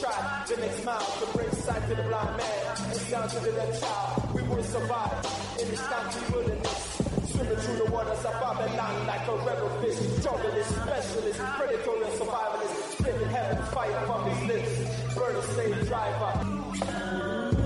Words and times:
try 0.00 0.44
the 0.48 0.56
next 0.56 0.84
mile 0.84 1.00
to 1.00 1.26
bring 1.36 1.50
sight 1.52 1.82
to 1.88 1.94
the 1.94 2.02
blind 2.02 2.36
man 2.36 2.76
and 2.90 3.00
sound 3.08 3.30
to 3.30 3.40
the 3.40 3.52
left 3.52 3.80
child. 3.80 4.34
We 4.34 4.42
will 4.42 4.62
survive 4.62 5.24
in 5.60 5.68
this 5.68 5.80
country 5.86 6.22
wilderness. 6.32 7.02
Swimming 7.30 7.56
through 7.56 7.76
the 7.84 7.90
waters 7.92 8.24
of 8.24 8.32
Babylon 8.32 9.06
like 9.06 9.26
a 9.28 9.36
rebel 9.44 9.68
fish. 9.80 9.98
Junglist, 10.24 10.72
specialist, 10.82 11.40
predatory 11.40 12.06
survivalist. 12.18 12.98
Spitting 12.98 13.28
heaven 13.28 13.62
fire 13.72 14.06
from 14.06 14.30
his 14.30 14.48
lips. 14.48 15.14
Burning 15.14 15.42
slave 15.42 15.88
driver. 15.88 17.65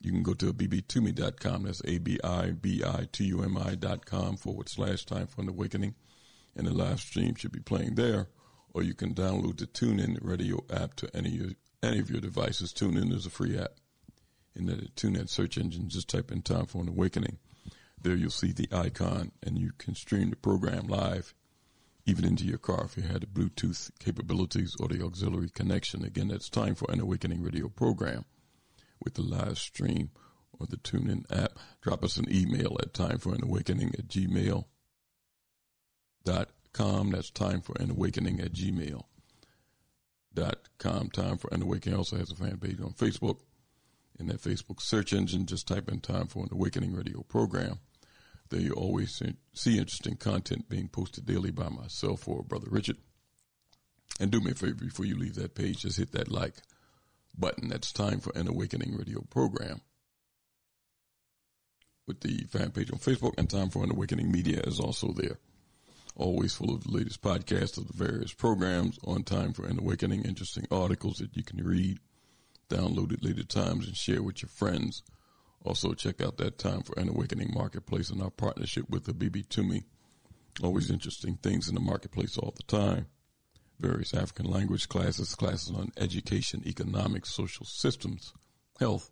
You 0.01 0.13
can 0.13 0.23
go 0.23 0.35
to 0.35 0.53
abibitumi.com. 0.53 1.65
That's 1.65 1.83
A-B-I-B-I-T-U-M-I 1.85 3.75
dot 3.77 4.07
com 4.07 4.37
forward 4.37 4.69
slash 4.69 5.05
time 5.05 5.27
for 5.27 5.41
an 5.43 5.49
awakening. 5.49 5.97
And 6.55 6.69
the 6.69 6.73
live 6.73 7.01
stream 7.01 7.35
should 7.35 7.51
be 7.53 7.61
playing 7.61 7.97
there. 7.97 8.29
Or 8.75 8.83
you 8.83 8.95
can 8.95 9.15
download 9.15 9.59
the 9.59 9.67
TuneIn 9.67 10.19
radio 10.21 10.63
app 10.71 10.95
to 10.97 11.09
any 11.17 11.31
of 11.31 11.35
your, 11.35 11.51
any 11.83 11.99
of 11.99 12.11
your 12.11 12.21
devices. 12.21 12.73
TuneIn 12.73 13.13
is 13.13 13.27
a 13.27 13.31
free 13.31 13.59
app 13.59 13.73
in 14.59 14.67
the 14.67 14.89
TuneIn 14.97 15.29
search 15.29 15.57
engine. 15.57 15.89
Just 15.89 16.09
type 16.09 16.31
in 16.31 16.43
Time 16.43 16.67
for 16.67 16.83
an 16.83 16.89
Awakening. 16.89 17.39
There 18.01 18.17
you'll 18.17 18.31
see 18.31 18.53
the 18.53 18.69
icon 18.73 19.33
and 19.43 19.59
you 19.59 19.73
can 19.79 19.95
stream 19.95 20.31
the 20.31 20.37
program 20.37 20.87
live 20.87 21.35
even 22.07 22.25
into 22.25 22.45
your 22.45 22.59
car 22.59 22.85
if 22.85 22.97
you 22.97 23.03
had 23.03 23.21
the 23.21 23.27
Bluetooth 23.27 23.91
capabilities 23.99 24.75
or 24.81 24.89
the 24.89 25.05
auxiliary 25.05 25.51
connection. 25.51 26.05
Again, 26.05 26.29
that's 26.29 26.49
Time 26.49 26.75
for 26.75 26.91
an 26.91 27.01
Awakening 27.01 27.43
radio 27.43 27.69
program 27.69 28.25
with 29.05 29.15
the 29.15 29.23
live 29.23 29.59
stream 29.59 30.11
or 30.59 30.67
the 30.67 30.77
TuneIn 30.77 31.25
app. 31.31 31.59
Drop 31.83 32.03
us 32.03 32.17
an 32.17 32.27
email 32.29 32.77
at 32.81 32.93
timeforanawakening 32.93 33.99
at 33.99 34.09
gmail 34.09 34.65
dot 36.25 36.51
com. 36.73 37.11
That's 37.11 37.31
time 37.31 37.61
for 37.61 37.75
an 37.81 37.91
awakening 37.91 38.41
at 38.41 38.53
gmail 38.53 39.03
dot 40.35 40.59
com. 40.79 41.11
Time 41.11 41.39
for 41.39 41.49
an 41.53 41.63
awakening 41.63 41.97
also 41.97 42.17
has 42.17 42.31
a 42.31 42.35
fan 42.35 42.59
page 42.59 42.81
on 42.81 42.93
Facebook 42.93 43.39
in 44.19 44.27
that 44.27 44.43
Facebook 44.43 44.81
search 44.81 45.13
engine. 45.13 45.47
Just 45.47 45.69
type 45.69 45.89
in 45.89 46.01
time 46.01 46.27
for 46.27 46.43
an 46.43 46.51
awakening 46.53 46.95
radio 46.95 47.23
program. 47.23 47.81
There 48.51 48.61
you 48.61 48.73
always 48.73 49.23
see 49.55 49.79
interesting 49.79 50.17
content 50.17 50.69
being 50.69 50.89
posted 50.89 51.27
daily 51.27 51.51
by 51.51 51.69
myself 51.69 52.27
or 52.27 52.43
Brother 52.43 52.69
Richard. 52.71 52.97
And 54.21 54.31
do 54.31 54.41
me 54.41 54.53
a 54.53 54.55
favor 54.55 54.75
before 54.75 55.05
you 55.05 55.17
leave 55.17 55.35
that 55.35 55.55
page, 55.55 55.83
just 55.83 55.99
hit 55.99 56.13
that 56.13 56.31
like 56.31 56.55
button. 57.37 57.69
That's 57.69 57.93
time 57.93 58.21
for 58.21 58.33
an 58.35 58.49
awakening 58.49 58.97
radio 58.97 59.21
program 59.31 59.83
with 62.07 62.21
the 62.21 62.39
fan 62.49 62.71
page 62.71 62.91
on 62.91 62.99
Facebook 62.99 63.35
and 63.37 63.49
time 63.49 63.69
for 63.69 63.85
an 63.85 63.91
awakening 63.91 64.33
media 64.33 64.61
is 64.61 64.81
also 64.81 65.13
there. 65.13 65.39
Always 66.17 66.55
full 66.55 66.75
of 66.75 66.83
the 66.83 66.91
latest 66.91 67.21
podcasts 67.21 67.77
of 67.77 67.87
the 67.87 67.93
various 67.93 68.33
programs 68.33 68.99
on 69.05 69.23
time 69.23 69.53
for 69.53 69.67
an 69.67 69.79
awakening, 69.79 70.25
interesting 70.25 70.67
articles 70.71 71.19
that 71.19 71.37
you 71.37 71.45
can 71.45 71.63
read 71.63 71.99
download 72.69 73.13
it 73.13 73.25
later 73.25 73.45
times 73.45 73.87
and 73.87 73.97
share 73.97 74.23
with 74.23 74.43
your 74.43 74.49
friends. 74.49 75.03
Also 75.65 75.93
check 75.93 76.21
out 76.21 76.37
that 76.39 76.59
time 76.59 76.83
for 76.83 76.99
an 76.99 77.09
awakening 77.09 77.53
marketplace 77.53 78.11
and 78.11 78.23
our 78.23 78.31
partnership 78.31 78.89
with 78.89 79.05
the 79.05 79.13
Abibitumi. 79.13 79.85
Always 80.63 80.91
interesting 80.91 81.37
things 81.37 81.69
in 81.69 81.75
the 81.75 81.81
marketplace 81.81 82.37
all 82.37 82.55
the 82.57 82.63
time. 82.65 83.07
Various 83.81 84.15
African 84.15 84.47
language 84.47 84.89
classes, 84.89 85.35
classes 85.35 85.71
on 85.71 85.93
education, 85.97 86.63
economics, 86.67 87.31
social 87.31 87.65
systems, 87.65 88.33
health, 88.81 89.11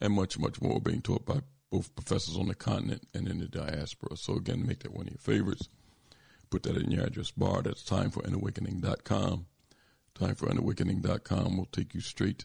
and 0.00 0.12
much, 0.12 0.38
much 0.38 0.60
more 0.60 0.80
being 0.80 1.00
taught 1.00 1.24
by 1.24 1.40
both 1.70 1.94
professors 1.94 2.36
on 2.36 2.48
the 2.48 2.54
continent 2.54 3.06
and 3.14 3.26
in 3.26 3.38
the 3.38 3.46
diaspora. 3.46 4.16
So 4.16 4.34
again, 4.34 4.66
make 4.66 4.80
that 4.80 4.92
one 4.92 5.06
of 5.06 5.12
your 5.12 5.18
favorites. 5.18 5.68
Put 6.50 6.64
that 6.64 6.76
in 6.76 6.90
your 6.90 7.04
address 7.04 7.30
bar. 7.30 7.62
That's 7.62 7.82
timeforanawakening.com. 7.84 9.46
Timeforanawakening.com 10.14 11.56
will 11.56 11.68
take 11.72 11.94
you 11.94 12.00
straight 12.00 12.44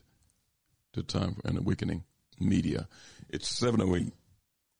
to 0.94 1.04
Time 1.04 1.36
for 1.36 1.48
an 1.48 1.58
Awakening 1.58 2.04
Media. 2.40 2.88
It's 3.30 3.48
708, 3.48 4.14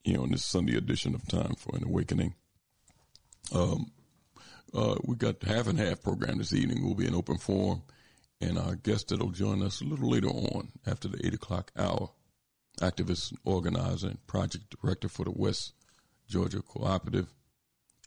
you 0.04 0.14
know, 0.14 0.24
in 0.24 0.32
this 0.32 0.46
Sunday 0.46 0.78
edition 0.78 1.16
of 1.16 1.28
Time 1.28 1.56
for 1.58 1.76
an 1.76 1.84
Awakening. 1.84 2.36
Um, 3.54 3.92
uh, 4.74 4.96
we 5.04 5.16
got 5.16 5.44
half 5.44 5.68
and 5.68 5.80
half 5.80 6.02
program 6.02 6.38
this 6.38 6.54
evening. 6.54 6.84
We'll 6.84 6.96
be 6.96 7.08
in 7.08 7.16
open 7.16 7.38
forum 7.38 7.84
and 8.42 8.58
our 8.58 8.76
guest 8.76 9.10
that'll 9.10 9.32
join 9.32 9.64
us 9.64 9.82
a 9.82 9.86
little 9.86 10.10
later 10.10 10.28
on 10.28 10.70
after 10.86 11.08
the 11.08 11.26
eight 11.26 11.34
o'clock 11.34 11.72
hour. 11.78 12.12
Activist, 12.82 13.34
organizer, 13.44 14.08
and 14.08 14.28
project 14.28 14.76
director 14.80 15.10
for 15.10 15.26
the 15.26 15.32
West 15.32 15.74
Georgia 16.28 16.62
Cooperative 16.62 17.28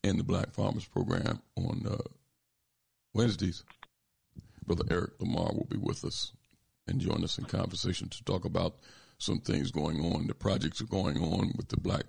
and 0.04 0.18
the 0.18 0.22
Black 0.22 0.52
Farmers 0.52 0.86
Program 0.86 1.40
on 1.56 1.84
uh, 1.90 1.96
Wednesdays. 3.12 3.64
Brother 4.64 4.84
Eric 4.88 5.12
Lamar 5.18 5.52
will 5.52 5.66
be 5.68 5.76
with 5.76 6.04
us 6.04 6.32
and 6.86 7.00
join 7.00 7.22
us 7.24 7.38
in 7.38 7.44
conversation 7.44 8.08
to 8.08 8.24
talk 8.24 8.44
about 8.44 8.76
some 9.18 9.40
things 9.40 9.70
going 9.70 10.00
on. 10.00 10.26
The 10.26 10.34
projects 10.34 10.80
are 10.80 10.86
going 10.86 11.18
on 11.18 11.52
with 11.56 11.68
the 11.68 11.76
Black, 11.76 12.04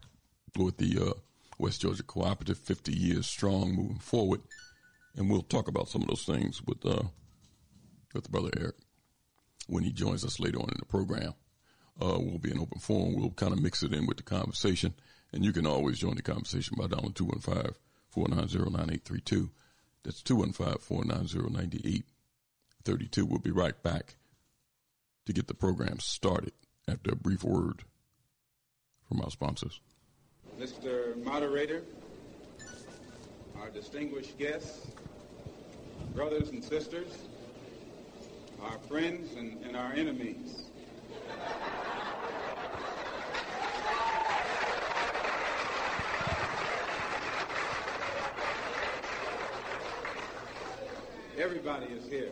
with 0.58 0.78
the 0.78 0.98
uh, 1.00 1.14
West 1.58 1.82
Georgia 1.82 2.04
Cooperative, 2.04 2.58
50 2.58 2.94
years 2.94 3.28
strong, 3.28 3.76
moving 3.76 4.00
forward, 4.00 4.42
and 5.16 5.30
we'll 5.30 5.42
talk 5.42 5.68
about 5.68 5.90
some 5.90 6.02
of 6.02 6.08
those 6.08 6.26
things 6.26 6.62
with 6.64 6.86
uh, 6.86 7.04
with 8.14 8.32
brother 8.32 8.50
Eric 8.58 8.76
when 9.68 9.84
he 9.84 9.92
joins 9.92 10.26
us 10.26 10.40
later 10.40 10.58
on 10.58 10.70
in 10.70 10.78
the 10.80 10.86
program. 10.86 11.34
Uh, 12.02 12.18
we'll 12.20 12.40
be 12.40 12.52
in 12.52 12.60
open 12.60 12.80
forum. 12.80 13.16
We'll 13.16 13.32
kind 13.32 13.54
of 13.54 13.62
mix 13.62 13.84
it 13.84 13.94
in 13.94 14.08
with 14.08 14.18
the 14.18 14.24
conversation, 14.24 14.94
and 15.32 15.46
you 15.46 15.54
can 15.54 15.68
always 15.68 16.00
join 16.00 16.16
the 16.16 16.22
conversation 16.22 16.78
by 16.78 16.88
dialing 16.88 17.14
215 17.14 17.74
490 18.10 18.72
9832. 18.72 19.50
That's 20.04 20.24
215 20.24 20.80
490 20.80 21.38
9832. 21.38 23.26
We'll 23.26 23.40
be 23.40 23.52
right 23.52 23.82
back 23.84 24.16
to 25.26 25.34
get 25.34 25.48
the 25.48 25.54
program 25.54 26.00
started 26.00 26.54
after 26.88 27.12
a 27.12 27.16
brief 27.16 27.44
word 27.44 27.84
from 29.08 29.22
our 29.22 29.30
sponsors. 29.30 29.80
Mr. 30.60 31.22
Moderator, 31.24 31.84
our 33.60 33.70
distinguished 33.70 34.38
guests, 34.38 34.88
brothers 36.16 36.50
and 36.50 36.64
sisters, 36.64 37.08
our 38.64 38.78
friends 38.88 39.34
and, 39.38 39.64
and 39.66 39.76
our 39.76 39.94
enemies. 39.94 40.64
Everybody 51.38 51.88
is 51.88 52.08
here. 52.08 52.32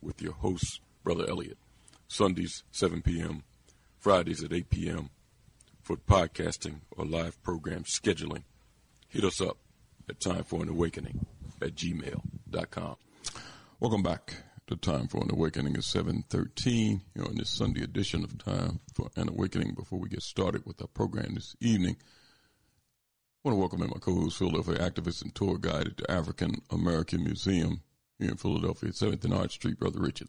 with 0.00 0.22
your 0.22 0.32
host, 0.34 0.80
Brother 1.04 1.28
Elliot. 1.28 1.58
Sundays, 2.08 2.62
7 2.70 3.02
p.m., 3.02 3.42
Fridays 3.98 4.42
at 4.44 4.52
8 4.52 4.70
p.m. 4.70 5.10
for 5.82 5.96
podcasting 5.96 6.80
or 6.90 7.04
live 7.04 7.42
program 7.42 7.82
scheduling. 7.84 8.44
Hit 9.08 9.24
us 9.24 9.40
up 9.40 9.58
at 10.08 10.20
Time 10.20 10.44
for 10.44 10.62
an 10.62 10.68
Awakening 10.68 11.26
at 11.60 11.74
gmail.com. 11.74 12.96
Welcome 13.80 14.02
back 14.02 14.34
to 14.68 14.76
Time 14.76 15.08
for 15.08 15.22
an 15.22 15.30
Awakening 15.32 15.76
at 15.76 15.84
713 15.84 17.02
here 17.14 17.24
on 17.24 17.36
this 17.36 17.50
Sunday 17.50 17.82
edition 17.82 18.22
of 18.22 18.38
Time 18.38 18.80
for 18.94 19.10
an 19.16 19.28
Awakening. 19.28 19.74
Before 19.74 19.98
we 19.98 20.08
get 20.08 20.22
started 20.22 20.64
with 20.64 20.80
our 20.80 20.88
program 20.88 21.34
this 21.34 21.56
evening, 21.60 21.96
I 23.44 23.48
want 23.48 23.56
to 23.56 23.60
welcome 23.60 23.82
in 23.82 23.90
my 23.90 23.98
co-host, 24.00 24.38
Philadelphia 24.38 24.78
activist 24.78 25.22
and 25.22 25.34
tour 25.34 25.58
guide 25.58 25.86
at 25.86 25.96
the 25.96 26.10
African 26.10 26.62
American 26.70 27.24
Museum 27.24 27.82
here 28.18 28.30
in 28.30 28.36
Philadelphia, 28.36 28.90
7th 28.90 29.24
and 29.24 29.34
Arch 29.34 29.54
Street. 29.54 29.78
Brother 29.78 30.00
Richard 30.00 30.28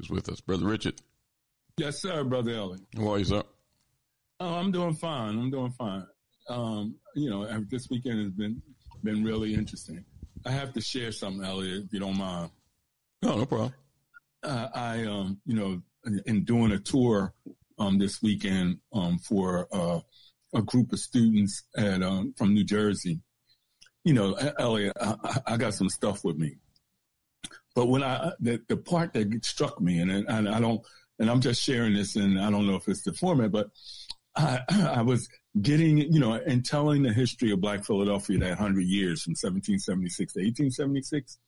is 0.00 0.10
with 0.10 0.28
us. 0.28 0.40
Brother 0.40 0.66
Richard. 0.66 1.00
Yes, 1.76 2.00
sir, 2.00 2.22
Brother 2.24 2.52
Elliot. 2.52 2.82
How 2.96 3.14
are 3.14 3.18
you, 3.18 3.24
sir? 3.24 3.42
Oh, 4.40 4.54
I'm 4.54 4.70
doing 4.70 4.94
fine. 4.94 5.38
I'm 5.38 5.50
doing 5.50 5.72
fine. 5.72 6.06
Um, 6.48 6.96
you 7.14 7.30
know, 7.30 7.46
this 7.70 7.88
weekend 7.90 8.20
has 8.20 8.32
been 8.32 8.62
been 9.02 9.24
really 9.24 9.54
interesting. 9.54 10.04
I 10.46 10.50
have 10.50 10.72
to 10.74 10.80
share 10.80 11.12
something, 11.12 11.44
Elliot, 11.44 11.84
if 11.86 11.92
you 11.92 12.00
don't 12.00 12.18
mind. 12.18 12.50
No, 13.22 13.36
no 13.36 13.46
problem. 13.46 13.74
Uh, 14.42 14.68
I, 14.74 15.04
um, 15.04 15.40
you 15.46 15.54
know, 15.54 15.82
in, 16.04 16.20
in, 16.26 16.44
doing 16.44 16.72
a 16.72 16.78
tour 16.78 17.32
um, 17.78 17.98
this 17.98 18.22
weekend 18.22 18.78
um, 18.92 19.18
for 19.18 19.68
uh, 19.72 20.00
a 20.54 20.62
group 20.62 20.92
of 20.92 20.98
students 20.98 21.64
at 21.76 22.02
um, 22.02 22.34
from 22.36 22.54
New 22.54 22.64
Jersey. 22.64 23.20
You 24.04 24.12
know, 24.12 24.34
Elliot, 24.58 24.96
I, 25.00 25.40
I 25.46 25.56
got 25.56 25.74
some 25.74 25.88
stuff 25.88 26.24
with 26.24 26.36
me. 26.36 26.56
But 27.74 27.86
when 27.86 28.02
I 28.02 28.32
the, 28.40 28.60
the 28.68 28.76
part 28.76 29.12
that 29.14 29.44
struck 29.44 29.80
me, 29.80 29.98
and, 29.98 30.10
and 30.10 30.48
I 30.48 30.60
don't, 30.60 30.80
and 31.18 31.30
I'm 31.30 31.40
just 31.40 31.62
sharing 31.62 31.94
this, 31.94 32.16
and 32.16 32.40
I 32.40 32.50
don't 32.50 32.66
know 32.66 32.76
if 32.76 32.88
it's 32.88 33.02
the 33.02 33.12
format, 33.12 33.52
but 33.52 33.70
I, 34.36 34.60
I 34.70 35.02
was 35.02 35.28
getting, 35.60 35.98
you 35.98 36.20
know, 36.20 36.32
and 36.32 36.64
telling 36.64 37.02
the 37.02 37.12
history 37.12 37.52
of 37.52 37.60
Black 37.60 37.84
Philadelphia 37.84 38.38
that 38.38 38.58
100 38.58 38.80
years 38.82 39.22
from 39.22 39.32
1776 39.32 40.32
to 40.32 40.40
1876. 40.40 41.38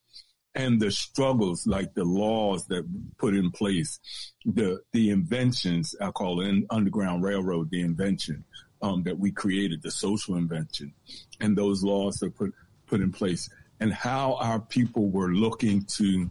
and 0.55 0.81
the 0.81 0.91
struggles, 0.91 1.67
like 1.67 1.95
the 1.95 2.05
laws 2.05 2.67
that 2.69 2.85
put 3.19 3.35
in 3.35 3.51
place, 3.51 3.99
the 4.45 4.81
the 4.93 5.11
inventions 5.11 5.95
I 6.01 6.11
call 6.11 6.41
it 6.41 6.65
Underground 6.71 7.23
Railroad, 7.23 7.71
the 7.71 7.83
invention 7.83 8.45
um, 8.83 9.03
that 9.05 9.19
we 9.19 9.33
created, 9.33 9.83
the 9.83 9.91
social 9.91 10.37
invention, 10.37 10.95
and 11.41 11.57
those 11.57 11.83
laws 11.83 12.17
that 12.17 12.35
put 12.35 12.53
put 12.87 13.01
in 13.01 13.13
place, 13.13 13.51
and 13.81 13.93
how 13.93 14.35
our 14.35 14.61
people 14.61 15.09
were 15.11 15.29
looking 15.29 15.85
to 15.97 16.29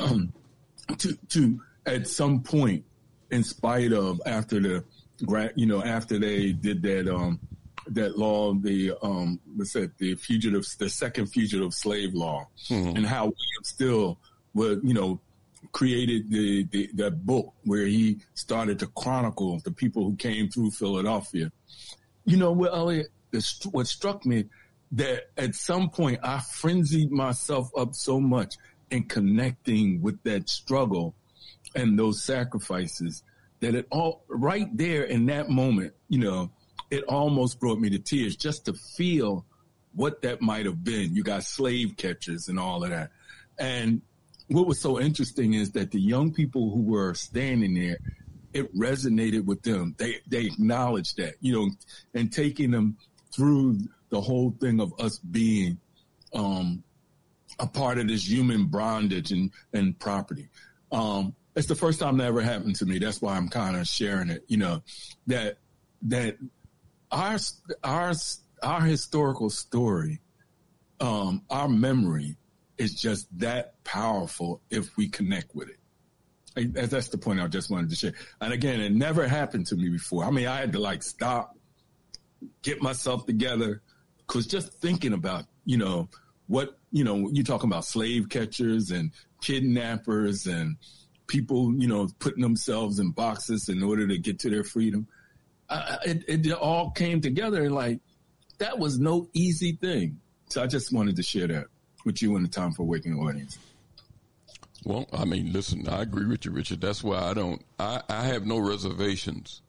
um, 0.00 0.32
to 0.98 1.16
to 1.30 1.60
at 1.86 2.08
some 2.08 2.42
point, 2.42 2.84
in 3.30 3.44
spite 3.44 3.92
of 3.92 4.20
after 4.26 4.60
the 4.60 4.84
you 5.54 5.66
know 5.66 5.82
after 5.82 6.18
they 6.18 6.52
did 6.52 6.82
that 6.82 7.12
um, 7.12 7.38
that 7.88 8.18
law, 8.18 8.54
the 8.54 8.92
um, 9.02 9.40
what's 9.54 9.72
that, 9.72 9.96
the 9.98 10.14
fugitive, 10.14 10.66
the 10.78 10.88
second 10.88 11.26
fugitive 11.26 11.74
slave 11.74 12.14
law, 12.14 12.46
mm-hmm. 12.68 12.96
and 12.96 13.06
how 13.06 13.24
William 13.24 13.64
Still 13.64 14.18
was, 14.54 14.78
you 14.82 14.94
know, 14.94 15.20
created 15.72 16.30
the, 16.30 16.64
the 16.64 16.90
that 16.94 17.26
book 17.26 17.52
where 17.64 17.86
he 17.86 18.18
started 18.34 18.78
to 18.78 18.86
chronicle 18.88 19.60
the 19.64 19.70
people 19.70 20.04
who 20.04 20.16
came 20.16 20.48
through 20.48 20.70
Philadelphia. 20.70 21.50
You 22.24 22.36
know, 22.36 22.52
well, 22.52 22.74
Elliot, 22.74 23.08
what 23.70 23.86
struck 23.86 24.24
me 24.24 24.44
that 24.94 25.24
at 25.36 25.54
some 25.54 25.90
point 25.90 26.20
I 26.22 26.40
frenzied 26.40 27.10
myself 27.10 27.68
up 27.76 27.94
so 27.94 28.20
much 28.20 28.54
in 28.90 29.04
connecting 29.04 30.00
with 30.02 30.22
that 30.22 30.48
struggle 30.48 31.14
and 31.74 31.98
those 31.98 32.22
sacrifices 32.22 33.22
that 33.60 33.74
it 33.74 33.86
all 33.90 34.24
right 34.28 34.68
there 34.76 35.02
in 35.02 35.26
that 35.26 35.48
moment, 35.48 35.94
you 36.08 36.18
know, 36.18 36.50
it 36.90 37.02
almost 37.04 37.58
brought 37.58 37.80
me 37.80 37.90
to 37.90 37.98
tears 37.98 38.36
just 38.36 38.66
to 38.66 38.74
feel 38.96 39.44
what 39.94 40.22
that 40.22 40.40
might 40.40 40.66
have 40.66 40.84
been. 40.84 41.14
You 41.14 41.24
got 41.24 41.44
slave 41.44 41.96
catchers 41.96 42.48
and 42.48 42.58
all 42.58 42.84
of 42.84 42.90
that. 42.90 43.10
And 43.58 44.02
what 44.48 44.66
was 44.66 44.80
so 44.80 45.00
interesting 45.00 45.54
is 45.54 45.72
that 45.72 45.90
the 45.90 46.00
young 46.00 46.32
people 46.32 46.70
who 46.70 46.82
were 46.82 47.14
standing 47.14 47.74
there, 47.74 47.98
it 48.52 48.72
resonated 48.76 49.44
with 49.44 49.62
them. 49.62 49.94
They 49.98 50.20
they 50.28 50.44
acknowledged 50.44 51.16
that, 51.16 51.34
you 51.40 51.52
know, 51.52 51.70
and 52.12 52.32
taking 52.32 52.70
them 52.70 52.96
through 53.34 53.78
the 54.14 54.20
whole 54.20 54.54
thing 54.60 54.80
of 54.80 54.92
us 55.00 55.18
being 55.18 55.78
um, 56.34 56.82
a 57.58 57.66
part 57.66 57.98
of 57.98 58.08
this 58.08 58.28
human 58.28 58.66
bondage 58.66 59.32
and, 59.32 59.50
and 59.72 59.98
property. 59.98 60.48
Um, 60.92 61.34
it's 61.56 61.66
the 61.66 61.74
first 61.74 62.00
time 62.00 62.16
that 62.18 62.26
ever 62.26 62.40
happened 62.40 62.76
to 62.76 62.86
me. 62.86 62.98
That's 62.98 63.20
why 63.20 63.36
I'm 63.36 63.48
kind 63.48 63.76
of 63.76 63.86
sharing 63.86 64.30
it, 64.30 64.44
you 64.48 64.56
know, 64.56 64.82
that, 65.26 65.58
that 66.02 66.36
our 67.10 67.38
our 67.82 68.12
our 68.62 68.80
historical 68.80 69.50
story, 69.50 70.20
um, 71.00 71.42
our 71.50 71.68
memory 71.68 72.36
is 72.78 72.94
just 72.94 73.26
that 73.38 73.82
powerful 73.84 74.60
if 74.70 74.96
we 74.96 75.08
connect 75.08 75.54
with 75.54 75.68
it. 75.68 76.72
That's 76.72 77.08
the 77.08 77.18
point 77.18 77.40
I 77.40 77.48
just 77.48 77.70
wanted 77.70 77.90
to 77.90 77.96
share. 77.96 78.14
And 78.40 78.52
again, 78.52 78.80
it 78.80 78.92
never 78.92 79.26
happened 79.26 79.66
to 79.66 79.76
me 79.76 79.88
before. 79.88 80.24
I 80.24 80.30
mean, 80.30 80.46
I 80.46 80.56
had 80.56 80.72
to 80.72 80.78
like 80.78 81.02
stop, 81.02 81.56
get 82.62 82.80
myself 82.80 83.26
together, 83.26 83.82
because 84.26 84.46
just 84.46 84.72
thinking 84.74 85.12
about, 85.12 85.44
you 85.64 85.76
know, 85.76 86.08
what, 86.46 86.78
you 86.92 87.04
know, 87.04 87.28
you 87.32 87.42
talking 87.42 87.70
about 87.70 87.84
slave 87.84 88.28
catchers 88.28 88.90
and 88.90 89.10
kidnappers 89.42 90.46
and 90.46 90.76
people, 91.26 91.74
you 91.74 91.88
know, 91.88 92.08
putting 92.18 92.42
themselves 92.42 92.98
in 92.98 93.10
boxes 93.10 93.68
in 93.68 93.82
order 93.82 94.06
to 94.06 94.18
get 94.18 94.38
to 94.40 94.50
their 94.50 94.64
freedom 94.64 95.06
it, 95.70 96.46
it 96.46 96.52
all 96.52 96.90
came 96.90 97.20
together 97.20 97.64
and 97.64 97.74
like 97.74 98.00
that 98.58 98.78
was 98.78 98.98
no 98.98 99.28
easy 99.32 99.72
thing. 99.72 100.20
So 100.48 100.62
I 100.62 100.66
just 100.66 100.92
wanted 100.92 101.16
to 101.16 101.22
share 101.22 101.48
that 101.48 101.66
with 102.04 102.22
you 102.22 102.36
and 102.36 102.44
the 102.44 102.50
Time 102.50 102.72
for 102.72 102.84
Waking 102.84 103.18
audience. 103.18 103.58
Well, 104.84 105.08
I 105.12 105.24
mean, 105.24 105.52
listen, 105.52 105.88
I 105.88 106.02
agree 106.02 106.26
with 106.26 106.44
you, 106.44 106.50
Richard. 106.50 106.80
That's 106.80 107.02
why 107.02 107.18
I 107.18 107.34
don't, 107.34 107.64
I, 107.78 108.02
I 108.08 108.24
have 108.24 108.46
no 108.46 108.58
reservations 108.58 109.62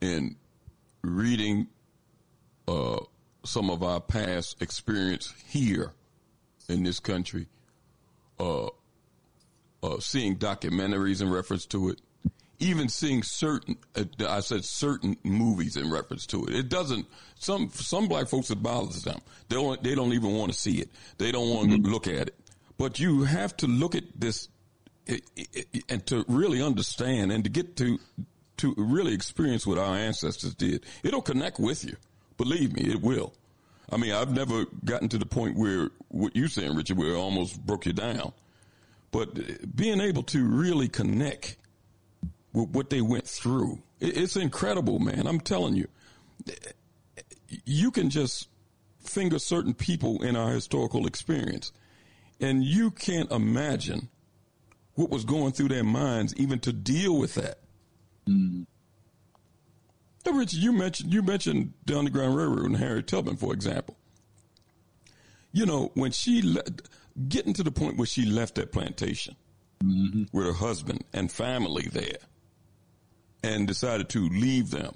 in 0.00 0.36
reading 1.02 1.68
uh, 2.66 3.00
some 3.48 3.70
of 3.70 3.82
our 3.82 4.00
past 4.00 4.60
experience 4.60 5.34
here 5.48 5.92
in 6.68 6.82
this 6.82 7.00
country, 7.00 7.46
uh, 8.38 8.66
uh, 9.82 9.98
seeing 10.00 10.36
documentaries 10.36 11.22
in 11.22 11.30
reference 11.30 11.64
to 11.66 11.88
it, 11.88 12.00
even 12.58 12.88
seeing 12.88 13.22
certain, 13.22 13.76
uh, 13.96 14.04
I 14.28 14.40
said 14.40 14.64
certain 14.64 15.16
movies 15.22 15.76
in 15.76 15.90
reference 15.90 16.26
to 16.26 16.44
it. 16.44 16.54
It 16.54 16.68
doesn't, 16.68 17.06
some, 17.36 17.70
some 17.70 18.08
black 18.08 18.28
folks, 18.28 18.50
it 18.50 18.62
bothers 18.62 19.02
them. 19.02 19.20
They 19.48 19.56
don't, 19.56 19.82
they 19.82 19.94
don't 19.94 20.12
even 20.12 20.34
want 20.34 20.52
to 20.52 20.58
see 20.58 20.80
it. 20.80 20.90
They 21.16 21.32
don't 21.32 21.48
want 21.48 21.70
mm-hmm. 21.70 21.84
to 21.84 21.90
look 21.90 22.06
at 22.06 22.28
it. 22.28 22.34
But 22.76 23.00
you 23.00 23.24
have 23.24 23.56
to 23.58 23.66
look 23.66 23.94
at 23.94 24.04
this 24.14 24.48
and 25.88 26.04
to 26.06 26.24
really 26.28 26.62
understand 26.62 27.32
and 27.32 27.42
to 27.44 27.50
get 27.50 27.76
to, 27.76 27.98
to 28.58 28.74
really 28.76 29.14
experience 29.14 29.66
what 29.66 29.78
our 29.78 29.96
ancestors 29.96 30.54
did. 30.54 30.84
It'll 31.02 31.22
connect 31.22 31.58
with 31.58 31.84
you. 31.84 31.96
Believe 32.36 32.74
me, 32.74 32.82
it 32.82 33.00
will. 33.00 33.32
I 33.90 33.96
mean, 33.96 34.12
I've 34.12 34.32
never 34.32 34.66
gotten 34.84 35.08
to 35.10 35.18
the 35.18 35.26
point 35.26 35.56
where 35.56 35.90
what 36.08 36.36
you're 36.36 36.48
saying, 36.48 36.74
Richard, 36.76 36.98
where 36.98 37.12
it 37.12 37.16
almost 37.16 37.64
broke 37.64 37.86
you 37.86 37.92
down. 37.92 38.32
But 39.10 39.74
being 39.74 40.00
able 40.00 40.22
to 40.24 40.46
really 40.46 40.88
connect 40.88 41.56
with 42.52 42.70
what 42.70 42.90
they 42.90 43.00
went 43.00 43.26
through. 43.26 43.82
It's 44.00 44.36
incredible, 44.36 44.98
man. 44.98 45.26
I'm 45.26 45.40
telling 45.40 45.74
you. 45.74 45.88
You 47.64 47.90
can 47.90 48.10
just 48.10 48.48
finger 49.00 49.38
certain 49.38 49.72
people 49.72 50.22
in 50.22 50.36
our 50.36 50.50
historical 50.50 51.06
experience, 51.06 51.72
and 52.40 52.62
you 52.62 52.90
can't 52.90 53.30
imagine 53.32 54.08
what 54.94 55.10
was 55.10 55.24
going 55.24 55.52
through 55.52 55.68
their 55.68 55.84
minds 55.84 56.34
even 56.36 56.58
to 56.60 56.72
deal 56.72 57.16
with 57.16 57.34
that. 57.36 57.60
Mm. 58.28 58.66
Now, 60.30 60.44
you 60.46 60.72
mentioned 60.72 61.12
you 61.12 61.22
mentioned 61.22 61.72
the 61.86 61.98
Underground 61.98 62.36
Railroad 62.36 62.66
and 62.66 62.76
Harriet 62.76 63.06
Tubman, 63.06 63.36
for 63.36 63.52
example. 63.52 63.96
You 65.52 65.64
know, 65.64 65.90
when 65.94 66.12
she 66.12 66.42
le- 66.42 66.62
getting 67.28 67.54
to 67.54 67.62
the 67.62 67.70
point 67.70 67.96
where 67.96 68.06
she 68.06 68.26
left 68.26 68.56
that 68.56 68.70
plantation 68.70 69.36
mm-hmm. 69.82 70.24
with 70.32 70.46
her 70.46 70.52
husband 70.52 71.04
and 71.12 71.32
family 71.32 71.88
there, 71.90 72.18
and 73.42 73.66
decided 73.66 74.08
to 74.10 74.28
leave 74.28 74.70
them 74.70 74.94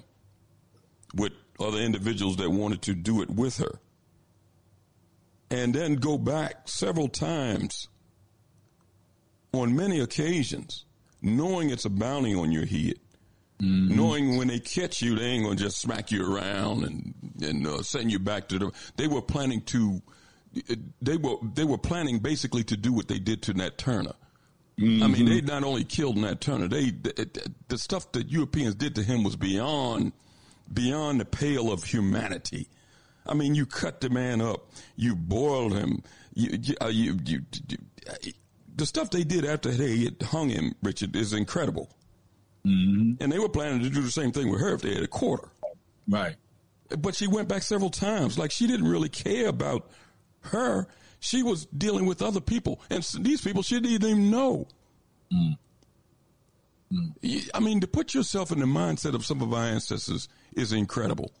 with 1.15 1.31
other 1.59 1.79
individuals 1.79 2.37
that 2.37 2.49
wanted 2.49 2.81
to 2.83 2.93
do 2.93 3.21
it 3.21 3.29
with 3.29 3.57
her. 3.57 3.79
And 5.49 5.73
then 5.73 5.95
go 5.95 6.17
back 6.17 6.67
several 6.67 7.07
times 7.07 7.87
on 9.51 9.75
many 9.75 9.99
occasions, 9.99 10.85
knowing 11.21 11.69
it's 11.69 11.85
a 11.85 11.89
bounty 11.89 12.35
on 12.35 12.51
your 12.51 12.65
head. 12.65 12.95
Mm-hmm. 13.63 13.95
Knowing 13.95 14.37
when 14.37 14.49
they 14.49 14.59
catch 14.59 15.01
you, 15.01 15.15
they 15.15 15.25
ain't 15.25 15.45
gonna 15.45 15.55
just 15.55 15.79
smack 15.79 16.11
you 16.11 16.35
around 16.35 16.83
and 16.83 17.13
and 17.41 17.65
uh, 17.65 17.81
send 17.81 18.11
you 18.11 18.19
back 18.19 18.49
to 18.49 18.59
the. 18.59 18.71
They 18.97 19.07
were 19.07 19.21
planning 19.21 19.61
to, 19.61 20.01
they 21.01 21.15
were 21.15 21.37
they 21.53 21.63
were 21.63 21.77
planning 21.77 22.19
basically 22.19 22.65
to 22.65 22.75
do 22.75 22.91
what 22.91 23.07
they 23.07 23.19
did 23.19 23.41
to 23.43 23.53
Nat 23.53 23.77
Turner. 23.77 24.15
Mm-hmm. 24.77 25.03
I 25.03 25.07
mean, 25.07 25.25
they 25.27 25.39
not 25.39 25.63
only 25.63 25.85
killed 25.85 26.17
Nat 26.17 26.41
Turner, 26.41 26.67
they 26.67 26.89
the, 26.89 27.51
the, 27.69 27.77
stuff 27.77 28.11
that 28.13 28.27
Europeans 28.29 28.75
did 28.75 28.95
to 28.95 29.03
him 29.03 29.23
was 29.23 29.37
beyond 29.37 30.11
beyond 30.73 31.21
the 31.21 31.25
pale 31.25 31.71
of 31.71 31.85
humanity. 31.85 32.67
I 33.25 33.33
mean, 33.33 33.55
you 33.55 33.65
cut 33.65 34.01
the 34.01 34.09
man 34.09 34.41
up, 34.41 34.71
you 34.97 35.15
boiled 35.15 35.73
him, 35.73 36.03
you 36.33 36.59
you, 36.61 36.75
uh, 36.81 36.87
you, 36.87 37.17
you, 37.23 37.41
the 38.75 38.85
stuff 38.85 39.09
they 39.09 39.23
did 39.23 39.45
after 39.45 39.71
they 39.71 39.99
had 39.99 40.21
hung 40.21 40.49
him, 40.49 40.75
Richard, 40.81 41.15
is 41.15 41.31
incredible. 41.31 41.89
Mm-hmm. 42.65 43.21
And 43.21 43.31
they 43.31 43.39
were 43.39 43.49
planning 43.49 43.81
to 43.83 43.89
do 43.89 44.01
the 44.01 44.11
same 44.11 44.31
thing 44.31 44.49
with 44.49 44.61
her 44.61 44.73
if 44.73 44.81
they 44.81 44.93
had 44.93 45.03
a 45.03 45.07
quarter. 45.07 45.49
Right. 46.07 46.35
But 46.97 47.15
she 47.15 47.27
went 47.27 47.47
back 47.47 47.63
several 47.63 47.89
times. 47.89 48.37
Like 48.37 48.51
she 48.51 48.67
didn't 48.67 48.87
really 48.87 49.09
care 49.09 49.47
about 49.47 49.89
her 50.41 50.87
she 51.23 51.41
was 51.41 51.65
dealing 51.67 52.05
with 52.05 52.21
other 52.21 52.41
people, 52.41 52.81
and 52.89 53.01
these 53.21 53.39
people 53.39 53.63
she 53.63 53.79
didn't 53.79 53.91
even 53.91 54.29
know. 54.29 54.67
Mm. 55.31 55.57
Mm. 56.91 57.49
I 57.53 57.61
mean, 57.61 57.79
to 57.79 57.87
put 57.87 58.13
yourself 58.13 58.51
in 58.51 58.59
the 58.59 58.65
mindset 58.65 59.15
of 59.15 59.25
some 59.25 59.41
of 59.41 59.53
our 59.53 59.63
ancestors 59.63 60.27
is 60.51 60.73
incredible. 60.73 61.31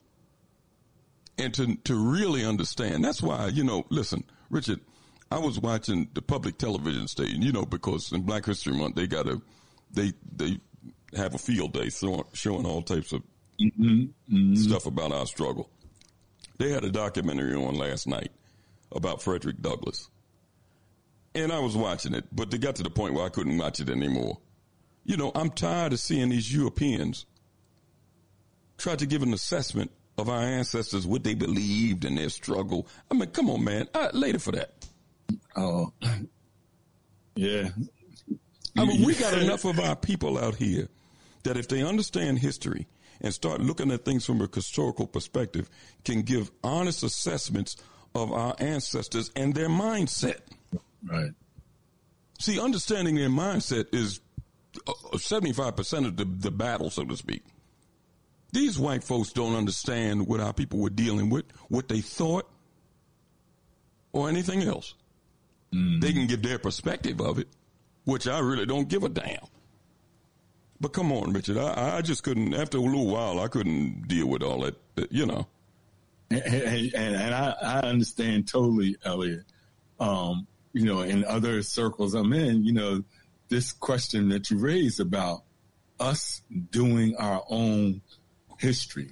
And 1.37 1.53
to, 1.55 1.75
to 1.83 1.95
really 1.95 2.45
understand, 2.45 3.03
that's 3.03 3.21
why, 3.21 3.47
you 3.47 3.65
know, 3.65 3.85
listen, 3.89 4.23
Richard, 4.49 4.79
I 5.29 5.39
was 5.39 5.59
watching 5.59 6.07
the 6.13 6.21
public 6.21 6.57
television 6.57 7.09
station, 7.09 7.41
you 7.41 7.51
know, 7.51 7.65
because 7.65 8.13
in 8.13 8.21
Black 8.21 8.45
History 8.45 8.73
Month, 8.73 8.95
they 8.95 9.05
got 9.05 9.27
a, 9.27 9.41
they, 9.91 10.13
they 10.33 10.61
have 11.15 11.35
a 11.35 11.37
field 11.37 11.73
day 11.73 11.89
so, 11.89 12.27
showing 12.33 12.65
all 12.65 12.81
types 12.81 13.13
of 13.13 13.21
mm-hmm. 13.61 14.05
Mm-hmm. 14.33 14.55
stuff 14.55 14.85
about 14.85 15.11
our 15.11 15.25
struggle. 15.25 15.69
They 16.57 16.69
had 16.69 16.83
a 16.83 16.91
documentary 16.91 17.55
on 17.55 17.75
last 17.75 18.07
night 18.07 18.31
about 18.91 19.21
Frederick 19.21 19.61
Douglass. 19.61 20.09
And 21.35 21.51
I 21.51 21.59
was 21.59 21.75
watching 21.75 22.13
it, 22.13 22.25
but 22.31 22.51
they 22.51 22.57
got 22.57 22.75
to 22.75 22.83
the 22.83 22.89
point 22.89 23.15
where 23.15 23.25
I 23.25 23.29
couldn't 23.29 23.57
watch 23.57 23.79
it 23.79 23.89
anymore. 23.89 24.37
You 25.03 25.17
know, 25.17 25.31
I'm 25.33 25.49
tired 25.49 25.93
of 25.93 25.99
seeing 25.99 26.29
these 26.29 26.53
Europeans 26.53 27.25
try 28.77 28.95
to 28.95 29.05
give 29.05 29.23
an 29.23 29.33
assessment 29.33 29.91
of 30.17 30.29
our 30.29 30.41
ancestors, 30.41 31.07
what 31.07 31.23
they 31.23 31.33
believed 31.33 32.05
in 32.05 32.15
their 32.15 32.29
struggle. 32.29 32.87
I 33.09 33.15
mean, 33.15 33.29
come 33.31 33.49
on, 33.49 33.63
man. 33.63 33.87
I, 33.95 34.11
later 34.13 34.39
for 34.39 34.51
that. 34.51 34.87
Oh, 35.55 35.91
Yeah. 37.35 37.69
I 38.77 38.85
mean, 38.85 39.05
we 39.05 39.15
got 39.15 39.37
enough 39.37 39.65
of 39.65 39.79
our 39.79 39.95
people 39.95 40.37
out 40.37 40.55
here 40.55 40.87
that 41.43 41.57
if 41.57 41.67
they 41.67 41.83
understand 41.83 42.39
history 42.39 42.87
and 43.21 43.33
start 43.33 43.61
looking 43.61 43.91
at 43.91 44.03
things 44.03 44.25
from 44.25 44.41
a 44.41 44.49
historical 44.53 45.07
perspective, 45.07 45.69
can 46.03 46.23
give 46.23 46.51
honest 46.63 47.03
assessments 47.03 47.77
of 48.15 48.31
our 48.31 48.55
ancestors 48.59 49.31
and 49.35 49.53
their 49.53 49.69
mindset. 49.69 50.39
Right. 51.03 51.31
See, 52.39 52.59
understanding 52.59 53.15
their 53.15 53.29
mindset 53.29 53.93
is 53.93 54.19
uh, 54.87 54.93
75% 55.13 56.05
of 56.05 56.17
the, 56.17 56.25
the 56.25 56.51
battle, 56.51 56.89
so 56.89 57.05
to 57.05 57.15
speak. 57.15 57.43
These 58.51 58.77
white 58.77 59.03
folks 59.03 59.31
don't 59.31 59.55
understand 59.55 60.27
what 60.27 60.39
our 60.39 60.53
people 60.53 60.79
were 60.79 60.89
dealing 60.89 61.29
with, 61.29 61.45
what 61.69 61.87
they 61.87 62.01
thought, 62.01 62.49
or 64.11 64.29
anything 64.29 64.61
else. 64.63 64.93
Mm. 65.73 66.01
They 66.01 66.13
can 66.13 66.27
give 66.27 66.43
their 66.43 66.59
perspective 66.59 67.19
of 67.19 67.39
it, 67.39 67.47
which 68.05 68.27
I 68.27 68.39
really 68.39 68.65
don't 68.65 68.87
give 68.87 69.03
a 69.03 69.09
damn. 69.09 69.45
But 70.79 70.91
come 70.91 71.11
on, 71.11 71.31
Richard, 71.31 71.57
I, 71.57 71.97
I 71.97 72.01
just 72.01 72.23
couldn't, 72.23 72.53
after 72.53 72.77
a 72.77 72.81
little 72.81 73.07
while, 73.07 73.39
I 73.39 73.47
couldn't 73.47 74.07
deal 74.07 74.27
with 74.27 74.43
all 74.43 74.61
that, 74.61 74.75
you 75.11 75.25
know. 75.25 75.47
And, 76.29 76.43
and, 76.43 77.15
and 77.15 77.33
I, 77.33 77.55
I, 77.61 77.79
understand 77.81 78.47
totally, 78.47 78.97
Elliot. 79.05 79.43
Um, 79.99 80.47
you 80.73 80.85
know, 80.85 81.01
in 81.01 81.23
other 81.25 81.61
circles 81.61 82.15
I'm 82.15 82.33
in, 82.33 82.65
you 82.65 82.73
know, 82.73 83.03
this 83.49 83.71
question 83.71 84.29
that 84.29 84.49
you 84.49 84.57
raised 84.57 84.99
about 84.99 85.43
us 85.99 86.41
doing 86.71 87.15
our 87.17 87.43
own 87.49 88.01
history. 88.57 89.11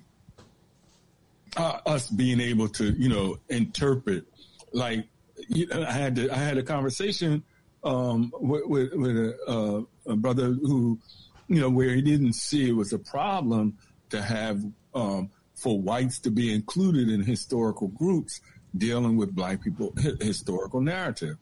Uh, 1.56 1.78
us 1.86 2.10
being 2.10 2.40
able 2.40 2.70
to, 2.70 2.92
you 2.92 3.10
know, 3.10 3.38
interpret, 3.50 4.26
like, 4.74 5.06
you 5.48 5.68
know, 5.68 5.84
I 5.84 5.92
had 5.92 6.16
to, 6.16 6.32
I 6.32 6.38
had 6.38 6.58
a 6.58 6.64
conversation 6.64 7.44
um, 7.84 8.32
with, 8.40 8.66
with, 8.66 8.94
with 8.94 9.18
a, 9.18 9.38
uh, 9.48 10.12
a, 10.12 10.16
brother 10.16 10.48
who, 10.48 11.00
you 11.48 11.60
know, 11.60 11.70
where 11.70 11.90
he 11.96 12.02
didn't 12.02 12.34
see 12.34 12.70
it 12.70 12.74
was 12.74 12.94
a 12.94 13.00
problem 13.00 13.78
to 14.10 14.22
have 14.22 14.64
um, 14.94 15.30
for 15.56 15.80
whites 15.80 16.20
to 16.20 16.32
be 16.32 16.54
included 16.54 17.10
in 17.10 17.22
historical 17.22 17.88
groups 17.88 18.42
dealing 18.78 19.18
with 19.18 19.34
black 19.34 19.62
people 19.62 19.94
historical 20.22 20.82
narrative. 20.82 21.38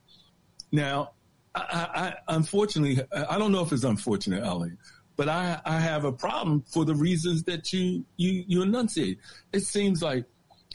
Now, 0.72 1.12
I, 1.55 2.13
I, 2.27 2.36
unfortunately, 2.36 3.03
I 3.12 3.38
don't 3.38 3.51
know 3.51 3.62
if 3.62 3.72
it's 3.72 3.84
unfortunate, 3.84 4.43
Ellie, 4.43 4.77
but 5.15 5.29
I, 5.29 5.60
I 5.65 5.79
have 5.79 6.05
a 6.05 6.12
problem 6.12 6.63
for 6.67 6.86
the 6.86 6.96
reasons 6.96 7.43
that 7.43 7.74
you, 7.74 8.05
you, 8.17 8.43
you 8.48 8.62
enunciate. 8.62 9.19
It 9.51 9.62
seems 9.62 10.01
like, 10.01 10.25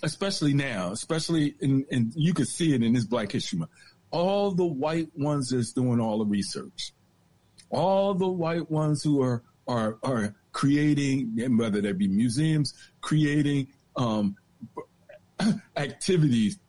especially 0.02 0.52
now, 0.52 0.90
especially 0.92 1.54
in, 1.60 1.86
in 1.90 2.12
you 2.14 2.34
could 2.34 2.48
see 2.48 2.74
it 2.74 2.82
in 2.82 2.92
this 2.92 3.04
Black 3.04 3.32
History 3.32 3.60
Month, 3.60 3.70
all 4.14 4.52
the 4.52 4.64
white 4.64 5.08
ones 5.16 5.50
that's 5.50 5.72
doing 5.72 6.00
all 6.00 6.18
the 6.18 6.24
research, 6.24 6.92
all 7.68 8.14
the 8.14 8.28
white 8.28 8.70
ones 8.70 9.02
who 9.02 9.20
are, 9.20 9.42
are, 9.66 9.98
are 10.04 10.36
creating, 10.52 11.36
whether 11.56 11.80
that 11.80 11.98
be 11.98 12.06
museums, 12.06 12.74
creating, 13.00 13.66
um, 13.96 14.36
activities 15.76 16.60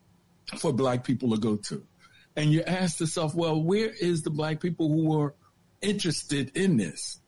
for 0.58 0.72
black 0.72 1.04
people 1.04 1.30
to 1.30 1.38
go 1.38 1.54
to. 1.54 1.86
And 2.34 2.50
you 2.52 2.62
ask 2.64 2.98
yourself, 2.98 3.32
well, 3.36 3.62
where 3.62 3.90
is 4.00 4.22
the 4.22 4.30
black 4.30 4.60
people 4.60 4.88
who 4.88 5.16
are 5.20 5.32
interested 5.80 6.50
in 6.56 6.76
this? 6.76 7.20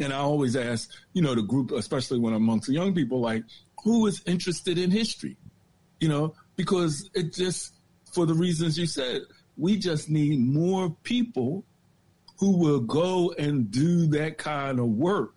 And 0.00 0.12
I 0.12 0.16
always 0.16 0.56
ask, 0.56 0.90
you 1.12 1.22
know, 1.22 1.36
the 1.36 1.42
group, 1.42 1.70
especially 1.70 2.18
when 2.18 2.34
I'm 2.34 2.42
amongst 2.42 2.68
young 2.68 2.92
people, 2.92 3.20
like, 3.20 3.44
who 3.84 4.08
is 4.08 4.20
interested 4.26 4.78
in 4.78 4.90
history? 4.90 5.36
You 6.00 6.08
know, 6.08 6.34
because 6.56 7.08
it 7.14 7.32
just, 7.32 7.72
for 8.12 8.26
the 8.26 8.34
reasons 8.34 8.76
you 8.76 8.86
said, 8.86 9.22
we 9.60 9.76
just 9.76 10.08
need 10.08 10.40
more 10.40 10.96
people 11.02 11.64
who 12.38 12.56
will 12.56 12.80
go 12.80 13.32
and 13.38 13.70
do 13.70 14.06
that 14.06 14.38
kind 14.38 14.80
of 14.80 14.86
work 14.86 15.34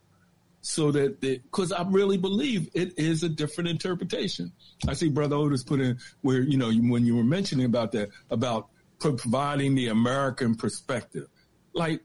so 0.62 0.92
that 0.92 1.20
because 1.20 1.74
I 1.74 1.84
really 1.84 2.18
believe 2.18 2.70
it 2.74 2.98
is 2.98 3.24
a 3.24 3.30
different 3.30 3.70
interpretation. 3.70 4.54
I 4.88 4.94
see 4.94 5.10
Brother 5.10 5.36
Otis 5.36 5.64
put 5.64 5.82
in 5.82 5.98
where, 6.22 6.42
you 6.42 6.58
know, 6.58 6.72
when 6.72 7.06
you 7.06 7.18
were 7.18 7.24
mentioning 7.26 7.66
about 7.66 7.92
that, 7.92 8.10
about 8.30 8.70
providing 9.00 9.76
the 9.76 9.90
American 9.90 10.56
perspective. 10.56 11.28
Like, 11.74 12.02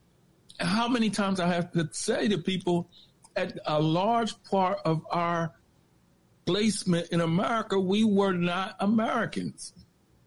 how 0.59 0.89
many 0.89 1.11
times 1.11 1.39
I 1.39 1.47
have 1.47 1.71
to 1.73 1.89
say 1.93 2.27
to 2.27 2.39
people, 2.39 2.91
at 3.37 3.57
a 3.67 3.81
large 3.81 4.35
part 4.51 4.81
of 4.85 5.07
our 5.13 5.53
placement 6.45 7.09
in 7.11 7.21
America, 7.21 7.79
we 7.79 8.03
were 8.03 8.33
not 8.33 8.75
Americans. 8.81 9.73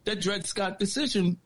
That 0.06 0.22
Dred 0.22 0.48
Scott 0.48 0.80
decision, 0.80 1.38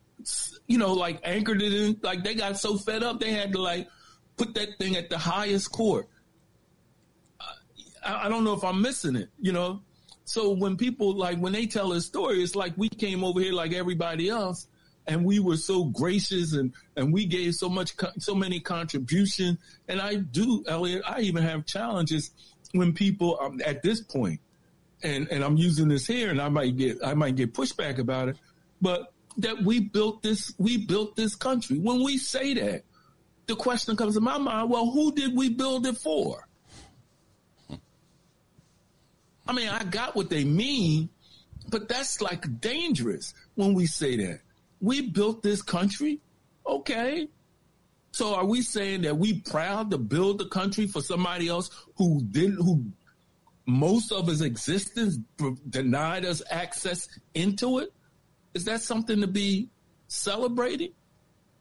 you 0.68 0.78
know, 0.78 0.94
like 0.94 1.20
anchored 1.24 1.62
it 1.62 1.74
in, 1.74 2.00
like 2.02 2.24
they 2.24 2.36
got 2.36 2.58
so 2.58 2.78
fed 2.78 3.04
up, 3.04 3.20
they 3.20 3.32
had 3.32 3.52
to 3.54 3.62
like 3.62 3.88
put 4.38 4.54
that 4.56 4.78
thing 4.80 4.96
at 4.96 5.10
the 5.10 5.18
highest 5.18 5.72
court. 5.72 6.08
I, 8.04 8.26
I 8.26 8.30
don't 8.30 8.44
know 8.44 8.54
if 8.54 8.64
I'm 8.64 8.82
missing 8.82 9.16
it, 9.16 9.30
you 9.40 9.52
know? 9.52 9.82
So 10.26 10.52
when 10.52 10.76
people 10.76 11.16
like, 11.16 11.38
when 11.38 11.54
they 11.54 11.68
tell 11.68 11.92
a 11.92 12.02
story, 12.02 12.42
it's 12.42 12.56
like 12.56 12.74
we 12.78 12.90
came 12.90 13.24
over 13.24 13.40
here 13.40 13.54
like 13.54 13.74
everybody 13.74 14.30
else 14.30 14.68
and 15.08 15.24
we 15.24 15.40
were 15.40 15.58
so 15.58 15.86
gracious 15.86 16.54
and, 16.54 16.74
and 16.96 17.14
we 17.14 17.26
gave 17.26 17.54
so 17.54 17.70
much, 17.70 17.94
so 18.18 18.34
many 18.34 18.60
contribution. 18.60 19.60
And 19.88 20.02
I 20.02 20.16
do, 20.16 20.64
Elliot, 20.68 21.04
I 21.08 21.22
even 21.22 21.44
have 21.44 21.68
challenges 21.68 22.32
when 22.72 22.92
people 22.94 23.38
um, 23.40 23.62
at 23.64 23.84
this 23.84 24.02
point, 24.02 24.40
and, 25.04 25.28
and 25.30 25.44
I'm 25.44 25.58
using 25.58 25.88
this 25.88 26.08
here 26.08 26.32
and 26.32 26.42
I 26.42 26.50
might 26.50 26.76
get, 26.76 26.98
I 27.06 27.14
might 27.14 27.36
get 27.36 27.54
pushback 27.54 28.00
about 28.00 28.30
it, 28.30 28.38
but 28.82 29.14
that 29.38 29.62
we 29.62 29.80
built 29.80 30.22
this, 30.24 30.54
we 30.58 30.78
built 30.78 31.16
this 31.16 31.36
country. 31.36 31.78
When 31.78 32.04
we 32.04 32.18
say 32.18 32.54
that, 32.54 32.84
the 33.48 33.56
question 33.56 33.96
comes 33.96 34.16
to 34.16 34.22
my 34.22 34.38
mind, 34.38 34.70
well, 34.70 34.90
who 34.90 35.14
did 35.14 35.36
we 35.36 35.50
build 35.50 35.86
it 35.86 35.98
for? 35.98 36.48
I 39.48 39.54
mean, 39.54 39.70
I 39.70 39.84
got 39.84 40.16
what 40.16 40.30
they 40.30 40.44
mean, 40.44 41.10
but 41.70 41.88
that's 41.88 42.22
like 42.22 42.60
dangerous 42.60 43.34
when 43.54 43.74
we 43.74 43.86
say 43.86 44.18
that 44.18 44.40
we 44.82 45.02
built 45.02 45.44
this 45.44 45.62
country. 45.62 46.20
Okay. 46.66 47.28
So 48.12 48.34
are 48.34 48.46
we 48.46 48.62
saying 48.62 49.02
that 49.02 49.18
we 49.18 49.42
proud 49.42 49.92
to 49.92 49.98
build 49.98 50.40
the 50.40 50.48
country 50.48 50.88
for 50.88 51.02
somebody 51.02 51.48
else 51.48 51.70
who 51.98 52.22
didn't, 52.24 52.58
who 52.58 52.86
most 53.66 54.12
of 54.12 54.28
his 54.28 54.42
existence 54.42 55.20
denied 55.70 56.26
us 56.26 56.42
access 56.50 57.08
into 57.34 57.80
it? 57.80 57.94
Is 58.56 58.64
that 58.66 58.82
something 58.82 59.22
to 59.22 59.28
be 59.28 59.70
celebrated? 60.08 60.94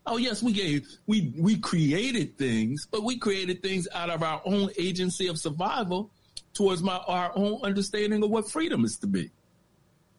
Oh 0.07 0.17
yes, 0.17 0.43
we 0.43 0.53
gave, 0.53 0.87
we, 1.07 1.35
we 1.37 1.59
created 1.59 2.39
things, 2.39 2.87
but 2.91 3.03
we 3.03 3.19
created 3.19 3.63
things 3.63 3.89
out 3.93 4.11
of 4.11 4.23
our 4.23 4.41
own 4.45 4.71
agency 4.79 5.27
of 5.27 5.39
survival 5.39 6.11
towards 6.55 6.83
my, 6.83 6.97
our 6.97 7.33
own 7.35 7.61
understanding 7.63 8.23
of 8.23 8.31
what 8.31 8.51
freedom 8.51 8.85
is 8.85 8.97
to 8.99 9.07
be. 9.07 9.31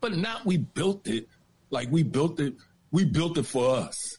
But 0.02 0.18
not 0.18 0.46
we 0.46 0.58
built 0.58 1.08
it 1.08 1.30
like 1.70 1.90
we 1.90 2.04
built 2.04 2.40
it 2.40 2.56
we 2.92 3.06
built 3.06 3.38
it 3.38 3.46
for 3.46 3.76
us. 3.76 4.18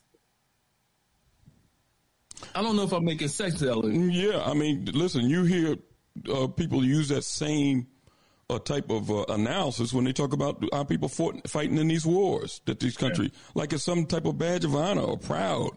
I 2.54 2.62
don't 2.62 2.76
know 2.76 2.82
if 2.82 2.92
I'm 2.92 3.04
making 3.04 3.28
sense, 3.28 3.62
Ellen. 3.62 4.10
Yeah, 4.10 4.42
I 4.44 4.54
mean, 4.54 4.84
listen, 4.92 5.28
you 5.28 5.44
hear 5.44 5.76
uh, 6.32 6.46
people 6.48 6.84
use 6.84 7.08
that 7.08 7.24
same 7.24 7.86
uh, 8.48 8.58
type 8.58 8.90
of 8.90 9.10
uh, 9.10 9.24
analysis 9.28 9.92
when 9.92 10.04
they 10.04 10.12
talk 10.12 10.32
about 10.32 10.62
our 10.72 10.84
people 10.84 11.08
fought, 11.08 11.48
fighting 11.48 11.78
in 11.78 11.88
these 11.88 12.06
wars 12.06 12.60
that 12.66 12.80
these 12.80 12.96
countries, 12.96 13.30
yeah. 13.32 13.40
like 13.54 13.72
it's 13.72 13.82
some 13.82 14.06
type 14.06 14.24
of 14.24 14.38
badge 14.38 14.64
of 14.64 14.74
honor 14.74 15.02
or 15.02 15.18
proud. 15.18 15.70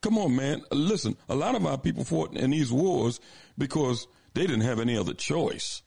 Come 0.00 0.18
on, 0.18 0.36
man. 0.36 0.62
Listen, 0.70 1.16
a 1.28 1.34
lot 1.34 1.54
of 1.54 1.66
our 1.66 1.78
people 1.78 2.04
fought 2.04 2.36
in 2.36 2.50
these 2.50 2.72
wars 2.72 3.20
because 3.58 4.06
they 4.34 4.42
didn't 4.42 4.62
have 4.62 4.80
any 4.80 4.96
other 4.96 5.14
choice. 5.14 5.82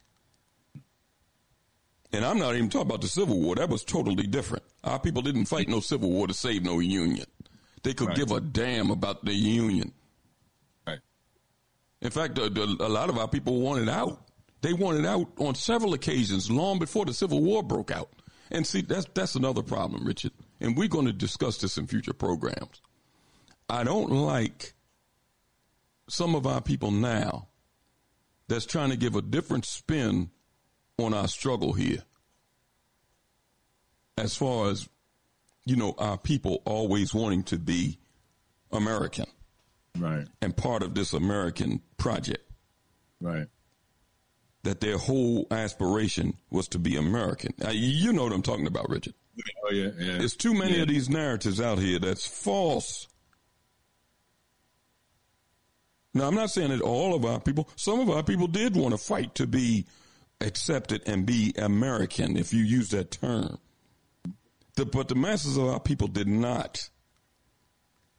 And 2.12 2.24
I'm 2.24 2.38
not 2.38 2.54
even 2.56 2.68
talking 2.68 2.88
about 2.88 3.02
the 3.02 3.08
Civil 3.08 3.38
War. 3.38 3.54
That 3.54 3.68
was 3.68 3.84
totally 3.84 4.26
different. 4.26 4.64
Our 4.82 4.98
people 4.98 5.22
didn't 5.22 5.46
fight 5.46 5.68
no 5.68 5.80
Civil 5.80 6.10
War 6.10 6.26
to 6.26 6.34
save 6.34 6.64
no 6.64 6.80
Union. 6.80 7.26
They 7.82 7.94
could 7.94 8.08
right. 8.08 8.16
give 8.16 8.32
a 8.32 8.40
damn 8.40 8.90
about 8.90 9.24
the 9.24 9.32
Union. 9.32 9.92
Right. 10.86 10.98
In 12.02 12.10
fact, 12.10 12.36
a, 12.38 12.46
a 12.46 12.88
lot 12.88 13.08
of 13.08 13.18
our 13.18 13.28
people 13.28 13.60
wanted 13.60 13.88
out. 13.88 14.29
They 14.62 14.72
wanted 14.72 15.06
out 15.06 15.28
on 15.38 15.54
several 15.54 15.94
occasions 15.94 16.50
long 16.50 16.78
before 16.78 17.04
the 17.04 17.14
Civil 17.14 17.42
War 17.42 17.62
broke 17.62 17.90
out. 17.90 18.10
And 18.50 18.66
see, 18.66 18.82
that's, 18.82 19.06
that's 19.14 19.34
another 19.34 19.62
problem, 19.62 20.04
Richard. 20.04 20.32
And 20.60 20.76
we're 20.76 20.88
going 20.88 21.06
to 21.06 21.12
discuss 21.12 21.58
this 21.58 21.78
in 21.78 21.86
future 21.86 22.12
programs. 22.12 22.82
I 23.68 23.84
don't 23.84 24.10
like 24.10 24.74
some 26.08 26.34
of 26.34 26.46
our 26.46 26.60
people 26.60 26.90
now 26.90 27.48
that's 28.48 28.66
trying 28.66 28.90
to 28.90 28.96
give 28.96 29.14
a 29.14 29.22
different 29.22 29.64
spin 29.64 30.30
on 30.98 31.14
our 31.14 31.28
struggle 31.28 31.72
here. 31.72 32.02
As 34.18 34.36
far 34.36 34.70
as, 34.70 34.88
you 35.64 35.76
know, 35.76 35.94
our 35.96 36.18
people 36.18 36.60
always 36.64 37.14
wanting 37.14 37.44
to 37.44 37.58
be 37.58 37.98
American. 38.72 39.26
Right. 39.96 40.26
And 40.42 40.56
part 40.56 40.82
of 40.82 40.94
this 40.94 41.12
American 41.12 41.80
project. 41.96 42.50
Right. 43.20 43.46
That 44.62 44.80
their 44.80 44.98
whole 44.98 45.46
aspiration 45.50 46.36
was 46.50 46.68
to 46.68 46.78
be 46.78 46.96
American. 46.96 47.54
Now, 47.58 47.70
you 47.70 48.12
know 48.12 48.24
what 48.24 48.32
I'm 48.32 48.42
talking 48.42 48.66
about, 48.66 48.90
Richard. 48.90 49.14
Oh, 49.64 49.72
yeah, 49.72 49.90
yeah. 49.98 50.18
There's 50.18 50.36
too 50.36 50.52
many 50.52 50.76
yeah. 50.76 50.82
of 50.82 50.88
these 50.88 51.08
narratives 51.08 51.60
out 51.60 51.78
here 51.78 51.98
that's 51.98 52.26
false. 52.26 53.08
Now, 56.12 56.26
I'm 56.26 56.34
not 56.34 56.50
saying 56.50 56.70
that 56.70 56.82
all 56.82 57.14
of 57.14 57.24
our 57.24 57.40
people, 57.40 57.70
some 57.76 58.00
of 58.00 58.10
our 58.10 58.22
people 58.22 58.48
did 58.48 58.76
want 58.76 58.92
to 58.92 58.98
fight 58.98 59.34
to 59.36 59.46
be 59.46 59.86
accepted 60.40 61.02
and 61.06 61.24
be 61.24 61.54
American, 61.56 62.36
if 62.36 62.52
you 62.52 62.62
use 62.62 62.90
that 62.90 63.10
term. 63.10 63.58
The, 64.74 64.84
but 64.84 65.08
the 65.08 65.14
masses 65.14 65.56
of 65.56 65.68
our 65.68 65.80
people 65.80 66.08
did 66.08 66.28
not. 66.28 66.90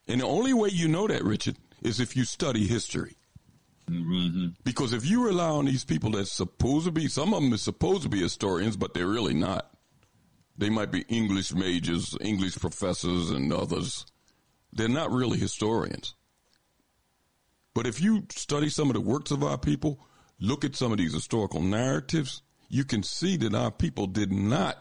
And 0.08 0.22
the 0.22 0.26
only 0.26 0.54
way 0.54 0.70
you 0.70 0.88
know 0.88 1.08
that, 1.08 1.24
Richard, 1.24 1.58
is 1.82 2.00
if 2.00 2.16
you 2.16 2.24
study 2.24 2.66
history. 2.66 3.18
Mm-hmm. 3.92 4.48
Because 4.64 4.94
if 4.94 5.06
you 5.06 5.26
rely 5.26 5.50
on 5.50 5.66
these 5.66 5.84
people 5.84 6.12
that's 6.12 6.32
supposed 6.32 6.86
to 6.86 6.92
be, 6.92 7.08
some 7.08 7.34
of 7.34 7.42
them 7.42 7.54
are 7.54 7.58
supposed 7.58 8.04
to 8.04 8.10
be 8.10 8.22
historians, 8.22 8.78
but 8.78 8.94
they're 8.94 9.08
really 9.08 9.34
not. 9.34 9.70
They 10.58 10.70
might 10.70 10.92
be 10.92 11.06
English 11.10 11.54
majors, 11.54 12.16
English 12.22 12.58
professors, 12.58 13.32
and 13.32 13.52
others. 13.52 14.06
They're 14.74 14.88
not 14.88 15.12
really 15.12 15.38
historians. 15.38 16.16
But 17.74 17.88
if 17.88 18.02
you 18.02 18.26
study 18.30 18.70
some 18.70 18.90
of 18.90 18.94
the 18.94 19.02
works 19.02 19.32
of 19.32 19.44
our 19.44 19.58
people, 19.58 20.00
look 20.40 20.64
at 20.64 20.76
some 20.76 20.92
of 20.92 20.98
these 20.98 21.14
historical 21.14 21.62
narratives, 21.62 22.42
you 22.70 22.84
can 22.84 23.04
see 23.04 23.38
that 23.38 23.54
our 23.54 23.72
people 23.72 24.08
did 24.08 24.32
not 24.32 24.78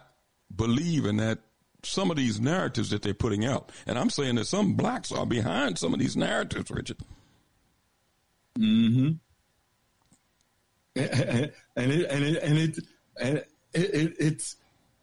believe 0.54 1.06
in 1.06 1.16
that 1.16 1.38
some 1.82 2.10
of 2.10 2.16
these 2.16 2.40
narratives 2.40 2.90
that 2.90 3.02
they're 3.02 3.14
putting 3.14 3.44
out. 3.44 3.72
And 3.86 3.98
I'm 3.98 4.10
saying 4.10 4.36
that 4.36 4.46
some 4.46 4.74
blacks 4.74 5.12
are 5.12 5.26
behind 5.26 5.78
some 5.78 5.94
of 5.94 6.00
these 6.00 6.16
narratives, 6.16 6.70
Richard. 6.70 6.98
Mm-hmm. 8.58 9.12
And, 11.76 11.92
it 11.92 12.10
and 12.10 12.24
it 12.24 12.42
and 12.42 12.58
it 12.58 12.78
and 13.16 13.36
it, 13.38 13.46
it, 13.72 14.12
it's 14.18 14.56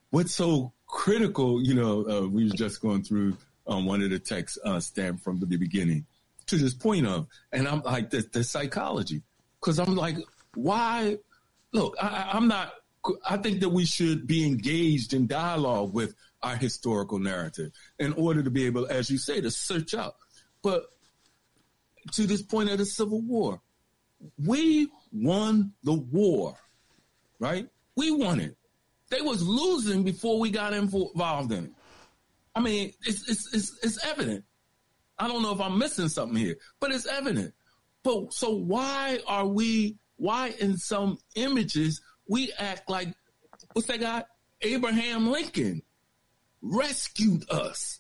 what's 0.10 0.36
so 0.36 0.74
critical. 0.86 1.64
You 1.64 1.76
know, 1.76 2.06
uh, 2.08 2.28
we 2.28 2.46
were 2.46 2.56
just 2.56 2.82
going 2.82 3.04
through 3.04 3.38
um, 3.66 3.86
one 3.86 4.02
of 4.02 4.10
the 4.10 4.20
texts 4.20 4.58
uh, 4.64 4.80
stamped 4.80 5.24
from 5.24 5.40
the 5.40 5.46
beginning 5.46 6.06
to 6.48 6.58
this 6.58 6.74
point 6.74 7.06
of, 7.06 7.28
and 7.52 7.68
I'm 7.68 7.82
like 7.82 8.10
the, 8.10 8.28
the 8.32 8.44
psychology, 8.44 9.22
because 9.60 9.80
I'm 9.80 9.96
like, 9.96 10.18
why? 10.56 11.18
Look, 11.72 11.96
I, 12.02 12.32
I'm 12.34 12.48
not. 12.48 12.74
I 13.28 13.38
think 13.38 13.62
that 13.62 13.70
we 13.70 13.86
should 13.86 14.28
be 14.28 14.46
engaged 14.46 15.14
in 15.14 15.28
dialogue 15.28 15.94
with 15.94 16.16
our 16.44 16.56
historical 16.56 17.20
narrative 17.20 17.72
in 18.00 18.14
order 18.14 18.44
to 18.44 18.50
be 18.50 18.66
able, 18.66 18.88
as 18.88 19.10
you 19.10 19.18
say, 19.18 19.40
to 19.40 19.52
search 19.52 19.94
out. 19.94 20.16
But 20.62 20.84
to 22.14 22.28
this 22.28 22.42
point 22.42 22.70
of 22.70 22.78
the 22.78 22.86
Civil 22.86 23.22
War, 23.22 23.62
we 24.44 24.90
won 25.12 25.74
the 25.84 25.94
war, 25.94 26.56
right? 27.40 27.68
We 27.96 28.12
won 28.12 28.40
it. 28.40 28.56
They 29.10 29.22
was 29.22 29.42
losing 29.42 30.04
before 30.04 30.40
we 30.40 30.50
got 30.50 30.74
involved 30.74 31.52
in 31.52 31.66
it. 31.66 31.72
I 32.56 32.60
mean, 32.60 32.94
it's, 33.06 33.30
it's, 33.30 33.54
it's, 33.54 33.80
it's 33.84 34.06
evident. 34.06 34.44
I 35.20 35.28
don't 35.28 35.42
know 35.42 35.54
if 35.54 35.62
I'm 35.62 35.78
missing 35.78 36.10
something 36.10 36.38
here, 36.38 36.58
but 36.80 36.92
it's 36.92 37.06
evident. 37.06 37.54
But 38.04 38.34
so 38.34 38.52
why 38.52 39.20
are 39.28 39.48
we, 39.48 39.98
why 40.18 40.54
in 40.60 40.78
some 40.78 41.18
images 41.36 42.02
we 42.28 42.52
act 42.58 42.90
like, 42.90 43.10
what's 43.74 43.88
that 43.88 44.00
guy? 44.00 44.24
Abraham 44.62 45.30
Lincoln 45.32 45.82
rescued 46.62 47.50
us. 47.50 48.00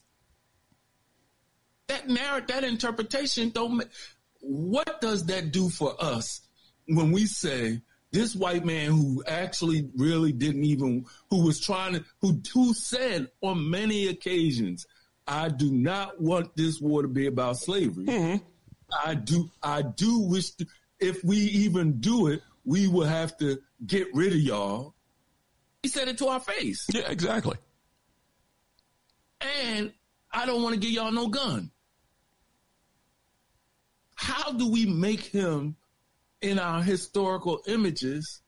That 1.87 2.07
narrative, 2.09 2.47
that 2.49 2.63
interpretation 2.63 3.49
don't. 3.49 3.83
What 4.41 5.01
does 5.01 5.25
that 5.27 5.51
do 5.51 5.69
for 5.69 5.95
us 5.99 6.41
when 6.87 7.11
we 7.11 7.25
say 7.25 7.81
this 8.11 8.35
white 8.35 8.65
man 8.65 8.91
who 8.91 9.23
actually 9.27 9.89
really 9.95 10.31
didn't 10.31 10.63
even, 10.63 11.05
who 11.29 11.43
was 11.43 11.59
trying 11.59 11.93
to, 11.93 12.05
who 12.21 12.41
who 12.53 12.73
said 12.73 13.29
on 13.41 13.69
many 13.69 14.07
occasions, 14.07 14.85
I 15.27 15.49
do 15.49 15.71
not 15.71 16.21
want 16.21 16.55
this 16.55 16.79
war 16.79 17.01
to 17.01 17.07
be 17.07 17.27
about 17.27 17.57
slavery. 17.57 18.05
Mm-hmm. 18.05 18.45
I 19.05 19.15
do, 19.15 19.49
I 19.61 19.81
do 19.81 20.19
wish 20.19 20.51
to, 20.51 20.65
if 20.99 21.23
we 21.23 21.37
even 21.37 21.99
do 21.99 22.27
it, 22.27 22.41
we 22.63 22.87
will 22.87 23.05
have 23.05 23.35
to 23.37 23.59
get 23.85 24.07
rid 24.13 24.31
of 24.31 24.39
y'all. 24.39 24.93
He 25.83 25.89
said 25.89 26.07
it 26.07 26.17
to 26.19 26.27
our 26.27 26.39
face. 26.39 26.85
Yeah, 26.93 27.09
exactly 27.09 27.57
and 29.41 29.91
I 30.31 30.45
don't 30.45 30.61
want 30.61 30.75
to 30.75 30.79
give 30.79 30.91
y'all 30.91 31.11
no 31.11 31.27
gun. 31.27 31.71
How 34.17 34.51
do 34.51 34.69
we 34.69 34.85
make 34.85 35.21
him 35.21 35.75
in 36.41 36.59
our 36.59 36.81
historical 36.81 37.61
images 37.67 38.41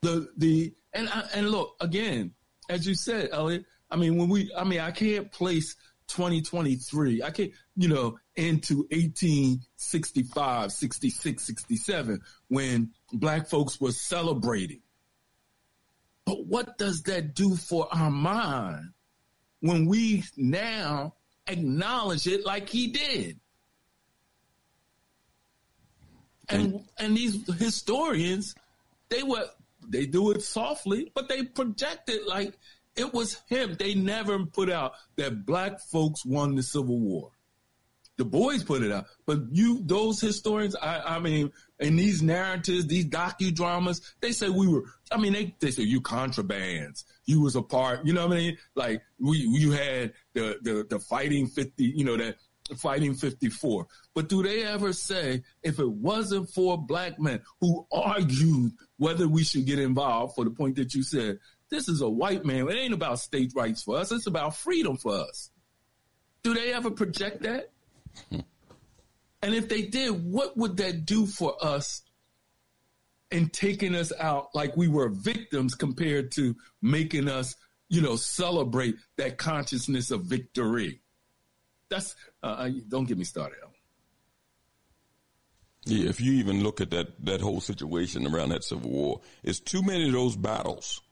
the 0.00 0.28
the 0.36 0.74
and 0.92 1.08
uh, 1.08 1.22
and 1.34 1.50
look 1.50 1.76
again, 1.80 2.32
as 2.68 2.86
you 2.86 2.94
said, 2.94 3.28
Elliot. 3.32 3.64
I 3.90 3.96
mean, 3.96 4.16
when 4.16 4.28
we, 4.28 4.50
I 4.56 4.64
mean, 4.64 4.80
I 4.80 4.90
can't 4.90 5.30
place 5.30 5.76
2023. 6.08 7.22
I 7.22 7.30
can't, 7.30 7.52
you 7.76 7.88
know, 7.88 8.18
into 8.34 8.78
1865, 8.90 10.72
66, 10.72 11.46
67 11.46 12.20
when 12.48 12.90
black 13.12 13.46
folks 13.46 13.80
were 13.80 13.92
celebrating. 13.92 14.80
But 16.24 16.46
what 16.46 16.78
does 16.78 17.02
that 17.02 17.34
do 17.34 17.54
for 17.54 17.86
our 17.92 18.10
mind 18.10 18.90
when 19.60 19.86
we 19.86 20.24
now 20.36 21.14
acknowledge 21.46 22.26
it 22.26 22.44
like 22.44 22.68
he 22.68 22.88
did. 22.88 23.40
And 26.48 26.84
and 26.98 27.16
these 27.16 27.46
historians, 27.58 28.54
they 29.08 29.22
were 29.22 29.46
they 29.88 30.06
do 30.06 30.30
it 30.30 30.42
softly, 30.42 31.10
but 31.14 31.28
they 31.28 31.44
project 31.44 32.08
it 32.08 32.26
like 32.26 32.58
it 32.96 33.12
was 33.12 33.40
him. 33.48 33.76
They 33.78 33.94
never 33.94 34.44
put 34.46 34.70
out 34.70 34.92
that 35.16 35.44
black 35.46 35.80
folks 35.80 36.24
won 36.24 36.54
the 36.54 36.62
Civil 36.62 36.98
War. 36.98 37.30
Du 38.16 38.24
Bois 38.24 38.58
put 38.64 38.82
it 38.82 38.92
out, 38.92 39.06
but 39.26 39.40
you, 39.50 39.80
those 39.82 40.20
historians, 40.20 40.76
I, 40.80 41.16
I 41.16 41.18
mean, 41.18 41.50
in 41.80 41.96
these 41.96 42.22
narratives, 42.22 42.86
these 42.86 43.06
docudramas, 43.06 44.00
they 44.20 44.30
say 44.30 44.48
we 44.48 44.68
were, 44.68 44.84
I 45.10 45.16
mean, 45.16 45.32
they, 45.32 45.54
they 45.58 45.72
say 45.72 45.82
you 45.82 46.00
contrabands, 46.00 47.02
you 47.24 47.40
was 47.40 47.56
a 47.56 47.62
part, 47.62 48.06
you 48.06 48.12
know 48.12 48.28
what 48.28 48.36
I 48.36 48.40
mean? 48.40 48.58
Like 48.76 49.02
we, 49.18 49.38
you 49.38 49.72
had 49.72 50.12
the, 50.32 50.58
the, 50.62 50.86
the 50.88 51.00
fighting 51.00 51.48
50, 51.48 51.84
you 51.84 52.04
know, 52.04 52.16
that 52.16 52.36
fighting 52.76 53.14
54. 53.14 53.86
But 54.14 54.28
do 54.28 54.42
they 54.42 54.64
ever 54.64 54.92
say 54.92 55.42
if 55.62 55.78
it 55.78 55.90
wasn't 55.90 56.48
for 56.50 56.78
black 56.78 57.18
men 57.20 57.40
who 57.60 57.86
argued 57.92 58.72
whether 58.96 59.28
we 59.28 59.44
should 59.44 59.66
get 59.66 59.78
involved 59.78 60.34
for 60.34 60.44
the 60.44 60.50
point 60.50 60.76
that 60.76 60.94
you 60.94 61.02
said, 61.02 61.38
this 61.70 61.88
is 61.88 62.00
a 62.00 62.08
white 62.08 62.44
man. 62.44 62.68
It 62.68 62.74
ain't 62.74 62.94
about 62.94 63.18
state 63.18 63.52
rights 63.54 63.82
for 63.82 63.98
us. 63.98 64.12
It's 64.12 64.26
about 64.26 64.56
freedom 64.56 64.96
for 64.96 65.14
us. 65.14 65.50
Do 66.42 66.54
they 66.54 66.72
ever 66.72 66.90
project 66.90 67.42
that? 67.42 67.70
And 69.44 69.54
if 69.54 69.68
they 69.68 69.82
did, 69.82 70.24
what 70.24 70.56
would 70.56 70.78
that 70.78 71.04
do 71.04 71.26
for 71.26 71.54
us 71.62 72.00
in 73.30 73.50
taking 73.50 73.94
us 73.94 74.10
out 74.18 74.48
like 74.54 74.74
we 74.74 74.88
were 74.88 75.10
victims 75.10 75.74
compared 75.74 76.32
to 76.32 76.56
making 76.80 77.28
us, 77.28 77.54
you 77.90 78.00
know, 78.00 78.16
celebrate 78.16 78.94
that 79.18 79.36
consciousness 79.36 80.10
of 80.10 80.22
victory? 80.22 81.02
That's, 81.90 82.16
uh, 82.44 82.70
don't 82.88 83.06
get 83.06 83.18
me 83.18 83.24
started. 83.24 83.58
Yeah, 85.86 86.08
if 86.08 86.20
you 86.20 86.32
even 86.32 86.62
look 86.62 86.80
at 86.80 86.90
that, 86.92 87.24
that 87.26 87.40
whole 87.40 87.60
situation 87.60 88.26
around 88.26 88.50
that 88.50 88.64
Civil 88.64 88.90
War, 88.90 89.20
it's 89.42 89.60
too 89.60 89.82
many 89.82 90.06
of 90.06 90.12
those 90.12 90.34
battles. 90.34 91.02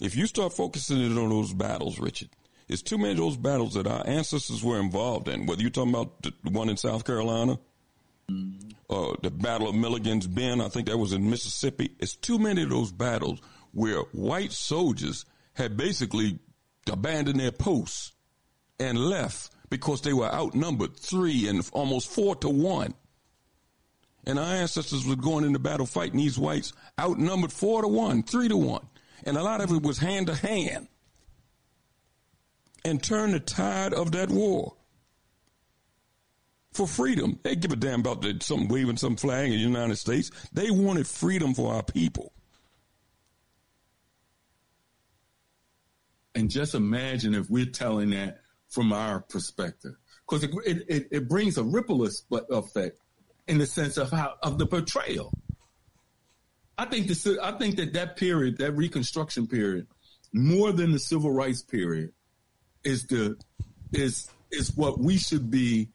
If 0.00 0.14
you 0.14 0.26
start 0.26 0.52
focusing 0.52 1.00
it 1.00 1.18
on 1.18 1.30
those 1.30 1.52
battles, 1.52 1.98
Richard, 1.98 2.28
it's 2.68 2.82
too 2.82 2.98
many 2.98 3.12
of 3.12 3.18
those 3.18 3.36
battles 3.36 3.74
that 3.74 3.86
our 3.86 4.06
ancestors 4.06 4.62
were 4.62 4.78
involved 4.78 5.28
in. 5.28 5.46
Whether 5.46 5.62
you're 5.62 5.70
talking 5.70 5.94
about 5.94 6.22
the 6.22 6.32
one 6.50 6.68
in 6.68 6.76
South 6.76 7.04
Carolina, 7.04 7.58
mm-hmm. 8.30 8.68
uh, 8.88 9.16
the 9.22 9.30
Battle 9.30 9.68
of 9.68 9.74
Milliken's 9.74 10.26
Bend, 10.26 10.62
I 10.62 10.68
think 10.68 10.86
that 10.86 10.98
was 10.98 11.12
in 11.12 11.28
Mississippi. 11.28 11.90
It's 11.98 12.14
too 12.14 12.38
many 12.38 12.62
of 12.62 12.70
those 12.70 12.92
battles 12.92 13.40
where 13.72 14.00
white 14.12 14.52
soldiers 14.52 15.24
had 15.54 15.76
basically 15.76 16.38
abandoned 16.90 17.40
their 17.40 17.52
posts 17.52 18.12
and 18.78 18.98
left 18.98 19.50
because 19.70 20.02
they 20.02 20.12
were 20.12 20.32
outnumbered 20.32 20.96
three 20.96 21.48
and 21.48 21.68
almost 21.72 22.08
four 22.08 22.36
to 22.36 22.48
one. 22.48 22.94
And 24.24 24.38
our 24.38 24.54
ancestors 24.54 25.06
were 25.06 25.16
going 25.16 25.44
into 25.44 25.58
battle 25.58 25.86
fighting 25.86 26.18
these 26.18 26.38
whites 26.38 26.72
outnumbered 27.00 27.52
four 27.52 27.82
to 27.82 27.88
one, 27.88 28.22
three 28.22 28.48
to 28.48 28.56
one. 28.56 28.86
And 29.24 29.36
a 29.36 29.42
lot 29.42 29.60
of 29.60 29.70
it 29.70 29.82
was 29.82 29.98
hand 29.98 30.26
to 30.26 30.34
hand 30.34 30.88
and 32.84 33.02
turn 33.02 33.32
the 33.32 33.40
tide 33.40 33.94
of 33.94 34.12
that 34.12 34.30
war 34.30 34.76
for 36.72 36.86
freedom. 36.86 37.38
They 37.42 37.56
give 37.56 37.72
a 37.72 37.76
damn 37.76 38.00
about 38.00 38.24
some 38.42 38.68
waving 38.68 38.98
some 38.98 39.16
flag 39.16 39.46
in 39.46 39.52
the 39.52 39.56
United 39.56 39.96
States. 39.96 40.30
They 40.52 40.70
wanted 40.70 41.06
freedom 41.06 41.54
for 41.54 41.72
our 41.72 41.82
people. 41.82 42.32
And 46.34 46.50
just 46.50 46.74
imagine 46.74 47.34
if 47.34 47.48
we're 47.48 47.64
telling 47.64 48.10
that 48.10 48.40
from 48.68 48.92
our 48.92 49.20
perspective, 49.20 49.94
because 50.28 50.44
it, 50.44 50.50
it, 50.66 51.08
it, 51.10 51.28
brings 51.28 51.56
a 51.56 51.64
ripple 51.64 52.06
effect 52.50 52.98
in 53.46 53.58
the 53.58 53.66
sense 53.66 53.96
of 53.96 54.10
how 54.10 54.34
of 54.42 54.58
the 54.58 54.66
portrayal. 54.66 55.32
I 56.78 56.84
think 56.86 57.06
this. 57.06 57.26
I 57.26 57.52
think 57.52 57.76
that 57.76 57.94
that 57.94 58.16
period, 58.16 58.58
that 58.58 58.72
Reconstruction 58.72 59.46
period, 59.46 59.86
more 60.32 60.72
than 60.72 60.92
the 60.92 60.98
Civil 60.98 61.30
Rights 61.30 61.62
period, 61.62 62.12
is 62.84 63.06
the 63.06 63.36
is 63.92 64.28
is 64.50 64.76
what 64.76 64.98
we 64.98 65.16
should 65.16 65.50
be 65.50 65.88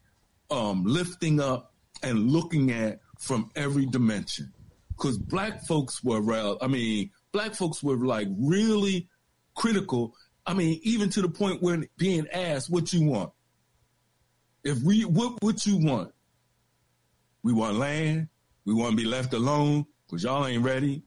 um, 0.49 0.84
lifting 0.86 1.39
up 1.39 1.73
and 2.03 2.31
looking 2.31 2.71
at 2.71 2.99
from 3.19 3.49
every 3.55 3.86
dimension. 3.86 4.51
Because 4.89 5.17
black 5.17 5.65
folks 5.65 6.03
were, 6.03 6.57
I 6.62 6.67
mean, 6.67 7.12
black 7.31 7.53
folks 7.53 7.81
were 7.81 7.97
like 7.97 8.27
really 8.38 9.07
critical. 9.55 10.15
I 10.45 10.54
mean, 10.54 10.80
even 10.84 11.10
to 11.12 11.21
the 11.21 11.30
point 11.30 11.62
when 11.62 11.88
being 11.97 12.27
asked, 12.30 12.69
"What 12.69 12.91
you 12.93 13.06
want?" 13.06 13.32
If 14.63 14.82
we, 14.84 15.06
what 15.06 15.41
what 15.41 15.65
you 15.65 15.77
want? 15.77 16.13
We 17.43 17.54
want 17.54 17.77
land. 17.77 18.30
We 18.65 18.73
want 18.73 18.91
to 18.91 18.97
be 18.97 19.06
left 19.06 19.34
alone 19.34 19.86
because 20.06 20.23
y'all 20.23 20.45
ain't 20.45 20.63
ready. 20.63 21.04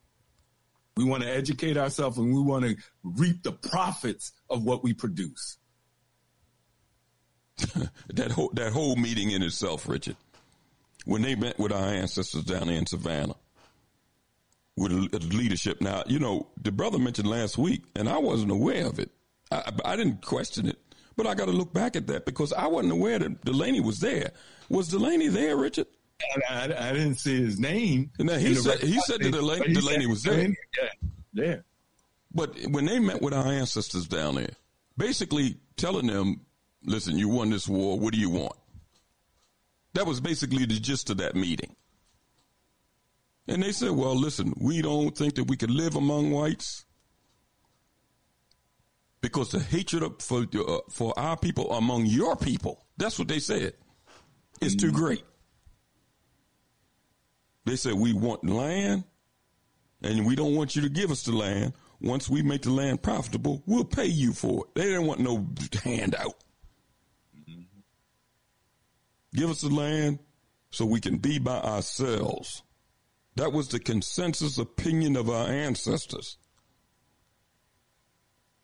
We 0.97 1.05
want 1.05 1.23
to 1.23 1.29
educate 1.29 1.77
ourselves 1.77 2.18
and 2.18 2.35
we 2.35 2.40
want 2.40 2.64
to 2.64 2.77
reap 3.03 3.42
the 3.42 3.53
profits 3.53 4.33
of 4.49 4.64
what 4.64 4.83
we 4.83 4.92
produce. 4.92 5.59
that 8.14 8.33
whole 8.33 8.51
that 8.55 8.73
whole 8.73 8.97
meeting 8.97 9.31
in 9.31 9.42
itself, 9.42 9.88
Richard, 9.88 10.16
when 11.05 11.23
they 11.23 11.35
met 11.35 11.59
with 11.59 11.73
our 11.73 11.88
ancestors 11.88 12.44
down 12.44 12.66
there 12.66 12.77
in 12.77 12.87
Savannah, 12.87 13.37
with 14.77 14.92
leadership. 15.33 15.81
Now, 15.81 16.03
you 16.07 16.18
know, 16.18 16.49
the 16.61 16.73
brother 16.73 16.99
mentioned 16.99 17.29
last 17.29 17.59
week, 17.59 17.85
and 17.94 18.09
I 18.09 18.18
wasn't 18.18 18.51
aware 18.51 18.87
of 18.87 18.99
it. 18.99 19.11
I, 19.55 19.93
I 19.93 19.97
didn't 19.97 20.25
question 20.25 20.69
it, 20.69 20.79
but 21.17 21.27
I 21.27 21.35
got 21.35 21.47
to 21.47 21.53
look 21.53 21.73
back 21.73 21.97
at 21.97 22.07
that 22.09 22.25
because 22.27 22.53
I 22.53 22.67
wasn't 22.67 22.93
aware 22.93 23.19
that 23.19 23.45
Delaney 23.45 23.81
was 23.81 24.01
there. 24.01 24.33
Was 24.69 24.88
Delaney 24.88 25.29
there, 25.29 25.57
Richard? 25.57 25.87
I, 26.49 26.55
I, 26.55 26.88
I 26.88 26.93
didn't 26.93 27.17
see 27.17 27.40
his 27.40 27.59
name. 27.59 28.11
Now, 28.19 28.37
he 28.37 28.55
said 28.55 28.81
he 28.81 28.99
said 29.01 29.21
that 29.21 29.33
Delaney, 29.33 29.75
Delaney 29.75 30.07
was 30.07 30.23
there. 30.23 30.49
Yeah, 30.49 30.88
yeah. 31.33 31.57
But 32.33 32.57
when 32.69 32.87
they 32.87 32.99
met 32.99 33.23
with 33.23 33.35
our 33.35 33.47
ancestors 33.47 34.09
down 34.09 34.37
there, 34.37 34.55
basically 34.97 35.59
telling 35.77 36.07
them, 36.07 36.40
"Listen, 36.85 37.19
you 37.19 37.29
won 37.29 37.51
this 37.51 37.69
war. 37.69 37.99
What 37.99 38.12
do 38.12 38.21
you 38.21 38.31
want?" 38.31 38.57
That 39.95 40.07
was 40.07 40.21
basically 40.21 40.67
the 40.67 40.81
gist 40.81 41.11
of 41.11 41.19
that 41.19 41.37
meeting. 41.37 41.77
And 43.47 43.62
they 43.62 43.73
said, 43.73 43.90
"Well, 43.90 44.17
listen, 44.17 44.55
we 44.57 44.83
don't 44.83 45.17
think 45.17 45.35
that 45.35 45.45
we 45.45 45.57
can 45.57 45.77
live 45.77 45.97
among 45.97 46.31
whites." 46.31 46.84
Because 49.24 49.52
the 49.52 49.58
hatred 49.58 50.20
for 50.20 50.44
uh, 50.54 50.80
for 50.90 51.18
our 51.18 51.34
people 51.34 51.72
among 51.72 52.04
your 52.04 52.37
people, 52.37 52.84
that's 52.98 53.18
what 53.18 53.26
they 53.26 53.38
said, 53.38 53.72
is 54.60 54.76
too 54.76 54.92
great. 54.92 55.24
They 57.64 57.76
said, 57.76 57.94
we 57.94 58.12
want 58.12 58.44
land 58.44 59.04
and 60.02 60.26
we 60.26 60.37
don't 60.37 60.54
want 60.54 60.76
you 60.76 60.82
to 60.82 60.90
give 60.90 61.10
us 61.10 61.22
the 61.22 61.32
land. 61.32 61.72
Once 62.02 62.28
we 62.28 62.42
make 62.42 62.60
the 62.60 62.70
land 62.70 63.02
profitable, 63.02 63.62
we'll 63.64 63.87
pay 63.87 64.04
you 64.04 64.34
for 64.34 64.66
it. 64.66 64.74
They 64.74 64.88
didn't 64.88 65.06
want 65.06 65.20
no 65.20 65.48
handout. 65.82 66.34
Mm-hmm. 67.34 67.62
Give 69.34 69.48
us 69.48 69.62
the 69.62 69.70
land 69.70 70.18
so 70.70 70.84
we 70.84 71.00
can 71.00 71.16
be 71.16 71.38
by 71.38 71.60
ourselves. 71.60 72.62
That 73.37 73.54
was 73.54 73.68
the 73.68 73.78
consensus 73.78 74.58
opinion 74.58 75.16
of 75.16 75.30
our 75.30 75.48
ancestors. 75.48 76.37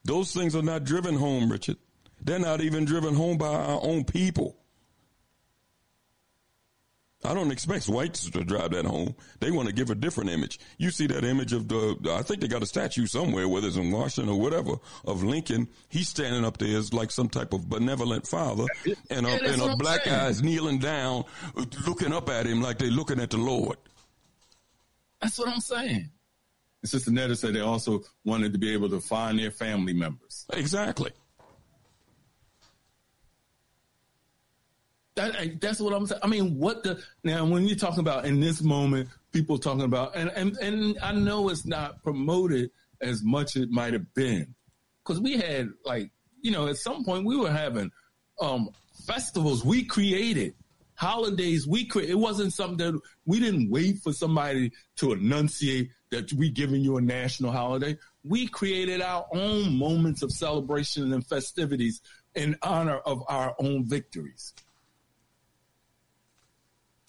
Those 0.04 0.32
things 0.32 0.56
are 0.56 0.62
not 0.62 0.84
driven 0.84 1.16
home, 1.16 1.50
Richard. 1.50 1.76
They're 2.22 2.38
not 2.38 2.60
even 2.60 2.84
driven 2.84 3.14
home 3.14 3.38
by 3.38 3.54
our 3.54 3.80
own 3.82 4.04
people. 4.04 4.56
I 7.22 7.34
don't 7.34 7.50
expect 7.50 7.86
whites 7.86 8.30
to 8.30 8.44
drive 8.44 8.70
that 8.70 8.86
home. 8.86 9.14
They 9.40 9.50
want 9.50 9.68
to 9.68 9.74
give 9.74 9.90
a 9.90 9.94
different 9.94 10.30
image. 10.30 10.58
You 10.78 10.90
see 10.90 11.06
that 11.08 11.22
image 11.22 11.52
of 11.52 11.68
the, 11.68 11.98
I 12.10 12.22
think 12.22 12.40
they 12.40 12.48
got 12.48 12.62
a 12.62 12.66
statue 12.66 13.06
somewhere, 13.06 13.46
whether 13.46 13.66
it's 13.68 13.76
in 13.76 13.90
Washington 13.90 14.32
or 14.32 14.40
whatever, 14.40 14.76
of 15.04 15.22
Lincoln. 15.22 15.68
He's 15.90 16.08
standing 16.08 16.46
up 16.46 16.56
there 16.56 16.78
as 16.78 16.94
like 16.94 17.10
some 17.10 17.28
type 17.28 17.52
of 17.52 17.68
benevolent 17.68 18.26
father 18.26 18.64
and 19.10 19.26
a, 19.26 19.52
and 19.52 19.60
a 19.60 19.76
black 19.76 20.04
guy 20.04 20.28
is 20.28 20.42
kneeling 20.42 20.78
down, 20.78 21.24
looking 21.86 22.14
up 22.14 22.30
at 22.30 22.46
him 22.46 22.62
like 22.62 22.78
they're 22.78 22.88
looking 22.88 23.20
at 23.20 23.28
the 23.28 23.36
Lord. 23.38 23.76
That's 25.20 25.38
what 25.38 25.48
I'm 25.48 25.60
saying. 25.60 26.08
Sister 26.84 27.10
Netta 27.10 27.36
said 27.36 27.54
they 27.54 27.60
also 27.60 28.02
wanted 28.24 28.52
to 28.52 28.58
be 28.58 28.72
able 28.72 28.88
to 28.88 29.00
find 29.00 29.38
their 29.38 29.50
family 29.50 29.92
members. 29.92 30.46
Exactly. 30.52 31.12
That, 35.16 35.60
that's 35.60 35.80
what 35.80 35.92
I'm 35.92 36.06
saying. 36.06 36.20
I 36.24 36.28
mean, 36.28 36.58
what 36.58 36.82
the 36.82 37.02
now 37.24 37.44
when 37.44 37.66
you're 37.66 37.76
talking 37.76 38.00
about 38.00 38.24
in 38.24 38.40
this 38.40 38.62
moment, 38.62 39.10
people 39.32 39.58
talking 39.58 39.82
about 39.82 40.16
and 40.16 40.30
and 40.30 40.56
and 40.58 40.98
I 41.02 41.12
know 41.12 41.50
it's 41.50 41.66
not 41.66 42.02
promoted 42.02 42.70
as 43.00 43.22
much 43.22 43.56
as 43.56 43.62
it 43.62 43.70
might 43.70 43.92
have 43.92 44.12
been 44.14 44.54
because 45.04 45.20
we 45.20 45.36
had 45.36 45.70
like 45.84 46.10
you 46.42 46.50
know 46.50 46.68
at 46.68 46.76
some 46.76 47.04
point 47.04 47.24
we 47.24 47.36
were 47.36 47.50
having 47.50 47.90
um 48.40 48.68
festivals 49.06 49.64
we 49.64 49.84
created 49.84 50.54
holidays 50.94 51.66
we 51.66 51.84
create 51.86 52.10
it 52.10 52.18
wasn't 52.18 52.52
something 52.52 52.92
that 52.92 53.00
we 53.24 53.40
didn't 53.40 53.70
wait 53.70 53.98
for 54.02 54.12
somebody 54.12 54.70
to 54.96 55.12
enunciate 55.12 55.90
that 56.10 56.32
we 56.32 56.50
giving 56.50 56.82
you 56.82 56.96
a 56.96 57.00
national 57.00 57.52
holiday 57.52 57.96
we 58.24 58.46
created 58.46 59.00
our 59.00 59.26
own 59.32 59.76
moments 59.76 60.22
of 60.22 60.32
celebration 60.32 61.12
and 61.12 61.26
festivities 61.26 62.00
in 62.34 62.56
honor 62.62 62.98
of 62.98 63.22
our 63.28 63.54
own 63.58 63.84
victories 63.84 64.52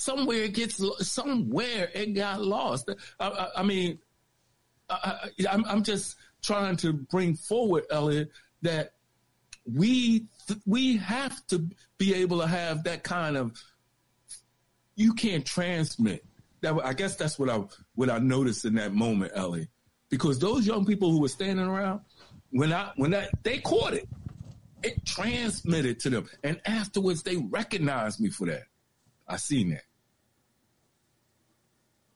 somewhere 0.01 0.43
it 0.43 0.53
gets 0.53 0.83
somewhere 1.07 1.89
it 1.93 2.13
got 2.13 2.41
lost. 2.41 2.89
I, 3.19 3.27
I, 3.27 3.47
I 3.57 3.63
mean, 3.63 3.99
I, 4.89 5.29
am 5.47 5.83
just 5.83 6.15
trying 6.41 6.75
to 6.77 6.91
bring 6.91 7.35
forward, 7.35 7.85
Elliot, 7.91 8.31
that 8.63 8.93
we 9.71 10.25
we 10.65 10.97
have 10.97 11.45
to 11.47 11.69
be 11.97 12.15
able 12.15 12.39
to 12.39 12.47
have 12.47 12.83
that 12.85 13.03
kind 13.03 13.37
of. 13.37 13.51
You 14.95 15.13
can't 15.13 15.45
transmit 15.45 16.25
that. 16.61 16.79
I 16.83 16.93
guess 16.93 17.15
that's 17.15 17.37
what 17.37 17.49
I 17.49 17.63
what 17.95 18.09
I 18.09 18.19
noticed 18.19 18.65
in 18.65 18.75
that 18.75 18.93
moment, 18.93 19.31
Ellie, 19.35 19.67
because 20.09 20.39
those 20.39 20.65
young 20.65 20.85
people 20.85 21.11
who 21.11 21.21
were 21.21 21.27
standing 21.27 21.65
around 21.65 22.01
when 22.51 22.73
I 22.73 22.91
when 22.95 23.11
that 23.11 23.29
they 23.43 23.59
caught 23.59 23.93
it, 23.93 24.07
it 24.83 25.05
transmitted 25.05 25.99
to 26.01 26.09
them, 26.09 26.29
and 26.43 26.59
afterwards 26.65 27.23
they 27.23 27.37
recognized 27.37 28.19
me 28.19 28.29
for 28.29 28.47
that. 28.47 28.63
I 29.27 29.37
seen 29.37 29.69
that 29.69 29.83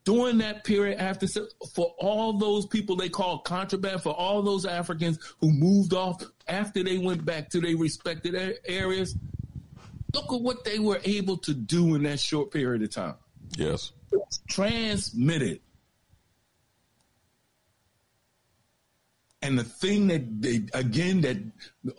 during 0.05 0.37
that 0.37 0.63
period 0.63 0.99
after 0.99 1.27
for 1.73 1.93
all 1.97 2.33
those 2.33 2.65
people 2.67 2.95
they 2.95 3.09
called 3.09 3.43
contraband 3.43 4.01
for 4.01 4.13
all 4.13 4.41
those 4.41 4.65
africans 4.65 5.19
who 5.41 5.51
moved 5.51 5.93
off 5.93 6.23
after 6.47 6.83
they 6.83 6.97
went 6.97 7.25
back 7.25 7.49
to 7.49 7.59
their 7.59 7.75
respected 7.75 8.57
areas 8.65 9.15
look 10.13 10.31
at 10.31 10.41
what 10.41 10.63
they 10.63 10.79
were 10.79 11.01
able 11.03 11.35
to 11.35 11.53
do 11.53 11.95
in 11.95 12.03
that 12.03 12.19
short 12.19 12.51
period 12.51 12.81
of 12.83 12.91
time 12.91 13.15
yes 13.57 13.91
it's 14.11 14.41
transmitted 14.49 15.59
and 19.41 19.57
the 19.59 19.63
thing 19.63 20.07
that 20.07 20.41
they 20.41 20.61
again 20.73 21.21
that 21.21 21.37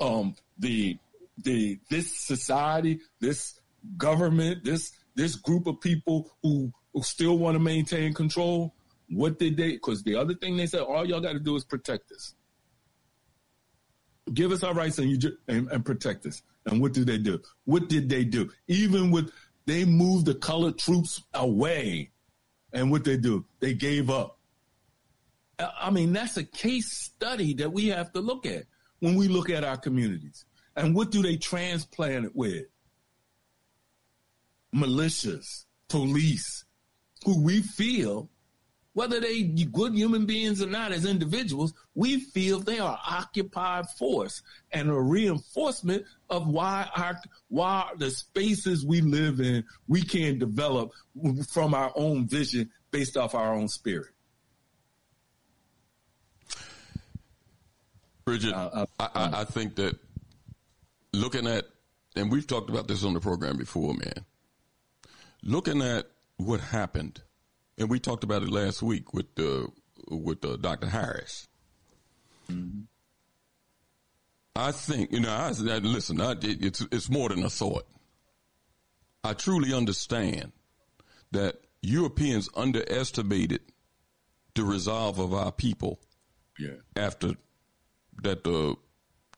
um 0.01 0.35
the 0.59 0.99
the 1.39 1.79
this 1.91 2.17
society 2.17 3.01
this 3.21 3.61
government 3.97 4.65
this 4.65 4.93
this 5.17 5.35
group 5.35 5.67
of 5.67 5.81
people 5.81 6.31
who 6.43 6.73
who 6.97 7.03
still 7.03 7.37
want 7.37 7.55
to 7.55 7.59
maintain 7.59 8.15
control, 8.15 8.75
what 9.11 9.39
did 9.39 9.59
they? 9.59 9.73
Because 9.73 10.03
the 10.03 10.15
other 10.15 10.33
thing 10.33 10.57
they 10.57 10.67
said, 10.67 10.81
all 10.81 11.05
y'all 11.05 11.21
got 11.21 11.35
to 11.35 11.39
do 11.39 11.55
is 11.55 11.63
protect 11.63 12.11
us. 12.11 12.35
Give 14.33 14.51
us 14.51 14.63
our 14.63 14.73
rights 14.73 14.99
and 14.99 15.11
you 15.11 15.37
and, 15.47 15.71
and 15.71 15.85
protect 15.85 16.25
us. 16.25 16.43
And 16.65 16.81
what 16.81 16.95
did 16.95 17.07
they 17.07 17.19
do? 17.19 17.41
What 17.67 17.91
did 17.91 18.09
they 18.09 18.25
do? 18.25 18.51
Even 18.67 19.11
with 19.11 19.31
they 19.67 19.85
moved 19.85 20.27
the 20.27 20.35
colored 20.35 20.79
troops 20.79 21.23
away, 21.35 22.11
and 22.73 22.91
what 22.91 23.05
they 23.05 23.17
do? 23.17 23.45
They 23.61 23.75
gave 23.75 24.11
up. 24.11 24.39
I 25.59 25.91
mean, 25.91 26.13
that's 26.13 26.37
a 26.37 26.45
case 26.45 26.93
study 26.93 27.55
that 27.55 27.73
we 27.73 27.89
have 27.89 28.13
to 28.13 28.21
look 28.21 28.47
at 28.47 28.65
when 29.01 29.15
we 29.15 29.29
look 29.29 29.51
at 29.51 29.65
our 29.65 29.77
communities. 29.77 30.45
And 30.77 30.95
what 30.95 31.11
do 31.11 31.23
they 31.23 31.37
transplant 31.37 32.27
it 32.27 32.37
with? 32.37 32.67
Militias, 34.75 35.65
police, 35.89 36.65
who 37.25 37.43
we 37.43 37.63
feel, 37.63 38.29
whether 38.97 39.21
they 39.21 39.43
good 39.43 39.93
human 39.93 40.25
beings 40.25 40.63
or 40.63 40.67
not 40.67 40.91
as 40.91 41.05
individuals, 41.05 41.75
we 41.95 42.19
feel 42.19 42.61
they 42.61 42.79
are 42.79 42.99
occupied 43.07 43.85
force 43.91 44.41
and 44.73 44.89
a 44.89 44.99
reinforcement 44.99 46.03
of 46.31 46.47
why 46.49 46.89
our 46.97 47.21
why 47.49 47.91
the 47.99 48.11
spaces 48.11 48.87
we 48.87 49.03
live 49.03 49.39
in 49.39 49.63
we 49.87 50.01
can't 50.01 50.39
develop 50.39 50.93
from 51.51 51.75
our 51.75 51.93
own 51.95 52.27
vision 52.27 52.71
based 52.91 53.19
off 53.19 53.35
our 53.35 53.53
own 53.53 53.69
spirit. 53.69 54.09
Bridget, 58.25 58.55
uh, 58.55 58.87
uh, 58.99 59.09
I, 59.15 59.41
I 59.41 59.45
think 59.45 59.77
that 59.77 59.95
looking 61.13 61.47
at, 61.47 61.67
and 62.17 62.33
we've 62.33 62.47
talked 62.47 62.71
about 62.71 62.89
this 62.89 63.05
on 63.05 63.13
the 63.13 63.21
program 63.21 63.59
before, 63.59 63.93
man. 63.93 64.25
Looking 65.43 65.83
at 65.83 66.07
what 66.39 66.61
happened, 66.61 67.21
and 67.79 67.89
we 67.91 67.99
talked 68.01 68.25
about 68.25 68.43
it 68.43 68.51
last 68.51 68.83
week 68.83 69.13
with 69.15 69.27
uh, 69.39 69.67
with 70.09 70.45
uh, 70.45 70.57
Dr. 70.57 70.89
Harris. 70.89 71.47
Mm-hmm. 72.51 72.83
I 74.55 74.73
think 74.73 75.13
you 75.13 75.21
know. 75.21 75.31
I, 75.31 75.49
I 75.49 75.79
listen. 75.79 76.21
I, 76.21 76.33
it, 76.33 76.65
it's 76.65 76.81
it's 76.93 77.11
more 77.11 77.29
than 77.29 77.43
a 77.45 77.51
thought. 77.51 77.87
I 79.25 79.33
truly 79.35 79.75
understand 79.75 80.53
that 81.33 81.57
Europeans 81.83 82.49
underestimated 82.57 83.61
the 84.55 84.65
resolve 84.65 85.19
of 85.19 85.35
our 85.35 85.53
people 85.53 85.99
Yeah. 86.59 86.77
after 86.97 87.33
that 88.23 88.45
the 88.45 88.77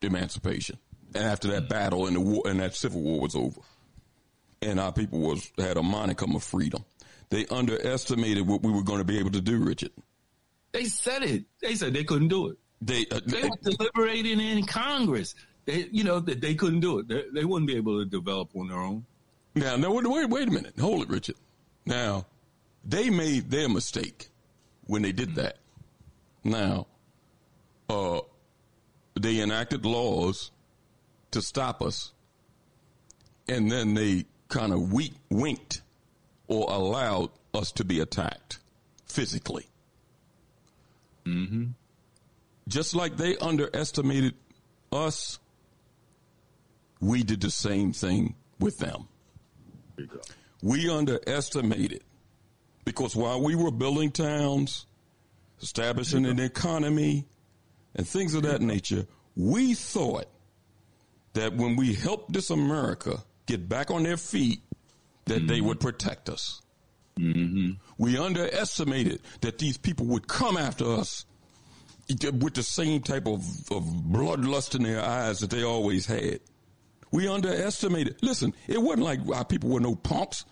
emancipation 0.02 0.78
and 1.14 1.24
after 1.24 1.48
that 1.48 1.68
battle 1.68 2.06
and 2.06 2.14
the 2.14 2.20
war 2.20 2.42
and 2.46 2.60
that 2.60 2.76
civil 2.76 3.00
war 3.02 3.18
was 3.20 3.34
over 3.34 3.60
and 4.62 4.78
our 4.78 4.92
people 4.92 5.18
was 5.18 5.50
had 5.58 5.76
a 5.76 5.80
monicum 5.80 6.36
of 6.36 6.44
freedom 6.44 6.84
they 7.30 7.46
underestimated 7.46 8.46
what 8.46 8.62
we 8.62 8.72
were 8.72 8.82
going 8.82 8.98
to 8.98 9.04
be 9.04 9.18
able 9.18 9.30
to 9.30 9.40
do 9.40 9.58
richard 9.58 9.92
They 10.72 10.84
said 10.84 11.22
it. 11.22 11.44
They 11.62 11.74
said 11.74 11.92
they 11.94 12.04
couldn't 12.04 12.28
do 12.28 12.48
it. 12.48 12.56
they, 12.82 13.06
uh, 13.10 13.20
They 13.24 13.42
were 13.48 13.56
deliberating 13.62 14.38
in 14.40 14.64
Congress. 14.66 15.34
They, 15.64 15.88
you 15.90 16.04
know, 16.04 16.20
that 16.20 16.40
they 16.40 16.54
couldn't 16.54 16.80
do 16.80 16.98
it. 17.00 17.08
They, 17.08 17.24
they 17.34 17.44
wouldn't 17.44 17.66
be 17.66 17.76
able 17.76 17.98
to 17.98 18.04
develop 18.04 18.50
on 18.54 18.68
their 18.68 18.78
own. 18.78 19.04
now 19.54 19.76
no 19.76 19.92
wait, 19.92 20.06
wait 20.06 20.28
wait 20.30 20.48
a 20.48 20.50
minute 20.50 20.74
hold 20.78 21.02
it 21.02 21.08
richard 21.08 21.34
now 21.86 22.24
they 22.84 23.10
made 23.10 23.50
their 23.50 23.68
mistake 23.68 24.28
when 24.86 25.02
they 25.02 25.10
did 25.12 25.34
that 25.34 25.56
now 26.44 26.86
uh 27.88 28.20
they 29.18 29.40
enacted 29.40 29.84
laws 29.84 30.52
to 31.32 31.42
stop 31.42 31.82
us 31.82 32.12
and 33.48 33.70
then 33.72 33.94
they 33.94 34.24
kind 34.48 34.72
of 34.72 34.92
winked 35.30 35.82
or 36.48 36.70
allowed 36.70 37.30
us 37.54 37.72
to 37.72 37.84
be 37.84 38.00
attacked 38.00 38.58
physically. 39.06 39.66
Mm-hmm. 41.24 41.66
Just 42.66 42.94
like 42.94 43.16
they 43.16 43.36
underestimated 43.36 44.34
us, 44.92 45.38
we 47.00 47.22
did 47.22 47.40
the 47.40 47.50
same 47.50 47.92
thing 47.92 48.34
with 48.58 48.78
them. 48.78 49.08
We 50.62 50.90
underestimated 50.90 52.02
because 52.84 53.14
while 53.14 53.42
we 53.42 53.54
were 53.54 53.70
building 53.70 54.10
towns, 54.10 54.86
establishing 55.60 56.26
an 56.26 56.40
economy, 56.40 57.26
and 57.94 58.06
things 58.06 58.34
of 58.34 58.42
that 58.42 58.60
nature, 58.60 59.06
we 59.36 59.74
thought 59.74 60.26
that 61.34 61.54
when 61.54 61.76
we 61.76 61.94
helped 61.94 62.32
this 62.32 62.50
America 62.50 63.22
get 63.46 63.68
back 63.68 63.90
on 63.90 64.02
their 64.02 64.16
feet, 64.16 64.60
that 65.28 65.46
they 65.46 65.60
would 65.60 65.78
mm-hmm. 65.78 65.88
protect 65.88 66.28
us. 66.28 66.62
Mm-hmm. 67.18 67.72
We 67.96 68.16
underestimated 68.16 69.20
that 69.40 69.58
these 69.58 69.76
people 69.76 70.06
would 70.06 70.28
come 70.28 70.56
after 70.56 70.92
us 70.92 71.24
with 72.08 72.54
the 72.54 72.62
same 72.62 73.02
type 73.02 73.26
of, 73.26 73.42
of 73.70 73.84
bloodlust 73.84 74.74
in 74.74 74.82
their 74.82 75.02
eyes 75.02 75.40
that 75.40 75.50
they 75.50 75.62
always 75.62 76.06
had. 76.06 76.40
We 77.10 77.28
underestimated. 77.28 78.16
Listen, 78.22 78.54
it 78.66 78.80
wasn't 78.80 79.04
like 79.04 79.20
our 79.34 79.44
people 79.44 79.70
were 79.70 79.80
no 79.80 79.94
punks 79.94 80.44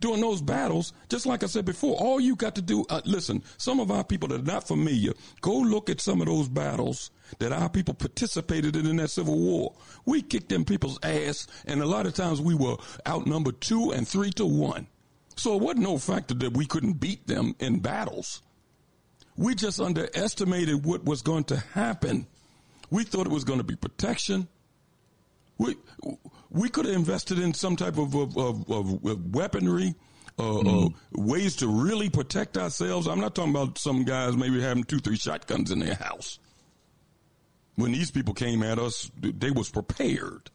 during 0.00 0.20
those 0.20 0.42
battles. 0.42 0.92
Just 1.08 1.26
like 1.26 1.42
I 1.42 1.46
said 1.46 1.64
before, 1.64 1.96
all 1.96 2.20
you 2.20 2.36
got 2.36 2.54
to 2.56 2.62
do, 2.62 2.84
uh, 2.90 3.00
listen, 3.04 3.42
some 3.56 3.80
of 3.80 3.90
our 3.90 4.04
people 4.04 4.28
that 4.28 4.40
are 4.40 4.52
not 4.52 4.66
familiar, 4.66 5.12
go 5.40 5.52
look 5.56 5.90
at 5.90 6.00
some 6.00 6.20
of 6.20 6.26
those 6.26 6.48
battles 6.48 7.10
that 7.38 7.52
our 7.52 7.68
people 7.68 7.94
participated 7.94 8.76
in 8.76 8.86
in 8.86 8.96
that 8.96 9.10
Civil 9.10 9.38
War. 9.38 9.74
We 10.04 10.22
kicked 10.22 10.48
them 10.48 10.64
people's 10.64 10.98
ass, 11.02 11.46
and 11.66 11.80
a 11.80 11.86
lot 11.86 12.06
of 12.06 12.14
times 12.14 12.40
we 12.40 12.54
were 12.54 12.76
outnumbered 13.06 13.60
two 13.60 13.92
and 13.92 14.06
three 14.06 14.30
to 14.32 14.46
one. 14.46 14.86
So 15.36 15.56
it 15.56 15.62
wasn't 15.62 15.82
no 15.82 15.98
factor 15.98 16.34
that 16.34 16.56
we 16.56 16.66
couldn't 16.66 16.94
beat 16.94 17.26
them 17.26 17.56
in 17.58 17.80
battles. 17.80 18.42
We 19.36 19.54
just 19.54 19.80
underestimated 19.80 20.84
what 20.84 21.04
was 21.04 21.22
going 21.22 21.44
to 21.44 21.56
happen. 21.56 22.26
We 22.90 23.02
thought 23.02 23.26
it 23.26 23.32
was 23.32 23.44
going 23.44 23.58
to 23.58 23.64
be 23.64 23.74
protection. 23.74 24.46
We 25.58 25.76
we 26.54 26.68
could 26.68 26.86
have 26.86 26.94
invested 26.94 27.38
in 27.38 27.52
some 27.52 27.76
type 27.76 27.98
of 27.98 28.14
of, 28.14 28.38
of, 28.38 28.70
of 28.70 29.34
weaponry, 29.34 29.94
uh, 30.38 30.60
uh, 30.60 30.88
ways 31.12 31.56
to 31.56 31.66
really 31.66 32.08
protect 32.08 32.56
ourselves. 32.56 33.06
I'm 33.06 33.20
not 33.20 33.34
talking 33.34 33.50
about 33.50 33.76
some 33.76 34.04
guys 34.04 34.36
maybe 34.36 34.60
having 34.62 34.84
two, 34.84 34.98
three 35.00 35.16
shotguns 35.16 35.70
in 35.70 35.80
their 35.80 35.94
house. 35.94 36.38
When 37.74 37.90
these 37.92 38.12
people 38.12 38.34
came 38.34 38.62
at 38.62 38.78
us, 38.78 39.10
they 39.20 39.50
was 39.50 39.68
prepared. 39.68 40.50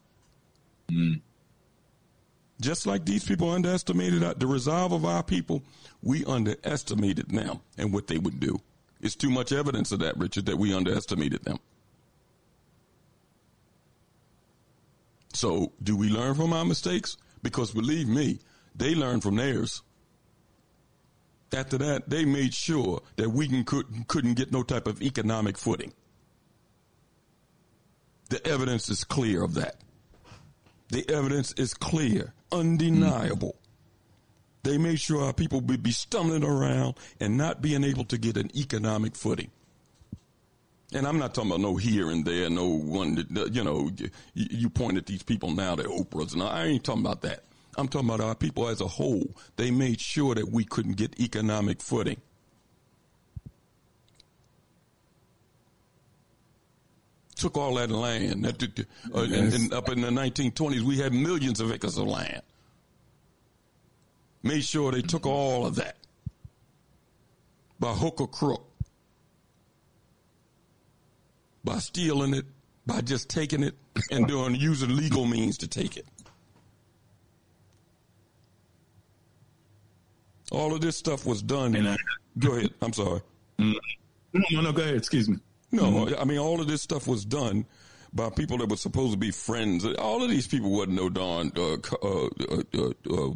Just 2.60 2.86
like 2.86 3.04
these 3.04 3.24
people 3.24 3.50
underestimated 3.50 4.22
the 4.38 4.46
resolve 4.46 4.92
of 4.92 5.04
our 5.04 5.22
people, 5.22 5.62
we 6.02 6.24
underestimated 6.24 7.28
them 7.28 7.60
and 7.78 7.92
what 7.92 8.06
they 8.06 8.18
would 8.18 8.40
do. 8.40 8.58
It's 9.02 9.16
too 9.16 9.30
much 9.30 9.52
evidence 9.52 9.92
of 9.92 10.00
that, 10.00 10.16
Richard, 10.18 10.46
that 10.46 10.56
we 10.58 10.74
underestimated 10.74 11.44
them. 11.44 11.58
So, 15.32 15.72
do 15.82 15.96
we 15.96 16.08
learn 16.08 16.34
from 16.34 16.52
our 16.52 16.64
mistakes? 16.64 17.16
Because 17.42 17.70
believe 17.70 18.08
me, 18.08 18.40
they 18.74 18.94
learned 18.94 19.22
from 19.22 19.36
theirs. 19.36 19.82
After 21.56 21.78
that, 21.78 22.08
they 22.08 22.24
made 22.24 22.54
sure 22.54 23.02
that 23.16 23.30
we 23.30 23.48
can, 23.48 23.64
could, 23.64 23.86
couldn't 24.06 24.34
get 24.34 24.52
no 24.52 24.62
type 24.62 24.86
of 24.86 25.02
economic 25.02 25.58
footing. 25.58 25.92
The 28.28 28.44
evidence 28.46 28.88
is 28.88 29.02
clear 29.02 29.42
of 29.42 29.54
that. 29.54 29.76
The 30.88 31.08
evidence 31.10 31.52
is 31.52 31.74
clear, 31.74 32.32
undeniable. 32.52 33.56
They 34.62 34.78
made 34.78 35.00
sure 35.00 35.24
our 35.24 35.32
people 35.32 35.60
would 35.60 35.82
be 35.82 35.92
stumbling 35.92 36.44
around 36.44 36.94
and 37.18 37.36
not 37.36 37.62
being 37.62 37.82
able 37.82 38.04
to 38.04 38.18
get 38.18 38.36
an 38.36 38.56
economic 38.56 39.16
footing. 39.16 39.50
And 40.92 41.06
I'm 41.06 41.18
not 41.18 41.34
talking 41.34 41.50
about 41.50 41.60
no 41.60 41.76
here 41.76 42.10
and 42.10 42.24
there, 42.24 42.50
no 42.50 42.66
one, 42.66 43.14
that, 43.30 43.54
you 43.54 43.62
know, 43.62 43.90
you, 43.98 44.10
you 44.34 44.68
point 44.68 44.96
at 44.96 45.06
these 45.06 45.22
people 45.22 45.52
now, 45.52 45.76
they're 45.76 45.86
Oprahs, 45.86 46.32
and 46.32 46.42
I 46.42 46.66
ain't 46.66 46.82
talking 46.82 47.04
about 47.04 47.22
that. 47.22 47.44
I'm 47.76 47.86
talking 47.86 48.08
about 48.08 48.20
our 48.20 48.34
people 48.34 48.66
as 48.68 48.80
a 48.80 48.88
whole. 48.88 49.36
They 49.56 49.70
made 49.70 50.00
sure 50.00 50.34
that 50.34 50.50
we 50.50 50.64
couldn't 50.64 50.96
get 50.96 51.20
economic 51.20 51.80
footing. 51.80 52.20
Took 57.36 57.56
all 57.56 57.76
that 57.76 57.90
land. 57.90 58.44
That, 58.44 58.62
uh, 59.14 59.20
and, 59.20 59.54
and 59.54 59.72
up 59.72 59.88
in 59.88 60.00
the 60.00 60.08
1920s, 60.08 60.82
we 60.82 60.98
had 60.98 61.12
millions 61.12 61.60
of 61.60 61.72
acres 61.72 61.96
of 61.96 62.06
land. 62.08 62.42
Made 64.42 64.64
sure 64.64 64.90
they 64.90 65.02
took 65.02 65.24
all 65.24 65.66
of 65.66 65.76
that 65.76 65.96
by 67.78 67.92
hook 67.92 68.20
or 68.20 68.28
crook 68.28 68.69
by 71.64 71.78
stealing 71.78 72.34
it, 72.34 72.44
by 72.86 73.00
just 73.00 73.28
taking 73.28 73.62
it 73.62 73.74
and 74.10 74.26
doing 74.26 74.54
using 74.54 74.96
legal 74.96 75.24
means 75.26 75.58
to 75.58 75.68
take 75.68 75.96
it. 75.96 76.06
All 80.52 80.74
of 80.74 80.80
this 80.80 80.96
stuff 80.96 81.24
was 81.26 81.42
done. 81.42 81.76
I- 81.86 81.96
go 82.38 82.56
ahead. 82.56 82.74
I'm 82.82 82.92
sorry. 82.92 83.20
No, 83.58 83.74
no, 84.32 84.60
no. 84.62 84.72
Go 84.72 84.82
ahead. 84.82 84.96
Excuse 84.96 85.28
me. 85.28 85.36
No, 85.72 86.08
I 86.18 86.24
mean 86.24 86.38
all 86.38 86.60
of 86.60 86.66
this 86.66 86.82
stuff 86.82 87.06
was 87.06 87.24
done 87.24 87.64
by 88.12 88.28
people 88.30 88.58
that 88.58 88.68
were 88.68 88.76
supposed 88.76 89.12
to 89.12 89.18
be 89.18 89.30
friends. 89.30 89.84
All 89.84 90.22
of 90.24 90.28
these 90.30 90.48
people 90.48 90.70
wasn't 90.72 90.96
no 90.96 91.08
darn 91.08 91.52
uh, 91.56 91.76
co- 91.80 92.30
uh, 92.42 92.54
uh, 92.56 92.92
uh, 93.08 93.30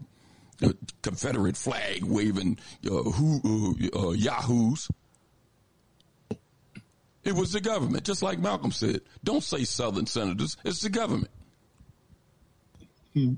uh, 0.67 0.73
Confederate 1.03 1.57
flag 1.57 2.03
waving 2.05 2.59
uh, 2.87 2.91
who 2.91 3.77
uh, 3.95 4.09
uh, 4.09 4.11
yahoos. 4.13 4.89
It 7.25 7.35
was 7.35 7.53
the 7.53 7.61
government, 7.61 8.05
just 8.05 8.23
like 8.23 8.39
Malcolm 8.39 8.71
said. 8.71 9.01
Don't 9.23 9.43
say 9.43 9.65
Southern 9.65 10.07
senators; 10.07 10.57
it's 10.65 10.81
the 10.81 10.91
government. 10.91 11.31
Yeah, 13.15 13.31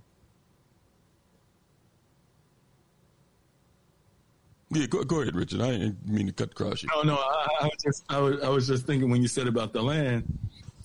go, 4.88 5.04
go 5.04 5.20
ahead, 5.20 5.36
Richard. 5.36 5.60
I 5.60 5.72
didn't 5.72 6.08
mean 6.08 6.26
to 6.26 6.32
cut 6.32 6.50
across 6.50 6.82
you. 6.82 6.88
No, 6.94 7.02
no. 7.02 7.14
I, 7.14 7.46
I 7.60 7.64
was 7.64 7.76
just, 7.84 8.04
I 8.08 8.18
was, 8.18 8.42
I 8.42 8.48
was 8.48 8.66
just 8.66 8.86
thinking 8.86 9.10
when 9.10 9.22
you 9.22 9.28
said 9.28 9.46
about 9.46 9.72
the 9.72 9.82
land, 9.82 10.24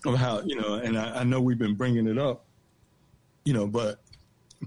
of 0.05 0.15
how 0.15 0.41
you 0.41 0.55
know, 0.55 0.75
and 0.75 0.97
I, 0.97 1.19
I 1.19 1.23
know 1.23 1.41
we've 1.41 1.57
been 1.57 1.75
bringing 1.75 2.07
it 2.07 2.17
up, 2.17 2.45
you 3.45 3.53
know, 3.53 3.67
but 3.67 4.01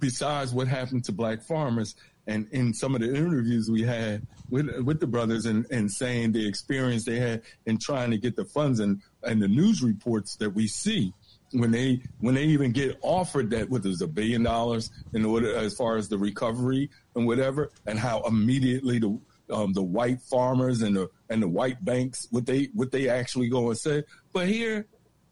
besides 0.01 0.53
what 0.53 0.69
happened 0.69 1.05
to 1.05 1.13
black 1.13 1.43
farmers, 1.43 1.95
and 2.27 2.49
in 2.53 2.73
some 2.73 2.95
of 2.95 3.01
the 3.01 3.15
interviews 3.15 3.71
we 3.71 3.83
had 3.83 4.27
with 4.51 4.69
with 4.81 5.01
the 5.01 5.07
brothers, 5.07 5.47
and, 5.47 5.67
and 5.71 5.91
saying 5.91 6.33
the 6.33 6.47
experience 6.47 7.05
they 7.05 7.19
had 7.19 7.43
in 7.67 7.79
trying 7.79 8.11
to 8.11 8.19
get 8.19 8.37
the 8.37 8.45
funds, 8.45 8.81
and 8.81 9.03
and 9.23 9.43
the 9.43 9.49
news 9.49 9.83
reports 9.83 10.37
that 10.37 10.51
we 10.51 10.67
see 10.67 11.13
when 11.53 11.71
they 11.71 12.01
when 12.21 12.35
they 12.35 12.45
even 12.45 12.73
get 12.73 12.99
offered 13.03 13.51
that 13.51 13.69
what 13.71 13.85
was 13.85 14.03
a 14.03 14.07
billion 14.07 14.43
dollars 14.43 14.91
in 15.13 15.25
order 15.25 15.55
as 15.55 15.75
far 15.75 15.97
as 15.97 16.09
the 16.09 16.19
recovery 16.19 16.91
and 17.15 17.27
whatever, 17.27 17.71
and 17.87 17.99
how 17.99 18.23
immediately 18.23 18.99
the 18.99 19.19
um, 19.51 19.73
the 19.73 19.83
white 19.83 20.21
farmers 20.23 20.83
and 20.83 20.97
the 20.97 21.11
and 21.29 21.43
the 21.43 21.49
white 21.49 21.85
banks 21.85 22.27
what 22.31 22.47
they 22.47 22.69
what 22.75 22.91
they 22.91 23.09
actually 23.09 23.49
go 23.49 23.69
and 23.69 23.79
say. 23.79 24.03
But 24.33 24.49
here, 24.49 24.87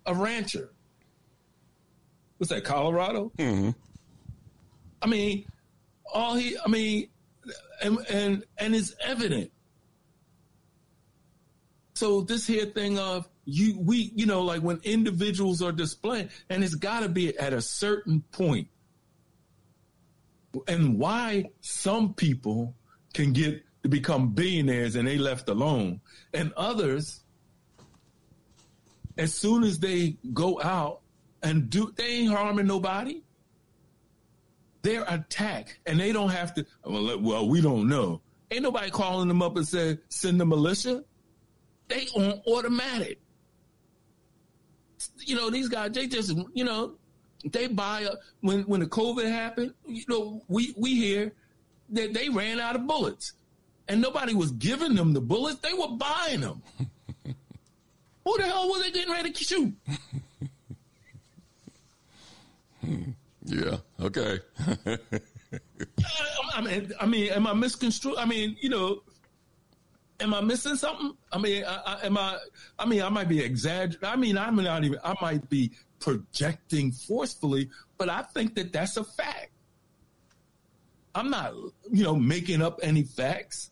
a 0.06 0.14
rancher, 0.14 0.72
what's 2.38 2.50
that, 2.50 2.64
Colorado? 2.64 3.32
Mm-hmm. 3.38 3.70
I 5.00 5.06
mean, 5.06 5.46
all 6.12 6.34
he, 6.34 6.56
I 6.64 6.68
mean, 6.68 7.08
and 7.82 7.98
and 8.08 8.44
and 8.58 8.74
it's 8.74 8.94
evident. 9.02 9.50
So 11.94 12.22
this 12.22 12.46
here 12.46 12.66
thing 12.66 12.98
of 12.98 13.28
you, 13.44 13.78
we, 13.78 14.12
you 14.14 14.26
know, 14.26 14.42
like 14.42 14.62
when 14.62 14.80
individuals 14.82 15.62
are 15.62 15.72
displaying, 15.72 16.30
and 16.48 16.64
it's 16.64 16.74
got 16.74 17.00
to 17.00 17.08
be 17.08 17.36
at 17.38 17.52
a 17.52 17.60
certain 17.60 18.22
point 18.32 18.68
and 20.68 20.98
why 20.98 21.50
some 21.60 22.14
people 22.14 22.74
can 23.14 23.32
get 23.32 23.62
to 23.82 23.88
become 23.88 24.30
billionaires 24.30 24.96
and 24.96 25.08
they 25.08 25.18
left 25.18 25.48
alone, 25.48 26.00
and 26.32 26.52
others, 26.56 27.20
as 29.16 29.34
soon 29.34 29.64
as 29.64 29.78
they 29.78 30.16
go 30.32 30.60
out 30.62 31.00
and 31.42 31.68
do, 31.70 31.92
they 31.96 32.06
ain't 32.06 32.32
harming 32.32 32.66
nobody. 32.66 33.21
They're 34.82 35.04
attacked, 35.06 35.78
and 35.86 35.98
they 35.98 36.12
don't 36.12 36.30
have 36.30 36.54
to. 36.54 36.66
Well, 36.84 37.48
we 37.48 37.60
don't 37.60 37.88
know. 37.88 38.20
Ain't 38.50 38.62
nobody 38.62 38.90
calling 38.90 39.28
them 39.28 39.40
up 39.40 39.56
and 39.56 39.66
say 39.66 39.98
send 40.08 40.40
the 40.40 40.44
militia. 40.44 41.04
They 41.88 42.08
on 42.14 42.42
automatic. 42.46 43.20
You 45.20 45.36
know 45.36 45.50
these 45.50 45.68
guys. 45.68 45.92
They 45.92 46.06
just 46.06 46.32
you 46.52 46.64
know 46.64 46.94
they 47.44 47.68
buy 47.68 48.02
a, 48.02 48.10
when 48.40 48.62
when 48.62 48.80
the 48.80 48.86
COVID 48.86 49.28
happened. 49.30 49.72
You 49.86 50.04
know 50.08 50.42
we 50.48 50.74
we 50.76 50.96
hear 50.96 51.32
that 51.90 52.12
they 52.12 52.28
ran 52.28 52.58
out 52.60 52.74
of 52.74 52.86
bullets, 52.86 53.34
and 53.88 54.00
nobody 54.00 54.34
was 54.34 54.50
giving 54.52 54.94
them 54.94 55.12
the 55.12 55.20
bullets. 55.20 55.60
They 55.60 55.74
were 55.74 55.88
buying 55.88 56.40
them. 56.40 56.62
Who 58.24 58.36
the 58.36 58.44
hell 58.44 58.68
was 58.68 58.82
they 58.82 58.90
getting 58.90 59.12
ready 59.12 59.30
to 59.30 59.44
shoot? 59.44 59.74
yeah. 63.52 63.76
Okay. 64.00 64.38
I 66.54 66.60
mean, 66.62 66.92
I 67.00 67.06
mean, 67.06 67.30
am 67.32 67.46
I 67.46 67.52
misconstrued? 67.52 68.16
I 68.16 68.24
mean, 68.24 68.56
you 68.60 68.68
know, 68.68 69.02
am 70.20 70.34
I 70.34 70.40
missing 70.40 70.76
something? 70.76 71.12
I 71.32 71.38
mean, 71.38 71.64
I, 71.64 71.82
I, 71.86 72.06
am 72.06 72.16
I? 72.16 72.38
I 72.78 72.86
mean, 72.86 73.02
I 73.02 73.08
might 73.08 73.28
be 73.28 73.40
exaggerating. 73.40 74.08
I 74.08 74.16
mean, 74.16 74.38
I'm 74.38 74.56
not 74.56 74.84
even. 74.84 74.98
I 75.04 75.14
might 75.20 75.48
be 75.50 75.72
projecting 76.00 76.92
forcefully, 76.92 77.70
but 77.98 78.08
I 78.08 78.22
think 78.22 78.54
that 78.54 78.72
that's 78.72 78.96
a 78.96 79.04
fact. 79.04 79.50
I'm 81.14 81.30
not, 81.30 81.52
you 81.90 82.04
know, 82.04 82.16
making 82.16 82.62
up 82.62 82.80
any 82.82 83.02
facts 83.02 83.70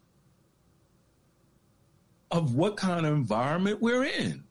of 2.30 2.54
what 2.54 2.76
kind 2.76 3.06
of 3.06 3.14
environment 3.14 3.80
we're 3.80 4.04
in 4.04 4.44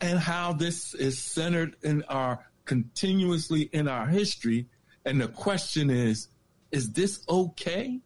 and 0.00 0.18
how 0.18 0.52
this 0.52 0.94
is 0.94 1.18
centered 1.18 1.76
in 1.82 2.02
our 2.04 2.46
continuously 2.70 3.62
in 3.72 3.88
our 3.88 4.06
history. 4.06 4.64
And 5.04 5.20
the 5.20 5.26
question 5.26 5.90
is, 5.90 6.28
is 6.70 6.92
this 6.92 7.24
okay? 7.28 7.98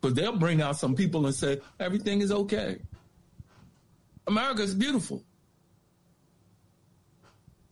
But 0.00 0.14
they'll 0.14 0.36
bring 0.36 0.62
out 0.62 0.76
some 0.76 0.94
people 0.94 1.26
and 1.26 1.34
say, 1.34 1.60
everything 1.80 2.20
is 2.20 2.30
okay. 2.30 2.78
America 4.28 4.62
is 4.62 4.76
beautiful. 4.76 5.24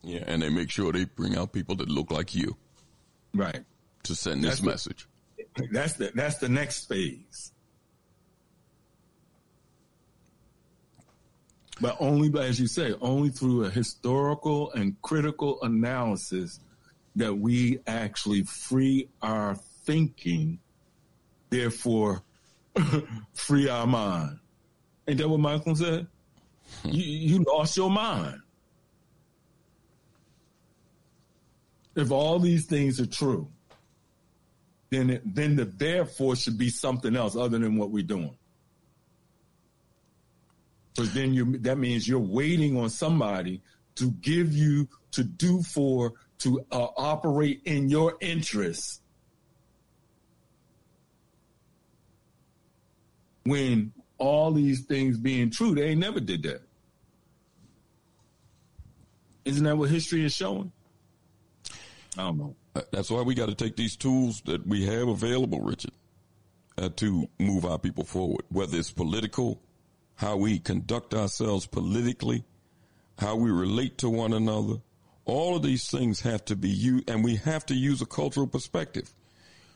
Yeah, 0.03 0.25
and 0.27 0.41
they 0.41 0.49
make 0.49 0.69
sure 0.69 0.91
they 0.91 1.05
bring 1.05 1.37
out 1.37 1.53
people 1.53 1.75
that 1.77 1.87
look 1.87 2.11
like 2.11 2.35
you. 2.35 2.57
Right. 3.33 3.63
To 4.03 4.13
send 4.13 4.43
this 4.43 4.59
that's 4.59 4.63
message. 4.63 5.07
That's 5.71 5.93
the 5.93 6.11
that's 6.13 6.37
the 6.39 6.49
next 6.49 6.89
phase. 6.89 7.53
But 11.81 11.97
only, 11.99 12.31
as 12.39 12.59
you 12.59 12.67
say, 12.67 12.93
only 13.01 13.29
through 13.29 13.65
a 13.65 13.69
historical 13.69 14.71
and 14.73 15.01
critical 15.01 15.59
analysis 15.63 16.59
that 17.15 17.33
we 17.33 17.79
actually 17.87 18.43
free 18.43 19.09
our 19.21 19.55
thinking, 19.85 20.59
therefore 21.49 22.21
free 23.33 23.67
our 23.67 23.87
mind. 23.87 24.37
Ain't 25.07 25.17
that 25.17 25.27
what 25.27 25.39
Malcolm 25.39 25.75
said? 25.75 26.07
Hmm. 26.83 26.89
you, 26.89 27.03
you 27.03 27.45
lost 27.47 27.75
your 27.75 27.89
mind. 27.89 28.39
If 31.95 32.11
all 32.11 32.39
these 32.39 32.67
things 32.67 33.01
are 33.01 33.07
true, 33.07 33.49
then 34.91 35.09
it, 35.09 35.35
then 35.35 35.55
the 35.55 35.65
therefore 35.65 36.35
should 36.35 36.57
be 36.57 36.69
something 36.69 37.15
else 37.15 37.35
other 37.35 37.57
than 37.57 37.75
what 37.75 37.89
we're 37.89 38.03
doing. 38.03 38.37
Because 40.93 41.13
then 41.13 41.33
you 41.33 41.57
that 41.59 41.77
means 41.77 42.07
you're 42.07 42.19
waiting 42.19 42.77
on 42.77 42.89
somebody 42.89 43.61
to 43.95 44.11
give 44.11 44.53
you 44.53 44.87
to 45.11 45.23
do 45.23 45.61
for 45.63 46.13
to 46.39 46.65
uh, 46.71 46.87
operate 46.97 47.61
in 47.65 47.89
your 47.89 48.17
interests. 48.19 49.01
When 53.43 53.93
all 54.17 54.51
these 54.51 54.85
things 54.85 55.17
being 55.17 55.49
true, 55.49 55.73
they 55.73 55.95
never 55.95 56.19
did 56.19 56.43
that. 56.43 56.61
Isn't 59.45 59.63
that 59.63 59.77
what 59.77 59.89
history 59.89 60.23
is 60.23 60.33
showing? 60.33 60.71
I 62.17 62.23
don't 62.23 62.37
know. 62.37 62.55
Uh, 62.75 62.81
that's 62.91 63.09
why 63.09 63.21
we 63.21 63.33
got 63.33 63.49
to 63.49 63.55
take 63.55 63.75
these 63.75 63.95
tools 63.95 64.41
that 64.41 64.65
we 64.67 64.85
have 64.85 65.07
available, 65.07 65.61
Richard, 65.61 65.91
uh, 66.77 66.89
to 66.97 67.27
move 67.39 67.65
our 67.65 67.79
people 67.79 68.03
forward, 68.03 68.43
whether 68.49 68.77
it's 68.77 68.91
political, 68.91 69.61
how 70.21 70.37
we 70.37 70.59
conduct 70.59 71.15
ourselves 71.15 71.65
politically, 71.65 72.43
how 73.17 73.35
we 73.35 73.49
relate 73.49 73.97
to 73.97 74.07
one 74.07 74.33
another. 74.33 74.75
All 75.25 75.55
of 75.55 75.63
these 75.63 75.89
things 75.89 76.21
have 76.21 76.45
to 76.45 76.55
be 76.55 76.69
used, 76.69 77.09
and 77.09 77.23
we 77.23 77.37
have 77.37 77.65
to 77.65 77.73
use 77.73 78.03
a 78.03 78.05
cultural 78.05 78.45
perspective. 78.45 79.11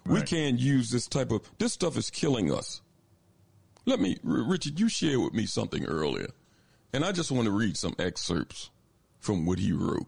Right. 0.06 0.20
We 0.20 0.22
can't 0.22 0.60
use 0.60 0.91
this 0.91 1.08
type 1.08 1.32
of, 1.32 1.41
this 1.58 1.74
stuff 1.74 1.98
is 1.98 2.12
killing 2.12 2.54
us. 2.54 2.82
Let 3.86 4.00
me, 4.00 4.20
Richard, 4.24 4.80
you 4.80 4.88
shared 4.88 5.18
with 5.18 5.34
me 5.34 5.48
something 5.48 5.84
earlier, 5.86 6.30
and 6.93 7.04
I 7.04 7.12
just 7.12 7.32
want 7.32 7.46
to 7.46 7.52
read 7.52 7.76
some 7.76 7.96
excerpts 7.98 8.70
from 9.20 9.48
what 9.48 9.58
he 9.58 9.72
wrote. 9.72 10.06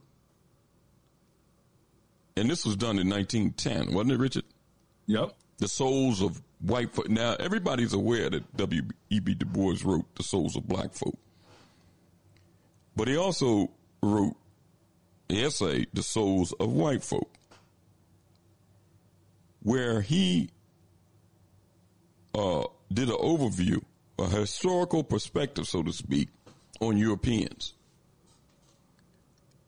And 2.35 2.47
this 2.47 2.63
was 2.63 2.75
done 2.75 2.99
in 2.99 3.09
1910, 3.09 3.91
wasn't 3.91 4.11
it, 4.11 4.19
Richard? 4.19 4.45
Yep. 5.07 5.33
The 5.57 5.67
souls 5.67 6.21
of 6.21 6.43
white 6.59 6.93
folk. 6.93 7.09
Now, 7.09 7.35
everybody's 7.39 7.93
aware 7.93 8.29
that 8.29 8.57
W.E.B. 8.57 9.33
Du 9.35 9.45
Bois 9.45 9.77
wrote 9.83 10.05
The 10.15 10.23
Souls 10.23 10.55
of 10.55 10.67
Black 10.67 10.93
Folk. 10.93 11.17
But 12.95 13.07
he 13.07 13.15
also 13.15 13.71
wrote 14.01 14.35
the 15.27 15.43
essay, 15.43 15.85
The 15.93 16.03
Souls 16.03 16.53
of 16.53 16.71
White 16.71 17.03
Folk, 17.03 17.31
where 19.61 20.01
he 20.01 20.49
uh, 22.33 22.63
did 22.91 23.09
an 23.09 23.17
overview, 23.17 23.81
a 24.17 24.27
historical 24.27 25.03
perspective, 25.03 25.67
so 25.67 25.83
to 25.83 25.93
speak, 25.93 26.29
on 26.79 26.97
Europeans 26.97 27.73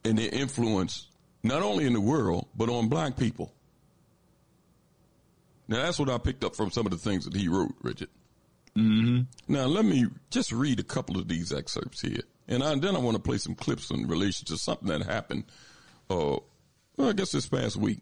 and 0.05 0.17
their 0.17 0.29
influence 0.29 1.07
not 1.43 1.61
only 1.61 1.85
in 1.85 1.93
the 1.93 2.01
world, 2.01 2.47
but 2.55 2.69
on 2.69 2.89
black 2.89 3.17
people. 3.17 3.53
Now 5.69 5.83
that's 5.83 5.99
what 5.99 6.09
I 6.09 6.17
picked 6.17 6.43
up 6.43 6.55
from 6.55 6.71
some 6.71 6.87
of 6.87 6.91
the 6.91 6.97
things 6.97 7.25
that 7.25 7.35
he 7.35 7.47
wrote, 7.47 7.75
Richard. 7.83 8.09
Mm-hmm. 8.75 9.53
Now 9.53 9.65
let 9.67 9.85
me 9.85 10.07
just 10.31 10.51
read 10.51 10.79
a 10.79 10.83
couple 10.83 11.17
of 11.17 11.27
these 11.27 11.53
excerpts 11.53 12.01
here, 12.01 12.23
and 12.47 12.63
I, 12.63 12.73
then 12.75 12.95
I 12.95 12.99
want 12.99 13.17
to 13.17 13.21
play 13.21 13.37
some 13.37 13.53
clips 13.53 13.91
in 13.91 14.07
relation 14.07 14.47
to 14.47 14.57
something 14.57 14.87
that 14.87 15.03
happened. 15.03 15.43
Uh, 16.09 16.37
well, 16.97 17.09
I 17.09 17.13
guess 17.13 17.31
this 17.31 17.47
past 17.47 17.77
week. 17.77 17.99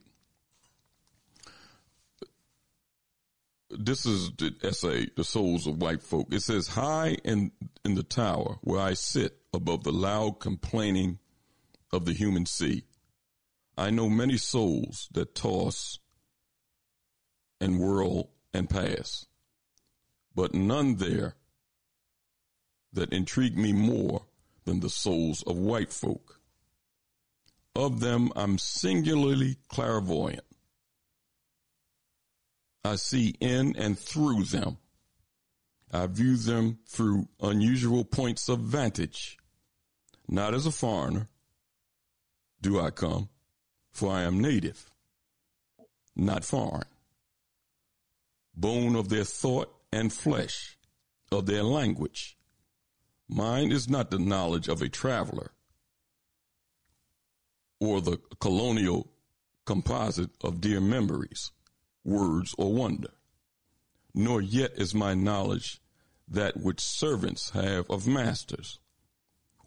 This 3.69 4.05
is 4.05 4.31
the 4.37 4.55
essay, 4.63 5.07
"The 5.17 5.25
Souls 5.25 5.67
of 5.67 5.81
White 5.81 6.01
Folk." 6.01 6.33
It 6.33 6.43
says, 6.43 6.69
"High 6.69 7.17
in 7.25 7.51
in 7.83 7.95
the 7.95 8.03
tower 8.03 8.59
where 8.61 8.79
I 8.79 8.93
sit 8.93 9.41
above 9.53 9.83
the 9.83 9.91
loud 9.91 10.39
complaining 10.39 11.19
of 11.91 12.05
the 12.05 12.13
human 12.13 12.45
sea, 12.45 12.85
I 13.77 13.89
know 13.89 14.07
many 14.07 14.37
souls 14.37 15.09
that 15.11 15.35
toss." 15.35 15.99
And 17.59 17.79
whirl 17.79 18.29
and 18.53 18.69
pass, 18.69 19.25
but 20.35 20.53
none 20.53 20.95
there 20.95 21.35
that 22.93 23.13
intrigue 23.13 23.57
me 23.57 23.73
more 23.73 24.25
than 24.65 24.79
the 24.79 24.89
souls 24.89 25.43
of 25.43 25.57
white 25.57 25.91
folk. 25.91 26.39
Of 27.75 27.99
them, 27.99 28.31
I'm 28.35 28.57
singularly 28.57 29.57
clairvoyant. 29.69 30.43
I 32.83 32.95
see 32.95 33.35
in 33.39 33.75
and 33.75 33.97
through 33.97 34.45
them. 34.45 34.77
I 35.91 36.07
view 36.07 36.37
them 36.37 36.79
through 36.87 37.27
unusual 37.41 38.03
points 38.03 38.49
of 38.49 38.59
vantage. 38.59 39.37
Not 40.27 40.53
as 40.53 40.65
a 40.65 40.71
foreigner 40.71 41.29
do 42.61 42.79
I 42.79 42.89
come, 42.89 43.29
for 43.91 44.11
I 44.11 44.23
am 44.23 44.41
native, 44.41 44.89
not 46.15 46.43
foreign 46.43 46.83
bone 48.57 48.95
of 48.95 49.09
their 49.09 49.23
thought 49.23 49.73
and 49.93 50.11
flesh, 50.11 50.77
of 51.31 51.45
their 51.45 51.63
language. 51.63 52.37
Mine 53.29 53.71
is 53.71 53.87
not 53.87 54.09
the 54.09 54.19
knowledge 54.19 54.67
of 54.67 54.81
a 54.81 54.89
traveler 54.89 55.51
or 57.79 58.01
the 58.01 58.17
colonial 58.39 59.11
composite 59.65 60.31
of 60.43 60.61
dear 60.61 60.81
memories, 60.81 61.51
words, 62.03 62.55
or 62.57 62.73
wonder, 62.73 63.11
nor 64.15 64.41
yet 64.41 64.71
is 64.75 64.95
my 64.95 65.13
knowledge 65.13 65.79
that 66.27 66.57
which 66.57 66.79
servants 66.81 67.51
have 67.51 67.87
of 67.89 68.07
masters, 68.07 68.79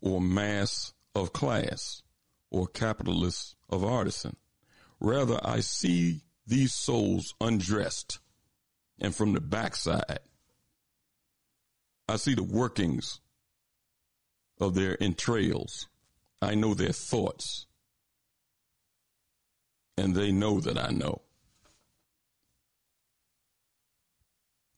or 0.00 0.20
mass 0.20 0.92
of 1.14 1.32
class, 1.32 2.02
or 2.50 2.66
capitalists 2.66 3.54
of 3.68 3.84
artisan. 3.84 4.34
Rather, 4.98 5.38
I 5.44 5.60
see 5.60 6.22
these 6.46 6.74
souls 6.74 7.34
undressed 7.40 8.18
and 9.00 9.14
from 9.14 9.32
the 9.32 9.40
backside. 9.40 10.20
I 12.08 12.16
see 12.16 12.34
the 12.34 12.42
workings 12.42 13.20
of 14.60 14.74
their 14.74 15.00
entrails. 15.02 15.88
I 16.42 16.54
know 16.54 16.74
their 16.74 16.92
thoughts. 16.92 17.66
And 19.96 20.14
they 20.14 20.32
know 20.32 20.60
that 20.60 20.78
I 20.78 20.90
know. 20.90 21.22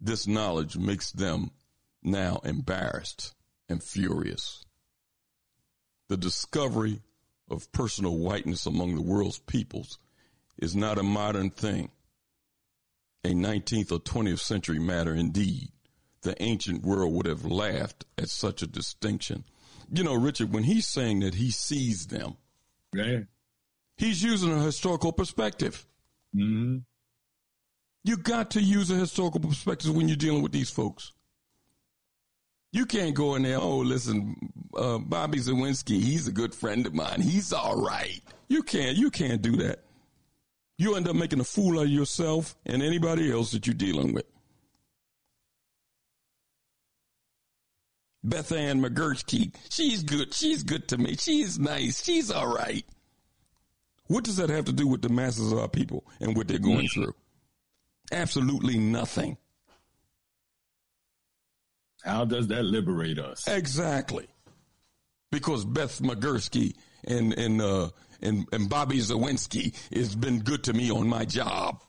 This 0.00 0.26
knowledge 0.26 0.76
makes 0.76 1.12
them 1.12 1.52
now 2.02 2.40
embarrassed 2.44 3.34
and 3.68 3.82
furious. 3.82 4.64
The 6.08 6.16
discovery 6.16 7.00
of 7.48 7.70
personal 7.72 8.18
whiteness 8.18 8.66
among 8.66 8.96
the 8.96 9.02
world's 9.02 9.38
peoples 9.38 9.98
is 10.58 10.74
not 10.74 10.98
a 10.98 11.02
modern 11.02 11.50
thing, 11.50 11.90
a 13.24 13.28
19th 13.28 13.92
or 13.92 14.00
20th 14.00 14.40
century 14.40 14.78
matter 14.78 15.14
indeed. 15.14 15.70
The 16.22 16.40
ancient 16.42 16.82
world 16.84 17.12
would 17.14 17.26
have 17.26 17.44
laughed 17.44 18.04
at 18.16 18.28
such 18.28 18.62
a 18.62 18.66
distinction. 18.66 19.44
You 19.92 20.04
know, 20.04 20.14
Richard, 20.14 20.52
when 20.52 20.64
he's 20.64 20.86
saying 20.86 21.20
that 21.20 21.34
he 21.34 21.50
sees 21.50 22.06
them, 22.06 22.36
yeah. 22.94 23.20
he's 23.96 24.22
using 24.22 24.52
a 24.52 24.60
historical 24.60 25.12
perspective. 25.12 25.84
Mm-hmm. 26.34 26.78
You 28.04 28.16
got 28.16 28.52
to 28.52 28.62
use 28.62 28.90
a 28.90 28.94
historical 28.94 29.40
perspective 29.40 29.94
when 29.94 30.08
you're 30.08 30.16
dealing 30.16 30.42
with 30.42 30.52
these 30.52 30.70
folks. 30.70 31.12
You 32.72 32.86
can't 32.86 33.14
go 33.14 33.34
in 33.34 33.42
there. 33.42 33.58
Oh, 33.58 33.78
listen, 33.78 34.34
uh, 34.74 34.98
Bobby 34.98 35.38
Zawinski, 35.38 36.00
he's 36.00 36.26
a 36.26 36.32
good 36.32 36.54
friend 36.54 36.86
of 36.86 36.94
mine. 36.94 37.20
He's 37.20 37.52
all 37.52 37.76
right. 37.76 38.20
You 38.48 38.62
can't. 38.62 38.96
You 38.96 39.10
can't 39.10 39.42
do 39.42 39.56
that. 39.56 39.80
You 40.78 40.94
end 40.96 41.08
up 41.08 41.16
making 41.16 41.40
a 41.40 41.44
fool 41.44 41.78
of 41.78 41.88
yourself 41.88 42.56
and 42.66 42.82
anybody 42.82 43.30
else 43.30 43.52
that 43.52 43.66
you're 43.66 43.74
dealing 43.74 44.14
with. 44.14 44.26
Beth 48.24 48.52
Ann 48.52 48.80
McGurchke, 48.80 49.52
she's 49.68 50.02
good. 50.02 50.32
She's 50.32 50.62
good 50.62 50.88
to 50.88 50.98
me. 50.98 51.16
She's 51.16 51.58
nice. 51.58 52.04
She's 52.04 52.30
all 52.30 52.54
right. 52.54 52.84
What 54.06 54.24
does 54.24 54.36
that 54.36 54.50
have 54.50 54.66
to 54.66 54.72
do 54.72 54.86
with 54.86 55.02
the 55.02 55.08
masses 55.08 55.50
of 55.50 55.58
our 55.58 55.68
people 55.68 56.04
and 56.20 56.36
what 56.36 56.46
they're 56.46 56.58
going 56.58 56.88
through? 56.88 57.14
Absolutely 58.12 58.78
nothing. 58.78 59.38
How 62.04 62.24
does 62.24 62.48
that 62.48 62.64
liberate 62.64 63.18
us? 63.18 63.46
Exactly. 63.48 64.26
Because 65.30 65.64
Beth 65.64 66.00
McGursky 66.00 66.74
and 67.04 67.32
and 67.34 67.62
uh, 67.62 67.88
and 68.22 68.46
and 68.52 68.68
Bobby 68.68 68.98
Zawinski 68.98 69.74
has 69.94 70.14
been 70.14 70.40
good 70.40 70.64
to 70.64 70.72
me 70.72 70.90
on 70.90 71.08
my 71.08 71.24
job. 71.24 71.82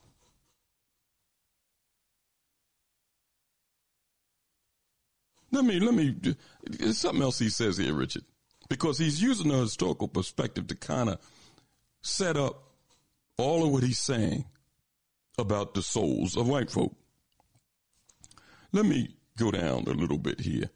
Let 5.51 5.65
me 5.65 5.79
let 5.79 5.93
me. 5.93 6.15
There's 6.65 6.97
something 6.97 7.21
else 7.21 7.37
he 7.37 7.49
says 7.49 7.77
here, 7.77 7.93
Richard, 7.93 8.23
because 8.69 8.97
he's 8.97 9.21
using 9.21 9.51
a 9.51 9.57
historical 9.57 10.07
perspective 10.07 10.67
to 10.67 10.75
kind 10.75 11.09
of 11.09 11.19
set 12.01 12.37
up 12.37 12.63
all 13.37 13.65
of 13.65 13.71
what 13.71 13.83
he's 13.83 13.99
saying 13.99 14.45
about 15.37 15.73
the 15.73 15.81
souls 15.81 16.35
of 16.35 16.47
white 16.47 16.71
folk. 16.71 16.95
Let 18.71 18.85
me 18.85 19.15
go 19.37 19.51
down 19.51 19.83
a 19.87 19.91
little 19.91 20.17
bit 20.17 20.41
here. 20.41 20.69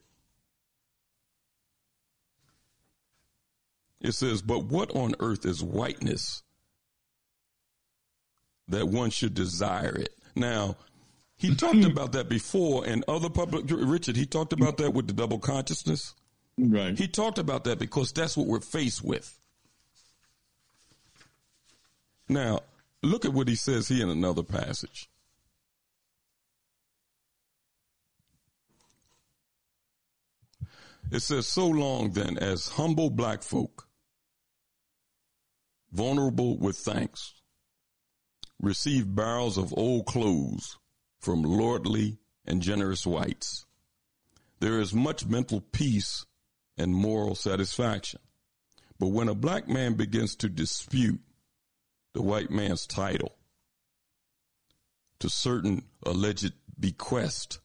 It 4.00 4.12
says, 4.12 4.42
But 4.42 4.64
what 4.64 4.94
on 4.94 5.14
earth 5.20 5.44
is 5.44 5.62
whiteness 5.62 6.42
that 8.68 8.88
one 8.88 9.10
should 9.10 9.34
desire 9.34 9.96
it? 9.96 10.14
Now, 10.34 10.76
he 11.36 11.54
talked 11.54 11.84
about 11.84 12.12
that 12.12 12.28
before 12.28 12.86
and 12.86 13.04
other 13.08 13.30
public, 13.30 13.64
Richard, 13.68 14.16
he 14.16 14.26
talked 14.26 14.52
about 14.52 14.76
that 14.78 14.92
with 14.92 15.06
the 15.06 15.12
double 15.12 15.38
consciousness. 15.38 16.14
Right. 16.56 16.98
He 16.98 17.06
talked 17.06 17.38
about 17.38 17.64
that 17.64 17.78
because 17.78 18.12
that's 18.12 18.36
what 18.36 18.46
we're 18.46 18.60
faced 18.60 19.04
with. 19.04 19.38
Now, 22.28 22.60
look 23.02 23.24
at 23.24 23.32
what 23.32 23.48
he 23.48 23.54
says 23.54 23.88
here 23.88 24.02
in 24.02 24.10
another 24.10 24.42
passage. 24.42 25.08
It 31.10 31.20
says, 31.20 31.46
So 31.46 31.66
long 31.66 32.10
then 32.10 32.36
as 32.36 32.68
humble 32.68 33.10
black 33.10 33.42
folk, 33.42 33.87
vulnerable 35.92 36.58
with 36.58 36.76
thanks, 36.76 37.34
receive 38.60 39.14
barrels 39.14 39.56
of 39.58 39.74
old 39.76 40.06
clothes 40.06 40.78
from 41.20 41.42
lordly 41.42 42.18
and 42.44 42.62
generous 42.62 43.06
whites, 43.06 43.66
there 44.60 44.80
is 44.80 44.92
much 44.92 45.26
mental 45.26 45.60
peace 45.60 46.26
and 46.76 46.94
moral 46.94 47.34
satisfaction. 47.34 48.20
But 48.98 49.08
when 49.08 49.28
a 49.28 49.34
black 49.34 49.68
man 49.68 49.94
begins 49.94 50.34
to 50.36 50.48
dispute 50.48 51.20
the 52.14 52.22
white 52.22 52.50
man's 52.50 52.86
title 52.86 53.36
to 55.20 55.28
certain 55.28 55.84
alleged 56.04 56.52
bequest 56.78 57.60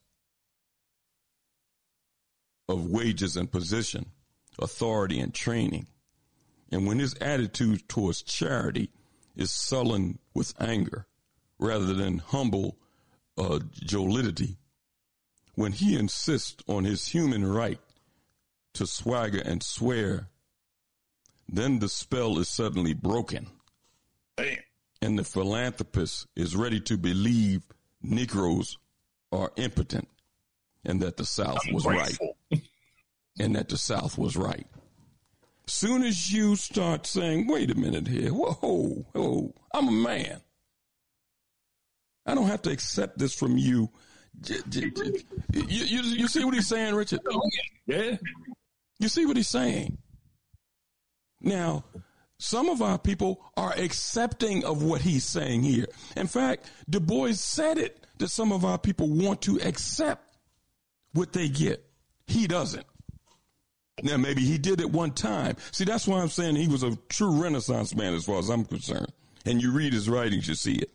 of 2.68 2.86
wages 2.86 3.38
and 3.38 3.52
position, 3.52 4.12
authority 4.60 5.20
and 5.20 5.34
training. 5.34 5.88
And 6.74 6.88
when 6.88 6.98
his 6.98 7.14
attitude 7.22 7.88
towards 7.88 8.24
charity 8.24 8.90
is 9.36 9.52
sullen 9.52 10.18
with 10.34 10.56
anger 10.60 11.06
rather 11.60 11.94
than 11.94 12.18
humble 12.18 12.80
uh, 13.38 13.60
jollity, 13.74 14.58
when 15.54 15.72
he 15.72 15.96
insists 15.96 16.64
on 16.68 16.84
his 16.84 17.06
human 17.06 17.46
right 17.46 17.80
to 18.74 18.88
swagger 18.88 19.40
and 19.40 19.62
swear, 19.62 20.30
then 21.48 21.78
the 21.78 21.88
spell 21.88 22.40
is 22.40 22.50
suddenly 22.50 22.96
broken. 22.96 23.46
Damn. 24.36 24.58
And 25.00 25.20
the 25.20 25.24
philanthropist 25.24 26.26
is 26.36 26.56
ready 26.56 26.80
to 26.82 26.98
believe 26.98 27.62
Negroes 28.02 28.80
are 29.32 29.52
impotent 29.58 30.08
and 30.84 31.02
that 31.04 31.18
the 31.18 31.26
South 31.26 31.62
was 31.72 31.86
right. 31.86 32.18
and 33.40 33.56
that 33.56 33.70
the 33.70 33.78
South 33.78 34.18
was 34.18 34.36
right. 34.36 34.66
Soon 35.66 36.04
as 36.04 36.32
you 36.32 36.56
start 36.56 37.06
saying, 37.06 37.48
wait 37.48 37.72
a 37.72 37.76
minute 37.76 38.08
here, 38.08 38.30
whoa, 38.30 39.06
whoa, 39.14 39.54
I'm 39.74 39.88
a 39.88 39.92
man. 39.92 40.42
I 42.26 42.36
don't 42.36 42.48
have 42.48 42.62
to 42.64 42.72
accept 42.72 43.18
this 43.18 43.34
from 43.34 43.58
you. 43.58 43.90
You, 44.46 44.62
you, 45.68 46.02
you 46.02 46.28
see 46.28 46.44
what 46.44 46.54
he's 46.54 46.68
saying, 46.68 46.96
Richard? 46.96 47.22
Oh, 47.30 47.42
yeah. 47.86 48.18
You 49.00 49.08
see 49.10 49.26
what 49.26 49.38
he's 49.38 49.48
saying? 49.48 49.98
Now, 51.42 51.84
some 52.40 52.70
of 52.70 52.82
our 52.82 52.98
people 52.98 53.42
are 53.56 53.74
accepting 53.74 54.66
of 54.66 54.84
what 54.84 55.02
he's 55.02 55.24
saying 55.24 55.64
here. 55.64 55.86
In 56.18 56.28
fact, 56.28 56.70
Du 56.90 57.00
Bois 57.00 57.34
said 57.34 57.78
it 57.78 58.06
that 58.18 58.30
some 58.30 58.52
of 58.52 58.66
our 58.66 58.78
people 58.78 59.10
want 59.10 59.42
to 59.44 59.60
accept 59.62 60.38
what 61.14 61.34
they 61.34 61.50
get. 61.50 61.86
He 62.28 62.48
doesn't. 62.48 62.86
Now, 64.04 64.18
maybe 64.18 64.42
he 64.42 64.58
did 64.58 64.82
it 64.82 64.92
one 64.92 65.12
time. 65.12 65.56
See, 65.72 65.86
that's 65.86 66.08
why 66.08 66.22
I'm 66.22 66.28
saying 66.28 66.58
he 66.58 66.68
was 66.68 66.84
a 66.84 66.98
true 67.08 67.42
Renaissance 67.42 67.96
man 67.96 68.14
as 68.14 68.26
far 68.26 68.38
as 68.38 68.50
I'm 68.50 68.66
concerned. 68.66 69.12
And 69.46 69.62
you 69.62 69.72
read 69.72 69.94
his 69.94 70.10
writings, 70.10 70.48
you 70.48 70.56
see 70.56 70.76
it. 70.76 70.92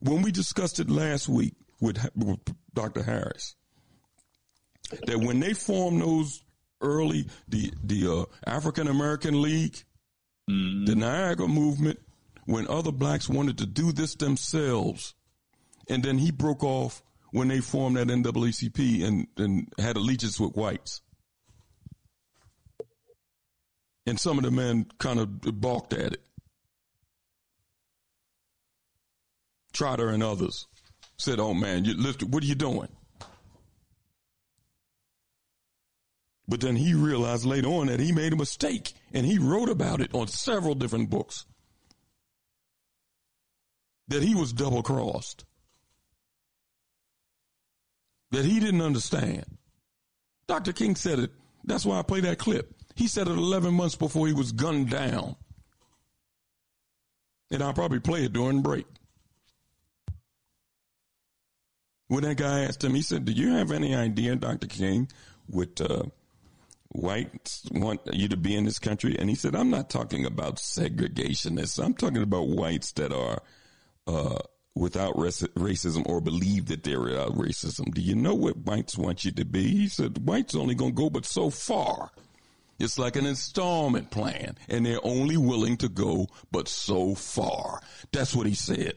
When 0.00 0.22
we 0.22 0.32
discussed 0.32 0.80
it 0.80 0.90
last 0.90 1.28
week 1.28 1.54
with, 1.80 2.04
with 2.16 2.40
Dr. 2.74 3.04
Harris, 3.04 3.54
that 5.06 5.18
when 5.18 5.38
they 5.38 5.54
formed 5.54 6.02
those 6.02 6.42
early, 6.80 7.28
the, 7.48 7.72
the 7.84 8.12
uh, 8.12 8.24
African 8.44 8.88
American 8.88 9.40
League, 9.40 9.76
mm-hmm. 10.50 10.84
the 10.84 10.96
Niagara 10.96 11.46
movement, 11.46 12.00
when 12.44 12.66
other 12.66 12.92
blacks 12.92 13.28
wanted 13.28 13.58
to 13.58 13.66
do 13.66 13.92
this 13.92 14.16
themselves, 14.16 15.14
and 15.88 16.02
then 16.02 16.18
he 16.18 16.32
broke 16.32 16.64
off 16.64 17.02
when 17.30 17.48
they 17.48 17.60
formed 17.60 17.96
that 17.96 18.08
NAACP 18.08 19.04
and, 19.04 19.26
and 19.36 19.72
had 19.78 19.96
allegiance 19.96 20.38
with 20.38 20.54
whites. 20.54 21.00
And 24.06 24.20
some 24.20 24.38
of 24.38 24.44
the 24.44 24.50
men 24.50 24.86
kind 24.98 25.18
of 25.18 25.40
balked 25.60 25.92
at 25.92 26.12
it. 26.12 26.22
Trotter 29.72 30.08
and 30.08 30.22
others 30.22 30.66
said, 31.18 31.40
"Oh 31.40 31.52
man, 31.52 31.84
you 31.84 31.94
lift, 31.94 32.22
what 32.22 32.42
are 32.42 32.46
you 32.46 32.54
doing?" 32.54 32.88
But 36.48 36.60
then 36.60 36.76
he 36.76 36.94
realized 36.94 37.44
later 37.44 37.68
on 37.68 37.88
that 37.88 37.98
he 37.98 38.12
made 38.12 38.32
a 38.32 38.36
mistake, 38.36 38.94
and 39.12 39.26
he 39.26 39.38
wrote 39.38 39.68
about 39.68 40.00
it 40.00 40.14
on 40.14 40.28
several 40.28 40.76
different 40.76 41.10
books. 41.10 41.44
That 44.08 44.22
he 44.22 44.36
was 44.36 44.52
double 44.52 44.84
crossed 44.84 45.44
that 48.30 48.44
he 48.44 48.60
didn't 48.60 48.82
understand. 48.82 49.44
Dr. 50.46 50.72
King 50.72 50.94
said 50.96 51.18
it. 51.18 51.30
That's 51.64 51.84
why 51.84 51.98
I 51.98 52.02
play 52.02 52.20
that 52.20 52.38
clip. 52.38 52.72
He 52.94 53.08
said 53.08 53.28
it 53.28 53.36
11 53.36 53.74
months 53.74 53.96
before 53.96 54.26
he 54.26 54.32
was 54.32 54.52
gunned 54.52 54.90
down. 54.90 55.36
And 57.50 57.62
I'll 57.62 57.74
probably 57.74 58.00
play 58.00 58.24
it 58.24 58.32
during 58.32 58.62
break. 58.62 58.86
When 62.08 62.22
that 62.22 62.36
guy 62.36 62.60
asked 62.60 62.84
him, 62.84 62.94
he 62.94 63.02
said, 63.02 63.24
Do 63.24 63.32
you 63.32 63.52
have 63.52 63.72
any 63.72 63.94
idea, 63.94 64.36
Dr. 64.36 64.68
King, 64.68 65.08
what 65.46 65.80
uh, 65.80 66.04
whites 66.88 67.68
want 67.72 68.00
you 68.12 68.28
to 68.28 68.36
be 68.36 68.54
in 68.54 68.64
this 68.64 68.78
country? 68.78 69.16
And 69.18 69.28
he 69.28 69.34
said, 69.34 69.56
I'm 69.56 69.70
not 69.70 69.90
talking 69.90 70.24
about 70.24 70.56
segregationists. 70.56 71.84
I'm 71.84 71.94
talking 71.94 72.22
about 72.22 72.48
whites 72.48 72.92
that 72.92 73.12
are 73.12 73.42
uh, 74.06 74.38
without 74.76 75.16
racism 75.16 76.06
or 76.06 76.20
believe 76.20 76.66
that 76.66 76.84
they're 76.84 77.00
without 77.00 77.32
racism. 77.32 77.92
Do 77.94 78.02
you 78.02 78.14
know 78.14 78.34
what 78.34 78.58
whites 78.58 78.98
want 78.98 79.24
you 79.24 79.32
to 79.32 79.44
be? 79.44 79.62
He 79.68 79.88
said, 79.88 80.26
whites 80.26 80.54
only 80.54 80.74
going 80.74 80.92
to 80.92 81.02
go 81.02 81.08
but 81.10 81.24
so 81.24 81.48
far. 81.48 82.10
It's 82.78 82.98
like 82.98 83.16
an 83.16 83.24
installment 83.24 84.10
plan, 84.10 84.58
and 84.68 84.84
they're 84.84 85.00
only 85.02 85.38
willing 85.38 85.78
to 85.78 85.88
go 85.88 86.28
but 86.52 86.68
so 86.68 87.14
far. 87.14 87.80
That's 88.12 88.34
what 88.34 88.46
he 88.46 88.54
said. 88.54 88.92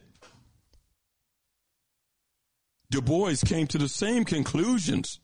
Du 2.90 3.00
Bois 3.00 3.36
came 3.46 3.66
to 3.68 3.78
the 3.78 3.88
same 3.88 4.26
conclusions, 4.26 5.18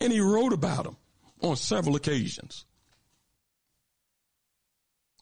and 0.00 0.12
he 0.12 0.18
wrote 0.18 0.52
about 0.52 0.82
them 0.84 0.96
on 1.42 1.54
several 1.54 1.94
occasions. 1.94 2.64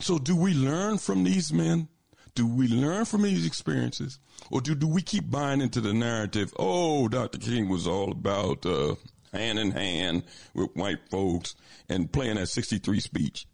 So, 0.01 0.19
do 0.19 0.35
we 0.35 0.55
learn 0.55 0.97
from 0.97 1.25
these 1.25 1.53
men? 1.53 1.89
Do 2.35 2.47
we 2.47 2.69
learn 2.69 3.05
from 3.05 3.23
these 3.23 3.47
experiences? 3.47 4.19
Or 4.51 4.61
do, 4.61 4.75
do 4.75 4.87
we 4.87 5.03
keep 5.03 5.31
buying 5.31 5.61
into 5.61 5.81
the 5.81 5.93
narrative? 5.93 6.53
Oh, 6.59 7.09
Dr. 7.09 7.39
King 7.39 7.69
was 7.69 7.87
all 7.87 8.13
about 8.13 8.65
uh, 8.65 8.95
hand 9.33 9.59
in 9.59 9.71
hand 9.71 10.25
with 10.55 10.75
white 10.75 11.09
folks 11.11 11.55
and 11.89 12.11
playing 12.13 12.37
that 12.37 12.49
63 12.49 13.01
speech. 13.01 13.47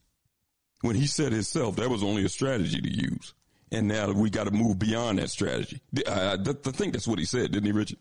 When 0.83 0.97
he 0.97 1.07
said 1.07 1.33
himself, 1.33 1.77
that 1.77 1.91
was 1.91 2.03
only 2.03 2.25
a 2.25 2.29
strategy 2.29 2.81
to 2.81 2.89
use. 2.91 3.35
And 3.73 3.89
now 3.89 4.11
we 4.13 4.31
got 4.31 4.45
to 4.45 4.53
move 4.53 4.79
beyond 4.79 5.19
that 5.19 5.31
strategy. 5.31 5.81
I, 6.07 6.11
I, 6.11 6.33
I 6.35 6.71
think 6.71 6.93
that's 6.93 7.09
what 7.09 7.19
he 7.19 7.25
said, 7.25 7.51
didn't 7.51 7.65
he, 7.65 7.73
Richard? 7.73 7.99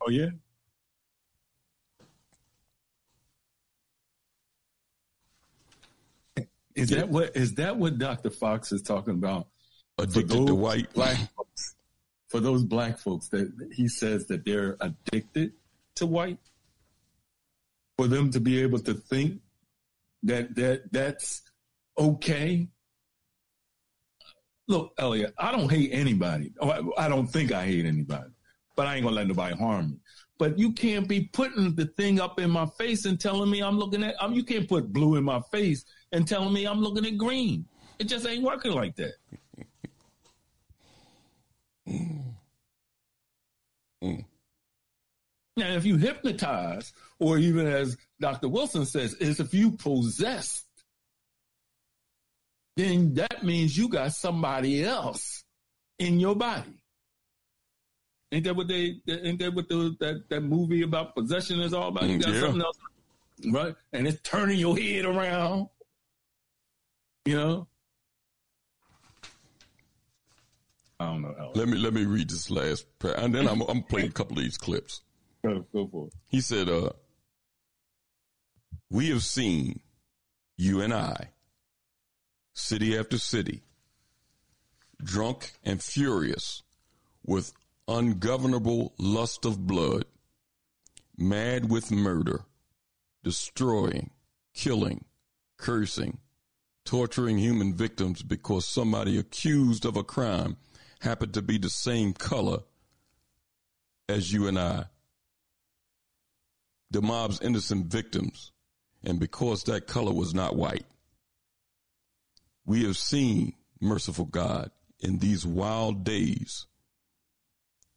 Oh 0.00 0.10
yeah. 0.10 0.30
Is 6.74 6.90
yeah. 6.90 6.98
that 6.98 7.08
what 7.08 7.36
is 7.36 7.54
that 7.54 7.76
what 7.76 7.98
Dr. 7.98 8.30
Fox 8.30 8.72
is 8.72 8.82
talking 8.82 9.14
about? 9.14 9.46
Addicted 9.98 10.46
to 10.46 10.54
white 10.54 10.92
black 10.92 11.16
folks. 11.36 11.76
For 12.28 12.40
those 12.40 12.64
black 12.64 12.98
folks 12.98 13.28
that 13.28 13.52
he 13.72 13.86
says 13.88 14.26
that 14.26 14.44
they're 14.44 14.76
addicted 14.80 15.52
to 15.96 16.06
white. 16.06 16.38
For 17.96 18.08
them 18.08 18.30
to 18.32 18.40
be 18.40 18.60
able 18.60 18.80
to 18.80 18.94
think 18.94 19.40
that 20.24 20.54
that 20.56 20.92
that's 20.92 21.42
okay. 21.96 22.68
Look, 24.66 24.94
Elliot, 24.98 25.34
I 25.38 25.52
don't 25.52 25.70
hate 25.70 25.90
anybody. 25.92 26.52
I 26.96 27.08
don't 27.08 27.26
think 27.26 27.52
I 27.52 27.66
hate 27.66 27.84
anybody 27.84 28.30
but 28.76 28.86
I 28.86 28.96
ain't 28.96 29.04
gonna 29.04 29.16
let 29.16 29.26
nobody 29.26 29.56
harm 29.56 29.90
me. 29.90 29.96
But 30.38 30.58
you 30.58 30.72
can't 30.72 31.06
be 31.06 31.28
putting 31.32 31.74
the 31.74 31.86
thing 31.96 32.20
up 32.20 32.40
in 32.40 32.50
my 32.50 32.66
face 32.78 33.04
and 33.04 33.20
telling 33.20 33.50
me 33.50 33.60
I'm 33.60 33.78
looking 33.78 34.02
at. 34.02 34.16
Um, 34.20 34.34
you 34.34 34.42
can't 34.42 34.68
put 34.68 34.92
blue 34.92 35.16
in 35.16 35.24
my 35.24 35.40
face 35.52 35.84
and 36.12 36.26
telling 36.26 36.52
me 36.52 36.66
I'm 36.66 36.80
looking 36.80 37.06
at 37.06 37.16
green. 37.16 37.66
It 37.98 38.04
just 38.04 38.26
ain't 38.26 38.42
working 38.42 38.72
like 38.72 38.96
that. 38.96 39.14
Mm. 41.88 42.34
Mm. 44.02 44.24
Now, 45.56 45.68
if 45.74 45.84
you 45.84 45.96
hypnotize, 45.96 46.92
or 47.18 47.38
even 47.38 47.66
as 47.66 47.96
Dr. 48.20 48.48
Wilson 48.48 48.86
says, 48.86 49.14
is 49.14 49.40
if 49.40 49.54
you 49.54 49.72
possessed, 49.72 50.66
then 52.76 53.14
that 53.14 53.44
means 53.44 53.76
you 53.76 53.88
got 53.88 54.12
somebody 54.12 54.84
else 54.84 55.44
in 55.98 56.18
your 56.18 56.34
body. 56.34 56.74
Ain't 58.32 58.44
that 58.44 58.56
what 58.56 58.66
they? 58.66 58.96
Ain't 59.06 59.38
that 59.38 59.54
what 59.54 59.68
the, 59.68 59.96
that 60.00 60.28
that 60.28 60.40
movie 60.40 60.82
about 60.82 61.14
possession 61.14 61.60
is 61.60 61.72
all 61.72 61.88
about? 61.88 62.08
You 62.08 62.18
got 62.18 62.34
yeah. 62.34 62.40
something 62.40 62.62
else, 62.62 62.78
right? 63.52 63.76
And 63.92 64.08
it's 64.08 64.20
turning 64.22 64.58
your 64.58 64.76
head 64.76 65.04
around. 65.04 65.68
You 67.26 67.36
know. 67.36 67.68
I 71.00 71.06
don't 71.06 71.22
know. 71.22 71.52
Let 71.54 71.68
me 71.68 71.76
let 71.76 71.92
me 71.92 72.04
read 72.04 72.30
this 72.30 72.50
last, 72.50 72.86
part. 72.98 73.18
and 73.18 73.34
then 73.34 73.48
I'm 73.48 73.62
I'm 73.62 73.82
playing 73.82 74.08
a 74.08 74.12
couple 74.12 74.38
of 74.38 74.44
these 74.44 74.58
clips. 74.58 75.02
Go, 75.44 75.64
go 75.72 75.88
for 75.88 76.06
it. 76.06 76.14
He 76.28 76.40
said, 76.40 76.68
uh, 76.68 76.90
"We 78.90 79.08
have 79.10 79.22
seen 79.22 79.80
you 80.56 80.80
and 80.80 80.94
I, 80.94 81.30
city 82.52 82.96
after 82.96 83.18
city, 83.18 83.62
drunk 85.02 85.54
and 85.64 85.82
furious, 85.82 86.62
with 87.24 87.52
ungovernable 87.88 88.94
lust 88.98 89.44
of 89.44 89.66
blood, 89.66 90.04
mad 91.16 91.70
with 91.70 91.90
murder, 91.90 92.44
destroying, 93.22 94.10
killing, 94.54 95.04
cursing, 95.56 96.18
torturing 96.84 97.38
human 97.38 97.74
victims 97.74 98.22
because 98.22 98.66
somebody 98.66 99.18
accused 99.18 99.84
of 99.84 99.96
a 99.96 100.04
crime 100.04 100.56
happened 101.04 101.34
to 101.34 101.42
be 101.42 101.58
the 101.58 101.70
same 101.70 102.12
color 102.12 102.60
as 104.08 104.32
you 104.32 104.48
and 104.48 104.58
I. 104.58 104.86
The 106.90 107.02
mob's 107.02 107.40
innocent 107.40 107.86
victims, 107.86 108.52
and 109.04 109.20
because 109.20 109.64
that 109.64 109.86
color 109.86 110.12
was 110.12 110.34
not 110.34 110.56
white. 110.56 110.86
We 112.66 112.84
have 112.84 112.96
seen, 112.96 113.54
merciful 113.80 114.24
God, 114.24 114.70
in 115.00 115.18
these 115.18 115.46
wild 115.46 116.04
days 116.04 116.66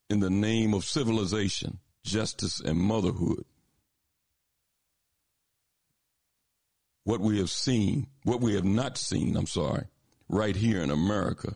in 0.10 0.20
the 0.20 0.30
name 0.30 0.74
of 0.74 0.86
civilization, 0.86 1.80
justice, 2.04 2.60
and 2.60 2.78
motherhood. 2.78 3.46
What 7.04 7.22
we 7.22 7.40
have 7.40 7.50
seen, 7.50 8.08
what 8.24 8.42
we 8.42 8.56
have 8.56 8.66
not 8.66 8.98
seen, 8.98 9.38
I'm 9.38 9.48
sorry, 9.48 9.86
right 10.28 10.56
here 10.56 10.82
in 10.82 10.92
America 10.92 11.56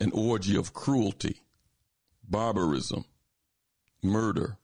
an 0.00 0.10
orgy 0.12 0.56
of 0.56 0.72
cruelty, 0.72 1.42
barbarism, 2.28 3.04
murder 4.02 4.58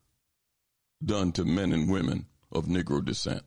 done 1.05 1.33
to 1.33 1.45
men 1.45 1.73
and 1.73 1.91
women 1.91 2.27
of 2.53 2.67
Negro 2.67 3.05
descent. 3.05 3.43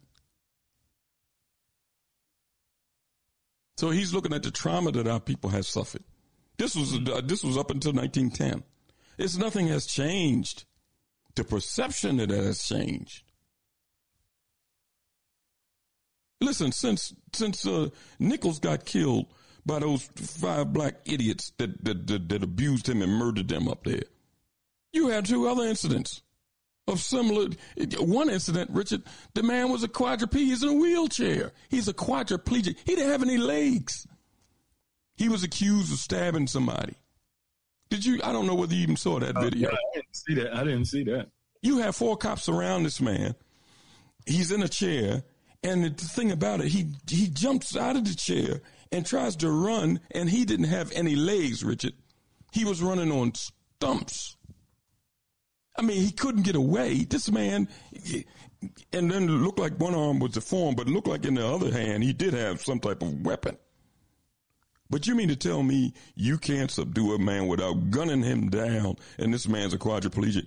So 3.77 3.89
he's 3.89 4.13
looking 4.13 4.34
at 4.34 4.43
the 4.43 4.51
trauma 4.51 4.91
that 4.91 5.07
our 5.07 5.19
people 5.19 5.49
have 5.49 5.65
suffered. 5.65 6.03
This 6.57 6.75
was 6.75 6.93
uh, 6.93 7.21
this 7.23 7.43
was 7.43 7.57
up 7.57 7.71
until 7.71 7.93
1910. 7.93 8.63
It's 9.17 9.38
nothing 9.38 9.67
has 9.67 9.86
changed. 9.86 10.65
The 11.36 11.43
perception 11.43 12.17
that 12.17 12.29
has 12.29 12.63
changed. 12.63 13.23
Listen, 16.39 16.71
since 16.71 17.13
since 17.34 17.65
uh, 17.65 17.89
Nichols 18.19 18.59
got 18.59 18.86
killed 18.86 19.25
by 19.66 19.80
those 19.80 20.03
five 20.16 20.74
black 20.74 20.95
idiots 21.05 21.51
that, 21.57 21.84
that 21.84 22.07
that, 22.07 22.30
that 22.30 22.43
abused 22.43 22.88
him 22.88 23.01
and 23.01 23.11
murdered 23.11 23.47
them 23.47 23.68
up 23.68 23.84
there, 23.84 24.03
you 24.91 25.09
had 25.09 25.26
two 25.26 25.47
other 25.47 25.64
incidents 25.64 26.22
of 26.88 26.99
similar. 26.99 27.49
One 27.99 28.30
incident, 28.30 28.70
Richard, 28.72 29.03
the 29.34 29.43
man 29.43 29.70
was 29.70 29.84
a 29.84 29.88
quadruped. 29.88 30.34
He's 30.34 30.64
in 30.64 30.70
a 30.70 30.74
wheelchair. 30.74 31.51
He's 31.70 31.88
a 31.88 31.93
quadriplegic. 31.93 32.78
He 32.86 32.95
didn't 32.95 33.11
have 33.11 33.24
any 33.24 33.38
legs. 33.38 34.07
He 35.16 35.30
was 35.30 35.43
accused 35.43 35.93
of 35.93 35.99
stabbing 35.99 36.47
somebody. 36.47 36.95
Did 37.89 38.05
you? 38.05 38.20
I 38.24 38.32
don't 38.32 38.47
know 38.47 38.55
whether 38.55 38.74
you 38.74 38.82
even 38.82 38.97
saw 38.97 39.20
that 39.20 39.38
uh, 39.38 39.41
video. 39.41 39.70
Yeah, 39.70 39.76
I 39.76 39.95
didn't 39.95 40.16
see 40.16 40.34
that. 40.36 40.55
I 40.55 40.64
didn't 40.64 40.86
see 40.86 41.03
that. 41.03 41.28
You 41.61 41.78
have 41.78 41.95
four 41.95 42.18
cops 42.18 42.49
around 42.49 42.84
this 42.84 42.99
man. 42.99 43.36
He's 44.26 44.51
in 44.51 44.64
a 44.64 44.68
chair, 44.68 45.24
and 45.64 45.86
the 45.86 45.89
thing 45.91 46.32
about 46.32 46.61
it, 46.61 46.68
he 46.68 46.88
he 47.07 47.28
jumps 47.28 47.78
out 47.78 47.95
of 47.95 48.05
the 48.05 48.16
chair 48.16 48.61
and 48.93 49.05
tries 49.05 49.35
to 49.37 49.49
run, 49.49 49.99
and 50.11 50.29
he 50.29 50.45
didn't 50.45 50.67
have 50.67 50.91
any 50.91 51.15
legs, 51.15 51.63
Richard. 51.63 51.93
He 52.51 52.63
was 52.63 52.81
running 52.81 53.11
on 53.11 53.33
stumps. 53.33 54.37
I 55.75 55.81
mean, 55.81 55.99
he 55.99 56.11
couldn't 56.11 56.43
get 56.43 56.55
away. 56.55 57.03
This 57.03 57.31
man, 57.31 57.67
and 58.93 59.11
then 59.11 59.23
it 59.23 59.29
looked 59.29 59.57
like 59.57 59.79
one 59.79 59.95
arm 59.95 60.19
was 60.19 60.33
deformed, 60.33 60.77
but 60.77 60.87
it 60.87 60.91
looked 60.91 61.07
like 61.07 61.25
in 61.25 61.33
the 61.33 61.45
other 61.45 61.71
hand 61.71 62.03
he 62.03 62.13
did 62.13 62.35
have 62.35 62.61
some 62.61 62.79
type 62.79 63.01
of 63.01 63.25
weapon. 63.25 63.57
But 64.91 65.07
you 65.07 65.15
mean 65.15 65.29
to 65.29 65.35
tell 65.35 65.63
me 65.63 65.95
you 66.13 66.37
can't 66.37 66.69
subdue 66.69 67.15
a 67.15 67.19
man 67.19 67.47
without 67.47 67.89
gunning 67.89 68.21
him 68.21 68.51
down 68.51 68.97
and 69.17 69.33
this 69.33 69.47
man's 69.47 69.73
a 69.73 69.79
quadriplegic? 69.79 70.45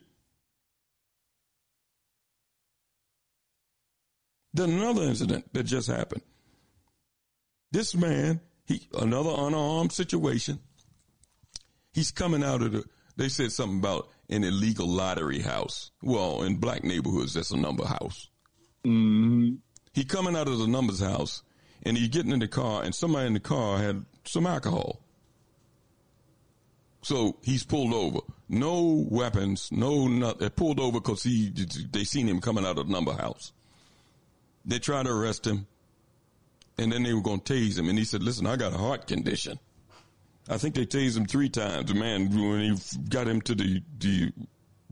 Then 4.55 4.71
another 4.71 5.03
incident 5.03 5.53
that 5.53 5.65
just 5.65 5.89
happened. 5.89 6.23
This 7.73 7.95
man, 7.95 8.41
he 8.67 8.89
another 8.99 9.35
unarmed 9.37 9.93
situation. 9.93 10.61
He's 11.93 12.11
coming 12.11 12.45
out 12.45 12.63
of 12.63 12.73
the 12.73 12.85
they 13.17 13.29
said 13.29 13.51
something 13.53 13.79
about 13.79 14.09
an 14.29 14.45
illegal 14.45 14.87
lottery 14.87 15.41
house. 15.41 15.91
Well, 16.03 16.43
in 16.43 16.57
black 16.57 16.85
neighborhoods, 16.85 17.35
that's 17.35 17.51
a 17.51 17.57
number 17.57 17.87
house. 17.87 18.29
Mm-hmm. 18.85 19.55
He 19.95 20.05
coming 20.05 20.37
out 20.37 20.49
of 20.49 20.59
the 20.59 20.67
numbers 20.67 21.01
house 21.01 21.43
and 21.83 21.97
he 21.97 22.09
getting 22.09 22.33
in 22.33 22.41
the 22.41 22.49
car 22.49 22.83
and 22.83 22.95
somebody 22.95 23.27
in 23.27 23.33
the 23.33 23.41
car 23.41 23.79
had 23.79 24.05
some 24.25 24.47
alcohol. 24.47 25.01
So 27.03 27.39
he's 27.43 27.65
pulled 27.65 27.95
over. 27.95 28.19
No 28.49 29.07
weapons, 29.09 29.69
no 29.71 30.09
nothing. 30.09 30.39
They 30.41 30.51
pulled 30.51 30.81
over 30.81 31.01
because 31.01 31.23
he 31.23 31.51
they 31.91 32.05
seen 32.05 32.29
him 32.29 32.41
coming 32.41 32.67
out 32.67 32.79
of 32.79 32.89
the 32.89 32.93
number 32.93 33.13
house. 33.13 33.53
They 34.65 34.81
tried 34.81 35.07
to 35.07 35.13
arrest 35.13 35.47
him, 35.47 35.67
and 36.79 36.93
then 36.93 37.03
they 37.03 37.15
were 37.15 37.23
going 37.23 37.41
to 37.41 37.55
tase 37.55 37.79
him. 37.79 37.89
And 37.89 37.99
he 37.99 38.05
said, 38.05 38.23
"Listen, 38.23 38.47
I 38.47 38.57
got 38.57 38.73
a 38.73 38.79
heart 38.79 39.07
condition." 39.07 39.59
I 40.49 40.59
think 40.59 40.75
they 40.75 40.87
tased 40.87 41.17
him 41.17 41.27
three 41.27 41.49
times. 41.49 41.91
The 41.91 41.95
man, 41.99 42.31
when 42.31 42.61
he 42.61 42.79
got 43.09 43.27
him 43.27 43.41
to 43.43 43.55
the 43.55 43.83
the 43.99 44.33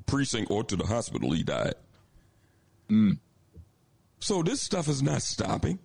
precinct 0.06 0.50
or 0.50 0.64
to 0.64 0.76
the 0.76 0.86
hospital, 0.86 1.32
he 1.32 1.42
died. 1.42 1.74
Mm. 2.90 3.18
So 4.20 4.42
this 4.42 4.60
stuff 4.60 4.88
is 4.88 5.02
not 5.02 5.22
stopping. 5.22 5.78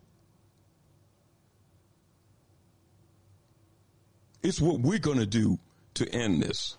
It's 4.41 4.61
what 4.61 4.79
we're 4.79 4.99
going 4.99 5.19
to 5.19 5.25
do 5.25 5.59
to 5.95 6.09
end 6.09 6.41
this. 6.41 6.77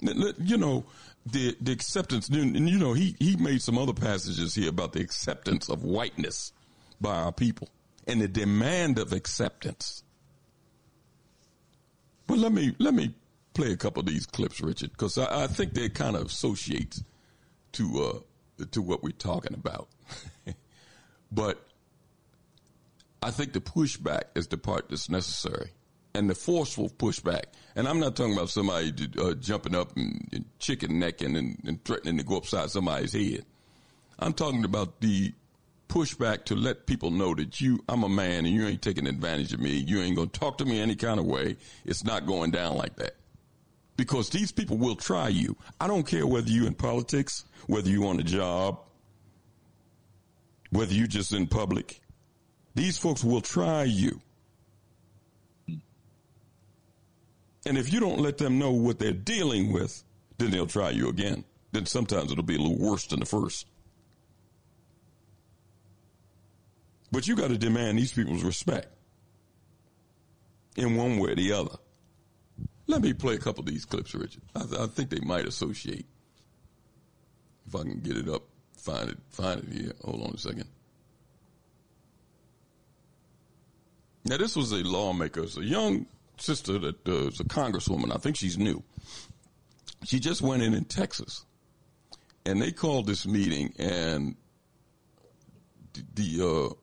You 0.00 0.56
know, 0.58 0.84
the 1.26 1.56
the 1.60 1.72
acceptance, 1.72 2.28
and 2.28 2.68
you 2.68 2.78
know, 2.78 2.92
he 2.92 3.16
he 3.18 3.36
made 3.36 3.60
some 3.60 3.76
other 3.76 3.92
passages 3.92 4.54
here 4.54 4.68
about 4.68 4.92
the 4.92 5.00
acceptance 5.00 5.68
of 5.68 5.82
whiteness 5.82 6.52
by 7.00 7.16
our 7.16 7.32
people 7.32 7.68
and 8.06 8.20
the 8.20 8.28
demand 8.28 8.98
of 8.98 9.12
acceptance. 9.12 10.04
But 12.26 12.38
let 12.38 12.52
me 12.52 12.74
let 12.78 12.94
me 12.94 13.14
play 13.54 13.72
a 13.72 13.76
couple 13.76 14.00
of 14.00 14.06
these 14.06 14.26
clips, 14.26 14.60
Richard, 14.60 14.90
because 14.92 15.18
I, 15.18 15.44
I, 15.44 15.46
think 15.46 15.74
they 15.74 15.88
kind 15.88 16.14
of 16.14 16.26
associate 16.26 17.00
to 17.72 18.22
uh, 18.60 18.64
to 18.70 18.82
what 18.82 19.02
we're 19.02 19.10
talking 19.10 19.54
about. 19.54 19.88
but 21.32 21.66
I 23.22 23.30
think 23.30 23.52
the 23.52 23.60
pushback 23.60 24.24
is 24.34 24.46
the 24.46 24.58
part 24.58 24.90
that's 24.90 25.08
necessary, 25.10 25.70
and 26.16 26.30
the 26.30 26.34
forceful 26.34 26.88
pushback. 26.88 27.44
And 27.74 27.86
I'm 27.86 28.00
not 28.00 28.16
talking 28.16 28.32
about 28.32 28.48
somebody 28.48 28.92
uh, 29.20 29.34
jumping 29.34 29.74
up 29.74 29.96
and, 29.96 30.28
and 30.32 30.44
chicken 30.58 30.98
necking 30.98 31.36
and, 31.36 31.58
and 31.66 31.84
threatening 31.84 32.16
to 32.18 32.24
go 32.24 32.38
upside 32.38 32.70
somebody's 32.70 33.12
head. 33.12 33.44
I'm 34.18 34.32
talking 34.32 34.64
about 34.64 35.00
the 35.00 35.34
pushback 35.88 36.44
to 36.46 36.56
let 36.56 36.86
people 36.86 37.10
know 37.10 37.34
that 37.34 37.60
you, 37.60 37.84
I'm 37.88 38.02
a 38.02 38.08
man 38.08 38.46
and 38.46 38.54
you 38.54 38.66
ain't 38.66 38.80
taking 38.80 39.06
advantage 39.06 39.52
of 39.52 39.60
me. 39.60 39.72
You 39.72 40.00
ain't 40.00 40.16
going 40.16 40.30
to 40.30 40.40
talk 40.40 40.58
to 40.58 40.64
me 40.64 40.80
any 40.80 40.96
kind 40.96 41.20
of 41.20 41.26
way. 41.26 41.58
It's 41.84 42.02
not 42.02 42.26
going 42.26 42.50
down 42.50 42.76
like 42.76 42.96
that. 42.96 43.16
Because 43.96 44.30
these 44.30 44.52
people 44.52 44.78
will 44.78 44.96
try 44.96 45.28
you. 45.28 45.56
I 45.80 45.86
don't 45.86 46.06
care 46.06 46.26
whether 46.26 46.50
you're 46.50 46.66
in 46.66 46.74
politics, 46.74 47.44
whether 47.66 47.88
you 47.88 48.06
on 48.06 48.18
a 48.20 48.22
job, 48.22 48.80
whether 50.70 50.92
you're 50.94 51.06
just 51.06 51.32
in 51.32 51.46
public. 51.46 52.00
These 52.74 52.98
folks 52.98 53.22
will 53.22 53.40
try 53.40 53.84
you. 53.84 54.20
And 57.66 57.76
if 57.76 57.92
you 57.92 57.98
don't 57.98 58.20
let 58.20 58.38
them 58.38 58.58
know 58.60 58.70
what 58.70 59.00
they're 59.00 59.12
dealing 59.12 59.72
with, 59.72 60.04
then 60.38 60.52
they'll 60.52 60.68
try 60.68 60.90
you 60.90 61.08
again. 61.08 61.44
Then 61.72 61.84
sometimes 61.84 62.30
it'll 62.30 62.44
be 62.44 62.54
a 62.54 62.60
little 62.60 62.78
worse 62.78 63.06
than 63.08 63.18
the 63.18 63.26
first. 63.26 63.66
But 67.10 67.26
you 67.26 67.34
got 67.34 67.48
to 67.48 67.58
demand 67.58 67.98
these 67.98 68.12
people's 68.12 68.44
respect 68.44 68.86
in 70.76 70.96
one 70.96 71.18
way 71.18 71.32
or 71.32 71.34
the 71.34 71.52
other. 71.52 71.76
Let 72.86 73.02
me 73.02 73.12
play 73.12 73.34
a 73.34 73.38
couple 73.38 73.64
of 73.64 73.70
these 73.70 73.84
clips, 73.84 74.14
Richard. 74.14 74.42
I, 74.54 74.60
th- 74.60 74.80
I, 74.80 74.86
think 74.86 75.10
they 75.10 75.20
might 75.20 75.46
associate. 75.46 76.06
If 77.66 77.74
I 77.74 77.80
can 77.80 77.98
get 78.00 78.16
it 78.16 78.28
up, 78.28 78.44
find 78.76 79.10
it, 79.10 79.18
find 79.30 79.60
it 79.64 79.72
here. 79.72 79.92
Hold 80.04 80.22
on 80.22 80.34
a 80.34 80.38
second. 80.38 80.66
Now, 84.24 84.36
this 84.36 84.54
was 84.54 84.70
a 84.70 84.84
lawmaker, 84.84 85.42
a 85.42 85.60
young 85.60 86.06
sister 86.38 86.78
that 86.78 87.08
uh, 87.08 87.28
is 87.28 87.40
a 87.40 87.44
congresswoman. 87.44 88.14
I 88.14 88.18
think 88.18 88.36
she's 88.36 88.58
new. 88.58 88.82
She 90.04 90.20
just 90.20 90.42
went 90.42 90.62
in 90.62 90.74
in 90.74 90.84
Texas, 90.84 91.44
and 92.44 92.60
they 92.60 92.72
called 92.72 93.06
this 93.06 93.26
meeting, 93.26 93.72
and 93.78 94.36
the, 96.14 96.74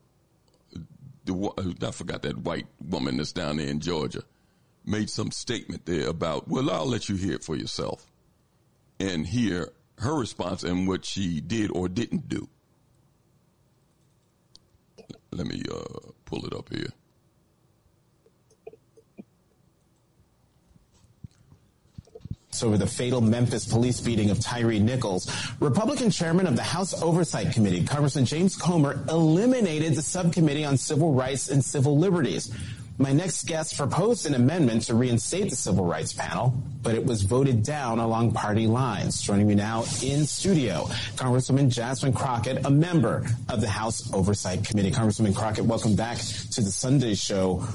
uh, 0.76 0.80
the 1.26 1.88
I 1.88 1.91
forgot 1.91 2.24
that 2.24 2.38
white 2.38 2.68
woman 2.84 3.18
that's 3.18 3.32
down 3.32 3.58
there 3.58 3.68
in 3.68 3.80
Georgia 3.80 4.24
made 4.86 5.10
some 5.10 5.32
statement 5.32 5.86
there 5.86 6.08
about. 6.08 6.47
Well, 6.47 6.70
I'll 6.70 6.88
let 6.88 7.08
you 7.10 7.16
hear 7.16 7.34
it 7.34 7.43
for 7.43 7.56
yourself 7.56 8.06
and 8.99 9.26
hear 9.26 9.70
her 9.99 10.16
response 10.16 10.64
and 10.64 10.88
what 10.88 11.06
she 11.06 11.41
did 11.41 11.72
or 11.72 11.88
didn't 11.88 12.28
do. 12.28 12.49
Let 15.32 15.47
me 15.47 15.64
uh, 15.72 16.12
pull 16.26 16.45
it 16.45 16.54
up 16.54 16.70
here. 16.70 16.89
Over 22.62 22.78
the 22.78 22.86
fatal 22.86 23.22
Memphis 23.22 23.66
police 23.66 24.01
beating 24.01 24.30
of 24.30 24.39
Tyree 24.39 24.80
Nichols, 24.80 25.32
Republican 25.62 26.12
chairman 26.12 26.45
of 26.45 26.56
the 26.56 26.64
House 26.64 27.01
Oversight 27.01 27.54
Committee, 27.54 27.84
Congressman 27.84 28.26
James 28.26 28.56
Comer, 28.56 28.99
eliminated 29.10 29.95
the 29.95 30.01
subcommittee 30.01 30.66
on 30.66 30.78
civil 30.78 31.14
rights 31.14 31.49
and 31.49 31.64
civil 31.64 31.97
liberties. 31.97 32.54
My 32.99 33.12
next 33.12 33.47
guest 33.47 33.76
proposed 33.76 34.28
an 34.28 34.36
amendment 34.36 34.84
to 34.84 34.93
reinstate 34.93 35.49
the 35.49 35.56
civil 35.56 35.84
rights 35.84 36.14
panel, 36.14 36.54
but 36.84 36.93
it 36.93 37.04
was 37.04 37.24
voted 37.24 37.64
down 37.64 37.97
along 37.97 38.34
party 38.34 38.68
lines. 38.68 39.20
Joining 39.20 39.47
me 39.47 39.56
now 39.56 39.84
in 40.04 40.28
studio, 40.28 40.84
Congresswoman 41.16 41.70
Jasmine 41.70 42.14
Crockett, 42.14 42.66
a 42.66 42.70
member 42.70 43.26
of 43.49 43.62
the 43.62 43.70
House 43.70 44.14
Oversight 44.14 44.64
Committee. 44.64 44.91
Congresswoman 44.91 45.36
Crockett, 45.36 45.66
welcome 45.66 45.95
back 45.95 46.18
to 46.51 46.62
the 46.62 46.70
Sunday 46.70 47.16
show. 47.16 47.66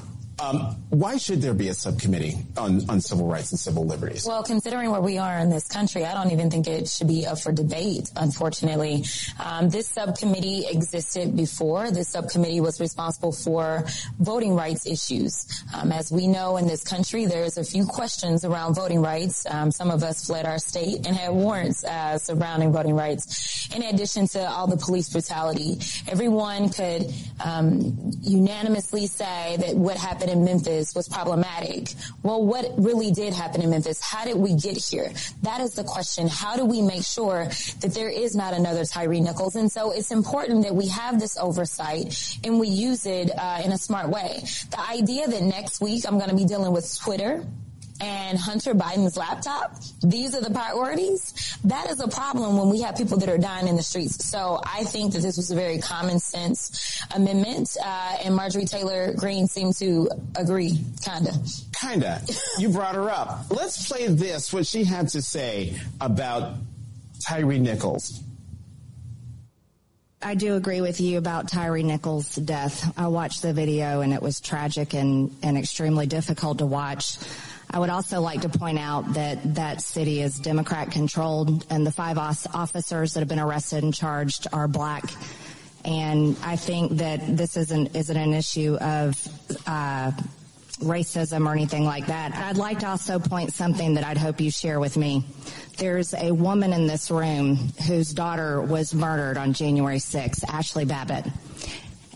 Um, 0.41 0.75
why 0.89 1.17
should 1.17 1.41
there 1.41 1.53
be 1.53 1.67
a 1.67 1.73
subcommittee 1.73 2.37
on, 2.57 2.89
on 2.89 3.01
civil 3.01 3.27
rights 3.27 3.51
and 3.51 3.59
civil 3.59 3.85
liberties? 3.85 4.25
Well, 4.25 4.43
considering 4.43 4.91
where 4.91 5.01
we 5.01 5.17
are 5.17 5.37
in 5.39 5.49
this 5.49 5.67
country, 5.67 6.05
I 6.05 6.13
don't 6.13 6.31
even 6.31 6.49
think 6.49 6.67
it 6.67 6.87
should 6.87 7.07
be 7.07 7.25
up 7.25 7.39
for 7.39 7.51
debate, 7.51 8.09
unfortunately. 8.15 9.03
Um, 9.39 9.69
this 9.69 9.87
subcommittee 9.89 10.65
existed 10.67 11.35
before. 11.35 11.91
This 11.91 12.09
subcommittee 12.09 12.61
was 12.61 12.79
responsible 12.79 13.31
for 13.31 13.85
voting 14.19 14.55
rights 14.55 14.85
issues. 14.85 15.45
Um, 15.75 15.91
as 15.91 16.11
we 16.11 16.27
know 16.27 16.57
in 16.57 16.67
this 16.67 16.83
country, 16.83 17.25
there's 17.25 17.57
a 17.57 17.63
few 17.63 17.85
questions 17.85 18.45
around 18.45 18.75
voting 18.75 19.01
rights. 19.01 19.45
Um, 19.49 19.71
some 19.71 19.91
of 19.91 20.03
us 20.03 20.25
fled 20.25 20.45
our 20.45 20.59
state 20.59 21.05
and 21.05 21.15
had 21.15 21.31
warrants 21.31 21.83
uh, 21.83 22.17
surrounding 22.17 22.71
voting 22.71 22.95
rights. 22.95 23.69
In 23.75 23.83
addition 23.83 24.27
to 24.29 24.49
all 24.49 24.67
the 24.67 24.77
police 24.77 25.09
brutality, 25.09 25.79
everyone 26.07 26.69
could 26.69 27.13
um, 27.43 28.13
unanimously 28.21 29.07
say 29.07 29.57
that 29.59 29.75
what 29.75 29.97
happened 29.97 30.28
happened 30.29 30.47
in 30.47 30.53
Memphis 30.53 30.95
was 30.95 31.07
problematic. 31.07 31.93
Well, 32.23 32.43
what 32.45 32.73
really 32.77 33.11
did 33.11 33.33
happen 33.33 33.61
in 33.61 33.69
Memphis? 33.69 34.01
How 34.01 34.25
did 34.25 34.37
we 34.37 34.53
get 34.53 34.77
here? 34.77 35.11
That 35.41 35.61
is 35.61 35.73
the 35.73 35.83
question. 35.83 36.27
How 36.27 36.55
do 36.55 36.65
we 36.65 36.81
make 36.81 37.03
sure 37.03 37.45
that 37.81 37.93
there 37.93 38.09
is 38.09 38.35
not 38.35 38.53
another 38.53 38.85
Tyree 38.85 39.21
Nichols? 39.21 39.55
And 39.55 39.71
so 39.71 39.91
it's 39.91 40.11
important 40.11 40.63
that 40.63 40.75
we 40.75 40.87
have 40.87 41.19
this 41.19 41.37
oversight 41.37 42.37
and 42.43 42.59
we 42.59 42.67
use 42.67 43.05
it 43.05 43.31
uh, 43.37 43.61
in 43.63 43.71
a 43.71 43.77
smart 43.77 44.09
way. 44.09 44.43
The 44.71 44.81
idea 44.89 45.27
that 45.27 45.41
next 45.41 45.81
week 45.81 46.05
I'm 46.07 46.17
going 46.17 46.29
to 46.29 46.35
be 46.35 46.45
dealing 46.45 46.71
with 46.71 46.97
Twitter 46.99 47.45
and 47.99 48.37
Hunter 48.37 48.73
Biden's 48.73 49.17
laptop, 49.17 49.75
these 50.01 50.35
are 50.35 50.41
the 50.41 50.51
priorities. 50.51 51.57
That 51.63 51.89
is 51.89 51.99
a 51.99 52.07
problem 52.07 52.57
when 52.57 52.69
we 52.69 52.81
have 52.81 52.95
people 52.95 53.17
that 53.17 53.29
are 53.29 53.37
dying 53.37 53.67
in 53.67 53.75
the 53.75 53.83
streets. 53.83 54.25
So 54.25 54.61
I 54.65 54.83
think 54.83 55.13
that 55.13 55.21
this 55.21 55.37
was 55.37 55.51
a 55.51 55.55
very 55.55 55.79
common 55.79 56.19
sense 56.19 57.03
amendment, 57.13 57.75
uh, 57.83 58.17
and 58.23 58.35
Marjorie 58.35 58.65
Taylor 58.65 59.13
Greene 59.15 59.47
seemed 59.47 59.75
to 59.77 60.09
agree, 60.35 60.79
kinda. 61.03 61.33
Kinda. 61.79 62.21
you 62.59 62.69
brought 62.69 62.95
her 62.95 63.09
up. 63.09 63.45
Let's 63.49 63.87
play 63.87 64.07
this, 64.07 64.53
what 64.53 64.65
she 64.65 64.83
had 64.83 65.09
to 65.09 65.21
say 65.21 65.79
about 65.99 66.55
Tyree 67.21 67.59
Nichols. 67.59 68.21
I 70.21 70.35
do 70.35 70.55
agree 70.55 70.81
with 70.81 70.99
you 70.99 71.17
about 71.17 71.49
Tyree 71.49 71.83
Nichols' 71.83 72.35
death. 72.35 72.93
I 72.97 73.07
watched 73.07 73.41
the 73.41 73.53
video 73.53 74.01
and 74.01 74.13
it 74.13 74.21
was 74.21 74.41
tragic 74.41 74.93
and, 74.93 75.33
and 75.41 75.57
extremely 75.57 76.07
difficult 76.07 76.57
to 76.57 76.65
watch. 76.65 77.17
I 77.71 77.79
would 77.79 77.89
also 77.89 78.19
like 78.19 78.41
to 78.41 78.49
point 78.49 78.79
out 78.79 79.13
that 79.13 79.55
that 79.55 79.81
city 79.81 80.21
is 80.21 80.39
Democrat 80.39 80.91
controlled 80.91 81.65
and 81.69 81.85
the 81.85 81.91
five 81.91 82.17
officers 82.17 83.13
that 83.13 83.19
have 83.19 83.29
been 83.29 83.39
arrested 83.39 83.83
and 83.83 83.93
charged 83.93 84.47
are 84.51 84.67
black. 84.67 85.03
And 85.85 86.35
I 86.43 86.55
think 86.55 86.93
that 86.93 87.37
this 87.37 87.57
isn't, 87.57 87.95
isn't 87.95 88.17
an 88.17 88.33
issue 88.33 88.75
of, 88.75 89.15
uh, 89.67 90.11
racism 90.79 91.45
or 91.45 91.51
anything 91.51 91.83
like 91.83 92.07
that. 92.07 92.33
I'd 92.33 92.57
like 92.57 92.79
to 92.79 92.87
also 92.87 93.19
point 93.19 93.53
something 93.53 93.95
that 93.95 94.03
I'd 94.03 94.17
hope 94.17 94.39
you 94.39 94.49
share 94.49 94.79
with 94.79 94.97
me. 94.97 95.25
There's 95.77 96.13
a 96.13 96.31
woman 96.31 96.73
in 96.73 96.87
this 96.87 97.11
room 97.11 97.57
whose 97.85 98.13
daughter 98.13 98.61
was 98.61 98.93
murdered 98.93 99.37
on 99.37 99.53
January 99.53 99.97
6th, 99.97 100.43
Ashley 100.47 100.85
Babbitt. 100.85 101.25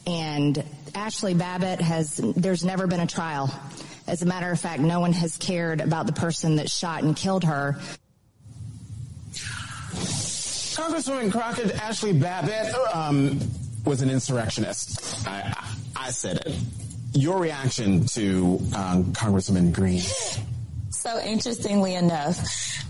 And 0.07 0.63
Ashley 0.95 1.33
Babbitt 1.33 1.81
has, 1.81 2.17
there's 2.17 2.63
never 2.63 2.87
been 2.87 3.01
a 3.01 3.07
trial. 3.07 3.53
As 4.07 4.21
a 4.21 4.25
matter 4.25 4.51
of 4.51 4.59
fact, 4.59 4.81
no 4.81 4.99
one 4.99 5.13
has 5.13 5.37
cared 5.37 5.81
about 5.81 6.05
the 6.05 6.13
person 6.13 6.57
that 6.57 6.69
shot 6.69 7.03
and 7.03 7.15
killed 7.15 7.43
her. 7.45 7.77
Congresswoman 10.75 11.31
Crockett 11.31 11.71
Ashley 11.75 12.13
Babbitt 12.13 12.73
um, 12.93 13.39
was 13.85 14.01
an 14.01 14.09
insurrectionist. 14.09 15.27
I, 15.27 15.53
I 15.95 16.11
said 16.11 16.37
it. 16.45 16.55
Your 17.13 17.39
reaction 17.39 18.05
to 18.07 18.59
um, 18.75 19.13
Congresswoman 19.13 19.71
Greene? 19.71 20.01
So 20.89 21.19
interestingly 21.19 21.95
enough, 21.95 22.39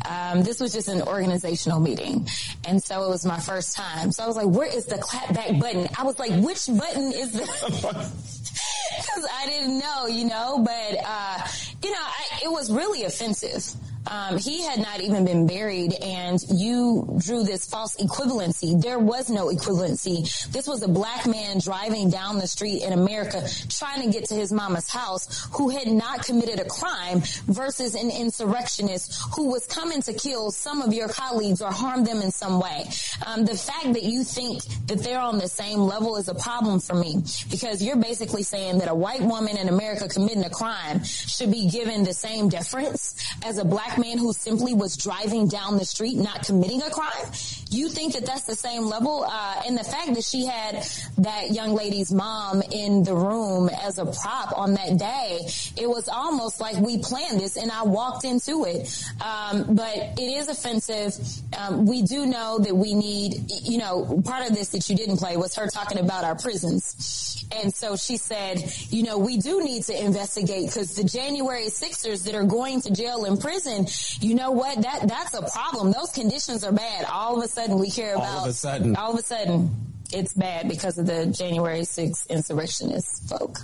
um, 0.05 0.43
this 0.43 0.59
was 0.59 0.71
just 0.71 0.87
an 0.87 1.01
organizational 1.01 1.79
meeting. 1.79 2.27
And 2.63 2.81
so 2.81 3.05
it 3.05 3.09
was 3.09 3.25
my 3.25 3.39
first 3.39 3.75
time. 3.75 4.11
So 4.11 4.23
I 4.23 4.27
was 4.27 4.35
like, 4.35 4.47
where 4.47 4.67
is 4.67 4.85
the 4.85 4.95
clapback 4.95 5.59
button? 5.59 5.87
I 5.97 6.03
was 6.03 6.19
like, 6.19 6.31
which 6.41 6.67
button 6.67 7.11
is 7.11 7.31
the, 7.31 8.11
cause 9.15 9.25
I 9.31 9.45
didn't 9.47 9.79
know, 9.79 10.07
you 10.07 10.25
know, 10.25 10.59
but, 10.59 10.97
uh, 11.05 11.47
you 11.83 11.91
know, 11.91 11.97
I, 11.99 12.39
it 12.43 12.51
was 12.51 12.71
really 12.71 13.03
offensive. 13.03 13.65
Um, 14.09 14.37
he 14.37 14.63
had 14.63 14.79
not 14.79 15.01
even 15.01 15.25
been 15.25 15.47
buried 15.47 15.93
and 15.93 16.39
you 16.49 17.19
drew 17.23 17.43
this 17.43 17.65
false 17.65 17.95
equivalency. 17.95 18.81
There 18.81 18.99
was 18.99 19.29
no 19.29 19.47
equivalency. 19.47 20.47
This 20.51 20.67
was 20.67 20.83
a 20.83 20.87
black 20.87 21.25
man 21.25 21.59
driving 21.59 22.09
down 22.09 22.37
the 22.37 22.47
street 22.47 22.83
in 22.83 22.93
America 22.93 23.47
trying 23.69 24.01
to 24.03 24.11
get 24.11 24.25
to 24.29 24.35
his 24.35 24.51
mama's 24.51 24.89
house 24.89 25.47
who 25.53 25.69
had 25.69 25.87
not 25.87 26.25
committed 26.25 26.59
a 26.59 26.65
crime 26.65 27.21
versus 27.47 27.95
an 27.95 28.09
insurrectionist 28.09 29.21
who 29.35 29.49
was 29.49 29.65
coming 29.65 30.01
to 30.01 30.13
kill 30.13 30.51
some 30.51 30.81
of 30.81 30.93
your 30.93 31.07
colleagues 31.07 31.61
or 31.61 31.71
harm 31.71 32.03
them 32.03 32.21
in 32.21 32.31
some 32.31 32.59
way. 32.59 32.85
Um, 33.25 33.45
the 33.45 33.55
fact 33.55 33.93
that 33.93 34.03
you 34.03 34.23
think 34.23 34.63
that 34.87 34.99
they're 34.99 35.19
on 35.19 35.37
the 35.37 35.47
same 35.47 35.79
level 35.79 36.17
is 36.17 36.27
a 36.27 36.35
problem 36.35 36.79
for 36.79 36.95
me 36.95 37.23
because 37.49 37.81
you're 37.81 37.97
basically 37.97 38.43
saying 38.43 38.79
that 38.79 38.89
a 38.89 38.95
white 38.95 39.21
woman 39.21 39.57
in 39.57 39.69
America 39.69 40.07
committing 40.07 40.43
a 40.43 40.49
crime 40.49 41.03
should 41.03 41.51
be 41.51 41.69
given 41.69 42.03
the 42.03 42.13
same 42.13 42.49
deference 42.49 43.15
as 43.45 43.57
a 43.57 43.65
black 43.65 43.92
man 43.97 44.17
who 44.17 44.33
simply 44.33 44.73
was 44.73 44.97
driving 44.97 45.47
down 45.47 45.77
the 45.77 45.85
street, 45.85 46.17
not 46.17 46.45
committing 46.45 46.81
a 46.81 46.89
crime. 46.89 47.31
You 47.73 47.89
think 47.89 48.13
that 48.13 48.25
that's 48.25 48.43
the 48.43 48.55
same 48.55 48.83
level? 48.83 49.25
Uh, 49.27 49.63
and 49.65 49.75
the 49.77 49.83
fact 49.83 50.13
that 50.13 50.23
she 50.23 50.45
had 50.45 50.85
that 51.17 51.51
young 51.51 51.73
lady's 51.73 52.13
mom 52.13 52.61
in 52.71 53.03
the 53.03 53.15
room 53.15 53.69
as 53.69 53.97
a 53.97 54.05
prop 54.05 54.55
on 54.57 54.75
that 54.75 54.97
day, 54.97 55.39
it 55.75 55.89
was 55.89 56.07
almost 56.07 56.61
like 56.61 56.77
we 56.77 56.99
planned 56.99 57.39
this 57.39 57.57
and 57.57 57.71
I 57.71 57.83
walked 57.83 58.25
into 58.25 58.65
it. 58.65 59.03
Um, 59.21 59.75
but 59.75 59.95
it 59.95 60.37
is 60.37 60.49
offensive. 60.49 61.17
Um, 61.57 61.87
we 61.87 62.03
do 62.03 62.27
know 62.27 62.59
that 62.59 62.75
we 62.75 62.93
need, 62.93 63.49
you 63.63 63.79
know, 63.79 64.21
part 64.23 64.47
of 64.47 64.55
this 64.55 64.69
that 64.69 64.87
you 64.89 64.95
didn't 64.95 65.17
play 65.17 65.35
was 65.35 65.55
her 65.55 65.67
talking 65.67 65.97
about 65.97 66.23
our 66.23 66.35
prisons. 66.35 67.43
And 67.51 67.73
so 67.73 67.95
she 67.95 68.17
said, 68.17 68.63
you 68.89 69.03
know, 69.03 69.17
we 69.17 69.37
do 69.37 69.63
need 69.63 69.83
to 69.83 69.99
investigate 70.05 70.67
because 70.67 70.95
the 70.95 71.03
January 71.03 71.69
Sixers 71.69 72.23
that 72.23 72.35
are 72.35 72.43
going 72.43 72.81
to 72.81 72.91
jail 72.91 73.25
and 73.25 73.39
prison, 73.39 73.87
you 74.19 74.35
know 74.35 74.51
what? 74.51 74.81
That 74.81 75.07
that's 75.07 75.33
a 75.33 75.41
problem. 75.51 75.91
Those 75.91 76.11
conditions 76.11 76.63
are 76.63 76.71
bad. 76.71 77.05
All 77.05 77.37
of 77.37 77.43
a 77.43 77.47
sudden 77.47 77.62
we 77.71 77.89
care 77.89 78.15
about 78.15 78.27
All 78.27 78.43
of 78.43 78.49
a 78.49 78.53
sudden. 78.53 78.95
all 78.95 79.13
of 79.13 79.19
a 79.19 79.23
sudden 79.23 79.69
it's 80.11 80.33
bad 80.33 80.67
because 80.69 80.97
of 80.97 81.05
the 81.07 81.25
January 81.27 81.81
6th 81.81 82.29
insurrectionist 82.29 83.29
folk. 83.29 83.57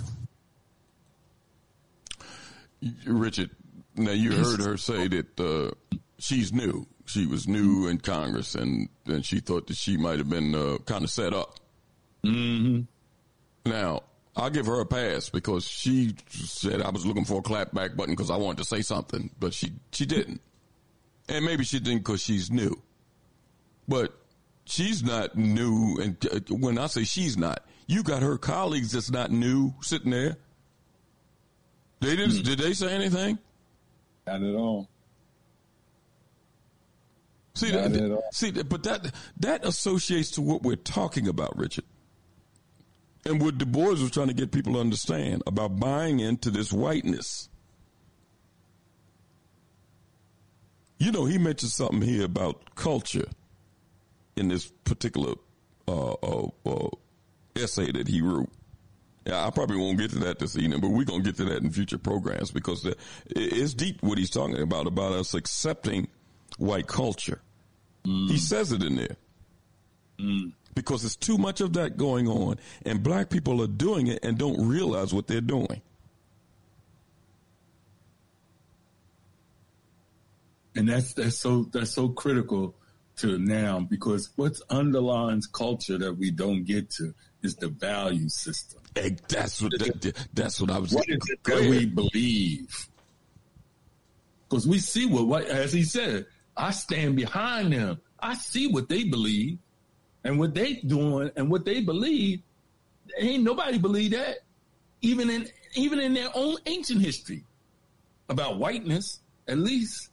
Richard, 3.06 3.50
now 3.96 4.12
you 4.12 4.32
heard 4.32 4.60
her 4.60 4.76
say 4.76 5.06
that 5.08 5.38
uh, 5.40 5.96
she's 6.18 6.52
new. 6.52 6.86
She 7.04 7.26
was 7.26 7.46
new 7.46 7.88
in 7.88 7.98
Congress, 7.98 8.54
and, 8.54 8.88
and 9.06 9.24
she 9.24 9.40
thought 9.40 9.66
that 9.66 9.76
she 9.76 9.96
might 9.96 10.18
have 10.18 10.30
been 10.30 10.54
uh, 10.54 10.78
kind 10.86 11.04
of 11.04 11.10
set 11.10 11.34
up. 11.34 11.56
Mm-hmm. 12.24 12.82
Now, 13.70 14.02
I'll 14.36 14.50
give 14.50 14.66
her 14.66 14.80
a 14.80 14.86
pass 14.86 15.28
because 15.28 15.66
she 15.66 16.14
said 16.28 16.80
I 16.80 16.90
was 16.90 17.04
looking 17.04 17.24
for 17.24 17.40
a 17.40 17.42
clapback 17.42 17.96
button 17.96 18.14
because 18.14 18.30
I 18.30 18.36
wanted 18.36 18.58
to 18.58 18.64
say 18.64 18.80
something, 18.82 19.30
but 19.38 19.52
she, 19.52 19.72
she 19.92 20.06
didn't. 20.06 20.40
And 21.28 21.44
maybe 21.44 21.64
she 21.64 21.80
didn't 21.80 21.98
because 21.98 22.22
she's 22.22 22.50
new. 22.50 22.80
But 23.88 24.14
she's 24.64 25.02
not 25.02 25.36
new. 25.36 25.98
And 26.00 26.16
uh, 26.26 26.40
when 26.54 26.78
I 26.78 26.86
say 26.86 27.04
she's 27.04 27.36
not, 27.36 27.64
you 27.86 28.02
got 28.02 28.22
her 28.22 28.38
colleagues 28.38 28.92
that's 28.92 29.10
not 29.10 29.30
new 29.30 29.74
sitting 29.80 30.10
there. 30.10 30.36
They 32.00 32.16
didn't, 32.16 32.44
did 32.44 32.58
they 32.58 32.72
say 32.72 32.92
anything? 32.92 33.38
Not 34.26 34.42
at 34.42 34.54
all. 34.54 34.88
See, 37.54 37.72
Not 37.72 37.92
that, 37.92 38.02
at 38.02 38.10
all. 38.12 38.22
see, 38.32 38.50
but 38.52 38.84
that 38.84 39.12
that 39.40 39.66
associates 39.66 40.30
to 40.32 40.40
what 40.40 40.62
we're 40.62 40.76
talking 40.76 41.28
about, 41.28 41.58
Richard, 41.58 41.84
and 43.26 43.42
what 43.42 43.58
Du 43.58 43.66
Bois 43.66 43.90
was 43.90 44.10
trying 44.10 44.28
to 44.28 44.34
get 44.34 44.50
people 44.52 44.74
to 44.74 44.78
understand 44.80 45.42
about 45.46 45.78
buying 45.78 46.20
into 46.20 46.50
this 46.50 46.72
whiteness. 46.72 47.48
You 50.98 51.12
know, 51.12 51.24
he 51.24 51.38
mentioned 51.38 51.72
something 51.72 52.00
here 52.02 52.24
about 52.24 52.74
culture 52.76 53.26
in 54.36 54.48
this 54.48 54.66
particular 54.84 55.34
uh, 55.88 56.12
uh, 56.12 56.48
uh, 56.66 56.88
essay 57.56 57.90
that 57.92 58.08
he 58.08 58.20
wrote. 58.20 58.48
Yeah, 59.26 59.46
I 59.46 59.50
probably 59.50 59.76
won't 59.76 59.98
get 59.98 60.10
to 60.12 60.18
that 60.20 60.38
this 60.38 60.56
evening, 60.56 60.80
but 60.80 60.88
we're 60.88 61.04
gonna 61.04 61.22
get 61.22 61.36
to 61.36 61.44
that 61.44 61.62
in 61.62 61.70
future 61.70 61.98
programs 61.98 62.50
because 62.50 62.86
it's 63.28 63.74
deep 63.74 64.02
what 64.02 64.18
he's 64.18 64.30
talking 64.30 64.60
about 64.60 64.86
about 64.86 65.12
us 65.12 65.34
accepting 65.34 66.08
white 66.58 66.86
culture. 66.86 67.40
He 68.02 68.38
says 68.38 68.72
it 68.72 68.82
in 68.82 68.96
there 68.96 69.16
because 70.74 71.02
there's 71.02 71.16
too 71.16 71.36
much 71.36 71.60
of 71.60 71.74
that 71.74 71.98
going 71.98 72.28
on, 72.28 72.58
and 72.86 73.02
black 73.02 73.28
people 73.28 73.62
are 73.62 73.66
doing 73.66 74.06
it 74.06 74.20
and 74.24 74.38
don't 74.38 74.66
realize 74.66 75.12
what 75.12 75.26
they're 75.26 75.42
doing. 75.42 75.82
and 80.74 80.88
that's 80.88 81.14
that's 81.14 81.36
so 81.36 81.64
that's 81.72 81.90
so 81.90 82.08
critical 82.08 82.74
to 83.20 83.38
now 83.38 83.80
because 83.80 84.30
what's 84.36 84.62
underlines 84.70 85.46
culture 85.46 85.98
that 85.98 86.16
we 86.16 86.30
don't 86.30 86.64
get 86.64 86.90
to 86.90 87.14
is 87.42 87.56
the 87.56 87.68
value 87.68 88.28
system. 88.28 88.80
Hey, 88.94 89.16
that's 89.28 89.62
what 89.62 89.72
that, 89.78 90.26
that's 90.32 90.60
what 90.60 90.70
I 90.70 90.78
was. 90.78 90.92
What 90.92 91.08
is 91.08 91.18
it 91.28 91.44
that 91.44 91.60
we 91.60 91.86
believe? 91.86 92.88
Because 94.48 94.66
we 94.66 94.78
see 94.78 95.06
what, 95.06 95.26
what, 95.26 95.44
as 95.44 95.72
he 95.72 95.84
said, 95.84 96.26
I 96.56 96.72
stand 96.72 97.16
behind 97.16 97.72
them. 97.72 98.00
I 98.18 98.34
see 98.34 98.66
what 98.66 98.88
they 98.88 99.04
believe 99.04 99.58
and 100.24 100.38
what 100.38 100.54
they 100.54 100.74
doing 100.74 101.30
and 101.36 101.50
what 101.50 101.64
they 101.64 101.80
believe. 101.80 102.40
Ain't 103.18 103.44
nobody 103.44 103.78
believe 103.78 104.12
that, 104.12 104.38
even 105.02 105.30
in 105.30 105.48
even 105.74 106.00
in 106.00 106.14
their 106.14 106.28
own 106.34 106.56
ancient 106.66 107.00
history 107.00 107.44
about 108.28 108.58
whiteness, 108.58 109.20
at 109.46 109.58
least. 109.58 110.08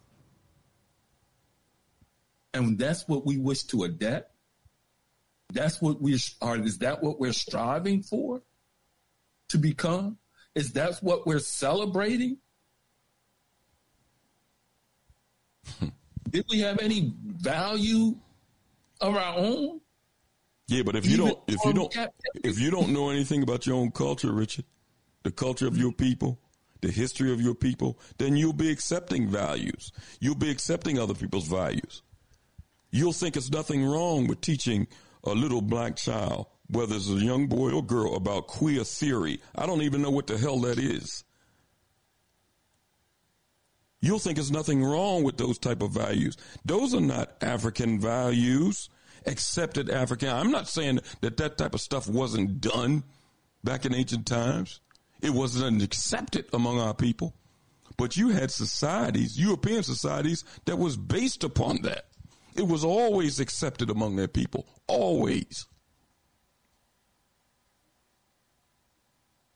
And 2.57 2.77
that's 2.77 3.07
what 3.07 3.25
we 3.25 3.37
wish 3.37 3.63
to 3.63 3.83
adapt. 3.83 4.31
That's 5.53 5.81
what 5.81 6.01
we 6.01 6.19
are. 6.41 6.57
Is 6.57 6.79
that 6.79 7.01
what 7.03 7.19
we're 7.19 7.33
striving 7.33 8.03
for? 8.03 8.41
To 9.49 9.57
become? 9.57 10.17
Is 10.55 10.73
that 10.73 10.95
what 11.01 11.25
we're 11.25 11.39
celebrating? 11.39 12.37
Did 16.29 16.45
we 16.49 16.59
have 16.61 16.79
any 16.79 17.13
value 17.23 18.17
of 18.99 19.15
our 19.15 19.37
own? 19.37 19.79
Yeah, 20.67 20.83
but 20.83 20.97
if 20.97 21.05
you 21.05 21.13
Even 21.13 21.27
don't, 21.27 21.39
if 21.47 21.63
you 21.63 21.73
don't, 21.73 21.97
if 22.43 22.59
you 22.59 22.69
don't 22.69 22.89
know 22.89 23.09
anything 23.09 23.41
about 23.41 23.65
your 23.65 23.77
own 23.77 23.91
culture, 23.91 24.33
Richard, 24.33 24.65
the 25.23 25.31
culture 25.31 25.67
of 25.67 25.77
your 25.77 25.93
people, 25.93 26.39
the 26.81 26.91
history 26.91 27.31
of 27.31 27.39
your 27.39 27.55
people, 27.55 27.97
then 28.17 28.35
you'll 28.35 28.51
be 28.51 28.69
accepting 28.69 29.29
values. 29.29 29.93
You'll 30.19 30.35
be 30.35 30.49
accepting 30.51 30.99
other 30.99 31.13
people's 31.13 31.47
values. 31.47 32.01
You'll 32.89 33.13
think 33.13 33.35
it's 33.35 33.51
nothing 33.51 33.85
wrong 33.85 34.27
with 34.27 34.41
teaching 34.41 34.87
a 35.23 35.31
little 35.31 35.61
black 35.61 35.95
child, 35.95 36.47
whether 36.67 36.95
it's 36.95 37.09
a 37.09 37.13
young 37.13 37.47
boy 37.47 37.71
or 37.71 37.83
girl, 37.83 38.15
about 38.15 38.47
queer 38.47 38.83
theory. 38.83 39.41
I 39.55 39.65
don't 39.65 39.81
even 39.81 40.01
know 40.01 40.11
what 40.11 40.27
the 40.27 40.37
hell 40.37 40.59
that 40.61 40.79
is. 40.79 41.23
You'll 43.99 44.19
think 44.19 44.35
there's 44.35 44.51
nothing 44.51 44.83
wrong 44.83 45.23
with 45.23 45.37
those 45.37 45.57
type 45.57 45.81
of 45.81 45.91
values. 45.91 46.37
Those 46.63 46.93
are 46.93 47.01
not 47.01 47.35
African 47.41 47.99
values, 47.99 48.89
accepted 49.25 49.89
African. 49.89 50.29
I'm 50.29 50.51
not 50.51 50.67
saying 50.67 50.99
that 51.21 51.37
that 51.37 51.57
type 51.57 51.73
of 51.73 51.81
stuff 51.81 52.07
wasn't 52.07 52.61
done 52.61 53.03
back 53.63 53.85
in 53.85 53.95
ancient 53.95 54.27
times. 54.27 54.81
It 55.21 55.31
wasn't 55.31 55.81
accepted 55.81 56.45
among 56.53 56.79
our 56.79 56.93
people. 56.93 57.33
But 57.97 58.15
you 58.15 58.29
had 58.29 58.51
societies, 58.51 59.39
European 59.39 59.81
societies, 59.81 60.43
that 60.65 60.77
was 60.77 60.95
based 60.95 61.43
upon 61.43 61.81
that. 61.81 62.05
It 62.57 62.67
was 62.67 62.83
always 62.83 63.39
accepted 63.39 63.89
among 63.91 64.15
their 64.15 64.27
people. 64.27 64.67
Always. 64.87 65.67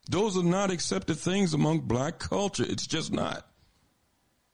Those 0.09 0.37
are 0.37 0.43
not 0.43 0.71
accepted 0.71 1.17
things 1.17 1.53
among 1.53 1.81
black 1.81 2.19
culture. 2.19 2.65
It's 2.67 2.85
just 2.85 3.11
not. 3.11 3.47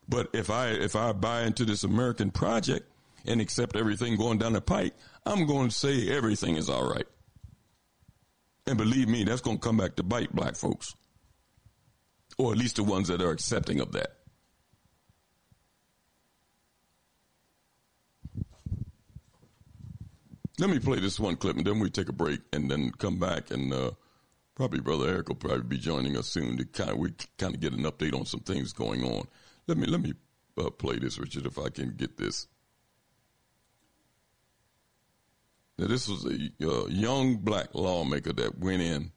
But 0.07 0.29
if 0.33 0.49
I 0.49 0.67
if 0.69 0.95
I 0.95 1.11
buy 1.11 1.43
into 1.43 1.65
this 1.65 1.83
American 1.83 2.31
project 2.31 2.89
and 3.25 3.41
accept 3.41 3.75
everything 3.75 4.15
going 4.15 4.37
down 4.37 4.53
the 4.53 4.61
pike, 4.61 4.93
I'm 5.25 5.45
going 5.45 5.69
to 5.69 5.75
say 5.75 6.09
everything 6.09 6.55
is 6.55 6.69
all 6.69 6.87
right. 6.87 7.07
And 8.65 8.77
believe 8.77 9.09
me, 9.09 9.23
that's 9.23 9.41
going 9.41 9.57
to 9.57 9.63
come 9.63 9.77
back 9.77 9.95
to 9.95 10.03
bite 10.03 10.33
black 10.33 10.55
folks. 10.55 10.93
Or 12.37 12.51
at 12.51 12.57
least 12.57 12.75
the 12.75 12.83
ones 12.83 13.07
that 13.07 13.21
are 13.21 13.31
accepting 13.31 13.79
of 13.79 13.93
that. 13.93 14.16
Let 20.59 20.69
me 20.71 20.79
play 20.79 20.99
this 20.99 21.19
one 21.19 21.35
clip 21.35 21.55
and 21.55 21.65
then 21.65 21.79
we 21.79 21.89
take 21.89 22.09
a 22.09 22.13
break 22.13 22.41
and 22.51 22.69
then 22.69 22.91
come 22.97 23.19
back 23.19 23.51
and 23.51 23.71
uh, 23.71 23.91
probably 24.55 24.79
Brother 24.79 25.07
Eric 25.07 25.29
will 25.29 25.35
probably 25.35 25.61
be 25.61 25.77
joining 25.77 26.17
us 26.17 26.27
soon 26.27 26.57
to 26.57 26.65
kind 26.65 26.89
of 26.89 26.97
we 26.97 27.13
kind 27.37 27.53
of 27.53 27.61
get 27.61 27.73
an 27.73 27.83
update 27.83 28.17
on 28.17 28.25
some 28.25 28.39
things 28.39 28.73
going 28.73 29.03
on. 29.03 29.27
Let 29.67 29.77
me 29.77 29.85
let 29.85 30.01
me 30.01 30.13
uh, 30.57 30.71
play 30.71 30.97
this, 30.97 31.19
Richard, 31.19 31.45
if 31.45 31.59
I 31.59 31.69
can 31.69 31.93
get 31.95 32.17
this. 32.17 32.47
Now, 35.77 35.85
this 35.85 36.07
was 36.07 36.25
a 36.25 36.67
uh, 36.67 36.87
young 36.87 37.37
black 37.37 37.67
lawmaker 37.75 38.33
that 38.33 38.57
went 38.57 38.81
in 38.81 39.11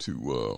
to 0.00 0.32
uh, 0.32 0.56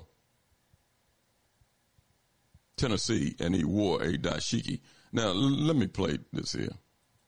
Tennessee 2.77 3.37
and 3.39 3.55
he 3.55 3.65
wore 3.65 4.03
a 4.03 4.19
dashiki. 4.19 4.81
Now, 5.13 5.29
l- 5.29 5.35
let 5.35 5.77
me 5.77 5.87
play 5.87 6.19
this 6.33 6.53
here. 6.55 6.73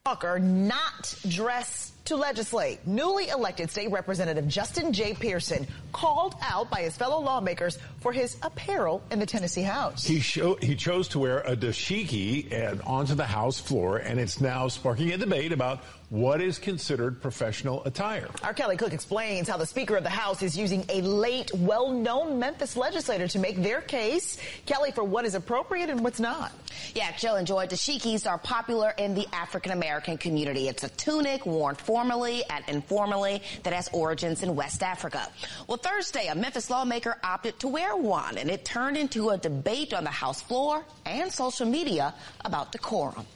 Walker 0.07 0.41
not 0.41 1.15
dress 1.29 1.93
to 2.07 2.17
legislate. 2.17 2.87
Newly 2.87 3.29
elected 3.29 3.71
state 3.71 3.91
representative 3.91 4.49
Justin 4.49 4.93
J. 4.93 5.15
Pearson 5.15 5.67
called 5.93 6.35
out 6.43 6.71
by 6.71 6.83
his 6.83 6.97
fellow 6.97 7.21
lawmakers 7.21 7.79
for 8.01 8.13
his 8.13 8.37
apparel 8.43 9.03
in 9.11 9.19
the 9.19 9.27
Tennessee 9.27 9.63
House. 9.63 10.05
He 10.05 10.21
show, 10.21 10.55
he 10.57 10.75
chose 10.75 11.09
to 11.09 11.19
wear 11.19 11.41
a 11.41 11.57
dashiki 11.57 12.53
and 12.53 12.81
onto 12.83 13.15
the 13.15 13.25
House 13.25 13.61
floor, 13.61 13.99
and 13.99 14.19
it's 14.19 14.41
now 14.41 14.69
sparking 14.69 15.13
a 15.13 15.19
debate 15.19 15.53
about 15.53 15.83
what 16.09 16.41
is 16.41 16.59
considered 16.59 17.23
professional 17.23 17.85
attire. 17.85 18.29
Our 18.43 18.53
Kelly 18.53 18.77
Cook 18.77 18.93
explains 18.93 19.49
how 19.49 19.57
the 19.57 19.67
Speaker 19.67 19.97
of 19.97 20.03
the 20.03 20.11
House 20.11 20.43
is 20.43 20.59
using 20.59 20.85
a 20.89 21.03
late, 21.03 21.55
well-known 21.55 22.41
Memphis 22.41 22.77
legislator 22.77 23.29
to 23.29 23.39
make 23.39 23.63
their 23.63 23.81
case. 23.81 24.37
Kelly, 24.67 24.91
for 24.91 25.05
what 25.05 25.25
is 25.25 25.37
appropriate 25.37 25.89
and 25.89 26.03
what's 26.03 26.19
not. 26.19 26.51
Yeah, 26.95 27.13
Jill 27.17 27.37
and 27.37 27.47
Joy, 27.47 27.67
dashikis 27.67 28.29
are 28.29 28.39
popular 28.39 28.93
in 28.99 29.15
the 29.15 29.29
African 29.33 29.71
American 29.71 30.19
community. 30.19 30.67
It's 30.67 30.83
a 30.83 30.89
tunic 30.89 31.47
worn 31.47 31.77
formally 31.91 32.45
and 32.49 32.65
informally 32.69 33.43
that 33.65 33.73
has 33.73 33.89
origins 33.93 34.45
in 34.45 34.55
West 34.55 34.81
Africa. 34.81 35.27
Well, 35.67 35.77
Thursday, 35.77 36.29
a 36.29 36.37
Memphis 36.37 36.71
lawmaker 36.71 37.19
opted 37.25 37.59
to 37.59 37.67
wear 37.67 37.97
one, 37.97 38.39
and 38.39 38.49
it 38.49 38.65
turned 38.65 38.97
into 38.97 39.31
a 39.31 39.37
debate 39.37 39.93
on 39.93 40.05
the 40.05 40.11
House 40.11 40.41
floor 40.41 40.85
and 41.05 41.33
social 41.33 41.67
media 41.67 42.15
about 42.45 42.71
decorum. 42.71 43.27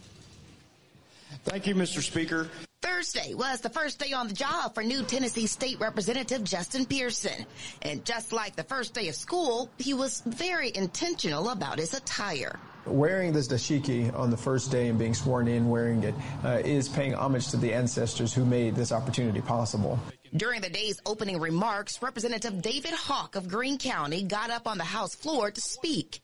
Thank 1.42 1.66
you, 1.66 1.74
Mr. 1.74 2.00
Speaker. 2.00 2.48
Thursday 2.80 3.34
was 3.34 3.60
the 3.60 3.70
first 3.70 3.98
day 3.98 4.12
on 4.12 4.28
the 4.28 4.34
job 4.34 4.72
for 4.72 4.84
new 4.84 5.02
Tennessee 5.02 5.48
State 5.48 5.80
Representative 5.80 6.44
Justin 6.44 6.86
Pearson. 6.86 7.46
And 7.82 8.04
just 8.04 8.32
like 8.32 8.54
the 8.54 8.62
first 8.62 8.94
day 8.94 9.08
of 9.08 9.16
school, 9.16 9.68
he 9.78 9.94
was 9.94 10.22
very 10.26 10.70
intentional 10.72 11.48
about 11.48 11.80
his 11.80 11.92
attire. 11.92 12.60
Wearing 12.86 13.32
this 13.32 13.48
dashiki 13.48 14.14
on 14.14 14.30
the 14.30 14.36
first 14.36 14.70
day 14.70 14.88
and 14.88 14.98
being 14.98 15.14
sworn 15.14 15.48
in 15.48 15.68
wearing 15.68 16.02
it 16.02 16.14
uh, 16.44 16.60
is 16.64 16.88
paying 16.88 17.14
homage 17.14 17.48
to 17.48 17.56
the 17.56 17.72
ancestors 17.72 18.34
who 18.34 18.44
made 18.44 18.74
this 18.74 18.92
opportunity 18.92 19.40
possible. 19.40 19.98
During 20.36 20.60
the 20.60 20.68
day's 20.68 21.00
opening 21.06 21.38
remarks, 21.38 22.02
Representative 22.02 22.60
David 22.60 22.92
Hawk 22.92 23.36
of 23.36 23.48
Greene 23.48 23.78
County 23.78 24.24
got 24.24 24.50
up 24.50 24.66
on 24.66 24.78
the 24.78 24.84
House 24.84 25.14
floor 25.14 25.50
to 25.50 25.60
speak. 25.60 26.20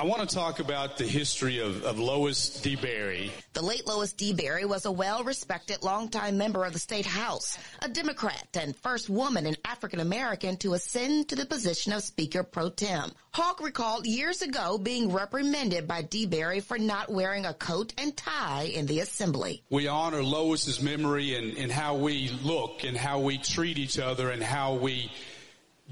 I 0.00 0.04
want 0.04 0.26
to 0.26 0.34
talk 0.34 0.60
about 0.60 0.96
the 0.96 1.04
history 1.04 1.58
of, 1.58 1.84
of 1.84 1.98
Lois 1.98 2.58
DeBerry. 2.62 3.30
The 3.52 3.60
late 3.60 3.86
Lois 3.86 4.14
DeBerry 4.14 4.64
was 4.64 4.86
a 4.86 4.90
well-respected 4.90 5.82
longtime 5.82 6.38
member 6.38 6.64
of 6.64 6.72
the 6.72 6.78
state 6.78 7.04
house, 7.04 7.58
a 7.82 7.88
Democrat 7.90 8.48
and 8.54 8.74
first 8.74 9.10
woman 9.10 9.44
and 9.44 9.58
African 9.62 10.00
American 10.00 10.56
to 10.58 10.72
ascend 10.72 11.28
to 11.28 11.36
the 11.36 11.44
position 11.44 11.92
of 11.92 12.02
Speaker 12.02 12.42
pro 12.42 12.70
tem. 12.70 13.12
Hawk 13.34 13.60
recalled 13.60 14.06
years 14.06 14.40
ago 14.40 14.78
being 14.78 15.12
reprimanded 15.12 15.86
by 15.86 16.02
DeBerry 16.02 16.62
for 16.62 16.78
not 16.78 17.12
wearing 17.12 17.44
a 17.44 17.52
coat 17.52 17.92
and 17.98 18.16
tie 18.16 18.70
in 18.74 18.86
the 18.86 19.00
assembly. 19.00 19.62
We 19.68 19.86
honor 19.86 20.22
Lois's 20.22 20.80
memory 20.80 21.34
and, 21.34 21.58
and 21.58 21.70
how 21.70 21.94
we 21.94 22.30
look 22.42 22.84
and 22.84 22.96
how 22.96 23.20
we 23.20 23.36
treat 23.36 23.76
each 23.76 23.98
other 23.98 24.30
and 24.30 24.42
how 24.42 24.76
we 24.76 25.12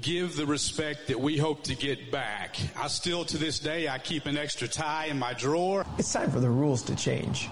give 0.01 0.35
the 0.35 0.45
respect 0.45 1.07
that 1.07 1.19
we 1.19 1.37
hope 1.37 1.63
to 1.63 1.75
get 1.75 2.11
back. 2.11 2.57
I 2.77 2.87
still, 2.87 3.25
to 3.25 3.37
this 3.37 3.59
day, 3.59 3.87
I 3.87 3.97
keep 3.97 4.25
an 4.25 4.37
extra 4.37 4.67
tie 4.67 5.05
in 5.05 5.19
my 5.19 5.33
drawer. 5.33 5.85
It's 5.97 6.13
time 6.13 6.31
for 6.31 6.39
the 6.39 6.49
rules 6.49 6.83
to 6.83 6.95
change. 6.95 7.49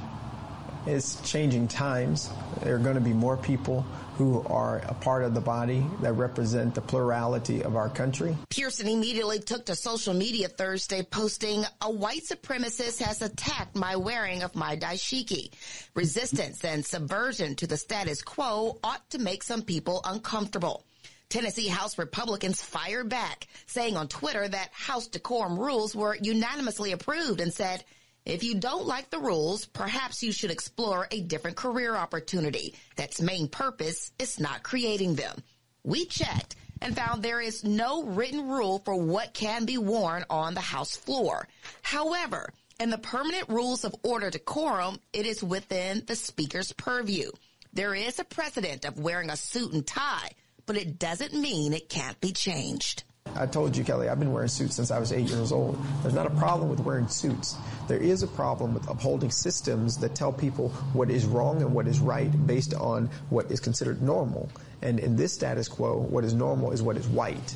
It's 0.85 1.19
changing 1.29 1.67
times. 1.67 2.29
There 2.63 2.75
are 2.75 2.79
going 2.79 2.95
to 2.95 3.01
be 3.01 3.11
more 3.11 3.35
people 3.35 3.81
who 4.17 4.41
are 4.47 4.77
a 4.87 4.93
part 4.93 5.23
of 5.23 5.33
the 5.33 5.41
body 5.41 5.85
that 6.01 6.13
represent 6.13 6.73
the 6.73 6.81
plurality 6.81 7.61
of 7.61 7.75
our 7.75 7.89
country. 7.89 8.35
Pearson 8.49 8.87
immediately 8.87 9.39
took 9.39 9.65
to 9.65 9.75
social 9.75 10.13
media 10.13 10.47
Thursday 10.47 11.03
posting, 11.03 11.65
a 11.81 11.91
white 11.91 12.23
supremacist 12.23 12.99
has 13.03 13.21
attacked 13.21 13.75
my 13.75 13.95
wearing 13.97 14.41
of 14.41 14.55
my 14.55 14.77
dashiki. 14.77 15.51
Resistance 15.93 16.63
and 16.63 16.83
subversion 16.83 17.53
to 17.55 17.67
the 17.67 17.77
status 17.77 18.21
quo 18.21 18.79
ought 18.83 19.07
to 19.09 19.19
make 19.19 19.43
some 19.43 19.61
people 19.61 20.01
uncomfortable. 20.05 20.83
Tennessee 21.29 21.67
House 21.67 21.97
Republicans 21.97 22.61
fired 22.61 23.09
back, 23.09 23.47
saying 23.65 23.97
on 23.97 24.07
Twitter 24.07 24.47
that 24.47 24.69
House 24.71 25.07
decorum 25.07 25.59
rules 25.59 25.95
were 25.95 26.17
unanimously 26.21 26.93
approved 26.93 27.41
and 27.41 27.53
said, 27.53 27.83
if 28.25 28.43
you 28.43 28.55
don't 28.55 28.85
like 28.85 29.09
the 29.09 29.19
rules, 29.19 29.65
perhaps 29.65 30.21
you 30.21 30.31
should 30.31 30.51
explore 30.51 31.07
a 31.11 31.21
different 31.21 31.57
career 31.57 31.95
opportunity. 31.95 32.75
That's 32.95 33.21
main 33.21 33.47
purpose 33.47 34.11
is 34.19 34.39
not 34.39 34.63
creating 34.63 35.15
them. 35.15 35.43
We 35.83 36.05
checked 36.05 36.55
and 36.81 36.95
found 36.95 37.23
there 37.23 37.41
is 37.41 37.63
no 37.63 38.03
written 38.03 38.47
rule 38.47 38.81
for 38.83 38.95
what 38.95 39.33
can 39.33 39.65
be 39.65 39.77
worn 39.77 40.25
on 40.29 40.53
the 40.53 40.61
House 40.61 40.95
floor. 40.95 41.47
However, 41.81 42.53
in 42.79 42.89
the 42.89 42.97
permanent 42.97 43.49
rules 43.49 43.83
of 43.83 43.95
order 44.03 44.29
decorum, 44.29 44.99
it 45.13 45.25
is 45.25 45.43
within 45.43 46.03
the 46.05 46.15
speaker's 46.15 46.71
purview. 46.73 47.31
There 47.73 47.95
is 47.95 48.19
a 48.19 48.23
precedent 48.23 48.85
of 48.85 48.99
wearing 48.99 49.29
a 49.29 49.37
suit 49.37 49.73
and 49.73 49.85
tie, 49.85 50.31
but 50.67 50.77
it 50.77 50.99
doesn't 50.99 51.33
mean 51.33 51.73
it 51.73 51.89
can't 51.89 52.19
be 52.21 52.31
changed. 52.31 53.03
I 53.35 53.45
told 53.45 53.75
you, 53.75 53.83
Kelly, 53.83 54.09
I've 54.09 54.19
been 54.19 54.31
wearing 54.31 54.47
suits 54.47 54.75
since 54.75 54.91
I 54.91 54.99
was 54.99 55.11
eight 55.11 55.29
years 55.29 55.51
old. 55.51 55.77
There's 56.01 56.13
not 56.13 56.27
a 56.27 56.31
problem 56.31 56.69
with 56.69 56.79
wearing 56.81 57.07
suits. 57.07 57.55
There 57.87 57.97
is 57.99 58.23
a 58.23 58.27
problem 58.27 58.73
with 58.73 58.87
upholding 58.89 59.31
systems 59.31 59.97
that 59.97 60.15
tell 60.15 60.31
people 60.31 60.69
what 60.93 61.09
is 61.09 61.25
wrong 61.25 61.61
and 61.61 61.73
what 61.73 61.87
is 61.87 61.99
right 61.99 62.31
based 62.47 62.73
on 62.73 63.09
what 63.29 63.51
is 63.51 63.59
considered 63.59 64.01
normal. 64.01 64.49
And 64.81 64.99
in 64.99 65.15
this 65.15 65.33
status 65.33 65.67
quo, 65.67 65.97
what 65.97 66.23
is 66.23 66.33
normal 66.33 66.71
is 66.71 66.81
what 66.81 66.97
is 66.97 67.07
white. 67.07 67.55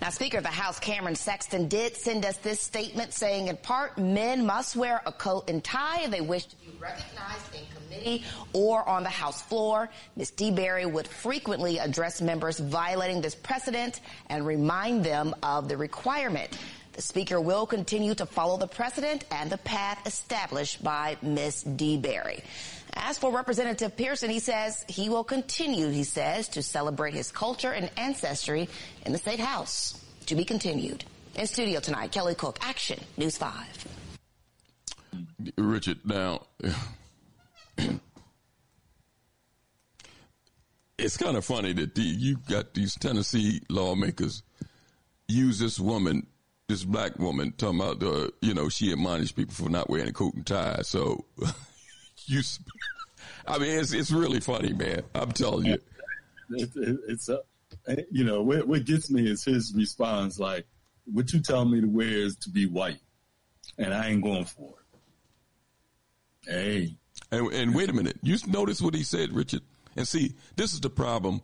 Now, 0.00 0.10
Speaker 0.10 0.38
of 0.38 0.44
the 0.44 0.50
House 0.50 0.78
Cameron 0.78 1.14
Sexton 1.14 1.68
did 1.68 1.96
send 1.96 2.24
us 2.24 2.36
this 2.38 2.60
statement 2.60 3.12
saying, 3.12 3.48
in 3.48 3.56
part, 3.56 3.98
men 3.98 4.46
must 4.46 4.76
wear 4.76 5.02
a 5.04 5.12
coat 5.12 5.48
and 5.48 5.62
tie 5.62 6.02
if 6.02 6.10
they 6.10 6.20
wish 6.20 6.46
to 6.46 6.56
be 6.56 6.70
recognized 6.78 7.54
in 7.54 7.60
committee 7.74 8.24
or 8.52 8.88
on 8.88 9.02
the 9.02 9.10
House 9.10 9.42
floor. 9.42 9.90
Ms. 10.16 10.32
DeBerry 10.32 10.90
would 10.90 11.08
frequently 11.08 11.78
address 11.78 12.20
members 12.20 12.58
violating 12.58 13.20
this 13.20 13.34
precedent 13.34 14.00
and 14.28 14.46
remind 14.46 15.04
them 15.04 15.34
of 15.42 15.68
the 15.68 15.76
requirement. 15.76 16.56
The 16.92 17.02
Speaker 17.02 17.40
will 17.40 17.66
continue 17.66 18.14
to 18.16 18.26
follow 18.26 18.56
the 18.56 18.66
precedent 18.66 19.24
and 19.30 19.50
the 19.50 19.58
path 19.58 20.06
established 20.06 20.82
by 20.82 21.16
Ms. 21.22 21.64
DeBerry. 21.64 22.42
As 22.94 23.18
for 23.18 23.30
Representative 23.30 23.96
Pearson, 23.96 24.30
he 24.30 24.38
says 24.38 24.84
he 24.88 25.08
will 25.08 25.24
continue, 25.24 25.88
he 25.88 26.04
says, 26.04 26.48
to 26.50 26.62
celebrate 26.62 27.14
his 27.14 27.30
culture 27.30 27.72
and 27.72 27.90
ancestry 27.96 28.68
in 29.06 29.12
the 29.12 29.18
State 29.18 29.40
House. 29.40 30.04
To 30.26 30.34
be 30.34 30.44
continued. 30.44 31.04
In 31.34 31.46
studio 31.46 31.80
tonight, 31.80 32.12
Kelly 32.12 32.34
Cook, 32.34 32.58
Action, 32.62 33.00
News 33.16 33.36
5. 33.36 33.86
Richard, 35.56 35.98
now, 36.04 36.42
it's 40.98 41.16
kind 41.16 41.36
of 41.36 41.44
funny 41.44 41.72
that 41.72 41.94
the, 41.94 42.02
you 42.02 42.36
got 42.48 42.74
these 42.74 42.94
Tennessee 42.94 43.62
lawmakers 43.68 44.42
use 45.28 45.58
this 45.58 45.80
woman, 45.80 46.26
this 46.68 46.84
black 46.84 47.18
woman, 47.18 47.52
talking 47.56 47.80
about, 47.80 48.02
uh, 48.02 48.28
you 48.40 48.54
know, 48.54 48.68
she 48.68 48.92
admonished 48.92 49.36
people 49.36 49.54
for 49.54 49.68
not 49.68 49.88
wearing 49.88 50.08
a 50.08 50.12
coat 50.12 50.34
and 50.34 50.46
tie. 50.46 50.82
So, 50.82 51.24
you, 52.26 52.42
I 53.46 53.58
mean, 53.58 53.78
it's 53.78 53.92
it's 53.92 54.10
really 54.10 54.40
funny, 54.40 54.72
man. 54.72 55.02
I'm 55.14 55.32
telling 55.32 55.66
you. 55.66 55.78
It, 56.52 56.70
it, 56.74 56.98
it's 57.08 57.28
a, 57.28 57.40
eh, 57.86 58.02
you 58.10 58.24
know, 58.24 58.42
what, 58.42 58.66
what 58.66 58.84
gets 58.84 59.10
me 59.10 59.28
is 59.28 59.44
his 59.44 59.72
response, 59.74 60.38
like, 60.38 60.66
"What 61.04 61.32
you 61.32 61.40
tell 61.40 61.64
me 61.64 61.80
to 61.80 61.86
wear 61.86 62.08
is 62.08 62.36
to 62.38 62.50
be 62.50 62.66
white, 62.66 63.00
and 63.78 63.94
I 63.94 64.08
ain't 64.08 64.22
going 64.22 64.44
for 64.44 64.74
it." 66.46 66.50
Hey, 66.50 66.96
and, 67.30 67.52
and 67.52 67.74
wait 67.74 67.88
a 67.90 67.92
minute, 67.92 68.18
you 68.22 68.36
notice 68.46 68.80
what 68.80 68.94
he 68.94 69.02
said, 69.02 69.32
Richard? 69.32 69.62
And 69.96 70.06
see, 70.06 70.34
this 70.56 70.72
is 70.72 70.80
the 70.80 70.90
problem 70.90 71.42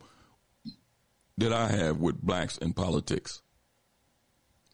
that 1.38 1.52
I 1.52 1.68
have 1.68 1.98
with 1.98 2.20
blacks 2.20 2.58
in 2.58 2.72
politics 2.72 3.42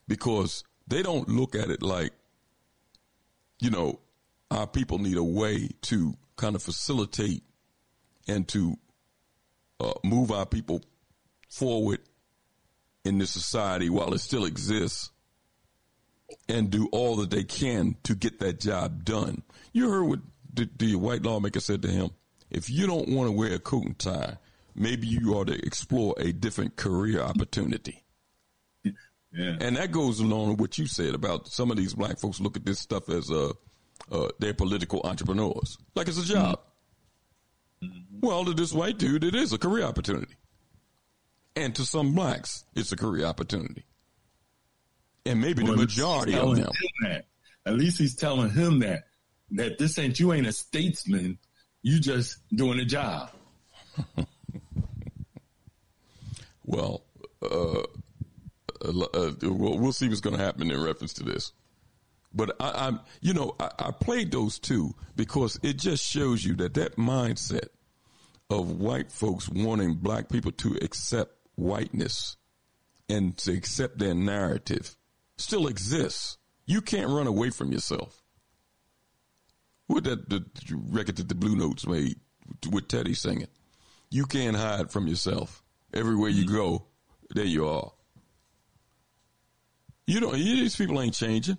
because 0.09 0.64
they 0.86 1.03
don't 1.03 1.28
look 1.28 1.55
at 1.55 1.70
it 1.70 1.82
like, 1.82 2.12
you 3.61 3.70
know, 3.70 4.00
our 4.53 4.66
people 4.66 4.98
need 4.98 5.16
a 5.16 5.24
way 5.24 5.70
to 5.82 6.16
kind 6.36 6.55
of 6.55 6.62
facilitate 6.62 7.42
and 8.28 8.46
to 8.48 8.76
uh, 9.80 9.94
move 10.05 10.30
our 10.30 10.46
people 10.46 10.82
forward 11.48 12.00
in 13.05 13.18
this 13.18 13.30
society 13.30 13.88
while 13.88 14.12
it 14.14 14.18
still 14.18 14.44
exists 14.44 15.11
and 16.48 16.70
do 16.70 16.88
all 16.92 17.16
that 17.16 17.30
they 17.30 17.44
can 17.44 17.96
to 18.05 18.14
get 18.14 18.38
that 18.40 18.61
job 18.61 19.05
done. 19.05 19.42
You 19.72 19.90
heard 19.90 20.05
what 20.05 20.20
the, 20.53 20.68
the 20.78 20.94
white 20.96 21.22
lawmaker 21.22 21.61
said 21.61 21.82
to 21.82 21.88
him. 21.88 22.11
If 22.50 22.68
you 22.68 22.86
don't 22.86 23.09
want 23.09 23.28
to 23.28 23.32
wear 23.32 23.55
a 23.55 23.59
coat 23.59 23.84
and 23.84 23.98
tie, 23.98 24.36
maybe 24.74 25.07
you 25.07 25.34
ought 25.34 25.46
to 25.46 25.66
explore 25.66 26.14
a 26.18 26.32
different 26.32 26.76
career 26.76 27.20
opportunity. 27.20 28.05
Yeah. 28.84 29.57
And 29.61 29.76
that 29.76 29.92
goes 29.92 30.20
along 30.20 30.50
with 30.50 30.61
what 30.61 30.78
you 30.78 30.86
said 30.86 31.14
about 31.14 31.48
some 31.48 31.70
of 31.70 31.78
these 31.78 31.94
black 31.94 32.18
folks 32.18 32.40
look 32.40 32.57
at 32.57 32.66
this 32.66 32.78
stuff 32.78 33.09
as 33.09 33.30
uh, 33.30 33.53
uh 34.11 34.28
they're 34.38 34.55
political 34.55 35.00
entrepreneurs, 35.05 35.78
like 35.94 36.09
it's 36.09 36.18
a 36.18 36.24
job. 36.24 36.61
Mm-hmm. 37.82 38.26
Well, 38.26 38.44
to 38.44 38.55
this 38.55 38.72
white 38.72 38.98
dude, 38.98 39.24
it 39.24 39.34
is 39.34 39.53
a 39.53 39.59
career 39.59 39.84
opportunity, 39.84 40.34
and 41.57 41.74
to 41.74 41.84
some 41.84 42.14
blacks, 42.14 42.64
it's 42.74 42.92
a 42.92 42.96
career 42.96 43.26
opportunity, 43.26 43.84
and 45.26 45.40
maybe 45.40 45.62
well, 45.62 45.72
the 45.72 45.78
majority 45.78 46.34
of 46.34 46.57
them. 46.57 46.70
That. 47.03 47.26
At 47.64 47.74
least 47.74 47.98
he's 47.98 48.16
telling 48.16 48.50
him 48.50 48.80
that 48.80 49.05
that 49.53 49.78
this 49.78 49.98
ain't 49.98 50.18
you 50.18 50.32
ain't 50.32 50.46
a 50.46 50.53
statesman, 50.53 51.38
you 51.82 52.00
just 52.00 52.38
doing 52.55 52.80
a 52.80 52.84
job. 52.84 53.30
well, 56.64 57.05
uh, 57.42 57.82
uh, 58.84 59.07
uh, 59.14 59.32
we'll, 59.42 59.78
we'll, 59.78 59.92
see 59.92 60.09
what's 60.09 60.20
going 60.20 60.36
to 60.36 60.42
happen 60.42 60.70
in 60.70 60.82
reference 60.82 61.12
to 61.14 61.24
this. 61.24 61.53
But 62.34 62.56
I, 62.60 62.88
am 62.88 63.00
you 63.20 63.34
know, 63.34 63.54
I, 63.60 63.70
I 63.78 63.90
played 63.90 64.32
those 64.32 64.58
two 64.58 64.94
because 65.16 65.58
it 65.62 65.78
just 65.78 66.04
shows 66.04 66.44
you 66.44 66.54
that 66.56 66.74
that 66.74 66.96
mindset 66.96 67.68
of 68.50 68.70
white 68.80 69.12
folks 69.12 69.48
wanting 69.48 69.94
black 69.94 70.28
people 70.28 70.52
to 70.52 70.76
accept 70.82 71.34
whiteness 71.56 72.36
and 73.08 73.36
to 73.38 73.52
accept 73.52 73.98
their 73.98 74.14
narrative 74.14 74.96
still 75.36 75.66
exists. 75.66 76.38
You 76.66 76.80
can't 76.80 77.10
run 77.10 77.26
away 77.26 77.50
from 77.50 77.72
yourself. 77.72 78.22
What 79.86 80.04
that 80.04 80.30
the 80.30 80.44
record 80.70 81.16
that 81.16 81.28
the 81.28 81.34
Blue 81.34 81.56
Notes 81.56 81.86
made 81.86 82.16
with 82.70 82.88
Teddy 82.88 83.14
singing. 83.14 83.48
You 84.10 84.26
can't 84.26 84.56
hide 84.56 84.90
from 84.90 85.06
yourself. 85.06 85.62
Everywhere 85.92 86.30
you 86.30 86.44
mm-hmm. 86.44 86.54
go, 86.54 86.86
there 87.30 87.44
you 87.44 87.68
are. 87.68 87.92
You 90.06 90.20
don't. 90.20 90.34
These 90.34 90.76
people 90.76 91.00
ain't 91.00 91.14
changing. 91.14 91.58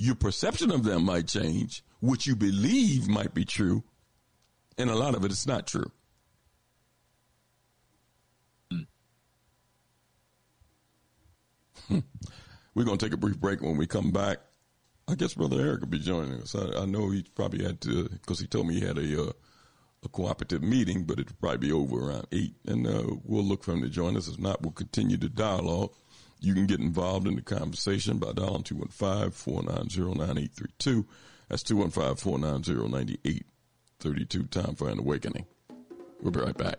Your 0.00 0.14
perception 0.14 0.70
of 0.70 0.84
them 0.84 1.04
might 1.04 1.26
change. 1.26 1.82
What 1.98 2.24
you 2.24 2.36
believe 2.36 3.08
might 3.08 3.34
be 3.34 3.44
true, 3.44 3.82
and 4.78 4.88
a 4.90 4.94
lot 4.94 5.16
of 5.16 5.24
it 5.24 5.32
is 5.32 5.44
not 5.44 5.66
true. 5.66 5.90
Hmm. 11.88 11.98
We're 12.76 12.84
going 12.84 12.98
to 12.98 13.04
take 13.04 13.12
a 13.12 13.16
brief 13.16 13.40
break. 13.40 13.60
When 13.60 13.76
we 13.76 13.88
come 13.88 14.12
back, 14.12 14.38
I 15.08 15.16
guess 15.16 15.34
Brother 15.34 15.60
Eric 15.60 15.80
will 15.80 15.88
be 15.88 15.98
joining 15.98 16.42
us. 16.42 16.54
I, 16.54 16.82
I 16.82 16.84
know 16.84 17.10
he 17.10 17.24
probably 17.34 17.64
had 17.64 17.80
to, 17.80 18.08
because 18.08 18.38
he 18.38 18.46
told 18.46 18.68
me 18.68 18.74
he 18.74 18.86
had 18.86 18.98
a 18.98 19.30
uh, 19.30 19.32
a 20.04 20.08
cooperative 20.08 20.62
meeting, 20.62 21.02
but 21.02 21.18
it'll 21.18 21.34
probably 21.40 21.58
be 21.58 21.72
over 21.72 22.08
around 22.10 22.28
8, 22.30 22.54
and 22.66 22.86
uh, 22.86 23.02
we'll 23.24 23.42
look 23.42 23.64
for 23.64 23.72
him 23.72 23.82
to 23.82 23.88
join 23.88 24.16
us. 24.16 24.28
If 24.28 24.38
not, 24.38 24.62
we'll 24.62 24.70
continue 24.70 25.16
the 25.16 25.28
dialogue. 25.28 25.92
You 26.40 26.54
can 26.54 26.66
get 26.66 26.80
involved 26.80 27.26
in 27.26 27.34
the 27.36 27.42
conversation 27.42 28.18
by 28.18 28.32
dialing 28.32 28.64
215-490-9832. 28.64 31.06
That's 31.48 31.62
215-490-9832. 31.64 34.50
Time 34.50 34.74
for 34.74 34.88
an 34.88 34.98
awakening. 34.98 35.46
We'll 36.20 36.32
be 36.32 36.40
right 36.40 36.56
back. 36.56 36.78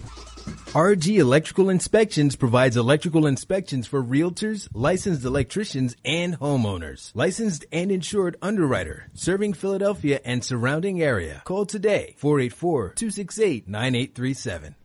RG 0.71 1.17
Electrical 1.17 1.69
Inspections 1.69 2.37
provides 2.37 2.77
electrical 2.77 3.27
inspections 3.27 3.87
for 3.87 4.01
realtors, 4.01 4.69
licensed 4.73 5.25
electricians, 5.25 5.97
and 6.05 6.39
homeowners. 6.39 7.11
Licensed 7.13 7.65
and 7.73 7.91
insured 7.91 8.37
underwriter, 8.41 9.09
serving 9.13 9.51
Philadelphia 9.51 10.21
and 10.23 10.45
surrounding 10.45 11.01
area. 11.01 11.41
Call 11.43 11.65
today, 11.65 12.15
484-268-9837. 12.21 14.75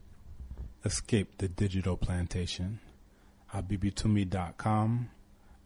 Escape 0.85 1.39
the 1.39 1.47
digital 1.47 1.97
plantation. 1.97 2.81
abibitumi.com, 3.55 5.11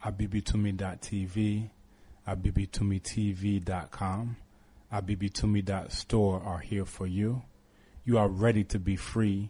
abibitumi.tv, 0.05 1.69
abibitumitv.com, 2.27 4.37
abibitumi.store 4.93 6.43
are 6.43 6.59
here 6.59 6.85
for 6.85 7.07
you. 7.07 7.41
You 8.05 8.19
are 8.19 8.27
ready 8.27 8.63
to 8.65 8.77
be 8.77 8.95
free 8.95 9.49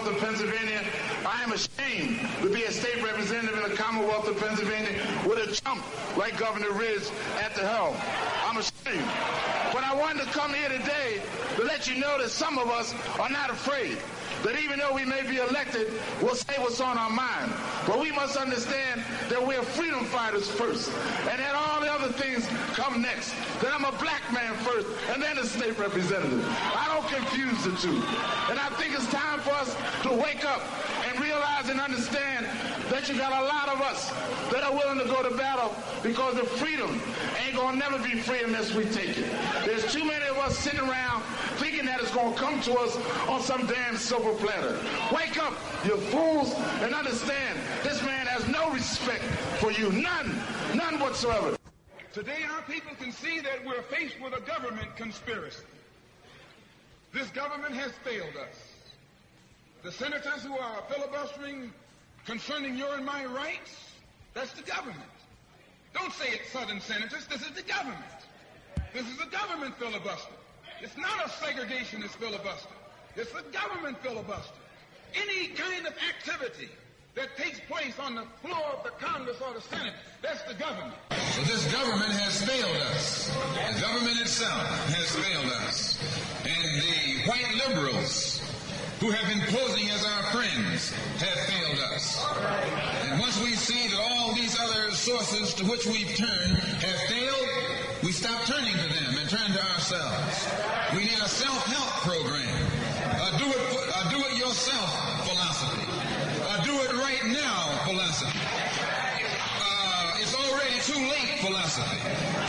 Commonwealth 0.00 0.22
of 0.22 0.28
Pennsylvania. 0.28 0.82
I 1.26 1.42
am 1.42 1.52
ashamed 1.52 2.20
to 2.40 2.48
be 2.48 2.62
a 2.62 2.72
state 2.72 3.02
representative 3.02 3.62
in 3.62 3.70
the 3.70 3.76
Commonwealth 3.76 4.28
of 4.28 4.38
Pennsylvania 4.38 4.98
with 5.28 5.46
a 5.46 5.52
chump 5.52 5.84
like 6.16 6.38
Governor 6.38 6.72
Ridge 6.72 7.02
at 7.42 7.54
the 7.54 7.66
helm. 7.68 7.94
I'm 8.46 8.56
ashamed. 8.56 9.04
But 9.74 9.84
I 9.84 9.94
wanted 9.94 10.24
to 10.24 10.30
come 10.30 10.54
here 10.54 10.70
today 10.70 11.20
to 11.56 11.64
let 11.64 11.86
you 11.86 12.00
know 12.00 12.16
that 12.18 12.30
some 12.30 12.56
of 12.56 12.68
us 12.68 12.94
are 13.18 13.28
not 13.28 13.50
afraid 13.50 13.98
that 14.42 14.58
even 14.58 14.78
though 14.78 14.94
we 14.94 15.04
may 15.04 15.22
be 15.22 15.36
elected, 15.36 15.92
we'll 16.22 16.34
say 16.34 16.54
what's 16.56 16.80
on 16.80 16.96
our 16.96 17.10
mind. 17.10 17.52
But 17.86 18.00
we 18.00 18.10
must 18.10 18.38
understand 18.38 19.04
that 19.28 19.46
we're 19.46 19.62
freedom 19.62 20.06
fighters 20.06 20.48
first, 20.50 20.90
and 21.28 21.38
that 21.38 21.54
all 21.54 21.79
other 22.00 22.12
things 22.12 22.46
come 22.74 23.02
next. 23.02 23.34
That 23.60 23.72
I'm 23.74 23.84
a 23.84 23.92
black 23.98 24.22
man 24.32 24.54
first, 24.64 24.86
and 25.10 25.22
then 25.22 25.36
a 25.36 25.44
state 25.44 25.78
representative. 25.78 26.44
I 26.74 26.88
don't 26.88 27.06
confuse 27.08 27.64
the 27.64 27.76
two. 27.76 27.96
And 28.48 28.58
I 28.58 28.68
think 28.80 28.94
it's 28.94 29.06
time 29.12 29.40
for 29.40 29.50
us 29.50 29.76
to 30.04 30.10
wake 30.10 30.44
up 30.44 30.62
and 31.06 31.20
realize 31.20 31.68
and 31.68 31.78
understand 31.78 32.46
that 32.90 33.08
you 33.08 33.16
got 33.16 33.32
a 33.32 33.44
lot 33.44 33.68
of 33.68 33.82
us 33.82 34.10
that 34.50 34.62
are 34.62 34.72
willing 34.72 34.98
to 34.98 35.04
go 35.04 35.22
to 35.22 35.36
battle 35.36 35.74
because 36.02 36.36
the 36.36 36.44
freedom 36.44 37.00
ain't 37.44 37.54
gonna 37.54 37.76
never 37.76 37.98
be 37.98 38.18
free 38.20 38.42
unless 38.42 38.72
we 38.74 38.84
take 38.86 39.18
it. 39.18 39.26
There's 39.66 39.92
too 39.92 40.04
many 40.04 40.24
of 40.26 40.38
us 40.38 40.58
sitting 40.58 40.80
around 40.80 41.22
thinking 41.60 41.84
that 41.84 42.00
it's 42.00 42.14
gonna 42.14 42.34
come 42.34 42.60
to 42.62 42.74
us 42.78 42.96
on 43.28 43.42
some 43.42 43.66
damn 43.66 43.96
silver 43.96 44.32
platter. 44.34 44.78
Wake 45.14 45.38
up, 45.42 45.52
you 45.84 45.96
fools, 46.08 46.54
and 46.80 46.94
understand 46.94 47.58
this 47.82 48.02
man 48.02 48.26
has 48.26 48.48
no 48.48 48.70
respect 48.70 49.22
for 49.60 49.70
you. 49.70 49.92
None. 49.92 50.34
None 50.74 50.98
whatsoever. 50.98 51.59
Today 52.12 52.38
our 52.50 52.62
people 52.62 52.92
can 52.96 53.12
see 53.12 53.38
that 53.38 53.64
we're 53.64 53.82
faced 53.82 54.20
with 54.20 54.34
a 54.34 54.40
government 54.40 54.96
conspiracy. 54.96 55.62
This 57.12 57.28
government 57.30 57.74
has 57.74 57.92
failed 58.02 58.36
us. 58.36 58.56
The 59.84 59.92
senators 59.92 60.42
who 60.42 60.58
are 60.58 60.82
filibustering 60.88 61.72
concerning 62.26 62.76
your 62.76 62.94
and 62.96 63.06
my 63.06 63.24
rights, 63.26 63.92
that's 64.34 64.52
the 64.54 64.62
government. 64.62 64.98
Don't 65.94 66.12
say 66.12 66.30
it, 66.30 66.40
Southern 66.52 66.80
senators. 66.80 67.26
This 67.26 67.42
is 67.42 67.52
the 67.52 67.62
government. 67.62 68.00
This 68.92 69.06
is 69.06 69.20
a 69.20 69.26
government 69.26 69.76
filibuster. 69.78 70.32
It's 70.82 70.96
not 70.96 71.24
a 71.24 71.28
segregationist 71.28 72.16
filibuster. 72.16 72.74
It's 73.14 73.32
a 73.34 73.42
government 73.52 73.98
filibuster. 74.02 74.52
Any 75.14 75.48
kind 75.48 75.86
of 75.86 75.94
activity 76.08 76.70
that 77.14 77.36
takes 77.36 77.60
place 77.68 77.98
on 77.98 78.14
the 78.14 78.24
floor 78.42 78.64
of 78.76 78.84
the 78.84 78.90
Congress 79.04 79.36
or 79.40 79.54
the 79.54 79.60
Senate, 79.60 79.94
that's 80.22 80.42
the 80.44 80.54
government. 80.54 80.94
So 81.32 81.42
this 81.42 81.72
government 81.72 82.12
has 82.12 82.42
failed 82.44 82.76
us. 82.92 83.28
The 83.74 83.80
government 83.80 84.20
itself 84.20 84.66
has 84.94 85.16
failed 85.16 85.52
us. 85.66 85.98
And 86.44 86.64
the 86.82 87.30
white 87.30 87.68
liberals 87.68 88.40
who 89.00 89.10
have 89.10 89.26
been 89.28 89.40
posing 89.48 89.88
as 89.90 90.04
our 90.04 90.22
friends 90.30 90.92
have 91.18 91.38
failed 91.48 91.78
us. 91.94 92.24
And 93.08 93.18
once 93.18 93.40
we 93.42 93.52
see 93.54 93.88
that 93.88 93.98
all 93.98 94.34
these 94.34 94.58
other 94.60 94.90
sources 94.92 95.54
to 95.54 95.64
which 95.64 95.86
we've 95.86 96.14
turned 96.16 96.58
have 96.58 97.00
failed, 97.08 97.48
we 98.02 98.12
stop 98.12 98.44
turning 98.44 98.72
to 98.72 98.88
them 98.88 99.16
and 99.18 99.28
turn 99.28 99.50
to 99.52 99.62
ourselves. 99.72 100.48
We 100.94 101.04
need 101.04 101.18
a 101.18 101.28
self-help 101.28 101.90
program. 102.04 102.66
A 103.00 103.38
do 103.38 103.46
it, 103.48 103.56
a 103.56 104.10
do 104.10 104.18
it 104.26 104.38
yourself 104.38 105.26
philosophy. 105.26 105.79
Do 106.64 106.78
it 106.82 106.92
right 106.92 107.24
now 107.24 107.80
philosophy. 107.86 108.38
Uh, 109.60 110.18
it's 110.20 110.34
already 110.34 110.78
too 110.80 111.00
late 111.08 111.40
philosophy. 111.40 111.96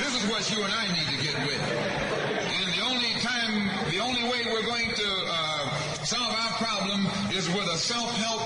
This 0.04 0.22
is 0.22 0.30
what 0.30 0.52
you 0.52 0.64
and 0.64 0.74
I 0.74 0.88
need 0.88 1.08
to 1.18 1.24
get 1.24 1.38
with. 1.48 1.62
And 1.62 2.74
the 2.74 2.82
only 2.84 3.14
time, 3.22 3.70
the 3.90 4.00
only 4.00 4.24
way 4.24 4.42
we're 4.52 4.66
going 4.66 4.94
to 4.94 5.26
uh, 5.28 5.70
solve 6.04 6.36
our 6.36 6.52
problem 6.58 7.08
is 7.32 7.48
with 7.50 7.68
a 7.68 7.78
self-help 7.78 8.42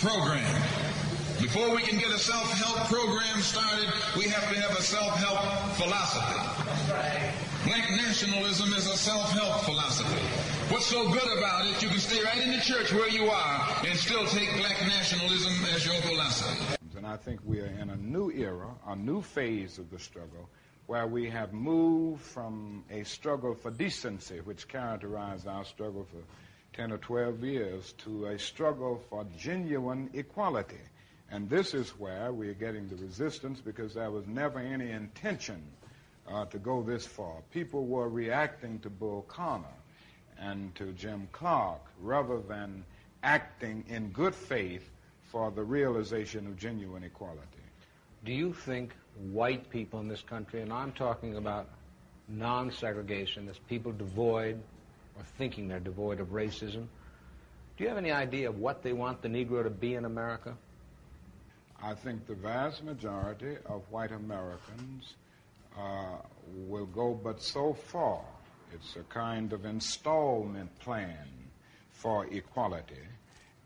program. 0.00 0.85
Before 1.40 1.68
we 1.74 1.82
can 1.82 1.98
get 1.98 2.10
a 2.10 2.18
self-help 2.18 2.88
program 2.88 3.40
started, 3.42 3.92
we 4.16 4.24
have 4.24 4.48
to 4.52 4.60
have 4.60 4.78
a 4.78 4.82
self-help 4.82 5.74
philosophy. 5.76 6.40
Black 7.66 7.90
nationalism 7.90 8.72
is 8.72 8.86
a 8.86 8.96
self-help 8.96 9.60
philosophy. 9.64 10.22
What's 10.72 10.86
so 10.86 11.08
good 11.10 11.38
about 11.38 11.66
it, 11.66 11.82
you 11.82 11.88
can 11.88 11.98
stay 11.98 12.22
right 12.24 12.42
in 12.42 12.52
the 12.52 12.60
church 12.60 12.90
where 12.92 13.08
you 13.08 13.28
are 13.28 13.76
and 13.86 13.98
still 13.98 14.26
take 14.26 14.48
black 14.56 14.80
nationalism 14.80 15.52
as 15.74 15.84
your 15.84 16.00
philosophy. 16.02 16.76
And 16.96 17.06
I 17.06 17.18
think 17.18 17.40
we 17.44 17.60
are 17.60 17.66
in 17.66 17.90
a 17.90 17.96
new 17.96 18.30
era, 18.30 18.74
a 18.86 18.96
new 18.96 19.20
phase 19.20 19.78
of 19.78 19.90
the 19.90 19.98
struggle, 19.98 20.48
where 20.86 21.06
we 21.06 21.28
have 21.28 21.52
moved 21.52 22.22
from 22.22 22.82
a 22.90 23.04
struggle 23.04 23.54
for 23.54 23.70
decency, 23.70 24.38
which 24.40 24.68
characterized 24.68 25.46
our 25.46 25.64
struggle 25.66 26.06
for 26.10 26.22
10 26.72 26.92
or 26.92 26.98
12 26.98 27.44
years, 27.44 27.92
to 27.98 28.26
a 28.26 28.38
struggle 28.38 29.02
for 29.10 29.26
genuine 29.36 30.08
equality. 30.14 30.80
And 31.30 31.50
this 31.50 31.74
is 31.74 31.90
where 31.90 32.32
we're 32.32 32.54
getting 32.54 32.88
the 32.88 32.96
resistance 32.96 33.60
because 33.60 33.94
there 33.94 34.10
was 34.10 34.26
never 34.26 34.58
any 34.58 34.90
intention 34.90 35.62
uh, 36.28 36.44
to 36.46 36.58
go 36.58 36.82
this 36.82 37.06
far. 37.06 37.36
People 37.52 37.86
were 37.86 38.08
reacting 38.08 38.78
to 38.80 38.90
Bull 38.90 39.22
Connor 39.28 39.66
and 40.38 40.74
to 40.76 40.92
Jim 40.92 41.28
Clark 41.32 41.80
rather 42.00 42.40
than 42.40 42.84
acting 43.22 43.84
in 43.88 44.10
good 44.10 44.34
faith 44.34 44.88
for 45.30 45.50
the 45.50 45.62
realization 45.62 46.46
of 46.46 46.56
genuine 46.56 47.02
equality. 47.02 47.42
Do 48.24 48.32
you 48.32 48.52
think 48.52 48.94
white 49.32 49.70
people 49.70 50.00
in 50.00 50.08
this 50.08 50.22
country, 50.22 50.62
and 50.62 50.72
I'm 50.72 50.92
talking 50.92 51.36
about 51.36 51.68
non-segregationists, 52.28 53.58
people 53.68 53.92
devoid 53.92 54.60
or 55.16 55.22
thinking 55.38 55.68
they're 55.68 55.80
devoid 55.80 56.20
of 56.20 56.28
racism, 56.28 56.86
do 57.76 57.84
you 57.84 57.88
have 57.88 57.98
any 57.98 58.10
idea 58.10 58.48
of 58.48 58.58
what 58.58 58.82
they 58.82 58.92
want 58.92 59.22
the 59.22 59.28
Negro 59.28 59.62
to 59.62 59.70
be 59.70 59.94
in 59.94 60.04
America? 60.04 60.56
I 61.82 61.94
think 61.94 62.26
the 62.26 62.34
vast 62.34 62.82
majority 62.84 63.56
of 63.66 63.82
white 63.90 64.12
Americans 64.12 65.14
uh, 65.78 66.16
will 66.66 66.86
go 66.86 67.14
but 67.14 67.42
so 67.42 67.74
far. 67.74 68.22
It's 68.74 68.96
a 68.96 69.02
kind 69.12 69.52
of 69.52 69.64
installment 69.64 70.76
plan 70.80 71.28
for 71.90 72.26
equality, 72.26 73.04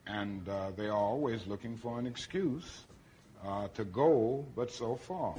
and 0.07 0.49
uh, 0.49 0.71
they 0.77 0.87
are 0.87 0.97
always 0.97 1.47
looking 1.47 1.77
for 1.77 1.99
an 1.99 2.07
excuse 2.07 2.85
uh, 3.47 3.69
to 3.75 3.85
go 3.85 4.45
but 4.55 4.71
so 4.71 4.97
far. 4.97 5.35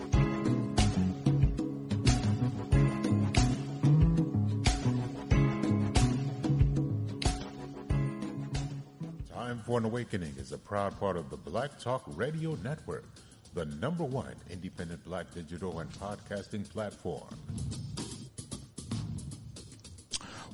An 9.77 9.85
Awakening 9.85 10.35
is 10.37 10.51
a 10.51 10.57
proud 10.57 10.99
part 10.99 11.15
of 11.15 11.29
the 11.29 11.37
Black 11.37 11.79
Talk 11.79 12.03
Radio 12.07 12.57
Network, 12.61 13.05
the 13.53 13.65
number 13.65 14.03
one 14.03 14.35
independent 14.49 15.01
black 15.05 15.33
digital 15.33 15.79
and 15.79 15.89
podcasting 15.93 16.69
platform. 16.69 17.23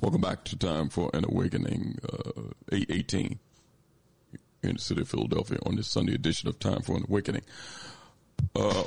Welcome 0.00 0.20
back 0.20 0.44
to 0.44 0.56
Time 0.56 0.88
for 0.88 1.10
an 1.14 1.24
Awakening, 1.24 1.98
uh, 2.04 2.42
818 2.70 3.40
in 4.62 4.74
the 4.74 4.78
city 4.78 5.00
of 5.00 5.08
Philadelphia 5.08 5.58
on 5.66 5.74
this 5.74 5.88
Sunday 5.88 6.14
edition 6.14 6.48
of 6.48 6.60
Time 6.60 6.82
for 6.82 6.96
an 6.96 7.04
Awakening. 7.08 7.42
Uh, 8.54 8.84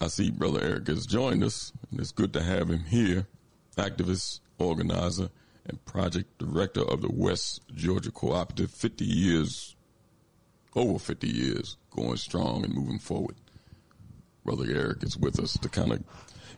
I 0.00 0.08
see 0.08 0.30
Brother 0.30 0.62
Eric 0.62 0.86
has 0.88 1.04
joined 1.04 1.44
us, 1.44 1.74
and 1.90 2.00
it's 2.00 2.10
good 2.10 2.32
to 2.32 2.42
have 2.42 2.70
him 2.70 2.84
here, 2.84 3.26
activist, 3.76 4.40
organizer, 4.58 5.28
and 5.66 5.84
project 5.84 6.38
director 6.38 6.82
of 6.82 7.02
the 7.02 7.10
West 7.10 7.60
Georgia 7.74 8.10
Cooperative, 8.10 8.70
50 8.70 9.04
years, 9.04 9.76
over 10.74 10.98
50 10.98 11.28
years, 11.28 11.76
going 11.90 12.16
strong 12.16 12.64
and 12.64 12.74
moving 12.74 12.98
forward. 12.98 13.36
Brother 14.44 14.64
Eric 14.68 15.02
is 15.04 15.16
with 15.16 15.38
us 15.38 15.54
to 15.58 15.68
kind 15.68 15.92
of 15.92 16.02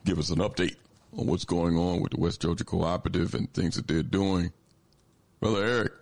give 0.05 0.19
us 0.19 0.31
an 0.31 0.39
update 0.39 0.77
on 1.17 1.27
what's 1.27 1.45
going 1.45 1.77
on 1.77 2.01
with 2.01 2.13
the 2.13 2.21
West 2.21 2.41
Georgia 2.41 2.65
Cooperative 2.65 3.35
and 3.35 3.53
things 3.53 3.77
that 3.77 3.87
they're 3.87 4.03
doing. 4.03 4.53
Brother 5.41 5.65
Eric. 5.65 5.93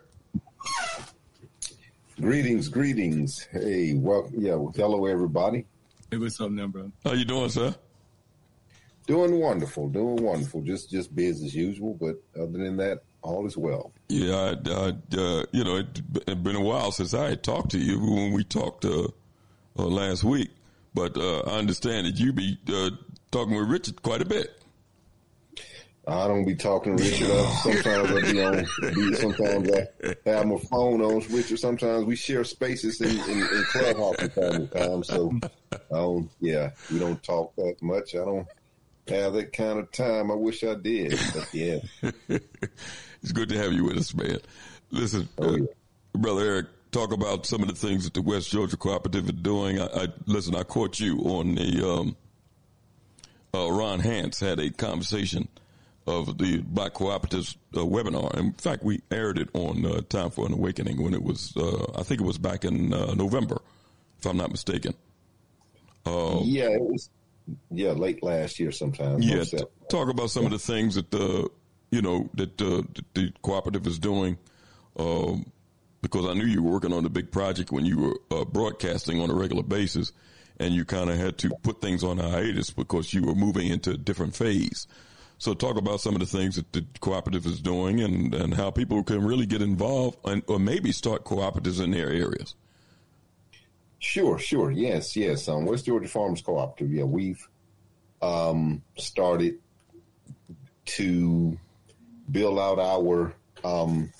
Greetings, 2.20 2.68
greetings. 2.68 3.48
Hey, 3.50 3.94
welcome. 3.94 4.34
Yeah, 4.38 4.54
well, 4.54 4.72
hello 4.76 5.06
everybody. 5.06 5.66
Hey, 6.10 6.18
what's 6.18 6.40
up, 6.40 6.50
now, 6.50 6.68
bro? 6.68 6.92
How 7.04 7.14
you 7.14 7.24
doing, 7.24 7.48
sir? 7.48 7.74
Doing 9.06 9.40
wonderful, 9.40 9.88
doing 9.88 10.22
wonderful. 10.22 10.62
Just 10.62 10.90
just 10.90 11.14
biz 11.14 11.42
as 11.42 11.54
usual, 11.54 11.94
but 12.00 12.16
other 12.40 12.58
than 12.58 12.76
that, 12.76 13.02
all 13.22 13.46
is 13.46 13.56
well. 13.56 13.92
Yeah, 14.08 14.34
I, 14.34 14.70
I, 14.70 15.18
uh, 15.18 15.44
you 15.52 15.64
know, 15.64 15.76
it, 15.76 16.00
had 16.28 16.44
been 16.44 16.56
a 16.56 16.60
while 16.60 16.92
since 16.92 17.14
I 17.14 17.30
had 17.30 17.42
talked 17.42 17.70
to 17.72 17.78
you 17.78 17.98
when 18.00 18.32
we 18.32 18.44
talked 18.44 18.84
uh, 18.84 19.08
uh, 19.78 19.86
last 19.86 20.22
week, 20.22 20.50
but 20.94 21.16
uh, 21.16 21.40
I 21.40 21.58
understand 21.58 22.06
that 22.06 22.18
you 22.18 22.32
be 22.32 22.58
uh, 22.68 22.90
talking 23.30 23.56
with 23.56 23.68
Richard 23.68 24.02
quite 24.02 24.22
a 24.22 24.26
bit. 24.26 24.62
I 26.06 26.26
don't 26.26 26.44
be 26.44 26.56
talking 26.56 26.96
to 26.96 27.02
Richard. 27.02 27.28
Sometimes 27.62 28.10
I 28.10 28.32
be 28.32 28.42
on. 28.42 28.66
Be, 28.94 29.14
sometimes 29.14 29.70
I 29.70 30.30
have 30.30 30.46
my 30.46 30.58
phone 30.58 31.00
on 31.00 31.22
Richard. 31.30 31.60
Sometimes 31.60 32.04
we 32.04 32.16
share 32.16 32.42
spaces 32.42 33.00
in, 33.00 33.10
in, 33.30 33.38
in 33.38 33.64
clubhouse 33.70 34.16
from 34.16 34.30
time 34.30 34.66
to 34.66 34.66
time. 34.66 35.04
So, 35.04 35.32
I 35.72 35.78
don't. 35.90 36.28
Yeah, 36.40 36.70
we 36.90 36.98
don't 36.98 37.22
talk 37.22 37.54
that 37.54 37.76
much. 37.80 38.16
I 38.16 38.24
don't. 38.24 38.48
Have 39.08 39.34
that 39.34 39.52
kind 39.52 39.78
of 39.78 39.90
time. 39.92 40.30
I 40.30 40.34
wish 40.34 40.62
I 40.64 40.74
did, 40.74 41.18
but 41.34 41.48
yeah. 41.52 41.78
it's 42.28 43.32
good 43.32 43.48
to 43.48 43.58
have 43.58 43.72
you 43.72 43.84
with 43.84 43.98
us, 43.98 44.14
man. 44.14 44.38
Listen, 44.90 45.28
oh, 45.38 45.56
yeah. 45.56 45.64
uh, 46.14 46.18
brother 46.18 46.42
Eric, 46.42 46.66
talk 46.90 47.12
about 47.12 47.46
some 47.46 47.62
of 47.62 47.68
the 47.68 47.74
things 47.74 48.04
that 48.04 48.14
the 48.14 48.22
West 48.22 48.50
Georgia 48.50 48.76
Cooperative 48.76 49.26
is 49.26 49.32
doing. 49.32 49.80
I, 49.80 49.86
I 49.86 50.08
listen. 50.26 50.54
I 50.54 50.62
caught 50.62 51.00
you 51.00 51.18
on 51.20 51.54
the 51.54 51.88
um, 51.88 52.16
uh, 53.54 53.70
Ron 53.70 54.00
Hance 54.00 54.40
had 54.40 54.60
a 54.60 54.70
conversation 54.70 55.48
of 56.06 56.38
the 56.38 56.58
Black 56.58 56.94
Cooperatives 56.94 57.56
uh, 57.74 57.80
webinar. 57.80 58.36
In 58.36 58.52
fact, 58.54 58.82
we 58.82 59.00
aired 59.10 59.38
it 59.38 59.48
on 59.54 59.84
uh, 59.84 60.00
Time 60.08 60.30
for 60.30 60.46
an 60.46 60.52
Awakening 60.52 61.02
when 61.02 61.14
it 61.14 61.22
was. 61.22 61.56
Uh, 61.56 61.92
I 61.96 62.02
think 62.02 62.20
it 62.20 62.24
was 62.24 62.38
back 62.38 62.64
in 62.64 62.92
uh, 62.92 63.14
November, 63.14 63.60
if 64.18 64.26
I'm 64.26 64.36
not 64.36 64.50
mistaken. 64.50 64.94
Um, 66.04 66.40
yeah, 66.44 66.70
it 66.70 66.80
was. 66.80 67.08
Yeah, 67.70 67.92
late 67.92 68.22
last 68.22 68.58
year 68.60 68.72
sometime. 68.72 69.20
Yeah, 69.20 69.44
t- 69.44 69.58
talk 69.88 70.08
about 70.08 70.30
some 70.30 70.42
yeah. 70.42 70.48
of 70.48 70.52
the 70.52 70.58
things 70.58 70.94
that 70.94 71.10
the 71.10 71.50
you 71.90 72.02
know 72.02 72.30
that 72.34 72.60
uh, 72.60 72.82
the 73.14 73.32
cooperative 73.42 73.86
is 73.86 73.98
doing. 73.98 74.38
Um, 74.96 75.46
because 76.02 76.26
I 76.26 76.34
knew 76.34 76.44
you 76.44 76.62
were 76.62 76.72
working 76.72 76.92
on 76.92 77.06
a 77.06 77.08
big 77.08 77.30
project 77.30 77.70
when 77.70 77.86
you 77.86 77.98
were 77.98 78.38
uh, 78.38 78.44
broadcasting 78.44 79.20
on 79.20 79.30
a 79.30 79.34
regular 79.34 79.62
basis, 79.62 80.12
and 80.58 80.74
you 80.74 80.84
kind 80.84 81.08
of 81.08 81.16
had 81.16 81.38
to 81.38 81.50
put 81.62 81.80
things 81.80 82.02
on 82.02 82.18
hiatus 82.18 82.70
because 82.70 83.14
you 83.14 83.22
were 83.22 83.36
moving 83.36 83.68
into 83.68 83.92
a 83.92 83.96
different 83.96 84.34
phase. 84.34 84.86
So 85.38 85.54
talk 85.54 85.76
about 85.76 86.00
some 86.00 86.14
of 86.14 86.20
the 86.20 86.26
things 86.26 86.56
that 86.56 86.72
the 86.72 86.86
cooperative 87.00 87.46
is 87.46 87.60
doing 87.60 88.00
and, 88.00 88.32
and 88.32 88.54
how 88.54 88.70
people 88.70 89.02
can 89.02 89.24
really 89.24 89.46
get 89.46 89.60
involved 89.60 90.18
and, 90.24 90.42
or 90.46 90.60
maybe 90.60 90.92
start 90.92 91.24
cooperatives 91.24 91.82
in 91.82 91.90
their 91.90 92.10
areas. 92.10 92.54
Sure, 94.02 94.36
sure. 94.36 94.72
Yes, 94.72 95.14
yes. 95.14 95.48
Um, 95.48 95.64
West 95.64 95.86
Georgia 95.86 96.08
Farmers 96.08 96.42
Cooperative. 96.42 96.92
Yeah, 96.92 97.04
we've 97.04 97.48
um, 98.20 98.82
started 98.98 99.60
to 100.84 101.56
build 102.28 102.58
out 102.58 102.80
our 102.80 103.32
um, 103.62 104.12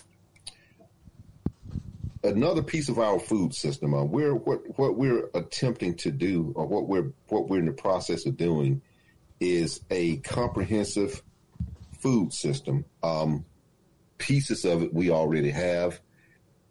another 2.22 2.62
piece 2.62 2.88
of 2.88 3.00
our 3.00 3.18
food 3.18 3.54
system. 3.56 3.92
Uh, 3.92 4.04
we're 4.04 4.36
what 4.36 4.60
what 4.78 4.96
we're 4.96 5.28
attempting 5.34 5.96
to 5.96 6.12
do, 6.12 6.52
or 6.54 6.64
what 6.64 6.86
we're 6.88 7.12
what 7.26 7.48
we're 7.48 7.58
in 7.58 7.66
the 7.66 7.72
process 7.72 8.24
of 8.24 8.36
doing, 8.36 8.80
is 9.40 9.80
a 9.90 10.18
comprehensive 10.18 11.24
food 11.98 12.32
system. 12.32 12.84
Um, 13.02 13.44
pieces 14.18 14.64
of 14.64 14.84
it 14.84 14.94
we 14.94 15.10
already 15.10 15.50
have, 15.50 16.00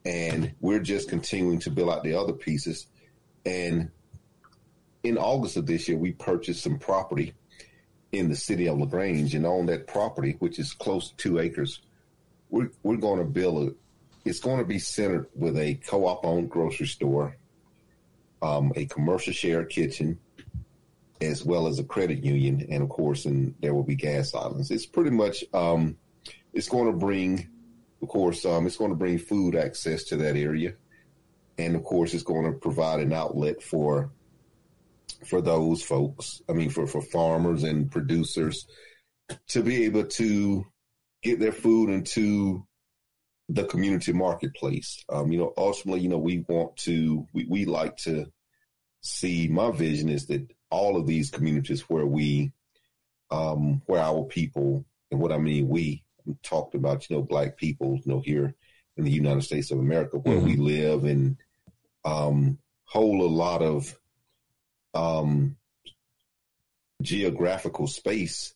and 0.05 0.53
we're 0.61 0.79
just 0.79 1.09
continuing 1.09 1.59
to 1.59 1.71
build 1.71 1.89
out 1.89 2.03
the 2.03 2.13
other 2.13 2.33
pieces. 2.33 2.87
And 3.45 3.89
in 5.03 5.17
August 5.17 5.57
of 5.57 5.65
this 5.65 5.87
year, 5.87 5.97
we 5.97 6.11
purchased 6.11 6.63
some 6.63 6.77
property 6.77 7.33
in 8.11 8.29
the 8.29 8.35
city 8.35 8.67
of 8.67 8.77
LaGrange, 8.77 9.35
and 9.35 9.45
on 9.45 9.65
that 9.67 9.87
property, 9.87 10.35
which 10.39 10.59
is 10.59 10.73
close 10.73 11.09
to 11.09 11.15
two 11.15 11.39
acres, 11.39 11.81
we're 12.49 12.69
we're 12.83 12.97
going 12.97 13.19
to 13.19 13.25
build 13.25 13.69
a 13.69 13.73
it's 14.25 14.39
going 14.39 14.59
to 14.59 14.65
be 14.65 14.79
centered 14.79 15.27
with 15.33 15.57
a 15.57 15.75
co-op 15.75 16.25
owned 16.25 16.49
grocery 16.49 16.85
store, 16.85 17.35
um, 18.41 18.71
a 18.75 18.85
commercial 18.85 19.33
share 19.33 19.65
kitchen, 19.65 20.19
as 21.21 21.43
well 21.43 21.67
as 21.67 21.79
a 21.79 21.83
credit 21.83 22.23
union, 22.23 22.67
and 22.69 22.83
of 22.83 22.89
course, 22.89 23.25
and 23.25 23.55
there 23.61 23.73
will 23.73 23.83
be 23.83 23.95
gas 23.95 24.35
islands. 24.35 24.71
It's 24.71 24.85
pretty 24.85 25.09
much 25.11 25.43
um, 25.53 25.97
it's 26.53 26.69
going 26.69 26.91
to 26.91 26.97
bring, 26.97 27.47
of 28.01 28.09
course, 28.09 28.45
um, 28.45 28.67
it's 28.67 28.77
going 28.77 28.91
to 28.91 28.97
bring 28.97 29.17
food 29.17 29.55
access 29.55 30.03
to 30.05 30.17
that 30.17 30.35
area, 30.35 30.73
and 31.65 31.75
of 31.75 31.83
course, 31.83 32.13
it's 32.13 32.23
going 32.23 32.51
to 32.51 32.57
provide 32.57 32.99
an 32.99 33.13
outlet 33.13 33.61
for 33.61 34.11
for 35.25 35.41
those 35.41 35.83
folks. 35.83 36.41
I 36.49 36.53
mean, 36.53 36.69
for 36.69 36.87
for 36.87 37.01
farmers 37.01 37.63
and 37.63 37.91
producers 37.91 38.65
to 39.49 39.63
be 39.63 39.85
able 39.85 40.05
to 40.05 40.65
get 41.21 41.39
their 41.39 41.51
food 41.51 41.89
into 41.89 42.65
the 43.49 43.65
community 43.65 44.13
marketplace. 44.13 45.03
Um, 45.09 45.31
you 45.31 45.39
know, 45.39 45.53
ultimately, 45.57 46.01
you 46.01 46.09
know, 46.09 46.17
we 46.17 46.45
want 46.47 46.77
to, 46.77 47.27
we, 47.33 47.45
we 47.49 47.65
like 47.65 47.97
to 47.97 48.31
see, 49.01 49.47
my 49.47 49.71
vision 49.71 50.09
is 50.09 50.27
that 50.27 50.47
all 50.69 50.97
of 50.97 51.05
these 51.05 51.29
communities 51.29 51.81
where 51.81 52.05
we, 52.05 52.53
um, 53.29 53.81
where 53.85 54.01
our 54.01 54.23
people, 54.23 54.85
and 55.11 55.19
what 55.19 55.31
I 55.31 55.37
mean, 55.37 55.67
we 55.67 56.03
talked 56.43 56.75
about, 56.75 57.09
you 57.09 57.17
know, 57.17 57.21
black 57.23 57.57
people, 57.57 57.95
you 57.95 58.03
know, 58.05 58.21
here 58.21 58.55
in 58.95 59.03
the 59.03 59.11
United 59.11 59.43
States 59.43 59.71
of 59.71 59.79
America, 59.79 60.17
where 60.17 60.37
mm-hmm. 60.37 60.45
we 60.45 60.55
live 60.55 61.03
and, 61.03 61.37
um, 62.05 62.57
hold 62.85 63.21
a 63.21 63.33
lot 63.33 63.61
of, 63.61 63.97
um, 64.93 65.55
geographical 67.01 67.87
space 67.87 68.53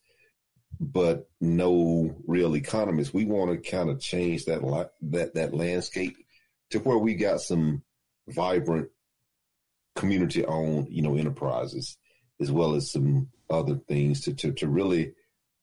but 0.80 1.30
no 1.40 2.16
real 2.28 2.56
economists. 2.56 3.14
We 3.14 3.26
want 3.26 3.52
to 3.52 3.70
kind 3.70 3.90
of 3.90 4.00
change 4.00 4.46
that 4.46 4.90
that 5.04 5.36
that 5.36 5.54
landscape 5.54 6.18
to 6.72 6.80
where 6.80 6.98
we 6.98 7.16
got 7.16 7.42
some 7.42 7.84
vibrant 8.28 8.90
community 9.96 10.46
owned, 10.46 10.90
you 10.90 11.02
know, 11.02 11.16
enterprises 11.16 11.98
as 12.42 12.52
well 12.52 12.76
as 12.76 12.92
some 12.92 13.30
other 13.50 13.76
things 13.88 14.22
to, 14.22 14.34
to, 14.34 14.52
to 14.52 14.68
really 14.68 15.14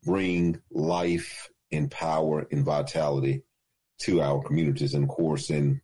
bring 0.05 0.61
life 0.71 1.51
and 1.71 1.91
power 1.91 2.47
and 2.51 2.65
vitality 2.65 3.43
to 3.99 4.23
our 4.23 4.43
communities. 4.43 4.95
And 4.95 5.05
of 5.05 5.11
course, 5.11 5.51
and 5.51 5.81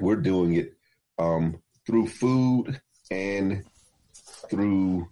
we're 0.00 0.16
doing 0.16 0.54
it 0.54 0.73
um, 1.18 1.60
through 1.86 2.06
food 2.08 2.80
and 3.10 3.64
through 4.48 5.08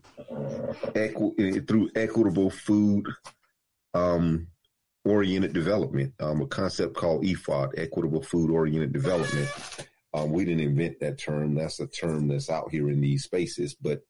equi- 0.94 1.60
through 1.60 1.90
equitable 1.94 2.50
food 2.50 3.06
um, 3.94 4.48
oriented 5.04 5.52
development, 5.52 6.14
um, 6.20 6.40
a 6.42 6.46
concept 6.46 6.94
called 6.94 7.24
EFOD, 7.24 7.78
equitable 7.78 8.22
food 8.22 8.50
oriented 8.50 8.92
development. 8.92 9.48
Um, 10.14 10.30
we 10.30 10.44
didn't 10.44 10.60
invent 10.60 11.00
that 11.00 11.18
term. 11.18 11.54
That's 11.54 11.80
a 11.80 11.86
term 11.86 12.28
that's 12.28 12.50
out 12.50 12.70
here 12.70 12.90
in 12.90 13.00
these 13.00 13.24
spaces, 13.24 13.74
but 13.74 14.02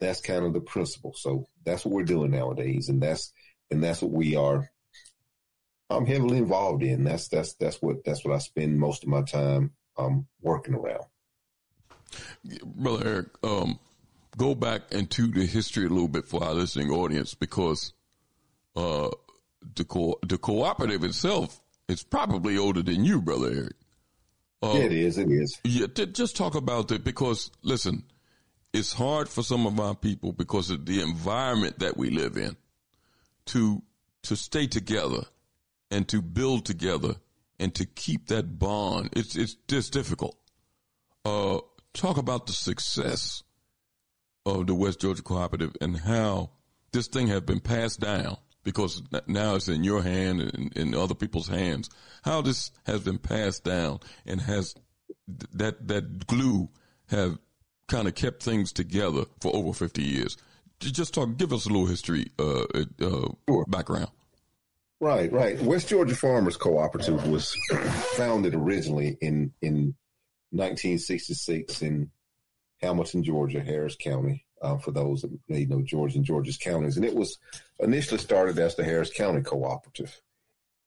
that's 0.00 0.20
kind 0.20 0.44
of 0.44 0.52
the 0.52 0.60
principle. 0.60 1.14
So 1.16 1.46
that's 1.64 1.84
what 1.84 1.94
we're 1.94 2.04
doing 2.04 2.32
nowadays, 2.32 2.88
and 2.88 3.02
that's 3.02 3.32
and 3.70 3.82
that's 3.82 4.02
what 4.02 4.12
we 4.12 4.36
are. 4.36 4.68
I'm 5.90 6.06
heavily 6.06 6.38
involved 6.38 6.82
in. 6.82 7.04
That's 7.04 7.28
that's 7.28 7.54
that's 7.54 7.80
what 7.80 8.04
that's 8.04 8.24
what 8.24 8.34
I 8.34 8.38
spend 8.38 8.78
most 8.78 9.04
of 9.04 9.08
my 9.08 9.22
time 9.22 9.72
um, 9.96 10.26
working 10.42 10.74
around. 10.74 11.04
Brother 12.64 13.06
Eric, 13.06 13.26
um, 13.42 13.78
go 14.36 14.54
back 14.54 14.92
into 14.92 15.28
the 15.28 15.46
history 15.46 15.86
a 15.86 15.88
little 15.88 16.08
bit 16.08 16.26
for 16.26 16.42
our 16.42 16.54
listening 16.54 16.90
audience 16.90 17.34
because 17.34 17.92
uh, 18.76 19.10
the 19.74 19.84
co- 19.84 20.18
the 20.26 20.38
cooperative 20.38 21.04
itself 21.04 21.60
is 21.88 22.02
probably 22.02 22.56
older 22.58 22.82
than 22.82 23.04
you, 23.04 23.20
brother 23.20 23.50
Eric. 23.52 23.76
Uh, 24.62 24.78
it 24.78 24.92
is. 24.92 25.18
It 25.18 25.30
is. 25.30 25.60
Yeah. 25.64 25.86
T- 25.88 26.06
just 26.06 26.36
talk 26.36 26.54
about 26.54 26.88
that 26.88 27.04
because 27.04 27.50
listen, 27.62 28.04
it's 28.72 28.92
hard 28.92 29.28
for 29.28 29.42
some 29.42 29.66
of 29.66 29.78
our 29.78 29.94
people 29.94 30.32
because 30.32 30.70
of 30.70 30.86
the 30.86 31.00
environment 31.00 31.78
that 31.80 31.96
we 31.96 32.10
live 32.10 32.36
in 32.36 32.56
to 33.46 33.82
to 34.22 34.36
stay 34.36 34.66
together 34.66 35.24
and 35.90 36.08
to 36.08 36.22
build 36.22 36.64
together 36.64 37.16
and 37.58 37.74
to 37.74 37.84
keep 37.84 38.28
that 38.28 38.58
bond. 38.58 39.10
It's 39.14 39.36
it's 39.36 39.54
just 39.68 39.92
difficult. 39.92 40.36
Uh, 41.24 41.58
talk 41.94 42.18
about 42.18 42.46
the 42.46 42.52
success 42.52 43.42
of 44.44 44.66
the 44.66 44.74
West 44.74 45.00
Georgia 45.00 45.22
Cooperative 45.22 45.74
and 45.80 45.96
how 45.96 46.50
this 46.92 47.06
thing 47.06 47.28
has 47.28 47.40
been 47.40 47.60
passed 47.60 48.00
down 48.00 48.36
because 48.62 49.02
now 49.26 49.54
it's 49.54 49.68
in 49.68 49.84
your 49.84 50.02
hand 50.02 50.40
and 50.40 50.76
in 50.76 50.94
other 50.94 51.14
people's 51.14 51.48
hands. 51.48 51.88
How 52.22 52.42
this 52.42 52.70
has 52.86 53.00
been 53.00 53.18
passed 53.18 53.64
down 53.64 54.00
and 54.26 54.40
has 54.40 54.74
that 55.52 55.86
that 55.88 56.26
glue 56.26 56.68
have 57.08 57.38
kind 57.88 58.08
of 58.08 58.14
kept 58.14 58.42
things 58.42 58.72
together 58.72 59.24
for 59.40 59.54
over 59.54 59.72
fifty 59.72 60.02
years. 60.02 60.36
Just 60.80 61.14
talk, 61.14 61.36
give 61.36 61.52
us 61.52 61.66
a 61.66 61.68
little 61.68 61.86
history 61.86 62.26
uh, 62.38 62.64
uh, 63.00 63.28
sure. 63.48 63.64
background. 63.68 64.10
Right, 65.00 65.30
right. 65.32 65.60
West 65.60 65.88
Georgia 65.88 66.16
Farmers 66.16 66.56
Cooperative 66.56 67.26
was 67.28 67.54
founded 68.16 68.54
originally 68.54 69.16
in 69.20 69.52
in 69.60 69.94
1966 70.54 71.82
in 71.82 72.10
Hamilton, 72.80 73.24
Georgia, 73.24 73.60
Harris 73.60 73.96
County, 73.96 74.44
uh, 74.62 74.78
for 74.78 74.90
those 74.90 75.22
that 75.22 75.38
may 75.48 75.64
know 75.64 75.82
Georgia 75.82 76.16
and 76.16 76.24
Georgia's 76.24 76.56
counties. 76.56 76.96
And 76.96 77.04
it 77.04 77.14
was 77.14 77.38
initially 77.80 78.18
started 78.18 78.58
as 78.58 78.76
the 78.76 78.84
Harris 78.84 79.12
County 79.12 79.42
Cooperative 79.42 80.20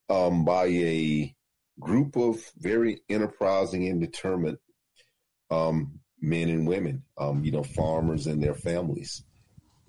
um, 0.09 0.45
by 0.45 0.65
a 0.65 1.35
group 1.79 2.15
of 2.15 2.39
very 2.57 3.01
enterprising 3.09 3.87
and 3.87 4.01
determined 4.01 4.57
um, 5.51 5.99
men 6.21 6.49
and 6.49 6.67
women, 6.67 7.03
um, 7.17 7.43
you 7.43 7.51
know, 7.51 7.63
farmers 7.63 8.27
and 8.27 8.41
their 8.41 8.55
families, 8.55 9.23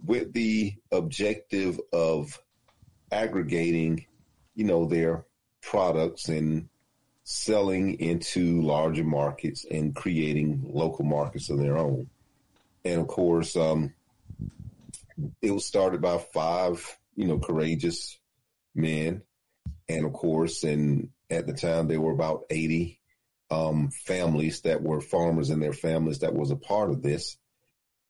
with 0.04 0.32
the 0.32 0.74
objective 0.92 1.80
of 1.92 2.38
aggregating, 3.10 4.06
you 4.54 4.64
know, 4.64 4.84
their 4.86 5.24
products 5.62 6.28
and 6.28 6.68
selling 7.30 8.00
into 8.00 8.62
larger 8.62 9.04
markets 9.04 9.66
and 9.70 9.94
creating 9.94 10.62
local 10.66 11.04
markets 11.04 11.50
of 11.50 11.58
their 11.58 11.76
own. 11.76 12.08
And 12.86 13.02
of 13.02 13.06
course, 13.06 13.54
um, 13.54 13.92
it 15.42 15.50
was 15.50 15.66
started 15.66 16.00
by 16.00 16.16
five, 16.16 16.98
you 17.16 17.26
know, 17.26 17.38
courageous 17.38 18.18
men. 18.74 19.20
And 19.90 20.06
of 20.06 20.14
course, 20.14 20.64
and 20.64 21.10
at 21.28 21.46
the 21.46 21.52
time 21.52 21.86
there 21.86 22.00
were 22.00 22.12
about 22.12 22.44
80 22.48 22.98
um, 23.50 23.90
families 23.90 24.62
that 24.62 24.82
were 24.82 25.02
farmers 25.02 25.50
and 25.50 25.62
their 25.62 25.74
families 25.74 26.20
that 26.20 26.32
was 26.32 26.50
a 26.50 26.56
part 26.56 26.88
of 26.88 27.02
this. 27.02 27.36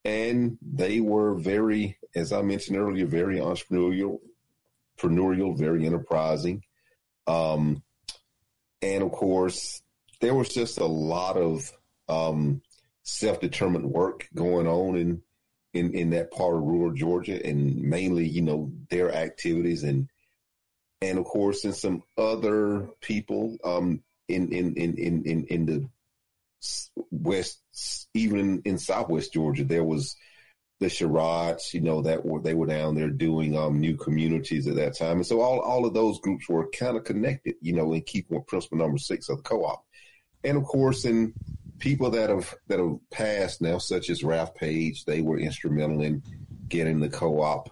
And 0.05 0.59
they 0.63 1.01
were 1.01 1.35
very, 1.35 1.99
as 2.15 2.33
I 2.33 2.43
mentioned 2.43 2.77
earlier, 2.77 3.07
very 3.07 3.39
entrepreneurial, 3.39 4.21
entrepreneurial, 4.97 5.59
very 5.59 5.87
enterprising. 5.87 6.63
Um, 7.27 7.83
and 8.83 9.03
of 9.03 9.13
course, 9.13 9.83
there 10.21 10.35
was 10.35 10.49
just 10.49 10.79
a 10.79 10.87
lot 10.87 11.37
of 11.37 11.73
um, 12.09 12.63
self-determined 13.03 13.87
work 13.87 14.29
going 14.35 14.67
on 14.67 14.97
in, 14.97 15.23
in 15.75 15.95
in 15.95 16.11
that 16.11 16.31
part 16.31 16.57
of 16.57 16.63
rural 16.63 16.93
Georgia, 16.93 17.45
and 17.45 17.77
mainly, 17.83 18.27
you 18.27 18.43
know, 18.43 18.73
their 18.91 19.15
activities. 19.15 19.85
And 19.85 20.09
and 21.01 21.19
of 21.19 21.25
course, 21.25 21.65
in 21.65 21.73
some 21.73 22.03
other 22.17 22.89
people 23.01 23.57
um, 23.65 24.03
in, 24.29 24.53
in 24.53 24.75
in 24.75 24.97
in 24.97 25.25
in 25.25 25.45
in 25.47 25.67
the 25.67 25.89
west, 27.11 27.61
even 28.15 28.63
in 28.65 28.79
Southwest 28.79 29.33
Georgia, 29.33 29.65
there 29.65 29.85
was 29.85 30.17
the 30.81 30.89
Sherrods, 30.89 31.75
you 31.75 31.81
know, 31.81 32.03
that 32.03 32.25
were 32.25 32.41
they 32.41 32.55
were 32.55 32.67
down 32.67 32.95
there 32.95 33.11
doing 33.11 33.57
um, 33.57 33.81
new 33.81 33.97
communities 33.97 34.67
at 34.67 34.77
that 34.77 34.97
time, 34.97 35.17
and 35.17 35.27
so 35.27 35.41
all 35.41 35.61
all 35.61 35.85
of 35.85 35.95
those 35.95 36.21
groups 36.21 36.49
were 36.49 36.69
kind 36.71 36.97
of 36.97 37.05
connected, 37.05 37.55
you 37.61 37.73
know, 37.73 37.93
in 37.93 38.03
keeping 38.03 38.37
with 38.37 38.47
principle 38.47 38.79
number 38.79 38.99
six 38.99 39.29
of 39.29 39.39
the 39.39 39.43
co-op, 39.43 39.85
and 40.45 40.57
of 40.57 40.65
course, 40.65 41.05
in 41.05 41.35
people 41.79 42.11
that 42.11 42.31
have 42.31 42.55
that 42.69 42.79
have 42.79 42.99
passed 43.11 43.61
now, 43.61 43.79
such 43.79 44.09
as 44.11 44.23
Ralph 44.23 44.55
Paige, 44.55 45.05
they 45.05 45.21
were 45.21 45.39
instrumental 45.39 46.03
in 46.03 46.23
getting 46.69 47.01
the 47.01 47.09
co-op 47.09 47.71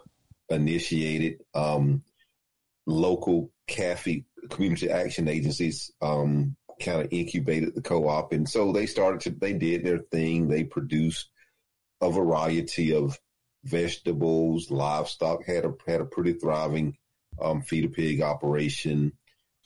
initiated. 0.49 1.41
Um, 1.55 2.03
local 2.87 3.51
CAFI 3.69 4.25
community 4.49 4.89
action 4.89 5.29
agencies 5.29 5.91
um, 6.01 6.57
kind 6.81 7.03
of 7.03 7.09
incubated 7.11 7.75
the 7.75 7.83
co-op, 7.83 8.33
and 8.33 8.49
so 8.49 8.73
they 8.73 8.87
started 8.87 9.21
to 9.23 9.31
they 9.31 9.53
did 9.53 9.85
their 9.85 9.99
thing. 9.99 10.49
They 10.49 10.65
produced 10.65 11.29
a 12.07 12.13
variety 12.13 12.95
of 12.95 13.19
vegetables, 13.65 14.71
livestock 14.71 15.45
had 15.45 15.65
a 15.65 15.75
had 15.87 16.01
a 16.01 16.05
pretty 16.05 16.35
thriving 16.35 16.97
um, 17.41 17.63
feed 17.63 17.85
a 17.85 17.89
pig 17.89 18.23
operation. 18.23 19.13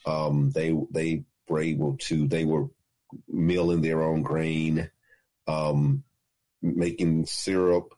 Um, 0.05 0.51
they 0.51 0.75
they 0.91 1.23
were 1.47 1.61
able 1.61 1.97
to 1.97 2.27
they 2.27 2.45
were 2.45 2.67
milling 3.27 3.81
their 3.81 4.01
own 4.01 4.23
grain, 4.23 4.89
um, 5.47 6.03
making 6.61 7.25
syrup, 7.25 7.93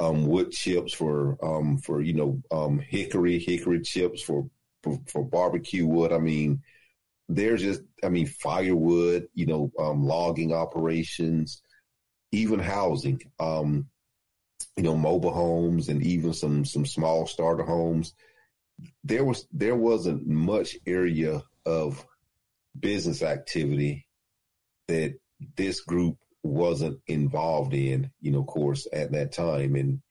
um, 0.00 0.26
wood 0.26 0.52
chips 0.52 0.92
for 0.92 1.38
um, 1.44 1.78
for 1.78 2.00
you 2.00 2.14
know 2.14 2.42
um, 2.50 2.78
hickory 2.78 3.38
hickory 3.38 3.80
chips 3.80 4.22
for, 4.22 4.48
for, 4.82 4.98
for 5.06 5.24
barbecue 5.24 5.86
wood. 5.86 6.12
I 6.12 6.18
mean, 6.18 6.62
there's 7.28 7.62
just 7.62 7.82
I 8.02 8.08
mean 8.08 8.26
firewood, 8.26 9.28
you 9.34 9.46
know, 9.46 9.70
logging 9.78 10.52
operations, 10.52 11.62
even 12.32 12.58
housing, 12.58 13.20
um, 13.38 13.86
you 14.76 14.82
know, 14.82 14.96
mobile 14.96 15.32
homes 15.32 15.88
and 15.88 16.02
even 16.02 16.32
some 16.32 16.64
some 16.64 16.86
small 16.86 17.26
starter 17.26 17.64
homes. 17.64 18.14
There 19.04 19.24
was 19.24 19.46
there 19.52 19.76
wasn't 19.76 20.26
much 20.26 20.76
area 20.86 21.42
of 21.64 22.04
business 22.78 23.22
activity 23.22 24.06
that 24.88 25.14
this 25.56 25.80
group 25.80 26.16
wasn't 26.42 27.00
involved 27.06 27.74
in, 27.74 28.10
you 28.20 28.32
know, 28.32 28.40
of 28.40 28.46
course, 28.46 28.86
at 28.92 29.12
that 29.12 29.32
time. 29.32 29.76
And, 29.76 30.02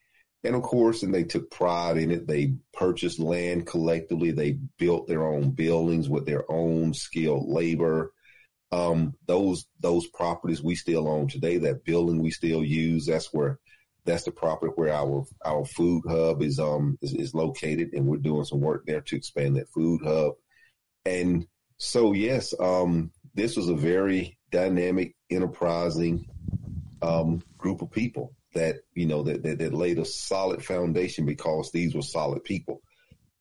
and 0.43 0.55
of 0.55 0.63
course, 0.63 1.03
and 1.03 1.13
they 1.13 1.23
took 1.23 1.51
pride 1.51 1.97
in 1.97 2.11
it. 2.11 2.27
They 2.27 2.55
purchased 2.73 3.19
land 3.19 3.67
collectively. 3.67 4.31
They 4.31 4.57
built 4.77 5.07
their 5.07 5.23
own 5.27 5.51
buildings 5.51 6.09
with 6.09 6.25
their 6.25 6.49
own 6.51 6.93
skilled 6.93 7.47
labor. 7.49 8.13
Um, 8.71 9.15
those, 9.27 9.65
those 9.79 10.07
properties 10.07 10.63
we 10.63 10.75
still 10.75 11.07
own 11.07 11.27
today, 11.27 11.57
that 11.59 11.83
building 11.83 12.21
we 12.21 12.31
still 12.31 12.63
use, 12.63 13.05
that's 13.05 13.33
where, 13.33 13.59
that's 14.05 14.23
the 14.23 14.31
property 14.31 14.71
where 14.75 14.93
our, 14.93 15.25
our 15.43 15.65
food 15.65 16.03
hub 16.07 16.41
is, 16.41 16.59
um, 16.59 16.97
is, 17.01 17.13
is 17.13 17.33
located. 17.33 17.89
And 17.93 18.05
we're 18.05 18.17
doing 18.17 18.45
some 18.45 18.61
work 18.61 18.85
there 18.85 19.01
to 19.01 19.15
expand 19.15 19.57
that 19.57 19.69
food 19.69 20.01
hub. 20.03 20.33
And 21.05 21.47
so, 21.77 22.13
yes, 22.13 22.53
um, 22.59 23.11
this 23.33 23.57
was 23.57 23.69
a 23.69 23.75
very 23.75 24.37
dynamic, 24.51 25.15
enterprising 25.29 26.27
um, 27.01 27.41
group 27.57 27.81
of 27.81 27.91
people 27.91 28.33
that 28.53 28.77
you 28.93 29.05
know 29.05 29.23
that, 29.23 29.43
that, 29.43 29.59
that 29.59 29.73
laid 29.73 29.97
a 29.97 30.05
solid 30.05 30.63
foundation 30.63 31.25
because 31.25 31.71
these 31.71 31.95
were 31.95 32.01
solid 32.01 32.43
people. 32.43 32.81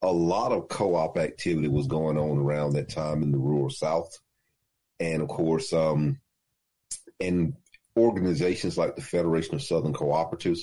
A 0.02 0.10
lot 0.12 0.52
of 0.52 0.68
co-op 0.68 1.18
activity 1.18 1.68
was 1.68 1.86
going 1.86 2.16
on 2.16 2.38
around 2.38 2.72
that 2.72 2.88
time 2.88 3.22
in 3.22 3.32
the 3.32 3.38
rural 3.38 3.70
South, 3.70 4.08
and 5.00 5.22
of 5.22 5.28
course, 5.28 5.72
um, 5.72 6.20
and 7.18 7.54
organizations 7.96 8.78
like 8.78 8.94
the 8.94 9.02
Federation 9.02 9.54
of 9.54 9.62
Southern 9.62 9.94
Cooperatives, 9.94 10.60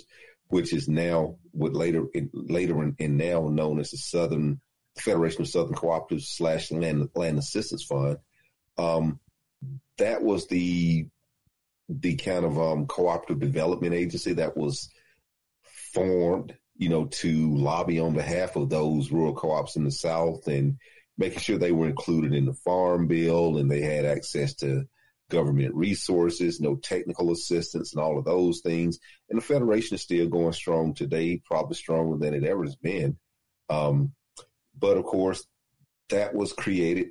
which 0.47 0.71
is 0.71 0.87
now 0.87 1.35
what 1.51 1.73
later 1.73 2.05
later 2.31 2.81
and 2.81 3.17
now 3.17 3.49
known 3.49 3.79
as 3.79 3.91
the 3.91 3.97
Southern 3.97 4.61
Federation 4.97 5.41
of 5.41 5.49
Southern 5.49 5.75
Cooperatives 5.75 6.27
slash 6.27 6.71
Land 6.71 7.09
Land 7.15 7.39
Assistance 7.39 7.83
Fund. 7.83 8.17
Um, 8.77 9.19
that 9.97 10.23
was 10.23 10.47
the 10.47 11.07
the 11.89 12.15
kind 12.15 12.45
of 12.45 12.59
um, 12.59 12.85
cooperative 12.85 13.39
development 13.39 13.93
agency 13.93 14.33
that 14.33 14.55
was 14.55 14.89
formed, 15.93 16.55
you 16.77 16.89
know, 16.89 17.05
to 17.05 17.55
lobby 17.55 17.99
on 17.99 18.13
behalf 18.13 18.55
of 18.55 18.69
those 18.69 19.11
rural 19.11 19.33
co-ops 19.33 19.77
in 19.77 19.83
the 19.83 19.91
South 19.91 20.47
and 20.47 20.77
making 21.17 21.39
sure 21.39 21.57
they 21.57 21.71
were 21.71 21.87
included 21.87 22.33
in 22.33 22.45
the 22.45 22.53
farm 22.53 23.07
bill 23.07 23.57
and 23.57 23.69
they 23.69 23.81
had 23.81 24.05
access 24.05 24.53
to 24.55 24.85
government 25.29 25.75
resources, 25.75 26.61
no 26.61 26.75
technical 26.75 27.31
assistance 27.31 27.93
and 27.93 28.01
all 28.01 28.17
of 28.17 28.25
those 28.25 28.61
things. 28.61 28.99
And 29.29 29.37
the 29.37 29.43
Federation 29.43 29.95
is 29.95 30.01
still 30.01 30.27
going 30.27 30.53
strong 30.53 30.93
today, 30.93 31.41
probably 31.43 31.75
stronger 31.75 32.17
than 32.17 32.33
it 32.33 32.43
ever 32.45 32.63
has 32.63 32.75
been. 32.75 33.17
Um, 33.69 34.13
but 34.77 34.97
of 34.97 35.03
course, 35.03 35.45
that 36.09 36.33
was 36.33 36.53
created 36.53 37.07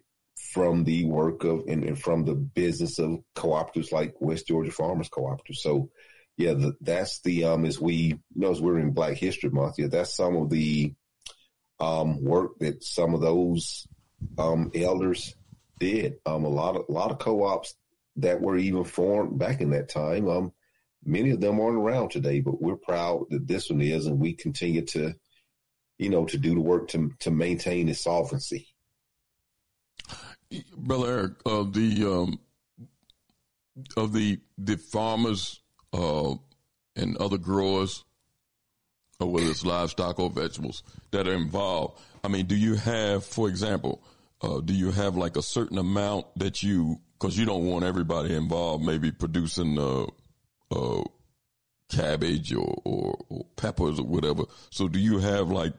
from 0.52 0.84
the 0.84 1.04
work 1.04 1.44
of 1.44 1.64
and, 1.66 1.84
and, 1.84 2.00
from 2.00 2.24
the 2.24 2.34
business 2.34 2.98
of 2.98 3.18
cooperatives 3.34 3.92
like 3.92 4.14
West 4.20 4.46
Georgia 4.46 4.70
Farmers 4.70 5.08
Cooperative. 5.08 5.56
So, 5.56 5.90
yeah, 6.36 6.54
the, 6.54 6.74
that's 6.80 7.20
the 7.22 7.44
um 7.44 7.64
as 7.64 7.80
we 7.80 7.94
you 7.94 8.18
know 8.34 8.50
as 8.50 8.60
we're 8.60 8.78
in 8.78 8.92
Black 8.92 9.16
History 9.16 9.50
Month, 9.50 9.74
yeah, 9.78 9.88
that's 9.88 10.16
some 10.16 10.36
of 10.36 10.50
the 10.50 10.94
um 11.80 12.22
work 12.22 12.52
that 12.60 12.82
some 12.82 13.14
of 13.14 13.20
those 13.20 13.86
um 14.38 14.70
elders 14.74 15.34
did. 15.78 16.18
Um, 16.26 16.44
a 16.44 16.48
lot 16.48 16.76
of 16.76 16.84
a 16.88 16.92
lot 16.92 17.10
of 17.10 17.18
co-ops 17.18 17.74
that 18.16 18.40
were 18.40 18.56
even 18.56 18.84
formed 18.84 19.38
back 19.38 19.60
in 19.60 19.70
that 19.70 19.88
time. 19.88 20.28
Um, 20.28 20.52
many 21.04 21.30
of 21.30 21.40
them 21.40 21.60
aren't 21.60 21.78
around 21.78 22.10
today, 22.10 22.40
but 22.40 22.60
we're 22.60 22.76
proud 22.76 23.26
that 23.30 23.46
this 23.46 23.70
one 23.70 23.80
is, 23.80 24.06
and 24.06 24.18
we 24.18 24.32
continue 24.32 24.84
to, 24.86 25.14
you 25.98 26.10
know, 26.10 26.24
to 26.26 26.38
do 26.38 26.54
the 26.54 26.60
work 26.60 26.88
to 26.88 27.12
to 27.20 27.30
maintain 27.30 27.88
its 27.88 28.02
solvency. 28.02 28.68
Brother 30.76 31.18
Eric, 31.18 31.32
of 31.44 31.72
the 31.72 32.04
um, 32.04 32.38
of 33.96 34.12
the 34.12 34.38
the 34.58 34.76
farmers 34.76 35.62
uh, 35.92 36.34
and 36.96 37.16
other 37.18 37.38
growers, 37.38 38.04
or 39.20 39.32
whether 39.32 39.50
it's 39.50 39.64
livestock 39.64 40.18
or 40.18 40.30
vegetables 40.30 40.82
that 41.10 41.26
are 41.26 41.34
involved. 41.34 42.00
I 42.22 42.28
mean, 42.28 42.46
do 42.46 42.56
you 42.56 42.74
have, 42.74 43.24
for 43.24 43.48
example, 43.48 44.02
uh, 44.42 44.60
do 44.60 44.74
you 44.74 44.90
have 44.90 45.16
like 45.16 45.36
a 45.36 45.42
certain 45.42 45.78
amount 45.78 46.26
that 46.36 46.62
you, 46.62 47.00
because 47.18 47.38
you 47.38 47.46
don't 47.46 47.64
want 47.64 47.84
everybody 47.84 48.34
involved, 48.34 48.84
maybe 48.84 49.10
producing 49.12 49.78
uh, 49.78 50.06
uh, 50.70 51.02
cabbage 51.90 52.52
or, 52.52 52.80
or, 52.84 53.16
or 53.28 53.46
peppers 53.56 53.98
or 53.98 54.06
whatever. 54.06 54.44
So 54.70 54.88
do 54.88 54.98
you 54.98 55.18
have 55.18 55.50
like 55.50 55.72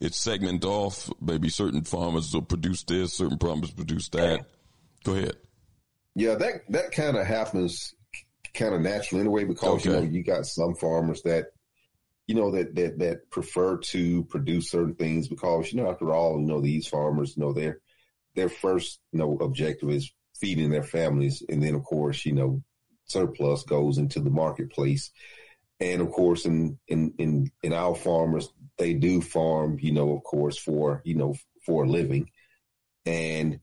it's 0.00 0.20
segment 0.20 0.64
off. 0.64 1.10
Maybe 1.20 1.48
certain 1.48 1.82
farmers 1.82 2.34
will 2.34 2.42
produce 2.42 2.82
this, 2.82 3.14
certain 3.14 3.38
farmers 3.38 3.70
produce 3.70 4.08
that. 4.10 4.44
Go 5.04 5.14
ahead. 5.14 5.36
Yeah, 6.14 6.34
that 6.34 6.62
that 6.68 6.92
kind 6.92 7.16
of 7.16 7.26
happens 7.26 7.94
kind 8.54 8.74
of 8.74 8.80
naturally 8.80 9.22
anyway 9.22 9.44
because 9.44 9.80
okay. 9.80 9.90
you 9.90 9.96
know 9.96 10.02
you 10.02 10.22
got 10.22 10.46
some 10.46 10.74
farmers 10.76 11.22
that 11.22 11.46
you 12.26 12.34
know 12.34 12.50
that 12.50 12.74
that 12.74 12.98
that 12.98 13.30
prefer 13.30 13.78
to 13.78 14.24
produce 14.24 14.70
certain 14.70 14.94
things 14.94 15.28
because 15.28 15.72
you 15.72 15.80
know 15.80 15.90
after 15.90 16.12
all 16.12 16.40
you 16.40 16.46
know 16.46 16.60
these 16.60 16.86
farmers 16.86 17.36
you 17.36 17.42
know 17.42 17.52
their 17.52 17.80
their 18.34 18.48
first 18.48 19.00
you 19.12 19.18
know 19.18 19.36
objective 19.38 19.90
is 19.90 20.12
feeding 20.36 20.70
their 20.70 20.82
families 20.82 21.42
and 21.48 21.62
then 21.62 21.74
of 21.74 21.84
course 21.84 22.24
you 22.24 22.32
know 22.32 22.62
surplus 23.06 23.62
goes 23.64 23.98
into 23.98 24.20
the 24.20 24.30
marketplace 24.30 25.10
and 25.80 26.00
of 26.00 26.10
course 26.10 26.46
in 26.46 26.78
in 26.88 27.12
in 27.18 27.50
in 27.62 27.72
our 27.72 27.94
farmers 27.94 28.48
they 28.76 28.94
do 28.94 29.20
farm, 29.20 29.78
you 29.80 29.92
know, 29.92 30.16
of 30.16 30.24
course, 30.24 30.58
for, 30.58 31.00
you 31.04 31.14
know, 31.14 31.34
for 31.64 31.84
a 31.84 31.88
living. 31.88 32.30
And 33.06 33.60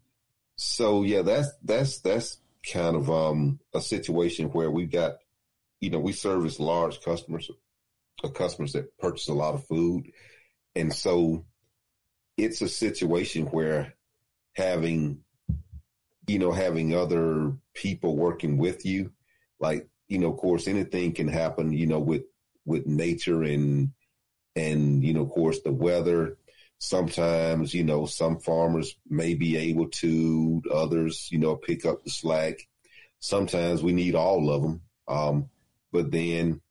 so, 0.55 1.03
yeah, 1.03 1.21
that's, 1.21 1.49
that's, 1.63 1.99
that's 1.99 2.37
kind 2.71 2.95
of, 2.95 3.09
um, 3.09 3.59
a 3.73 3.81
situation 3.81 4.49
where 4.49 4.71
we've 4.71 4.91
got, 4.91 5.15
you 5.79 5.89
know, 5.89 5.99
we 5.99 6.13
service 6.13 6.59
large 6.59 7.01
customers 7.01 7.49
customers 8.29 8.73
that 8.73 8.97
purchase 8.97 9.27
a 9.27 9.33
lot 9.33 9.53
of 9.53 9.65
food. 9.65 10.11
And 10.75 10.93
so 10.93 11.45
it's 12.37 12.61
a 12.61 12.69
situation 12.69 13.47
where 13.47 13.93
having, 14.55 15.19
you 16.27 16.39
know, 16.39 16.51
having 16.51 16.95
other 16.95 17.53
people 17.73 18.15
working 18.15 18.57
with 18.57 18.85
you, 18.85 19.11
like, 19.59 19.87
you 20.07 20.19
know, 20.19 20.31
of 20.31 20.37
course, 20.37 20.67
anything 20.67 21.13
can 21.13 21.27
happen, 21.27 21.71
you 21.73 21.87
know, 21.87 21.99
with, 21.99 22.23
with 22.65 22.85
nature 22.85 23.43
and, 23.43 23.91
and, 24.55 25.03
you 25.03 25.13
know, 25.13 25.21
of 25.21 25.29
course, 25.29 25.61
the 25.61 25.71
weather. 25.71 26.37
Sometimes, 26.79 27.73
you 27.73 27.83
know, 27.83 28.05
some 28.05 28.39
farmers 28.39 28.95
may 29.07 29.35
be 29.35 29.55
able 29.55 29.87
to, 29.89 30.61
others, 30.73 31.29
you 31.31 31.37
know, 31.37 31.55
pick 31.55 31.85
up 31.85 32.03
the 32.03 32.09
slack. 32.09 32.67
Sometimes 33.19 33.83
we 33.83 33.93
need 33.93 34.15
all 34.15 34.49
of 34.49 34.63
them. 34.63 34.81
Um, 35.07 35.49
but 35.91 36.11
then, 36.11 36.61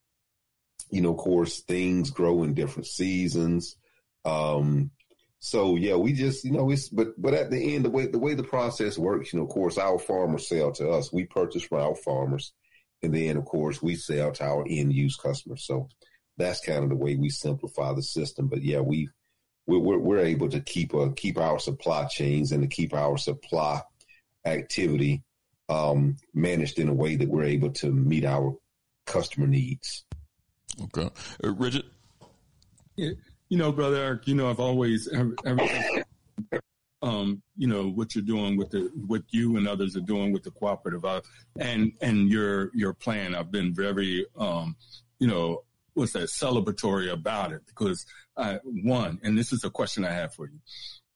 you 0.91 1.01
know, 1.01 1.13
of 1.13 1.19
course, 1.19 1.61
things 1.61 2.11
grow 2.11 2.43
in 2.43 2.55
different 2.55 2.87
seasons. 2.87 3.77
Um, 4.25 4.91
so 5.39 5.77
yeah, 5.77 5.95
we 5.95 6.13
just, 6.13 6.45
you 6.45 6.53
know, 6.53 6.71
it's, 6.71 6.89
but, 6.89 7.21
but 7.21 7.33
at 7.33 7.51
the 7.51 7.75
end, 7.75 7.85
the 7.85 7.91
way, 7.91 8.07
the 8.07 8.19
way 8.19 8.35
the 8.35 8.43
process 8.43 8.99
works, 8.99 9.33
you 9.33 9.39
know, 9.39 9.47
of 9.47 9.51
course, 9.51 9.79
our 9.79 9.99
farmers 9.99 10.49
sell 10.49 10.73
to 10.73 10.91
us. 10.91 11.13
We 11.13 11.25
purchase 11.25 11.63
from 11.63 11.81
our 11.81 11.95
farmers. 11.95 12.53
And 13.03 13.15
then, 13.15 13.39
of 13.39 13.47
course, 13.47 13.81
we 13.81 13.97
sell 13.97 14.33
to 14.33 14.45
our 14.45 14.67
end 14.69 14.93
use 14.93 15.17
customers. 15.17 15.65
So 15.65 15.89
that's 16.37 16.61
kind 16.61 16.85
of 16.85 16.91
the 16.91 16.97
way 16.97 17.17
we 17.17 17.31
simplify 17.31 17.95
the 17.95 18.03
system. 18.03 18.49
But 18.49 18.63
yeah, 18.63 18.81
we, 18.81 19.09
we're, 19.67 19.99
we're 19.99 20.19
able 20.19 20.51
to 20.51 20.61
keep 20.61 20.93
a, 20.93 21.13
keep 21.13 21.39
our 21.39 21.59
supply 21.59 22.05
chains 22.05 22.53
and 22.53 22.63
to 22.63 22.69
keep 22.69 22.93
our 22.93 23.17
supply 23.17 23.81
activity, 24.45 25.23
um, 25.71 26.17
managed 26.35 26.79
in 26.79 26.89
a 26.89 26.95
way 26.95 27.17
that 27.17 27.29
we're 27.29 27.45
able 27.45 27.71
to 27.71 27.91
meet 27.91 28.25
our 28.25 28.57
customer 29.07 29.47
needs. 29.47 30.05
Okay. 30.83 31.11
Uh, 31.45 31.53
Richard? 31.53 31.85
You 32.97 33.17
know, 33.51 33.73
brother 33.73 33.97
Eric, 33.97 34.29
you 34.29 34.35
know, 34.35 34.49
I've 34.49 34.61
always, 34.61 35.09
um, 37.03 37.43
you 37.57 37.67
know, 37.67 37.89
what 37.89 38.15
you're 38.15 38.23
doing 38.25 38.57
with 38.57 38.71
the, 38.71 38.91
what 39.07 39.23
you 39.31 39.57
and 39.57 39.67
others 39.67 39.97
are 39.97 40.03
doing 40.03 40.33
with 40.33 40.45
the 40.45 40.51
cooperative, 40.51 41.05
uh, 41.05 41.21
and, 41.59 41.93
and 42.01 42.31
your, 42.31 42.71
your 42.75 42.93
plan. 42.93 43.35
I've 43.35 43.51
been 43.51 43.75
very, 43.75 44.27
um, 44.39 44.77
you 45.19 45.27
know, 45.27 45.65
what's 45.95 46.13
that 46.13 46.29
celebratory 46.29 47.11
about 47.11 47.53
it 47.53 47.63
because 47.67 48.07
I, 48.37 48.61
one, 48.65 49.19
and 49.23 49.37
this 49.37 49.53
is 49.53 49.65
a 49.65 49.71
question 49.71 50.05
I 50.05 50.13
have 50.13 50.35
for 50.35 50.49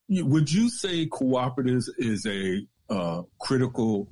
you. 0.09 0.24
Would 0.26 0.52
you 0.52 0.68
say 0.70 1.06
cooperatives 1.06 1.89
is 1.98 2.26
a, 2.26 2.66
uh, 2.90 3.22
critical, 3.40 4.09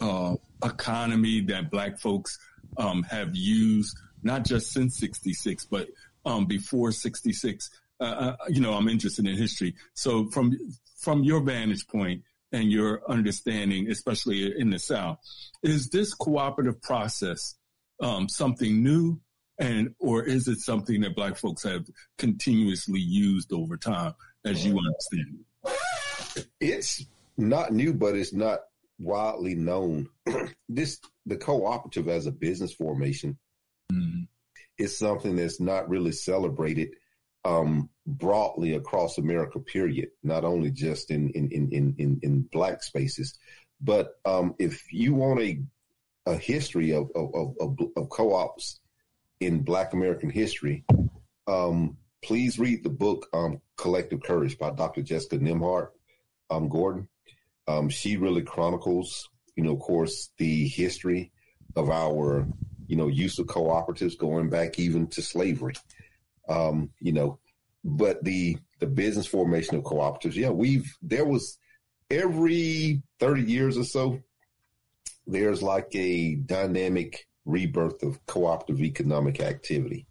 uh, 0.00 0.36
economy 0.62 1.40
that 1.42 1.70
black 1.70 1.98
folks, 1.98 2.38
um, 2.76 3.02
have 3.04 3.34
used 3.34 3.96
not 4.24 4.44
just 4.44 4.72
since 4.72 4.98
66, 4.98 5.66
but 5.66 5.88
um, 6.24 6.46
before 6.46 6.90
66. 6.90 7.70
Uh, 8.00 8.04
uh, 8.04 8.36
you 8.48 8.60
know, 8.60 8.72
I'm 8.72 8.88
interested 8.88 9.26
in 9.26 9.36
history. 9.36 9.74
So 9.94 10.28
from, 10.30 10.58
from 10.98 11.22
your 11.22 11.40
vantage 11.40 11.86
point 11.86 12.22
and 12.50 12.70
your 12.70 13.08
understanding, 13.08 13.90
especially 13.90 14.58
in 14.58 14.70
the 14.70 14.78
South, 14.78 15.18
is 15.62 15.90
this 15.90 16.14
cooperative 16.14 16.82
process 16.82 17.54
um, 18.00 18.28
something 18.28 18.82
new 18.82 19.20
and 19.58 19.94
or 20.00 20.24
is 20.24 20.48
it 20.48 20.58
something 20.58 21.00
that 21.02 21.14
black 21.14 21.36
folks 21.36 21.62
have 21.62 21.86
continuously 22.18 23.00
used 23.00 23.52
over 23.52 23.76
time 23.76 24.14
as 24.44 24.64
you 24.66 24.76
understand 24.76 25.44
it? 26.36 26.46
It's 26.60 27.04
not 27.36 27.72
new, 27.72 27.94
but 27.94 28.16
it's 28.16 28.32
not 28.32 28.60
widely 28.98 29.54
known. 29.54 30.08
this 30.68 31.00
the 31.26 31.36
cooperative 31.36 32.08
as 32.08 32.26
a 32.26 32.32
business 32.32 32.72
formation 32.72 33.38
mm-hmm. 33.92 34.22
is 34.78 34.98
something 34.98 35.36
that's 35.36 35.60
not 35.60 35.88
really 35.88 36.12
celebrated 36.12 36.90
um, 37.44 37.90
broadly 38.06 38.74
across 38.74 39.18
America. 39.18 39.60
Period. 39.60 40.08
Not 40.22 40.44
only 40.44 40.70
just 40.70 41.10
in 41.10 41.30
in 41.30 41.50
in 41.50 41.94
in, 41.98 42.20
in 42.22 42.42
black 42.52 42.82
spaces, 42.82 43.38
but 43.80 44.14
um, 44.24 44.54
if 44.58 44.92
you 44.92 45.14
want 45.14 45.40
a 45.40 45.62
a 46.26 46.36
history 46.36 46.92
of 46.92 47.10
of, 47.14 47.54
of, 47.60 47.78
of 47.96 48.08
co-ops 48.08 48.80
in 49.40 49.62
Black 49.62 49.92
American 49.92 50.30
history, 50.30 50.84
um, 51.46 51.96
please 52.22 52.58
read 52.58 52.82
the 52.82 52.90
book 52.90 53.28
um, 53.32 53.60
"Collective 53.76 54.22
Courage" 54.22 54.58
by 54.58 54.70
Dr. 54.70 55.02
Jessica 55.02 55.38
Nembhard 55.38 55.88
um, 56.50 56.68
Gordon. 56.68 57.08
Um, 57.66 57.88
she 57.88 58.16
really 58.16 58.42
chronicles, 58.42 59.28
you 59.56 59.64
know, 59.64 59.72
of 59.72 59.80
course, 59.80 60.30
the 60.38 60.68
history 60.68 61.32
of 61.76 61.90
our, 61.90 62.46
you 62.86 62.96
know, 62.96 63.08
use 63.08 63.38
of 63.38 63.46
cooperatives 63.46 64.18
going 64.18 64.48
back 64.48 64.78
even 64.78 65.06
to 65.08 65.22
slavery. 65.22 65.74
Um, 66.48 66.90
you 67.00 67.12
know, 67.12 67.38
but 67.84 68.22
the 68.24 68.58
the 68.80 68.86
business 68.86 69.26
formation 69.26 69.76
of 69.76 69.84
cooperatives, 69.84 70.34
yeah, 70.34 70.50
we've 70.50 70.96
there 71.02 71.24
was 71.24 71.58
every 72.10 73.02
30 73.20 73.42
years 73.42 73.78
or 73.78 73.84
so, 73.84 74.20
there's 75.26 75.62
like 75.62 75.94
a 75.94 76.34
dynamic 76.34 77.26
rebirth 77.44 78.02
of 78.02 78.24
cooperative 78.26 78.82
economic 78.82 79.40
activity. 79.40 80.06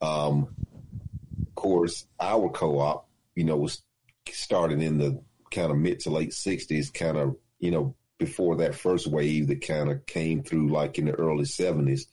Um, 0.00 0.54
of 1.42 1.54
course, 1.54 2.06
our 2.20 2.48
co-op, 2.48 3.08
you 3.34 3.44
know, 3.44 3.56
was 3.56 3.82
started 4.30 4.82
in 4.82 4.98
the 4.98 5.22
kind 5.50 5.70
of 5.70 5.78
mid 5.78 6.00
to 6.00 6.10
late 6.10 6.30
60s, 6.30 6.92
kind 6.92 7.16
of, 7.16 7.36
you 7.58 7.70
know, 7.70 7.94
before 8.18 8.56
that 8.56 8.74
first 8.74 9.06
wave 9.06 9.48
that 9.48 9.66
kind 9.66 9.90
of 9.90 10.04
came 10.06 10.42
through 10.42 10.68
like 10.68 10.98
in 10.98 11.06
the 11.06 11.12
early 11.12 11.44
70s. 11.44 12.06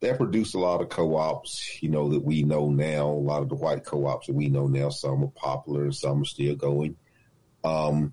That 0.00 0.18
produced 0.18 0.54
a 0.54 0.58
lot 0.58 0.82
of 0.82 0.90
co-ops, 0.90 1.82
you 1.82 1.88
know, 1.88 2.10
that 2.10 2.24
we 2.24 2.42
know 2.42 2.68
now, 2.70 3.08
a 3.08 3.12
lot 3.12 3.42
of 3.42 3.48
the 3.48 3.54
white 3.54 3.84
co-ops 3.84 4.26
that 4.26 4.34
we 4.34 4.48
know 4.48 4.66
now. 4.66 4.90
Some 4.90 5.24
are 5.24 5.28
popular 5.28 5.84
and 5.84 5.94
some 5.94 6.22
are 6.22 6.26
still 6.26 6.54
going. 6.54 6.96
Um, 7.64 8.12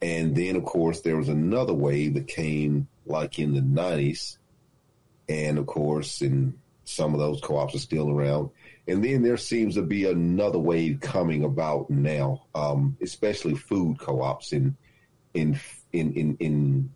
and 0.00 0.34
then, 0.34 0.56
of 0.56 0.64
course, 0.64 1.02
there 1.02 1.16
was 1.16 1.28
another 1.28 1.74
wave 1.74 2.14
that 2.14 2.28
came 2.28 2.88
like 3.06 3.38
in 3.38 3.52
the 3.54 3.60
90s. 3.60 4.38
And 5.28 5.58
of 5.58 5.66
course, 5.66 6.20
and 6.22 6.58
some 6.84 7.14
of 7.14 7.20
those 7.20 7.40
co-ops 7.40 7.74
are 7.74 7.78
still 7.78 8.10
around. 8.10 8.50
And 8.88 9.04
then 9.04 9.22
there 9.22 9.36
seems 9.36 9.74
to 9.76 9.82
be 9.82 10.06
another 10.06 10.58
wave 10.58 11.00
coming 11.00 11.44
about 11.44 11.88
now, 11.88 12.46
um, 12.54 12.96
especially 13.00 13.54
food 13.54 13.98
co-ops 13.98 14.52
in, 14.52 14.76
in, 15.34 15.58
in, 15.92 16.12
in, 16.14 16.36
in 16.38 16.90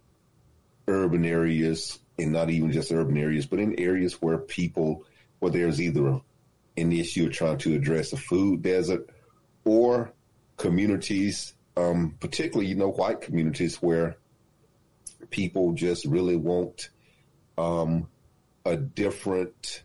urban 0.89 1.25
areas 1.25 1.99
and 2.19 2.33
not 2.33 2.51
even 2.51 2.73
just 2.73 2.93
urban 2.93 3.17
areas, 3.17 3.47
but 3.47 3.59
in 3.59 3.79
areas 3.79 4.21
where 4.23 4.39
people, 4.39 5.05
where 5.39 5.51
there's 5.51 5.81
either 5.81 6.21
an 6.77 6.93
issue 6.93 7.27
of 7.27 7.33
trying 7.33 7.59
to 7.59 7.75
address 7.75 8.13
a 8.13 8.17
food 8.17 8.63
desert 8.63 9.09
or 9.65 10.13
communities, 10.57 11.55
um, 11.77 12.17
particularly, 12.21 12.69
you 12.69 12.77
know, 12.77 12.91
white 12.91 13.21
communities 13.21 13.77
where 13.77 14.17
people 15.31 15.73
just 15.73 16.05
really 16.05 16.37
want, 16.37 16.91
um, 17.59 18.09
a 18.65 18.77
different 18.77 19.85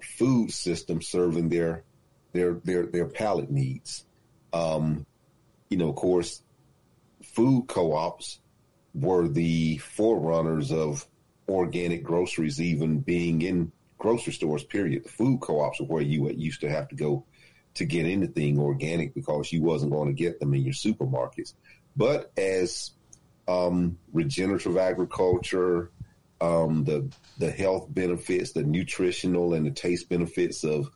food 0.00 0.50
system 0.50 1.00
serving 1.00 1.48
their 1.48 1.84
their 2.32 2.54
their 2.64 2.86
their 2.86 3.06
palate 3.06 3.50
needs. 3.50 4.04
Um, 4.52 5.06
you 5.70 5.76
know, 5.76 5.90
of 5.90 5.96
course, 5.96 6.42
food 7.32 7.66
co-ops 7.68 8.40
were 8.94 9.28
the 9.28 9.78
forerunners 9.78 10.72
of 10.72 11.06
organic 11.48 12.02
groceries, 12.02 12.60
even 12.60 13.00
being 13.00 13.42
in 13.42 13.72
grocery 13.98 14.32
stores. 14.32 14.64
Period. 14.64 15.04
The 15.04 15.08
food 15.08 15.40
co-ops 15.40 15.80
are 15.80 15.84
where 15.84 16.02
you 16.02 16.28
used 16.30 16.60
to 16.62 16.70
have 16.70 16.88
to 16.88 16.96
go 16.96 17.24
to 17.74 17.84
get 17.84 18.06
anything 18.06 18.58
organic 18.58 19.14
because 19.14 19.52
you 19.52 19.62
wasn't 19.62 19.92
going 19.92 20.08
to 20.08 20.14
get 20.14 20.40
them 20.40 20.54
in 20.54 20.62
your 20.62 20.74
supermarkets. 20.74 21.54
But 21.96 22.32
as 22.36 22.90
um, 23.46 23.98
regenerative 24.12 24.76
agriculture, 24.76 25.90
um, 26.40 26.84
the 26.84 27.10
the 27.38 27.50
health 27.50 27.86
benefits, 27.88 28.52
the 28.52 28.62
nutritional 28.62 29.54
and 29.54 29.66
the 29.66 29.70
taste 29.70 30.08
benefits 30.08 30.64
of 30.64 30.90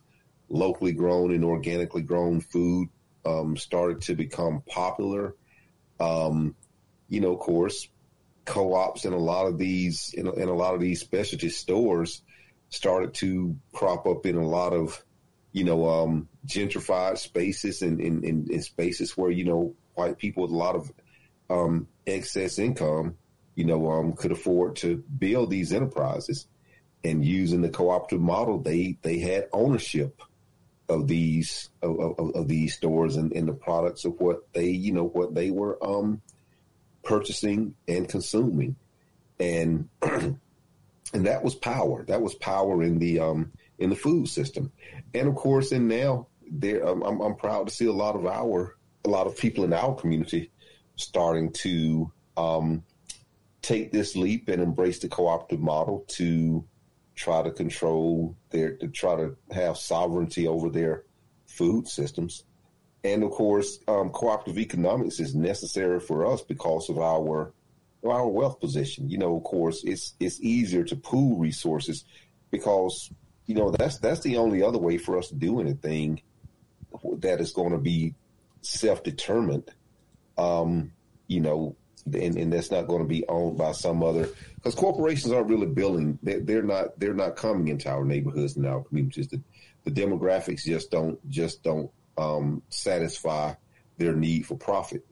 locally 0.49 0.93
grown 0.93 1.33
and 1.33 1.43
organically 1.43 2.01
grown 2.01 2.39
food 2.39 2.89
um, 3.25 3.57
started 3.57 4.01
to 4.03 4.15
become 4.15 4.61
popular. 4.69 5.35
Um, 5.99 6.55
you 7.09 7.21
know, 7.21 7.33
of 7.33 7.39
course, 7.39 7.87
co-ops 8.45 9.05
and 9.05 9.13
a 9.13 9.17
lot 9.17 9.45
of 9.45 9.57
these 9.57 10.13
in, 10.13 10.27
in 10.27 10.49
a 10.49 10.53
lot 10.53 10.73
of 10.73 10.81
these 10.81 10.99
specialty 10.99 11.49
stores 11.49 12.21
started 12.69 13.13
to 13.13 13.55
crop 13.71 14.05
up 14.05 14.25
in 14.25 14.35
a 14.35 14.47
lot 14.47 14.73
of 14.73 15.03
you 15.51 15.63
know 15.63 15.87
um, 15.87 16.27
gentrified 16.45 17.17
spaces 17.17 17.81
and 17.81 18.01
in, 18.01 18.61
spaces 18.61 19.15
where 19.15 19.31
you 19.31 19.45
know 19.45 19.75
white 19.93 20.17
people 20.17 20.43
with 20.43 20.51
a 20.51 20.55
lot 20.55 20.75
of 20.75 20.91
um, 21.49 21.87
excess 22.07 22.59
income 22.59 23.15
you 23.55 23.65
know, 23.65 23.91
um, 23.91 24.13
could 24.13 24.31
afford 24.31 24.75
to 24.77 25.03
build 25.17 25.49
these 25.49 25.73
enterprises. 25.73 26.47
And 27.03 27.23
using 27.23 27.61
the 27.61 27.69
cooperative 27.69 28.21
model, 28.21 28.59
they 28.59 28.97
they 29.01 29.19
had 29.19 29.49
ownership 29.51 30.21
of 30.89 31.07
these 31.07 31.69
of, 31.81 31.99
of, 31.99 32.35
of 32.35 32.47
these 32.47 32.75
stores 32.75 33.15
and, 33.15 33.31
and, 33.33 33.47
the 33.47 33.53
products 33.53 34.05
of 34.05 34.19
what 34.19 34.51
they 34.53 34.69
you 34.69 34.91
know 34.91 35.05
what 35.07 35.33
they 35.33 35.49
were 35.49 35.77
um, 35.85 36.21
purchasing 37.03 37.75
and 37.87 38.09
consuming, 38.09 38.75
and 39.39 39.87
and 40.01 40.39
that 41.13 41.43
was 41.43 41.55
power. 41.55 42.05
That 42.05 42.21
was 42.21 42.35
power 42.35 42.83
in 42.83 42.99
the 42.99 43.19
um, 43.19 43.51
in 43.79 43.89
the 43.89 43.95
food 43.95 44.27
system. 44.27 44.71
And 45.13 45.27
of 45.27 45.35
course, 45.35 45.71
and 45.71 45.87
now 45.87 46.27
there, 46.49 46.83
I'm, 46.85 47.01
I'm 47.03 47.35
proud 47.35 47.67
to 47.67 47.73
see 47.73 47.85
a 47.85 47.93
lot 47.93 48.15
of 48.15 48.25
our, 48.25 48.75
a 49.05 49.09
lot 49.09 49.27
of 49.27 49.37
people 49.37 49.63
in 49.63 49.73
our 49.73 49.95
community 49.95 50.51
starting 50.95 51.51
to 51.51 52.11
um, 52.37 52.83
take 53.61 53.91
this 53.91 54.15
leap 54.15 54.49
and 54.49 54.61
embrace 54.61 54.99
the 54.99 55.07
cooperative 55.07 55.59
model 55.59 56.05
to 56.07 56.63
try 57.15 57.43
to 57.43 57.51
control 57.51 58.35
their, 58.49 58.75
to 58.77 58.87
try 58.87 59.15
to 59.15 59.35
have 59.51 59.77
sovereignty 59.77 60.47
over 60.47 60.69
their 60.69 61.03
food 61.45 61.87
systems. 61.87 62.43
And 63.03 63.23
of 63.23 63.31
course, 63.31 63.79
um, 63.87 64.09
cooperative 64.09 64.57
economics 64.57 65.19
is 65.19 65.35
necessary 65.35 65.99
for 65.99 66.25
us 66.25 66.41
because 66.41 66.89
of 66.89 66.97
our 66.99 67.53
our 68.05 68.27
wealth 68.27 68.59
position. 68.59 69.09
You 69.09 69.17
know, 69.17 69.37
of 69.37 69.43
course, 69.43 69.83
it's 69.83 70.13
it's 70.19 70.39
easier 70.41 70.83
to 70.85 70.95
pool 70.95 71.37
resources 71.37 72.05
because 72.51 73.11
you 73.45 73.55
know 73.55 73.71
that's 73.71 73.99
that's 73.99 74.21
the 74.21 74.37
only 74.37 74.63
other 74.63 74.77
way 74.77 74.97
for 74.97 75.17
us 75.17 75.27
to 75.29 75.35
do 75.35 75.59
anything 75.59 76.21
that 77.19 77.41
is 77.41 77.51
going 77.51 77.71
to 77.71 77.77
be 77.77 78.13
self 78.61 79.03
determined. 79.03 79.69
Um, 80.37 80.93
you 81.27 81.41
know, 81.41 81.75
and, 82.05 82.37
and, 82.37 82.51
that's 82.51 82.71
not 82.71 82.87
going 82.87 83.01
to 83.01 83.07
be 83.07 83.27
owned 83.27 83.57
by 83.57 83.71
some 83.71 84.03
other 84.03 84.29
because 84.55 84.75
corporations 84.75 85.31
aren't 85.31 85.49
really 85.49 85.67
building. 85.67 86.19
They're, 86.21 86.41
they're, 86.41 86.63
not 86.63 86.99
they're 86.99 87.13
not 87.13 87.35
coming 87.35 87.69
into 87.69 87.89
our 87.89 88.03
neighborhoods 88.03 88.57
and 88.57 88.65
our 88.65 88.83
communities. 88.83 89.27
The, 89.29 89.41
the 89.83 89.91
demographics 89.91 90.63
just 90.63 90.91
don't 90.91 91.17
just 91.29 91.63
don't 91.63 91.91
um, 92.17 92.61
satisfy 92.69 93.53
their 93.97 94.13
need 94.13 94.45
for 94.45 94.57
profit, 94.57 95.05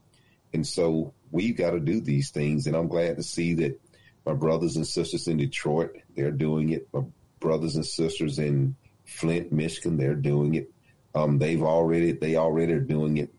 and 0.53 0.65
so 0.65 1.13
we've 1.31 1.57
got 1.57 1.72
to 1.72 1.80
do 1.80 2.01
these 2.01 2.31
things. 2.31 2.68
And 2.68 2.76
I'm 2.76 2.88
glad 2.88 3.18
to 3.18 3.23
see 3.23 3.53
that 3.55 3.80
my 4.26 4.34
brothers 4.34 4.76
and 4.76 4.88
sisters 4.88 5.27
in 5.27 5.38
Detroit 5.38 5.95
they're 6.15 6.31
doing 6.31 6.69
it. 6.69 6.88
My 6.93 7.03
brothers 7.39 7.76
and 7.76 7.85
sisters 7.85 8.39
in 8.39 8.76
Flint, 9.05 9.51
Michigan, 9.51 9.97
they're 9.97 10.15
doing 10.15 10.55
it. 10.55 10.72
Um, 11.13 11.38
they've 11.38 11.63
already 11.63 12.13
they 12.13 12.35
already 12.35 12.73
are 12.73 12.80
doing 12.80 13.18
it. 13.18 13.34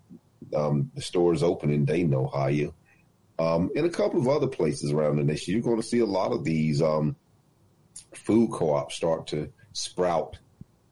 Um, 0.54 0.90
the 0.94 1.00
store 1.00 1.32
is 1.32 1.42
open 1.42 1.70
in 1.70 1.86
Dayton, 1.86 2.14
Ohio, 2.14 2.74
um, 3.38 3.70
a 3.76 3.88
couple 3.88 4.20
of 4.20 4.28
other 4.28 4.46
places 4.46 4.92
around 4.92 5.16
the 5.16 5.24
nation. 5.24 5.54
You're 5.54 5.62
going 5.62 5.80
to 5.80 5.86
see 5.86 6.00
a 6.00 6.06
lot 6.06 6.32
of 6.32 6.44
these 6.44 6.82
um, 6.82 7.16
food 8.14 8.50
co-ops 8.50 8.94
start 8.94 9.26
to 9.28 9.52
sprout 9.72 10.38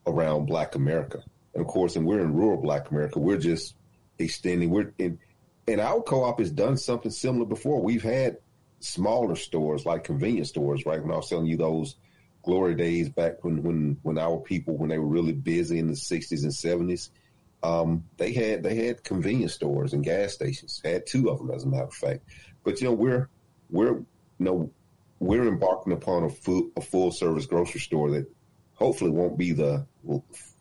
around 0.07 0.47
Black 0.47 0.75
America. 0.75 1.23
And 1.55 1.63
of 1.63 1.69
course, 1.69 1.97
and 1.97 2.07
we're 2.07 2.21
in 2.21 2.35
rural 2.35 2.61
Black 2.61 2.91
America. 2.91 3.19
We're 3.19 3.39
just 3.39 3.75
extending. 4.19 4.71
We're 4.71 4.93
in, 4.99 5.19
and 5.69 5.81
our 5.81 6.03
co-op 6.03 6.39
has 6.39 6.51
done 6.51 6.77
something 6.77 7.11
similar 7.11 7.47
before. 7.47 7.83
We've 7.83 8.03
had 8.03 8.39
smaller 8.81 9.37
stores 9.37 9.85
like 9.85 10.05
convenience 10.05 10.49
stores, 10.49 10.87
right? 10.87 11.03
When 11.03 11.13
I 11.13 11.17
was 11.17 11.29
telling 11.29 11.47
you 11.47 11.57
those 11.57 11.97
glory 12.43 12.75
days 12.75 13.09
back 13.09 13.45
when 13.45 13.63
when 13.63 13.99
when 14.03 14.19
our 14.19 14.39
people 14.39 14.77
when 14.77 14.89
they 14.89 14.99
were 14.99 15.07
really 15.07 15.33
busy 15.33 15.79
in 15.79 15.89
the 15.89 15.93
60s 15.93 16.43
and 16.43 16.53
70s 16.53 17.11
um, 17.63 18.05
they 18.17 18.33
had 18.33 18.63
they 18.63 18.75
had 18.87 19.05
convenience 19.05 19.55
stores 19.55 19.93
and 19.93 20.05
gas 20.05 20.33
stations 20.33 20.81
had 20.85 21.07
two 21.07 21.29
of 21.29 21.39
them 21.39 21.51
as 21.51 21.65
a 21.65 21.69
matter 21.69 21.85
of 21.85 21.95
fact. 21.95 22.21
But 22.65 22.81
you 22.81 22.89
know 22.89 22.95
we're 22.95 23.29
we're 23.71 23.95
you 23.95 24.07
know 24.39 24.71
we're 25.19 25.47
embarking 25.47 25.93
upon 25.93 26.25
a 26.25 26.31
full, 26.31 26.71
a 26.77 26.81
full 26.81 27.13
service 27.13 27.47
grocery 27.47 27.81
store 27.81 28.11
that 28.11 28.27
hopefully 28.75 29.11
won't 29.11 29.37
be 29.37 29.53
the 29.53 29.85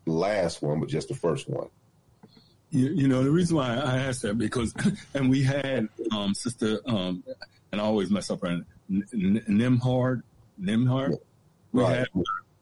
last 0.04 0.60
one 0.60 0.80
but 0.80 0.88
just 0.88 1.08
the 1.08 1.14
first 1.14 1.48
one. 1.48 1.68
You, 2.70 2.90
you 2.90 3.08
know 3.08 3.24
the 3.24 3.30
reason 3.30 3.56
why 3.56 3.74
I 3.76 3.98
asked 3.98 4.22
that 4.22 4.38
because 4.38 4.74
and 5.14 5.30
we 5.30 5.42
had 5.42 5.88
um, 6.12 6.34
sister 6.34 6.80
um, 6.86 7.24
and 7.72 7.80
I 7.80 7.84
always 7.84 8.10
mess 8.10 8.30
up 8.30 8.42
her 8.42 8.60
Nembhard 8.90 10.22
Nembhard? 10.60 11.18
We 11.72 11.82
right. 11.82 11.98
had, 11.98 12.08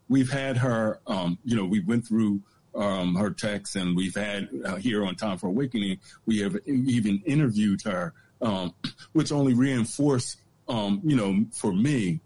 we've 0.09 0.31
had 0.31 0.57
her, 0.59 1.01
um, 1.07 1.39
you 1.45 1.57
know, 1.57 1.65
we 1.65 1.81
went 1.81 2.07
through 2.07 2.41
um, 2.75 3.15
her 3.15 3.31
text 3.31 3.77
and 3.77 3.97
we've 3.97 4.15
had 4.15 4.49
uh, 4.65 4.77
here 4.77 5.05
on 5.05 5.17
Time 5.17 5.39
for 5.39 5.49
Awakening, 5.49 5.99
we 6.27 6.39
have 6.41 6.57
even 6.67 7.23
interviewed 7.27 7.83
her, 7.83 8.15
um, 8.41 8.75
which 9.13 9.33
only 9.33 9.55
reinforced, 9.55 10.39
um, 10.69 11.01
you 11.05 11.17
know, 11.17 11.45
for 11.53 11.73
me, 11.73 12.21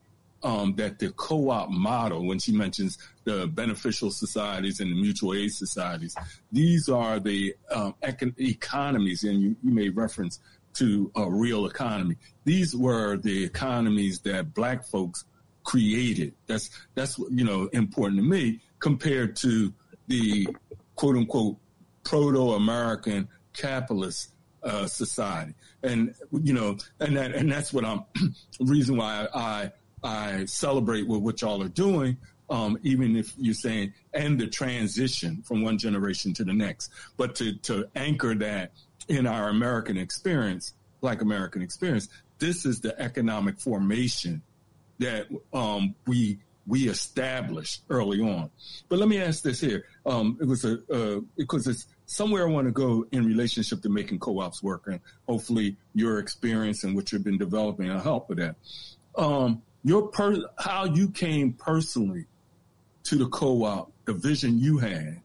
um, 0.45 0.75
that 0.77 0.99
the 0.99 1.11
co-op 1.13 1.71
model, 1.71 2.27
when 2.27 2.39
she 2.39 2.53
mentions 2.53 2.99
the 3.25 3.47
beneficial 3.47 4.11
societies 4.11 4.81
and 4.81 4.91
the 4.91 5.01
mutual 5.01 5.35
aid 5.35 5.53
societies, 5.53 6.17
these 6.51 6.89
are 6.89 7.21
the 7.21 7.55
um, 7.71 7.95
econ- 8.03 8.39
economies, 8.41 9.23
and 9.23 9.41
you, 9.41 9.57
you 9.63 9.73
made 9.73 9.97
reference 9.97 10.41
to 10.75 11.11
a 11.17 11.31
real 11.31 11.67
economy. 11.67 12.17
These 12.45 12.75
were 12.75 13.17
the 13.17 13.45
economies 13.45 14.21
that 14.21 14.55
black 14.55 14.85
folks 14.85 15.25
created. 15.65 16.35
That's 16.47 16.71
that's 16.95 17.19
you 17.19 17.45
know 17.45 17.69
important 17.73 18.21
to 18.21 18.27
me 18.27 18.61
compared 18.79 19.37
to 19.37 19.73
the 20.07 20.49
quote 20.97 21.17
unquote 21.17 21.57
proto 22.05 22.53
American 22.53 23.29
capitalist 23.53 24.33
uh, 24.63 24.87
society. 24.87 25.55
And 25.83 26.15
you 26.33 26.53
know, 26.53 26.77
and 27.01 27.17
that 27.17 27.35
and 27.35 27.51
that's 27.51 27.73
what 27.73 27.85
I'm 27.85 28.05
reason 28.61 28.97
why 28.97 29.27
I 29.35 29.73
I 30.03 30.45
celebrate 30.47 31.07
with 31.07 31.21
what 31.21 31.43
y'all 31.43 31.63
are 31.63 31.69
doing. 31.69 32.17
Um, 32.51 32.79
even 32.83 33.17
if 33.17 33.33
you're 33.39 33.55
saying 33.55 33.95
and 34.13 34.39
the 34.39 34.47
transition 34.47 35.43
from 35.43 35.63
one 35.63 35.79
generation 35.79 36.35
to 36.35 36.45
the 36.45 36.53
next, 36.53 36.91
but 37.17 37.35
to 37.37 37.57
to 37.59 37.89
anchor 37.95 38.35
that 38.37 38.73
in 39.09 39.27
our 39.27 39.49
American 39.49 39.97
experience, 39.97 40.75
like 41.01 41.23
American 41.23 41.63
experience, 41.63 42.09
this 42.39 42.67
is 42.67 42.81
the 42.81 43.01
economic 43.01 43.59
formation 43.59 44.43
that 44.99 45.27
um, 45.53 45.95
we 46.07 46.39
we 46.67 46.89
established 46.89 47.83
early 47.91 48.21
on. 48.21 48.51
But 48.89 48.99
let 48.99 49.09
me 49.09 49.21
ask 49.21 49.43
this 49.43 49.61
here: 49.61 49.85
um, 50.07 50.39
it 50.41 50.47
was 50.47 50.65
a 50.65 50.79
uh, 50.93 51.21
because 51.37 51.67
it's 51.67 51.87
somewhere 52.07 52.47
I 52.47 52.51
want 52.51 52.67
to 52.67 52.73
go 52.73 53.07
in 53.13 53.25
relationship 53.25 53.83
to 53.83 53.89
making 53.89 54.19
co-ops 54.19 54.63
work, 54.63 54.85
and 54.87 55.01
hopefully 55.29 55.77
your 55.95 56.19
experience 56.19 56.85
and 56.85 56.95
what 56.95 57.13
you've 57.13 57.25
been 57.25 57.39
developing 57.39 57.89
will 57.89 58.01
help 58.01 58.29
with 58.29 58.39
that. 58.39 58.57
Um, 59.17 59.63
your 59.85 60.09
per- 60.09 60.45
how 60.59 60.85
you 60.85 61.11
came 61.11 61.53
personally 61.53 62.27
to 63.05 63.17
the 63.17 63.27
co-op, 63.29 63.93
the 64.05 64.13
vision 64.13 64.59
you 64.59 64.79
had, 64.79 65.21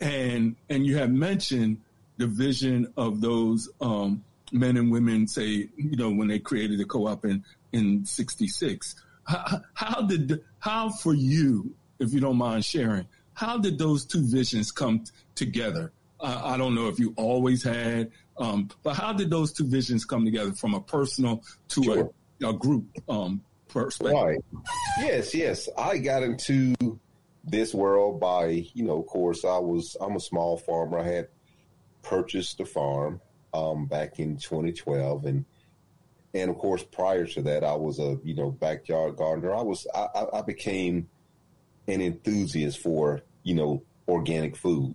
and 0.00 0.56
and 0.68 0.86
you 0.86 0.96
have 0.96 1.10
mentioned 1.10 1.78
the 2.18 2.26
vision 2.26 2.92
of 2.96 3.20
those 3.20 3.68
um, 3.80 4.22
men 4.52 4.76
and 4.76 4.92
women, 4.92 5.26
say 5.26 5.68
you 5.76 5.96
know 5.96 6.10
when 6.10 6.28
they 6.28 6.38
created 6.38 6.78
the 6.78 6.84
co-op 6.84 7.24
in 7.24 7.44
in 7.72 8.04
66. 8.04 8.94
How, 9.24 9.60
how 9.74 10.02
did, 10.02 10.42
how 10.60 10.90
for 10.90 11.14
you, 11.14 11.74
if 11.98 12.12
you 12.12 12.20
don't 12.20 12.36
mind 12.36 12.64
sharing, 12.64 13.06
how 13.32 13.58
did 13.58 13.78
those 13.78 14.04
two 14.04 14.22
visions 14.22 14.70
come 14.70 15.00
t- 15.00 15.10
together? 15.34 15.92
Uh, 16.20 16.40
I 16.44 16.56
don't 16.56 16.74
know 16.74 16.88
if 16.88 16.98
you 16.98 17.14
always 17.16 17.64
had, 17.64 18.10
um, 18.36 18.68
but 18.82 18.94
how 18.94 19.12
did 19.12 19.30
those 19.30 19.52
two 19.52 19.66
visions 19.66 20.04
come 20.04 20.24
together 20.24 20.52
from 20.52 20.74
a 20.74 20.80
personal 20.80 21.42
to 21.68 21.82
sure. 21.82 22.10
a, 22.42 22.48
a, 22.48 22.52
group 22.52 22.84
um, 23.08 23.42
perspective? 23.68 24.20
Right. 24.20 24.38
Yes, 24.98 25.34
yes. 25.34 25.68
I 25.78 25.96
got 25.98 26.22
into 26.22 26.74
this 27.42 27.72
world 27.72 28.20
by, 28.20 28.66
you 28.74 28.84
know, 28.84 29.00
of 29.00 29.06
course, 29.06 29.44
I 29.44 29.58
was, 29.58 29.96
I'm 30.00 30.16
a 30.16 30.20
small 30.20 30.58
farmer. 30.58 30.98
I 30.98 31.04
had 31.04 31.28
purchased 32.02 32.60
a 32.60 32.66
farm 32.66 33.20
um, 33.54 33.86
back 33.86 34.18
in 34.18 34.36
2012 34.36 35.24
and 35.24 35.44
and 36.32 36.50
of 36.50 36.58
course, 36.58 36.82
prior 36.82 37.26
to 37.26 37.42
that, 37.42 37.64
I 37.64 37.74
was 37.74 37.98
a 37.98 38.18
you 38.22 38.34
know 38.34 38.50
backyard 38.50 39.16
gardener. 39.16 39.54
I 39.54 39.62
was 39.62 39.86
I, 39.94 40.26
I 40.32 40.42
became 40.42 41.08
an 41.88 42.00
enthusiast 42.00 42.78
for 42.78 43.22
you 43.42 43.54
know 43.54 43.82
organic 44.06 44.56
food, 44.56 44.94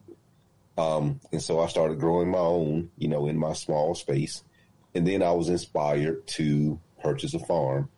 um, 0.78 1.20
and 1.32 1.42
so 1.42 1.60
I 1.60 1.68
started 1.68 2.00
growing 2.00 2.30
my 2.30 2.38
own 2.38 2.90
you 2.98 3.08
know 3.08 3.28
in 3.28 3.38
my 3.38 3.54
small 3.54 3.96
space, 3.96 4.44
and 4.94 5.06
then 5.06 5.22
I 5.22 5.32
was 5.32 5.50
inspired 5.50 6.26
to 6.28 6.80
purchase 7.02 7.34
a 7.34 7.40
farm, 7.40 7.90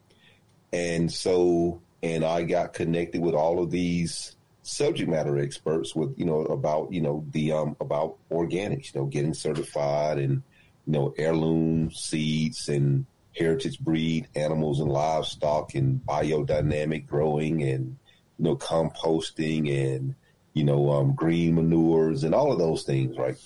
and 0.73 1.11
so 1.11 1.81
and 2.01 2.23
I 2.23 2.43
got 2.43 2.73
connected 2.73 3.21
with 3.21 3.35
all 3.35 3.61
of 3.61 3.69
these 3.69 4.35
subject 4.63 5.09
matter 5.09 5.37
experts 5.37 5.95
with 5.95 6.17
you 6.17 6.25
know 6.25 6.41
about 6.41 6.91
you 6.91 7.01
know 7.01 7.23
the 7.31 7.51
um 7.51 7.75
about 7.79 8.17
organics, 8.31 8.95
you 8.95 9.01
know 9.01 9.05
getting 9.05 9.35
certified 9.35 10.17
and 10.17 10.41
you 10.87 10.93
know 10.93 11.13
heirloom 11.19 11.91
seeds 11.91 12.67
and 12.67 13.05
heritage 13.37 13.79
breed 13.79 14.27
animals 14.35 14.79
and 14.79 14.91
livestock 14.91 15.75
and 15.75 16.01
biodynamic 16.05 17.05
growing 17.05 17.63
and 17.63 17.97
you 18.37 18.45
know 18.45 18.55
composting 18.55 19.93
and 19.93 20.15
you 20.53 20.63
know 20.63 20.91
um, 20.91 21.13
green 21.13 21.55
manures 21.55 22.23
and 22.23 22.33
all 22.33 22.51
of 22.51 22.59
those 22.59 22.83
things, 22.83 23.17
right? 23.17 23.37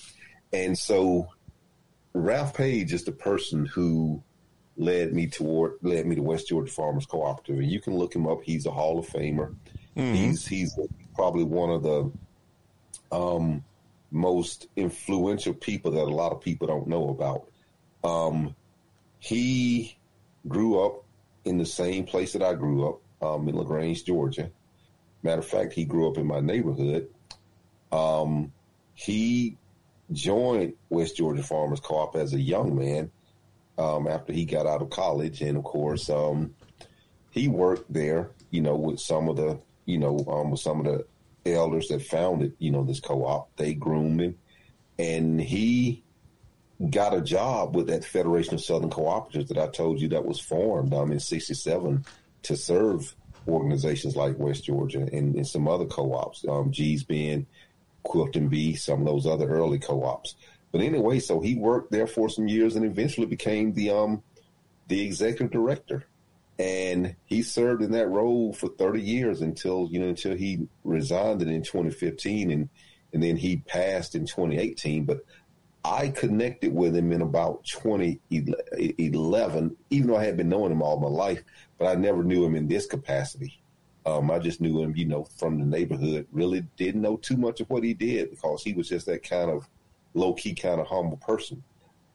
And 0.52 0.78
so 0.78 1.28
Ralph 2.12 2.54
Paige 2.54 2.92
is 2.92 3.04
the 3.04 3.12
person 3.12 3.66
who 3.66 4.22
led 4.76 5.12
me 5.12 5.26
toward 5.26 5.74
led 5.82 6.06
me 6.06 6.16
to 6.16 6.22
West 6.22 6.48
Georgia 6.48 6.72
Farmers 6.72 7.06
Cooperative, 7.06 7.58
and 7.58 7.70
you 7.70 7.80
can 7.80 7.96
look 7.96 8.14
him 8.14 8.26
up. 8.26 8.42
He's 8.42 8.66
a 8.66 8.70
Hall 8.70 8.98
of 8.98 9.06
Famer. 9.06 9.54
Mm-hmm. 9.96 10.14
He's 10.14 10.46
he's 10.46 10.78
probably 11.14 11.44
one 11.44 11.70
of 11.70 11.82
the 11.82 12.12
um, 13.10 13.64
most 14.10 14.68
influential 14.76 15.54
people 15.54 15.92
that 15.92 16.02
a 16.02 16.04
lot 16.04 16.32
of 16.32 16.40
people 16.40 16.66
don't 16.66 16.86
know 16.86 17.08
about. 17.08 17.48
Um, 18.04 18.54
he 19.22 19.96
grew 20.48 20.84
up 20.84 21.04
in 21.44 21.56
the 21.56 21.64
same 21.64 22.04
place 22.04 22.32
that 22.32 22.42
I 22.42 22.54
grew 22.54 22.88
up, 22.88 23.00
um, 23.22 23.48
in 23.48 23.54
LaGrange, 23.54 24.04
Georgia. 24.04 24.50
Matter 25.22 25.38
of 25.38 25.46
fact, 25.46 25.74
he 25.74 25.84
grew 25.84 26.10
up 26.10 26.18
in 26.18 26.26
my 26.26 26.40
neighborhood. 26.40 27.08
Um, 27.92 28.52
he 28.94 29.56
joined 30.10 30.72
West 30.88 31.16
Georgia 31.16 31.44
Farmers 31.44 31.78
Co-op 31.78 32.16
as 32.16 32.34
a 32.34 32.40
young 32.40 32.76
man 32.76 33.12
um, 33.78 34.08
after 34.08 34.32
he 34.32 34.44
got 34.44 34.66
out 34.66 34.82
of 34.82 34.90
college, 34.90 35.40
and 35.40 35.56
of 35.56 35.62
course, 35.62 36.10
um, 36.10 36.56
he 37.30 37.46
worked 37.46 37.92
there. 37.92 38.30
You 38.50 38.62
know, 38.62 38.74
with 38.74 38.98
some 38.98 39.28
of 39.28 39.36
the, 39.36 39.60
you 39.84 39.98
know, 39.98 40.18
um, 40.26 40.50
with 40.50 40.60
some 40.60 40.84
of 40.84 40.86
the 40.86 41.06
elders 41.54 41.86
that 41.88 42.02
founded, 42.02 42.54
you 42.58 42.72
know, 42.72 42.82
this 42.82 42.98
co-op. 42.98 43.54
They 43.56 43.74
groomed 43.74 44.20
him, 44.20 44.38
and 44.98 45.40
he 45.40 46.02
got 46.90 47.14
a 47.14 47.20
job 47.20 47.76
with 47.76 47.86
that 47.88 48.04
Federation 48.04 48.54
of 48.54 48.60
Southern 48.62 48.90
Cooperatives 48.90 49.48
that 49.48 49.58
I 49.58 49.68
told 49.68 50.00
you 50.00 50.08
that 50.08 50.24
was 50.24 50.40
formed 50.40 50.92
um, 50.94 51.12
in 51.12 51.20
'67 51.20 52.04
to 52.42 52.56
serve 52.56 53.14
organizations 53.48 54.16
like 54.16 54.38
West 54.38 54.64
Georgia 54.64 55.00
and, 55.00 55.34
and 55.34 55.46
some 55.46 55.66
other 55.68 55.86
co-ops, 55.86 56.44
um, 56.48 56.70
Gee's 56.70 57.02
Bend 57.02 57.46
Quilting 58.02 58.48
Bee, 58.48 58.74
some 58.74 59.00
of 59.00 59.06
those 59.06 59.26
other 59.26 59.48
early 59.48 59.78
co-ops. 59.78 60.36
But 60.70 60.80
anyway, 60.80 61.18
so 61.18 61.40
he 61.40 61.54
worked 61.54 61.92
there 61.92 62.06
for 62.06 62.28
some 62.28 62.48
years 62.48 62.76
and 62.76 62.84
eventually 62.84 63.26
became 63.26 63.74
the 63.74 63.90
um 63.90 64.22
the 64.88 65.04
executive 65.04 65.50
director. 65.50 66.04
And 66.58 67.16
he 67.24 67.42
served 67.42 67.82
in 67.82 67.92
that 67.92 68.08
role 68.08 68.52
for 68.52 68.68
30 68.68 69.00
years 69.00 69.40
until, 69.40 69.88
you 69.90 70.00
know, 70.00 70.08
until 70.08 70.36
he 70.36 70.68
resigned 70.84 71.42
in 71.42 71.62
2015 71.62 72.50
and 72.50 72.68
and 73.12 73.22
then 73.22 73.36
he 73.36 73.58
passed 73.58 74.14
in 74.14 74.22
2018. 74.22 75.04
But 75.04 75.24
I 75.84 76.10
connected 76.10 76.72
with 76.72 76.94
him 76.94 77.10
in 77.12 77.22
about 77.22 77.64
2011, 77.64 79.76
even 79.90 80.06
though 80.06 80.16
I 80.16 80.24
had 80.24 80.36
been 80.36 80.48
knowing 80.48 80.70
him 80.70 80.82
all 80.82 81.00
my 81.00 81.08
life, 81.08 81.42
but 81.78 81.86
I 81.86 81.96
never 81.96 82.22
knew 82.22 82.44
him 82.44 82.54
in 82.54 82.68
this 82.68 82.86
capacity. 82.86 83.60
Um, 84.06 84.30
I 84.30 84.38
just 84.38 84.60
knew 84.60 84.80
him, 84.82 84.94
you 84.96 85.06
know, 85.06 85.24
from 85.24 85.58
the 85.58 85.64
neighborhood. 85.64 86.28
Really 86.32 86.60
didn't 86.76 87.02
know 87.02 87.16
too 87.16 87.36
much 87.36 87.60
of 87.60 87.68
what 87.70 87.84
he 87.84 87.94
did 87.94 88.30
because 88.30 88.62
he 88.62 88.74
was 88.74 88.88
just 88.88 89.06
that 89.06 89.28
kind 89.28 89.50
of 89.50 89.68
low 90.14 90.34
key, 90.34 90.54
kind 90.54 90.80
of 90.80 90.86
humble 90.86 91.16
person. 91.18 91.62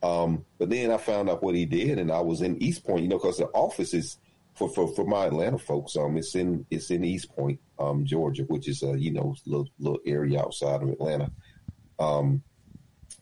Um, 0.03 0.45
but 0.59 0.69
then 0.69 0.91
I 0.91 0.97
found 0.97 1.29
out 1.29 1.43
what 1.43 1.55
he 1.55 1.65
did, 1.65 1.97
and 1.97 2.11
I 2.11 2.19
was 2.19 2.41
in 2.41 2.61
East 2.61 2.85
Point, 2.85 3.03
you 3.03 3.09
know, 3.09 3.17
because 3.17 3.37
the 3.37 3.47
office 3.47 3.93
is 3.93 4.17
for, 4.53 4.69
for 4.69 4.93
for 4.93 5.05
my 5.05 5.25
Atlanta 5.25 5.57
folks. 5.57 5.95
Um, 5.95 6.17
it's 6.17 6.35
in 6.35 6.65
it's 6.69 6.91
in 6.91 7.03
East 7.03 7.35
Point, 7.35 7.59
um, 7.79 8.05
Georgia, 8.05 8.43
which 8.43 8.67
is 8.67 8.83
a 8.83 8.97
you 8.97 9.11
know 9.11 9.35
little 9.45 9.67
little 9.79 9.99
area 10.05 10.39
outside 10.39 10.83
of 10.83 10.89
Atlanta. 10.89 11.31
Um, 11.99 12.43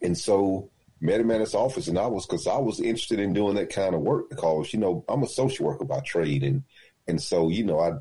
and 0.05 0.17
so 0.17 0.69
met 1.01 1.19
him 1.19 1.31
at 1.31 1.41
his 1.41 1.55
office, 1.55 1.87
and 1.87 1.99
I 1.99 2.07
was 2.07 2.25
because 2.25 2.47
I 2.47 2.57
was 2.57 2.79
interested 2.79 3.19
in 3.19 3.33
doing 3.33 3.55
that 3.55 3.73
kind 3.73 3.95
of 3.95 4.01
work 4.01 4.29
because 4.29 4.73
you 4.73 4.79
know 4.79 5.03
I'm 5.09 5.23
a 5.23 5.27
social 5.27 5.65
worker 5.65 5.85
by 5.85 5.99
trade, 5.99 6.43
and 6.43 6.63
and 7.07 7.21
so 7.21 7.49
you 7.49 7.63
know 7.65 7.79
I 7.79 7.93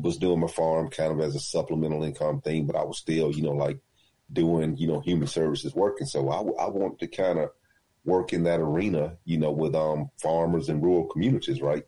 was 0.00 0.18
doing 0.18 0.40
my 0.40 0.48
farm 0.48 0.90
kind 0.90 1.12
of 1.12 1.20
as 1.20 1.34
a 1.34 1.40
supplemental 1.40 2.02
income 2.02 2.40
thing, 2.40 2.66
but 2.66 2.76
I 2.76 2.84
was 2.84 2.98
still 2.98 3.32
you 3.32 3.42
know 3.42 3.52
like 3.52 3.78
doing 4.32 4.76
you 4.76 4.88
know 4.88 5.00
human 5.00 5.28
services 5.28 5.74
work, 5.74 5.96
and 6.00 6.08
so 6.08 6.28
I 6.28 6.38
I 6.64 6.68
wanted 6.68 6.98
to 7.00 7.06
kind 7.06 7.38
of 7.38 7.50
work 8.04 8.32
in 8.32 8.42
that 8.44 8.60
arena, 8.60 9.16
you 9.24 9.38
know, 9.38 9.52
with 9.52 9.74
um 9.74 10.10
farmers 10.20 10.68
and 10.68 10.82
rural 10.82 11.06
communities, 11.06 11.62
right? 11.62 11.84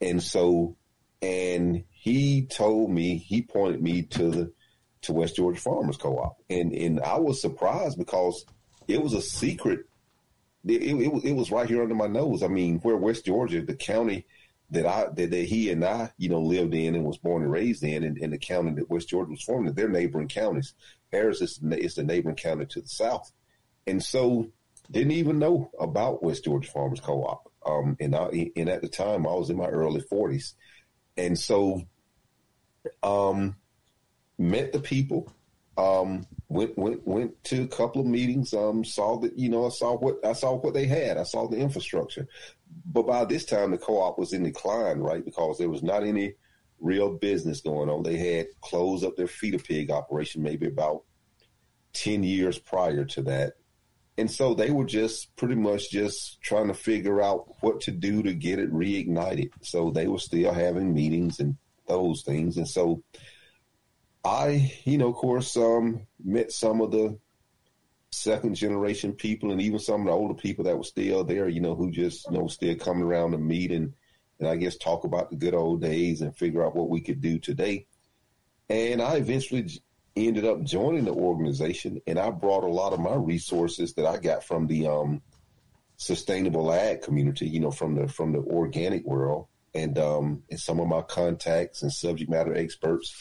And 0.00 0.22
so, 0.22 0.76
and 1.20 1.84
he 1.90 2.46
told 2.46 2.90
me 2.90 3.16
he 3.18 3.42
pointed 3.42 3.82
me 3.82 4.02
to 4.02 4.30
the 4.30 4.52
to 5.02 5.12
West 5.14 5.36
Georgia 5.36 5.60
Farmers 5.60 5.96
Co-op, 5.96 6.36
and 6.48 6.72
and 6.72 7.00
I 7.00 7.18
was 7.18 7.40
surprised 7.40 7.98
because 7.98 8.44
it 8.88 9.02
was 9.02 9.14
a 9.14 9.22
secret. 9.22 9.80
It, 10.66 10.82
it, 10.82 11.24
it, 11.24 11.32
was 11.32 11.50
right 11.50 11.68
here 11.68 11.82
under 11.82 11.94
my 11.94 12.06
nose. 12.06 12.42
I 12.42 12.48
mean, 12.48 12.80
where 12.80 12.96
West 12.96 13.24
Georgia, 13.24 13.62
the 13.62 13.74
county 13.74 14.26
that 14.70 14.86
I 14.86 15.06
that, 15.14 15.30
that 15.30 15.44
he 15.46 15.70
and 15.70 15.84
I, 15.84 16.12
you 16.18 16.28
know, 16.28 16.40
lived 16.40 16.74
in 16.74 16.94
and 16.94 17.04
was 17.04 17.18
born 17.18 17.42
and 17.42 17.50
raised 17.50 17.82
in, 17.82 18.04
and, 18.04 18.18
and 18.18 18.32
the 18.32 18.38
county 18.38 18.72
that 18.72 18.90
West 18.90 19.08
Georgia 19.08 19.30
was 19.30 19.42
formed 19.42 19.68
in, 19.68 19.74
they're 19.74 19.88
neighboring 19.88 20.28
counties. 20.28 20.74
Harris 21.12 21.40
is, 21.40 21.60
is 21.62 21.94
the 21.94 22.04
neighboring 22.04 22.36
county 22.36 22.66
to 22.66 22.80
the 22.80 22.88
south, 22.88 23.32
and 23.86 24.02
so 24.02 24.50
didn't 24.90 25.12
even 25.12 25.38
know 25.38 25.70
about 25.78 26.22
West 26.22 26.44
Georgia 26.44 26.70
Farmers 26.70 27.00
Co-op. 27.00 27.50
Um, 27.64 27.96
and 28.00 28.14
I, 28.16 28.50
and 28.56 28.68
at 28.68 28.82
the 28.82 28.88
time 28.88 29.26
I 29.26 29.32
was 29.32 29.50
in 29.50 29.56
my 29.56 29.66
early 29.66 30.00
forties, 30.00 30.54
and 31.16 31.38
so, 31.38 31.82
um, 33.02 33.56
met 34.38 34.72
the 34.72 34.80
people, 34.80 35.32
um, 35.80 36.26
went 36.48 36.76
went 36.76 37.06
went 37.06 37.42
to 37.44 37.62
a 37.62 37.68
couple 37.68 38.00
of 38.00 38.06
meetings. 38.06 38.52
Um, 38.52 38.84
saw 38.84 39.18
that 39.20 39.38
you 39.38 39.48
know 39.48 39.66
I 39.66 39.70
saw 39.70 39.96
what 39.96 40.24
I 40.24 40.32
saw 40.34 40.54
what 40.56 40.74
they 40.74 40.86
had. 40.86 41.16
I 41.16 41.22
saw 41.22 41.48
the 41.48 41.56
infrastructure, 41.56 42.28
but 42.84 43.06
by 43.06 43.24
this 43.24 43.44
time 43.44 43.70
the 43.70 43.78
co-op 43.78 44.18
was 44.18 44.32
in 44.32 44.42
decline, 44.42 44.98
right? 44.98 45.24
Because 45.24 45.58
there 45.58 45.70
was 45.70 45.82
not 45.82 46.04
any 46.04 46.34
real 46.80 47.16
business 47.16 47.60
going 47.60 47.88
on. 47.88 48.02
They 48.02 48.16
had 48.16 48.48
closed 48.60 49.04
up 49.04 49.16
their 49.16 49.26
feeder 49.26 49.58
pig 49.58 49.90
operation 49.90 50.42
maybe 50.42 50.66
about 50.66 51.04
ten 51.92 52.22
years 52.22 52.58
prior 52.58 53.04
to 53.06 53.22
that, 53.22 53.54
and 54.18 54.30
so 54.30 54.54
they 54.54 54.70
were 54.70 54.84
just 54.84 55.34
pretty 55.36 55.56
much 55.56 55.90
just 55.90 56.42
trying 56.42 56.68
to 56.68 56.74
figure 56.74 57.22
out 57.22 57.46
what 57.60 57.80
to 57.82 57.90
do 57.90 58.22
to 58.22 58.34
get 58.34 58.58
it 58.58 58.72
reignited. 58.72 59.50
So 59.62 59.90
they 59.90 60.08
were 60.08 60.18
still 60.18 60.52
having 60.52 60.92
meetings 60.92 61.40
and 61.40 61.56
those 61.86 62.22
things, 62.22 62.58
and 62.58 62.68
so 62.68 63.02
I, 64.24 64.72
you 64.84 64.98
know, 64.98 65.08
of 65.08 65.14
course, 65.14 65.56
um, 65.56 66.06
met 66.22 66.52
some 66.52 66.80
of 66.80 66.90
the 66.90 67.18
second 68.10 68.54
generation 68.54 69.12
people 69.12 69.50
and 69.50 69.62
even 69.62 69.78
some 69.78 70.02
of 70.02 70.06
the 70.08 70.12
older 70.12 70.34
people 70.34 70.64
that 70.64 70.76
were 70.76 70.84
still 70.84 71.24
there, 71.24 71.48
you 71.48 71.60
know, 71.60 71.74
who 71.74 71.90
just, 71.90 72.26
you 72.26 72.38
know, 72.38 72.48
still 72.48 72.74
coming 72.76 73.04
around 73.04 73.32
to 73.32 73.38
meet 73.38 73.70
and, 73.70 73.94
and 74.38 74.48
I 74.48 74.56
guess 74.56 74.76
talk 74.76 75.04
about 75.04 75.30
the 75.30 75.36
good 75.36 75.54
old 75.54 75.80
days 75.80 76.20
and 76.20 76.36
figure 76.36 76.64
out 76.64 76.76
what 76.76 76.90
we 76.90 77.00
could 77.00 77.20
do 77.20 77.38
today. 77.38 77.86
And 78.68 79.00
I 79.00 79.14
eventually 79.16 79.68
ended 80.16 80.44
up 80.44 80.64
joining 80.64 81.04
the 81.04 81.12
organization 81.12 82.00
and 82.06 82.18
I 82.18 82.30
brought 82.30 82.64
a 82.64 82.68
lot 82.68 82.92
of 82.92 83.00
my 83.00 83.14
resources 83.14 83.94
that 83.94 84.06
I 84.06 84.18
got 84.18 84.44
from 84.44 84.66
the, 84.66 84.86
um, 84.88 85.22
sustainable 85.96 86.72
ag 86.72 87.02
community, 87.02 87.46
you 87.46 87.60
know, 87.60 87.70
from 87.70 87.94
the, 87.94 88.08
from 88.08 88.32
the 88.32 88.38
organic 88.38 89.04
world 89.04 89.46
and, 89.74 89.98
um, 89.98 90.42
and 90.50 90.58
some 90.58 90.80
of 90.80 90.88
my 90.88 91.02
contacts 91.02 91.82
and 91.82 91.92
subject 91.92 92.30
matter 92.30 92.54
experts 92.54 93.14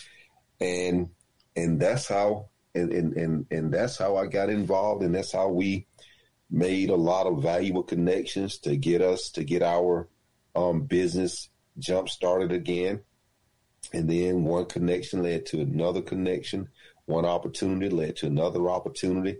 and 0.59 1.09
and 1.55 1.79
that's 1.79 2.07
how 2.07 2.49
and, 2.75 2.91
and 2.91 3.13
and 3.13 3.45
and 3.51 3.73
that's 3.73 3.97
how 3.97 4.17
I 4.17 4.27
got 4.27 4.49
involved, 4.49 5.03
and 5.03 5.13
that's 5.13 5.31
how 5.31 5.49
we 5.49 5.87
made 6.51 6.89
a 6.89 6.95
lot 6.95 7.27
of 7.27 7.43
valuable 7.43 7.83
connections 7.83 8.57
to 8.59 8.75
get 8.75 9.01
us 9.01 9.29
to 9.31 9.43
get 9.43 9.61
our 9.61 10.07
um, 10.55 10.81
business 10.81 11.49
jump 11.77 12.09
started 12.09 12.51
again. 12.51 13.01
And 13.93 14.09
then 14.09 14.43
one 14.43 14.65
connection 14.65 15.23
led 15.23 15.45
to 15.47 15.61
another 15.61 16.01
connection, 16.01 16.69
one 17.05 17.25
opportunity 17.25 17.89
led 17.89 18.17
to 18.17 18.27
another 18.27 18.69
opportunity. 18.69 19.37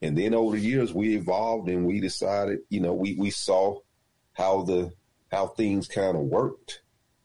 And 0.00 0.16
then 0.16 0.34
over 0.34 0.56
the 0.56 0.62
years 0.62 0.92
we 0.92 1.14
evolved 1.16 1.68
and 1.68 1.86
we 1.86 2.00
decided, 2.00 2.60
you 2.68 2.80
know, 2.80 2.94
we, 2.94 3.14
we 3.14 3.30
saw 3.30 3.78
how 4.32 4.62
the 4.62 4.92
how 5.30 5.46
things 5.46 5.88
kind 5.88 6.16
of 6.16 6.22
worked, 6.22 6.82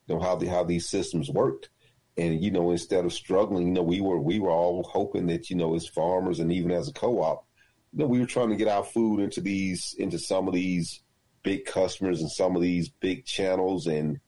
you 0.07 0.15
know, 0.15 0.21
how 0.21 0.35
the 0.35 0.47
how 0.47 0.63
these 0.63 0.87
systems 0.87 1.29
worked 1.29 1.69
and 2.17 2.43
you 2.43 2.51
know 2.51 2.71
instead 2.71 3.05
of 3.05 3.13
struggling 3.13 3.67
you 3.67 3.73
know 3.73 3.83
we 3.83 4.01
were 4.01 4.19
we 4.19 4.39
were 4.39 4.51
all 4.51 4.83
hoping 4.83 5.27
that 5.27 5.49
you 5.49 5.55
know 5.55 5.75
as 5.75 5.87
farmers 5.87 6.39
and 6.39 6.51
even 6.51 6.71
as 6.71 6.87
a 6.87 6.93
co-op 6.93 7.45
you 7.93 7.99
know 7.99 8.07
we 8.07 8.19
were 8.19 8.25
trying 8.25 8.49
to 8.49 8.55
get 8.55 8.67
our 8.67 8.83
food 8.83 9.19
into 9.19 9.41
these 9.41 9.95
into 9.97 10.19
some 10.19 10.47
of 10.47 10.53
these 10.53 11.03
big 11.47 11.63
customers 11.63 12.19
and 12.19 12.29
some 12.29 12.57
of 12.57 12.61
these 12.61 12.89
big 12.89 13.25
channels. 13.25 13.87
And 13.87 14.19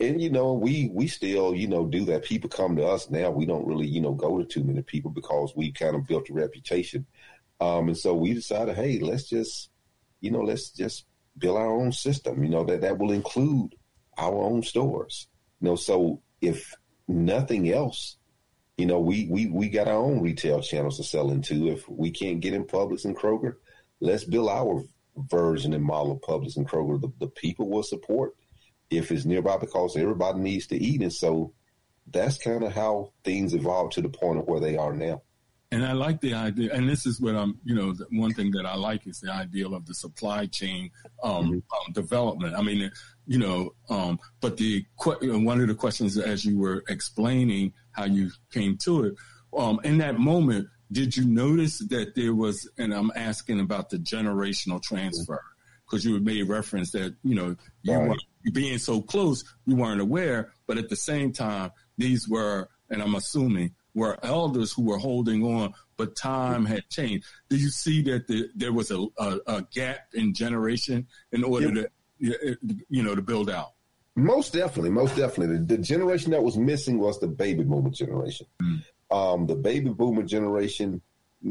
and 0.00 0.20
you 0.20 0.30
know 0.30 0.52
we 0.52 0.90
we 0.92 1.06
still 1.06 1.54
you 1.54 1.68
know 1.68 1.86
do 1.86 2.04
that. 2.06 2.24
People 2.24 2.50
come 2.50 2.74
to 2.76 2.84
us 2.84 3.08
now. 3.08 3.30
We 3.30 3.46
don't 3.46 3.66
really 3.66 3.86
you 3.86 4.00
know 4.00 4.14
go 4.14 4.38
to 4.38 4.44
too 4.44 4.64
many 4.64 4.82
people 4.82 5.12
because 5.12 5.52
we 5.54 5.70
kind 5.70 5.94
of 5.94 6.08
built 6.08 6.28
a 6.30 6.32
reputation. 6.32 7.06
Um 7.60 7.86
and 7.88 7.96
so 7.96 8.14
we 8.14 8.34
decided 8.34 8.74
hey 8.74 8.98
let's 8.98 9.28
just 9.28 9.70
you 10.20 10.32
know 10.32 10.40
let's 10.40 10.70
just 10.70 11.06
build 11.38 11.56
our 11.56 11.70
own 11.70 11.92
system. 11.92 12.42
You 12.42 12.50
know 12.50 12.64
that 12.64 12.80
that 12.80 12.98
will 12.98 13.12
include 13.12 13.76
our 14.18 14.34
own 14.34 14.62
stores. 14.64 15.28
You 15.60 15.68
know 15.68 15.76
so 15.76 16.20
if 16.40 16.74
nothing 17.08 17.70
else, 17.70 18.16
you 18.76 18.86
know, 18.86 19.00
we, 19.00 19.26
we, 19.30 19.46
we 19.46 19.68
got 19.68 19.88
our 19.88 19.94
own 19.94 20.20
retail 20.20 20.60
channels 20.60 20.96
to 20.96 21.04
sell 21.04 21.30
into. 21.30 21.68
If 21.68 21.88
we 21.88 22.10
can't 22.10 22.40
get 22.40 22.54
in 22.54 22.64
Publix 22.64 23.04
and 23.04 23.16
Kroger, 23.16 23.54
let's 24.00 24.24
build 24.24 24.48
our 24.48 24.82
version 25.16 25.72
and 25.72 25.84
model 25.84 26.12
of 26.12 26.20
Publix 26.20 26.56
and 26.56 26.68
Kroger. 26.68 27.00
The, 27.00 27.12
the 27.20 27.28
people 27.28 27.68
will 27.68 27.84
support 27.84 28.34
if 28.90 29.12
it's 29.12 29.24
nearby 29.24 29.58
because 29.58 29.96
everybody 29.96 30.40
needs 30.40 30.66
to 30.68 30.76
eat. 30.76 31.02
And 31.02 31.12
so 31.12 31.52
that's 32.10 32.38
kind 32.38 32.64
of 32.64 32.72
how 32.72 33.12
things 33.22 33.54
evolved 33.54 33.92
to 33.92 34.02
the 34.02 34.08
point 34.08 34.38
of 34.38 34.46
where 34.46 34.60
they 34.60 34.76
are 34.76 34.92
now. 34.92 35.22
And 35.74 35.84
I 35.84 35.90
like 35.90 36.20
the 36.20 36.34
idea, 36.34 36.72
and 36.72 36.88
this 36.88 37.04
is 37.04 37.20
what 37.20 37.34
I'm, 37.34 37.58
you 37.64 37.74
know, 37.74 37.92
the 37.92 38.06
one 38.12 38.32
thing 38.32 38.52
that 38.52 38.64
I 38.64 38.76
like 38.76 39.08
is 39.08 39.18
the 39.18 39.32
idea 39.32 39.68
of 39.68 39.86
the 39.86 39.94
supply 39.94 40.46
chain 40.46 40.92
um, 41.24 41.46
mm-hmm. 41.46 41.54
um, 41.54 41.92
development. 41.92 42.54
I 42.54 42.62
mean, 42.62 42.92
you 43.26 43.40
know, 43.40 43.74
um, 43.90 44.20
but 44.40 44.56
the 44.56 44.86
one 45.02 45.60
of 45.60 45.66
the 45.66 45.74
questions 45.74 46.16
as 46.16 46.44
you 46.44 46.60
were 46.60 46.84
explaining 46.88 47.72
how 47.90 48.04
you 48.04 48.30
came 48.52 48.76
to 48.84 49.06
it, 49.06 49.14
um, 49.58 49.80
in 49.82 49.98
that 49.98 50.20
moment, 50.20 50.68
did 50.92 51.16
you 51.16 51.24
notice 51.24 51.80
that 51.88 52.14
there 52.14 52.36
was, 52.36 52.70
and 52.78 52.94
I'm 52.94 53.10
asking 53.16 53.58
about 53.58 53.90
the 53.90 53.98
generational 53.98 54.80
transfer 54.80 55.42
because 55.84 56.04
you 56.04 56.20
made 56.20 56.48
reference 56.48 56.92
that 56.92 57.16
you 57.24 57.34
know 57.34 57.56
you 57.82 57.94
right. 57.94 58.10
were 58.10 58.16
being 58.52 58.78
so 58.78 59.02
close, 59.02 59.42
you 59.66 59.74
weren't 59.74 60.00
aware, 60.00 60.52
but 60.68 60.78
at 60.78 60.88
the 60.88 60.94
same 60.94 61.32
time, 61.32 61.72
these 61.98 62.28
were 62.28 62.68
and 62.90 63.02
I'm 63.02 63.16
assuming 63.16 63.74
were 63.94 64.18
elders 64.22 64.72
who 64.72 64.82
were 64.82 64.98
holding 64.98 65.42
on, 65.42 65.72
but 65.96 66.16
time 66.16 66.64
had 66.66 66.88
changed. 66.90 67.26
Do 67.48 67.56
you 67.56 67.68
see 67.68 68.02
that 68.02 68.26
the, 68.26 68.48
there 68.54 68.72
was 68.72 68.90
a, 68.90 69.06
a, 69.18 69.38
a, 69.46 69.66
gap 69.72 70.08
in 70.14 70.34
generation 70.34 71.06
in 71.32 71.44
order 71.44 71.72
to, 71.72 71.88
you 72.18 73.02
know, 73.02 73.14
to 73.14 73.22
build 73.22 73.48
out? 73.48 73.72
Most 74.16 74.52
definitely, 74.52 74.90
most 74.90 75.16
definitely. 75.16 75.58
The, 75.58 75.76
the 75.76 75.78
generation 75.78 76.30
that 76.32 76.42
was 76.42 76.56
missing 76.56 76.98
was 76.98 77.18
the 77.20 77.26
baby 77.26 77.64
boomer 77.64 77.90
generation. 77.90 78.46
Mm. 78.62 78.82
Um, 79.10 79.46
the 79.46 79.56
baby 79.56 79.90
boomer 79.90 80.22
generation, 80.22 81.00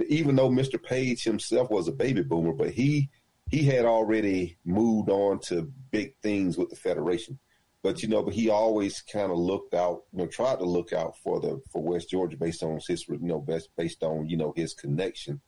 even 0.08 0.36
though 0.36 0.50
Mr. 0.50 0.82
Paige 0.82 1.24
himself 1.24 1.70
was 1.70 1.88
a 1.88 1.92
baby 1.92 2.24
boomer, 2.24 2.54
but 2.54 2.72
he 2.72 3.10
he 3.50 3.64
had 3.64 3.86
already 3.86 4.58
moved 4.66 5.10
on 5.10 5.40
to 5.40 5.72
big 5.92 6.16
things 6.24 6.58
with 6.58 6.70
the 6.70 6.76
Federation. 6.76 7.38
But 7.84 8.02
you 8.02 8.08
know, 8.08 8.24
but 8.24 8.34
he 8.34 8.50
always 8.50 9.02
kind 9.02 9.30
of 9.30 9.38
looked 9.38 9.74
out, 9.74 10.04
you 10.14 10.20
know, 10.20 10.28
tried 10.28 10.60
to 10.60 10.66
look 10.66 10.94
out 10.94 11.18
for 11.22 11.42
the 11.42 11.62
for 11.70 11.84
West 11.84 12.10
Georgia 12.10 12.38
based 12.38 12.64
on 12.64 12.80
his, 12.88 13.08
you 13.08 13.20
know, 13.20 13.42
best 13.42 13.70
based 13.76 14.02
on 14.04 14.30
you 14.30 14.38
know 14.38 14.54
his 14.56 14.74
connection. 14.74 15.42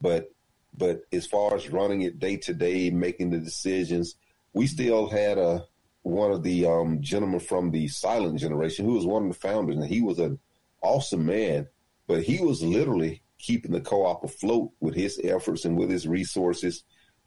But 0.00 0.32
but 0.78 1.02
as 1.12 1.26
far 1.26 1.56
as 1.56 1.68
running 1.68 2.02
it 2.02 2.20
day 2.20 2.36
to 2.38 2.54
day, 2.54 2.90
making 2.90 3.30
the 3.30 3.38
decisions, 3.38 4.14
we 4.52 4.68
still 4.68 5.08
had 5.08 5.36
a 5.36 5.66
one 6.02 6.30
of 6.30 6.44
the 6.44 6.64
um, 6.64 7.02
gentlemen 7.02 7.40
from 7.40 7.72
the 7.72 7.88
silent 7.88 8.38
generation 8.38 8.84
who 8.84 8.94
was 8.94 9.04
one 9.04 9.24
of 9.24 9.28
the 9.28 9.38
founders, 9.38 9.76
and 9.76 9.84
he 9.84 10.00
was 10.00 10.20
an 10.20 10.38
awesome 10.82 11.26
man. 11.26 11.66
But 12.06 12.22
he 12.22 12.40
was 12.40 12.62
literally 12.62 13.22
keeping 13.38 13.72
the 13.72 13.80
co-op 13.80 14.22
afloat 14.22 14.70
with 14.80 14.94
his 14.94 15.20
efforts 15.24 15.64
and 15.64 15.76
with 15.76 15.90
his 15.90 16.06
resources, 16.06 16.84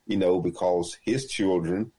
you 0.07 0.17
know, 0.17 0.39
because 0.39 0.97
his 1.03 1.27
children 1.27 1.91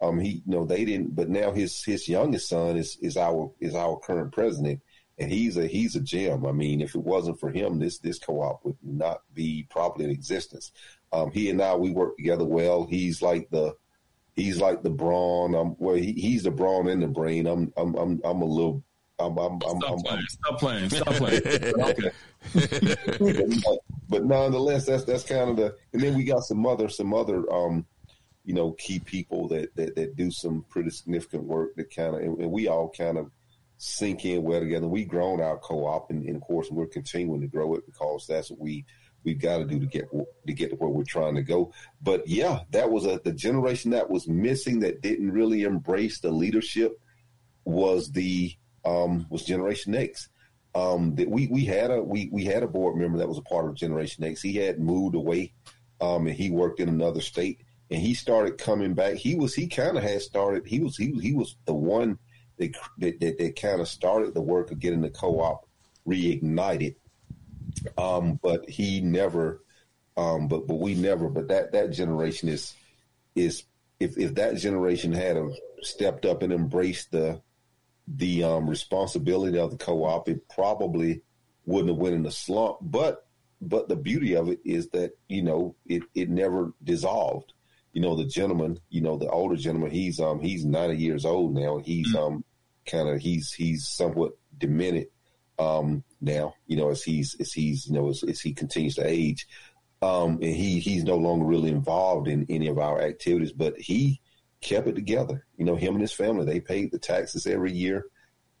um, 0.00 0.18
he, 0.18 0.30
you 0.30 0.42
know, 0.46 0.64
they 0.64 0.84
didn't, 0.84 1.14
but 1.14 1.28
now 1.28 1.52
his 1.52 1.84
his 1.84 2.08
youngest 2.08 2.48
son 2.48 2.76
is 2.76 2.96
is 3.02 3.16
our 3.16 3.52
is 3.60 3.74
our 3.74 3.98
current 3.98 4.32
president, 4.32 4.80
and 5.18 5.30
he's 5.30 5.58
a 5.58 5.66
he's 5.66 5.94
a 5.94 6.00
gem. 6.00 6.46
I 6.46 6.52
mean, 6.52 6.80
if 6.80 6.94
it 6.94 7.02
wasn't 7.02 7.38
for 7.38 7.50
him, 7.50 7.78
this 7.78 7.98
this 7.98 8.18
co-op 8.18 8.64
would 8.64 8.78
not 8.82 9.20
be 9.34 9.66
probably 9.68 10.06
in 10.06 10.10
existence. 10.10 10.72
Um, 11.12 11.30
he 11.30 11.50
and 11.50 11.60
I 11.60 11.74
we 11.74 11.90
work 11.90 12.16
together 12.16 12.44
well. 12.46 12.86
He's 12.86 13.20
like 13.20 13.50
the 13.50 13.74
he's 14.36 14.58
like 14.58 14.82
the 14.82 14.90
brawn. 14.90 15.54
Um, 15.54 15.76
well, 15.78 15.96
he, 15.96 16.12
he's 16.12 16.44
the 16.44 16.50
brawn 16.50 16.88
in 16.88 17.00
the 17.00 17.08
brain. 17.08 17.46
I'm 17.46 17.72
I'm 17.76 17.94
I'm 17.96 18.20
I'm 18.24 18.42
a 18.42 18.46
little. 18.46 18.82
I'm, 19.18 19.36
I'm, 19.36 19.60
I'm, 19.68 19.78
stop, 19.82 19.98
playing, 20.02 20.26
stop 20.26 20.58
playing. 20.58 20.88
Stop 20.88 21.14
playing. 21.16 21.42
okay. 23.20 23.78
but 24.08 24.24
nonetheless, 24.24 24.86
that's 24.86 25.04
that's 25.04 25.24
kind 25.24 25.50
of 25.50 25.56
the. 25.56 25.76
And 25.92 26.00
then 26.00 26.16
we 26.16 26.24
got 26.24 26.44
some 26.44 26.64
other 26.64 26.88
some 26.88 27.12
other 27.12 27.44
um, 27.52 27.84
you 28.44 28.54
know, 28.54 28.72
key 28.72 28.98
people 28.98 29.48
that, 29.48 29.74
that, 29.76 29.94
that 29.96 30.16
do 30.16 30.30
some 30.30 30.64
pretty 30.68 30.90
significant 30.90 31.44
work 31.44 31.74
that 31.76 31.94
kind 31.94 32.14
of, 32.14 32.22
and, 32.22 32.38
and, 32.38 32.50
we 32.50 32.68
all 32.68 32.88
kind 32.88 33.18
of 33.18 33.30
sink 33.76 34.24
in 34.24 34.42
well 34.42 34.60
together. 34.60 34.88
We've 34.88 35.08
grown 35.08 35.40
our 35.40 35.58
co-op 35.58 36.10
and, 36.10 36.24
and, 36.24 36.36
of 36.36 36.42
course 36.42 36.70
we're 36.70 36.86
continuing 36.86 37.42
to 37.42 37.46
grow 37.46 37.74
it 37.74 37.86
because 37.86 38.26
that's 38.26 38.50
what 38.50 38.60
we, 38.60 38.84
we've 39.24 39.40
got 39.40 39.58
to 39.58 39.64
do 39.66 39.78
to 39.78 39.86
get, 39.86 40.10
to 40.10 40.52
get 40.52 40.70
to 40.70 40.76
where 40.76 40.88
we're 40.88 41.04
trying 41.04 41.34
to 41.34 41.42
go. 41.42 41.72
But 42.00 42.26
yeah, 42.26 42.60
that 42.70 42.90
was 42.90 43.04
a, 43.04 43.20
the 43.22 43.32
generation 43.32 43.90
that 43.90 44.08
was 44.08 44.26
missing 44.26 44.80
that 44.80 45.02
didn't 45.02 45.32
really 45.32 45.62
embrace 45.62 46.20
the 46.20 46.30
leadership 46.30 46.98
was 47.64 48.10
the, 48.10 48.54
um, 48.84 49.26
was 49.28 49.44
Generation 49.44 49.94
X. 49.94 50.28
Um, 50.74 51.16
that 51.16 51.28
we, 51.28 51.48
we 51.48 51.64
had 51.64 51.90
a, 51.90 52.00
we, 52.00 52.30
we 52.32 52.44
had 52.44 52.62
a 52.62 52.68
board 52.68 52.96
member 52.96 53.18
that 53.18 53.28
was 53.28 53.38
a 53.38 53.42
part 53.42 53.66
of 53.66 53.74
Generation 53.74 54.24
X. 54.24 54.40
He 54.40 54.54
had 54.54 54.78
moved 54.78 55.16
away, 55.16 55.52
um, 56.00 56.28
and 56.28 56.36
he 56.36 56.48
worked 56.48 56.78
in 56.78 56.88
another 56.88 57.20
state 57.20 57.60
and 57.90 58.00
he 58.00 58.14
started 58.14 58.58
coming 58.58 58.94
back. 58.94 59.14
He 59.14 59.34
was 59.34 59.54
he 59.54 59.66
kind 59.66 59.96
of 59.96 60.02
had 60.02 60.22
started. 60.22 60.66
He 60.66 60.80
was 60.80 60.96
he 60.96 61.12
he 61.20 61.32
was 61.32 61.56
the 61.64 61.74
one 61.74 62.18
that 62.58 62.76
that, 62.98 63.20
that, 63.20 63.38
that 63.38 63.60
kind 63.60 63.80
of 63.80 63.88
started 63.88 64.34
the 64.34 64.40
work 64.40 64.70
of 64.70 64.78
getting 64.78 65.00
the 65.00 65.10
co-op 65.10 65.66
reignited. 66.06 66.94
Um, 67.98 68.38
but 68.42 68.68
he 68.68 69.00
never, 69.00 69.62
um, 70.16 70.46
but 70.48 70.66
but 70.66 70.76
we 70.76 70.94
never. 70.94 71.28
But 71.28 71.48
that 71.48 71.72
that 71.72 71.90
generation 71.90 72.48
is 72.48 72.74
is 73.34 73.64
if 73.98 74.16
if 74.16 74.36
that 74.36 74.56
generation 74.56 75.12
had 75.12 75.36
stepped 75.82 76.24
up 76.24 76.42
and 76.42 76.52
embraced 76.52 77.10
the 77.10 77.40
the 78.06 78.44
um, 78.44 78.68
responsibility 78.68 79.58
of 79.58 79.70
the 79.70 79.76
co-op, 79.76 80.28
it 80.28 80.48
probably 80.48 81.22
wouldn't 81.64 81.90
have 81.90 81.98
went 81.98 82.14
in 82.14 82.22
the 82.22 82.30
slump. 82.30 82.78
But 82.80 83.26
but 83.60 83.88
the 83.88 83.96
beauty 83.96 84.34
of 84.34 84.48
it 84.48 84.60
is 84.64 84.88
that 84.90 85.12
you 85.28 85.42
know 85.42 85.74
it 85.86 86.02
it 86.14 86.30
never 86.30 86.72
dissolved 86.84 87.52
you 87.92 88.00
know, 88.00 88.14
the 88.14 88.24
gentleman, 88.24 88.78
you 88.88 89.00
know, 89.00 89.16
the 89.16 89.28
older 89.28 89.56
gentleman, 89.56 89.90
he's 89.90 90.20
um 90.20 90.40
he's 90.40 90.64
ninety 90.64 90.96
years 90.96 91.24
old 91.24 91.54
now, 91.54 91.78
he's 91.78 92.14
um 92.14 92.44
kind 92.86 93.08
of 93.08 93.20
he's 93.20 93.52
he's 93.52 93.88
somewhat 93.88 94.32
demented 94.56 95.08
um 95.58 96.04
now, 96.20 96.54
you 96.66 96.76
know, 96.76 96.90
as 96.90 97.02
he's 97.02 97.36
as 97.40 97.52
he's 97.52 97.86
you 97.86 97.94
know 97.94 98.08
as, 98.08 98.22
as 98.22 98.40
he 98.40 98.52
continues 98.52 98.94
to 98.94 99.06
age, 99.06 99.46
um 100.02 100.38
and 100.42 100.54
he 100.54 100.80
he's 100.80 101.04
no 101.04 101.16
longer 101.16 101.44
really 101.44 101.70
involved 101.70 102.28
in 102.28 102.46
any 102.48 102.68
of 102.68 102.78
our 102.78 103.00
activities, 103.00 103.52
but 103.52 103.78
he 103.78 104.20
kept 104.60 104.86
it 104.86 104.94
together. 104.94 105.44
You 105.56 105.64
know, 105.64 105.76
him 105.76 105.94
and 105.94 106.02
his 106.02 106.12
family, 106.12 106.44
they 106.44 106.60
paid 106.60 106.90
the 106.90 106.98
taxes 106.98 107.46
every 107.46 107.72
year. 107.72 108.06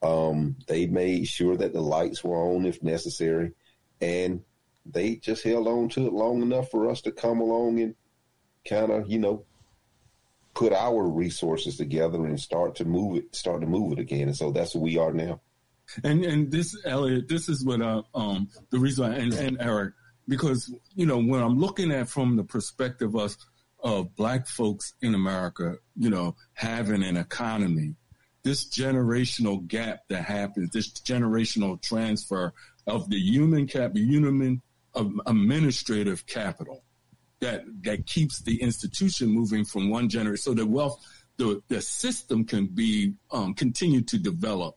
Um, 0.02 0.56
they 0.66 0.86
made 0.86 1.28
sure 1.28 1.56
that 1.56 1.74
the 1.74 1.82
lights 1.82 2.24
were 2.24 2.36
on 2.36 2.64
if 2.64 2.82
necessary, 2.82 3.52
and 4.00 4.42
they 4.86 5.16
just 5.16 5.44
held 5.44 5.68
on 5.68 5.90
to 5.90 6.06
it 6.06 6.12
long 6.12 6.42
enough 6.42 6.70
for 6.70 6.88
us 6.88 7.02
to 7.02 7.12
come 7.12 7.40
along 7.40 7.80
and 7.80 7.94
kind 8.68 8.90
of, 8.90 9.10
you 9.10 9.18
know, 9.18 9.44
put 10.54 10.72
our 10.72 11.08
resources 11.08 11.76
together 11.76 12.26
and 12.26 12.40
start 12.40 12.76
to 12.76 12.84
move 12.84 13.18
it, 13.18 13.34
start 13.34 13.60
to 13.60 13.66
move 13.66 13.92
it 13.92 13.98
again. 13.98 14.28
And 14.28 14.36
so 14.36 14.50
that's 14.50 14.74
what 14.74 14.82
we 14.82 14.98
are 14.98 15.12
now. 15.12 15.40
And 16.04 16.24
and 16.24 16.50
this 16.50 16.76
Elliott, 16.84 17.28
this 17.28 17.48
is 17.48 17.64
what 17.64 17.82
I, 17.82 18.02
um 18.14 18.48
the 18.70 18.78
reason 18.78 19.12
I, 19.12 19.16
and, 19.16 19.32
and 19.32 19.56
Eric 19.60 19.94
because 20.28 20.72
you 20.94 21.06
know 21.06 21.18
when 21.18 21.42
I'm 21.42 21.58
looking 21.58 21.90
at 21.90 22.08
from 22.08 22.36
the 22.36 22.44
perspective 22.44 23.14
of 23.16 23.36
of 23.82 24.14
black 24.14 24.46
folks 24.46 24.92
in 25.00 25.14
America, 25.14 25.76
you 25.96 26.10
know, 26.10 26.36
having 26.52 27.02
an 27.02 27.16
economy, 27.16 27.94
this 28.42 28.68
generational 28.68 29.66
gap 29.66 30.00
that 30.08 30.24
happens, 30.24 30.70
this 30.70 30.92
generational 30.92 31.80
transfer 31.80 32.52
of 32.86 33.08
the 33.08 33.18
human 33.18 33.66
cap, 33.66 33.96
human 33.96 34.62
of 34.94 35.12
administrative 35.26 36.26
capital 36.26 36.84
that 37.40 37.62
that 37.82 38.06
keeps 38.06 38.42
the 38.42 38.60
institution 38.60 39.28
moving 39.28 39.64
from 39.64 39.90
one 39.90 40.08
generation, 40.08 40.42
so 40.42 40.54
the 40.54 40.66
wealth, 40.66 40.98
the 41.36 41.62
the 41.68 41.80
system 41.80 42.44
can 42.44 42.66
be 42.66 43.14
um, 43.30 43.54
continue 43.54 44.02
to 44.02 44.18
develop 44.18 44.76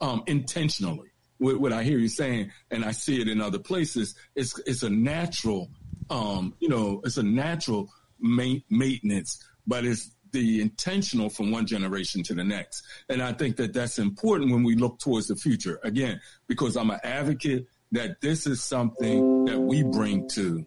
um, 0.00 0.22
intentionally. 0.26 1.10
What, 1.38 1.60
what, 1.60 1.72
I 1.72 1.84
hear 1.84 1.98
you 1.98 2.08
saying, 2.08 2.50
and 2.70 2.84
I 2.84 2.90
see 2.90 3.20
it 3.20 3.28
in 3.28 3.40
other 3.40 3.58
places, 3.58 4.14
it's 4.34 4.58
it's 4.66 4.82
a 4.82 4.90
natural, 4.90 5.70
um, 6.10 6.54
you 6.58 6.68
know, 6.68 7.00
it's 7.04 7.16
a 7.16 7.22
natural 7.22 7.90
ma- 8.18 8.62
maintenance, 8.70 9.44
but 9.66 9.84
it's 9.84 10.10
the 10.32 10.60
intentional 10.60 11.30
from 11.30 11.50
one 11.50 11.66
generation 11.66 12.22
to 12.22 12.34
the 12.34 12.44
next. 12.44 12.82
And 13.08 13.22
I 13.22 13.32
think 13.32 13.56
that 13.56 13.72
that's 13.72 13.98
important 13.98 14.50
when 14.50 14.62
we 14.62 14.74
look 14.74 14.98
towards 14.98 15.28
the 15.28 15.36
future. 15.36 15.80
Again, 15.84 16.20
because 16.48 16.76
I'm 16.76 16.90
an 16.90 17.00
advocate 17.02 17.66
that 17.92 18.20
this 18.20 18.46
is 18.46 18.62
something 18.62 19.46
that 19.46 19.58
we 19.58 19.82
bring 19.82 20.28
to 20.30 20.66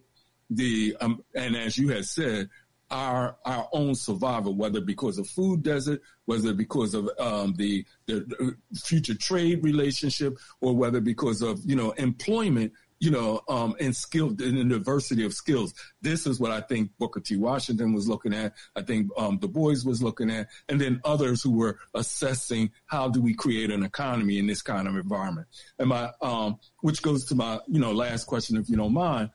the 0.56 0.96
um, 1.00 1.24
and 1.34 1.56
as 1.56 1.76
you 1.76 1.88
had 1.88 2.04
said, 2.04 2.48
our 2.92 3.36
our 3.44 3.68
own 3.72 3.94
survival, 3.94 4.54
whether 4.54 4.80
because 4.80 5.18
of 5.18 5.26
food 5.28 5.62
desert, 5.62 6.00
whether 6.26 6.52
because 6.52 6.94
of 6.94 7.08
um, 7.18 7.54
the, 7.56 7.84
the 8.06 8.56
future 8.74 9.14
trade 9.14 9.64
relationship, 9.64 10.38
or 10.60 10.76
whether 10.76 11.00
because 11.00 11.42
of 11.42 11.60
you 11.64 11.74
know 11.74 11.92
employment, 11.92 12.72
you 13.00 13.10
know, 13.10 13.40
um, 13.48 13.74
and 13.80 13.96
skill 13.96 14.28
and 14.28 14.38
the 14.38 14.64
diversity 14.64 15.24
of 15.24 15.32
skills. 15.32 15.74
This 16.02 16.26
is 16.26 16.38
what 16.38 16.50
I 16.50 16.60
think 16.60 16.90
Booker 16.98 17.20
T. 17.20 17.36
Washington 17.36 17.94
was 17.94 18.06
looking 18.06 18.34
at. 18.34 18.52
I 18.76 18.82
think 18.82 19.10
um, 19.16 19.38
Du 19.38 19.48
Bois 19.48 19.76
was 19.84 20.02
looking 20.02 20.30
at, 20.30 20.48
and 20.68 20.80
then 20.80 21.00
others 21.04 21.42
who 21.42 21.52
were 21.52 21.78
assessing 21.94 22.70
how 22.86 23.08
do 23.08 23.22
we 23.22 23.32
create 23.34 23.70
an 23.70 23.82
economy 23.82 24.38
in 24.38 24.46
this 24.46 24.62
kind 24.62 24.86
of 24.86 24.96
environment. 24.96 25.48
And 25.78 25.88
my, 25.88 26.10
um, 26.20 26.60
which 26.82 27.00
goes 27.00 27.24
to 27.26 27.34
my, 27.34 27.58
you 27.66 27.80
know, 27.80 27.92
last 27.92 28.26
question, 28.26 28.56
if 28.56 28.68
you 28.68 28.76
don't 28.76 28.92
mind 28.92 29.30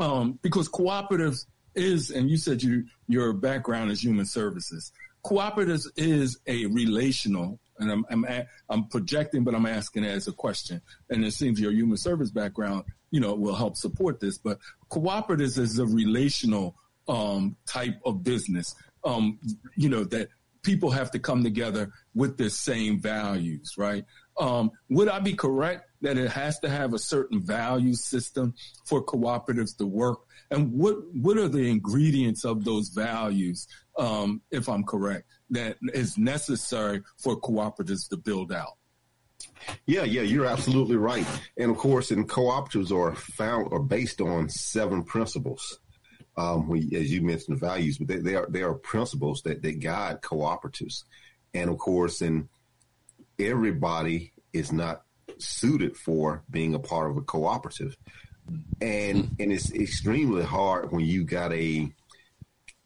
um, 0.00 0.38
because 0.42 0.68
cooperatives 0.68 1.46
is, 1.74 2.10
and 2.10 2.28
you 2.30 2.36
said 2.36 2.62
you, 2.62 2.86
your 3.06 3.32
background 3.32 3.92
is 3.92 4.02
human 4.02 4.24
services. 4.24 4.92
Cooperatives 5.24 5.86
is 5.96 6.38
a 6.46 6.66
relational, 6.66 7.60
and 7.78 7.92
I'm, 7.92 8.04
I'm, 8.10 8.26
I'm 8.68 8.88
projecting, 8.88 9.44
but 9.44 9.54
I'm 9.54 9.66
asking 9.66 10.04
as 10.04 10.26
a 10.26 10.32
question. 10.32 10.80
And 11.10 11.24
it 11.24 11.32
seems 11.32 11.60
your 11.60 11.72
human 11.72 11.98
service 11.98 12.30
background, 12.30 12.84
you 13.10 13.20
know, 13.20 13.34
will 13.34 13.54
help 13.54 13.76
support 13.76 14.20
this. 14.20 14.38
But 14.38 14.58
cooperatives 14.90 15.58
is 15.58 15.78
a 15.78 15.86
relational 15.86 16.74
um, 17.06 17.56
type 17.66 18.00
of 18.04 18.24
business, 18.24 18.74
um, 19.04 19.38
you 19.76 19.88
know, 19.88 20.04
that 20.04 20.28
people 20.62 20.90
have 20.90 21.10
to 21.10 21.18
come 21.18 21.42
together 21.42 21.90
with 22.14 22.36
the 22.36 22.50
same 22.50 23.00
values, 23.00 23.74
right? 23.76 24.04
Um, 24.40 24.70
would 24.88 25.08
I 25.08 25.20
be 25.20 25.34
correct 25.34 25.90
that 26.00 26.16
it 26.16 26.30
has 26.30 26.58
to 26.60 26.68
have 26.70 26.94
a 26.94 26.98
certain 26.98 27.40
value 27.40 27.94
system 27.94 28.54
for 28.86 29.04
cooperatives 29.04 29.76
to 29.76 29.86
work? 29.86 30.20
And 30.50 30.72
what 30.72 30.96
what 31.14 31.36
are 31.36 31.48
the 31.48 31.70
ingredients 31.70 32.44
of 32.44 32.64
those 32.64 32.88
values, 32.88 33.68
um, 33.98 34.40
if 34.50 34.68
I'm 34.68 34.82
correct, 34.82 35.28
that 35.50 35.76
is 35.94 36.18
necessary 36.18 37.02
for 37.18 37.38
cooperatives 37.38 38.08
to 38.08 38.16
build 38.16 38.50
out? 38.50 38.78
Yeah, 39.86 40.04
yeah, 40.04 40.22
you're 40.22 40.46
absolutely 40.46 40.96
right. 40.96 41.26
And 41.58 41.70
of 41.70 41.76
course, 41.76 42.10
and 42.10 42.28
cooperatives 42.28 42.90
are 42.90 43.14
found 43.14 43.68
or 43.70 43.80
based 43.80 44.20
on 44.20 44.48
seven 44.48 45.04
principles. 45.04 45.78
Um, 46.36 46.66
we, 46.66 46.80
as 46.94 47.12
you 47.12 47.20
mentioned, 47.20 47.60
values, 47.60 47.98
but 47.98 48.08
they, 48.08 48.16
they 48.16 48.34
are 48.34 48.46
they 48.48 48.62
are 48.62 48.74
principles 48.74 49.42
that 49.42 49.60
that 49.62 49.80
guide 49.80 50.22
cooperatives. 50.22 51.04
And 51.52 51.68
of 51.68 51.78
course, 51.78 52.22
and 52.22 52.48
everybody 53.40 54.32
is 54.52 54.72
not 54.72 55.02
suited 55.38 55.96
for 55.96 56.42
being 56.50 56.74
a 56.74 56.78
part 56.78 57.10
of 57.10 57.16
a 57.16 57.22
cooperative, 57.22 57.96
and 58.80 59.36
and 59.38 59.52
it's 59.52 59.72
extremely 59.72 60.42
hard 60.42 60.92
when 60.92 61.04
you 61.04 61.24
got 61.24 61.52
a 61.52 61.92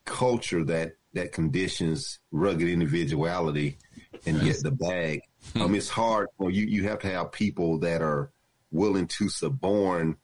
culture 0.05 0.65
that 0.65 0.93
that 1.15 1.33
conditions 1.33 2.19
rugged 2.31 2.69
individuality 2.69 3.79
and 4.27 4.41
get 4.41 4.63
the 4.63 4.71
bag. 4.71 5.23
Um, 5.55 5.75
it's 5.75 5.89
hard. 5.89 6.29
Well, 6.39 6.51
you 6.51 6.67
you 6.67 6.89
have 6.89 7.01
to 7.01 7.11
have 7.11 7.33
people 7.33 7.79
that 7.81 8.03
are 8.03 8.31
willing 8.71 9.07
to 9.07 9.29
suborn 9.29 10.17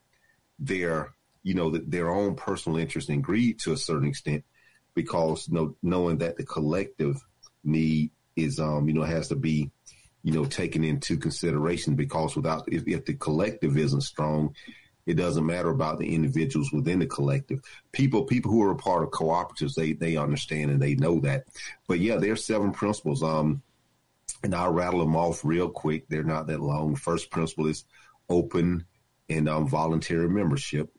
their 0.59 1.15
you 1.43 1.55
know 1.55 1.71
their 1.71 2.11
own 2.11 2.35
personal 2.35 2.79
interest 2.79 3.09
and 3.09 3.23
greed 3.23 3.59
to 3.61 3.73
a 3.73 3.77
certain 3.77 4.09
extent, 4.09 4.45
because 4.95 5.49
you 5.49 5.55
know, 5.55 5.77
knowing 5.83 6.19
that 6.19 6.37
the 6.37 6.45
collective 6.45 7.17
need 7.65 8.11
is 8.37 8.59
um 8.59 8.89
you 8.89 8.95
know 8.95 9.03
has 9.03 9.29
to 9.29 9.37
be 9.37 9.71
you 10.23 10.33
know 10.33 10.45
taken 10.45 10.85
into 10.85 11.17
consideration 11.17 11.95
because 11.95 12.37
without 12.37 12.65
if, 12.73 12.87
if 12.87 13.05
the 13.05 13.15
collective 13.15 13.77
isn't 13.77 14.03
strong 14.03 14.55
it 15.07 15.17
doesn't 15.17 15.47
matter 15.47 15.71
about 15.71 15.99
the 15.99 16.15
individuals 16.15 16.73
within 16.73 17.01
the 17.01 17.07
collective. 17.07 17.61
People, 17.91 18.25
people 18.25 18.53
who 18.53 18.63
are 18.63 18.71
a 18.71 18.77
part 18.77 19.03
of 19.03 19.11
cooperatives, 19.11 19.75
they 19.75 19.93
they 19.93 20.17
understand 20.17 20.71
and 20.71 20.81
they 20.81 20.95
know 20.95 21.19
that. 21.21 21.45
But 21.89 21.99
yeah, 21.99 22.17
there's 22.17 22.45
seven 22.45 22.71
principles. 22.73 23.23
Um, 23.23 23.63
and 24.43 24.55
I'll 24.55 24.73
rattle 24.73 25.01
them 25.01 25.17
off 25.17 25.45
real 25.45 25.69
quick. 25.69 26.09
They're 26.09 26.23
not 26.23 26.47
that 26.47 26.61
long. 26.61 26.95
First 26.95 27.31
principle 27.31 27.67
is 27.67 27.85
open 28.29 28.87
and 29.29 29.49
um, 29.49 29.69
voluntary 29.69 30.29
membership. 30.29 30.91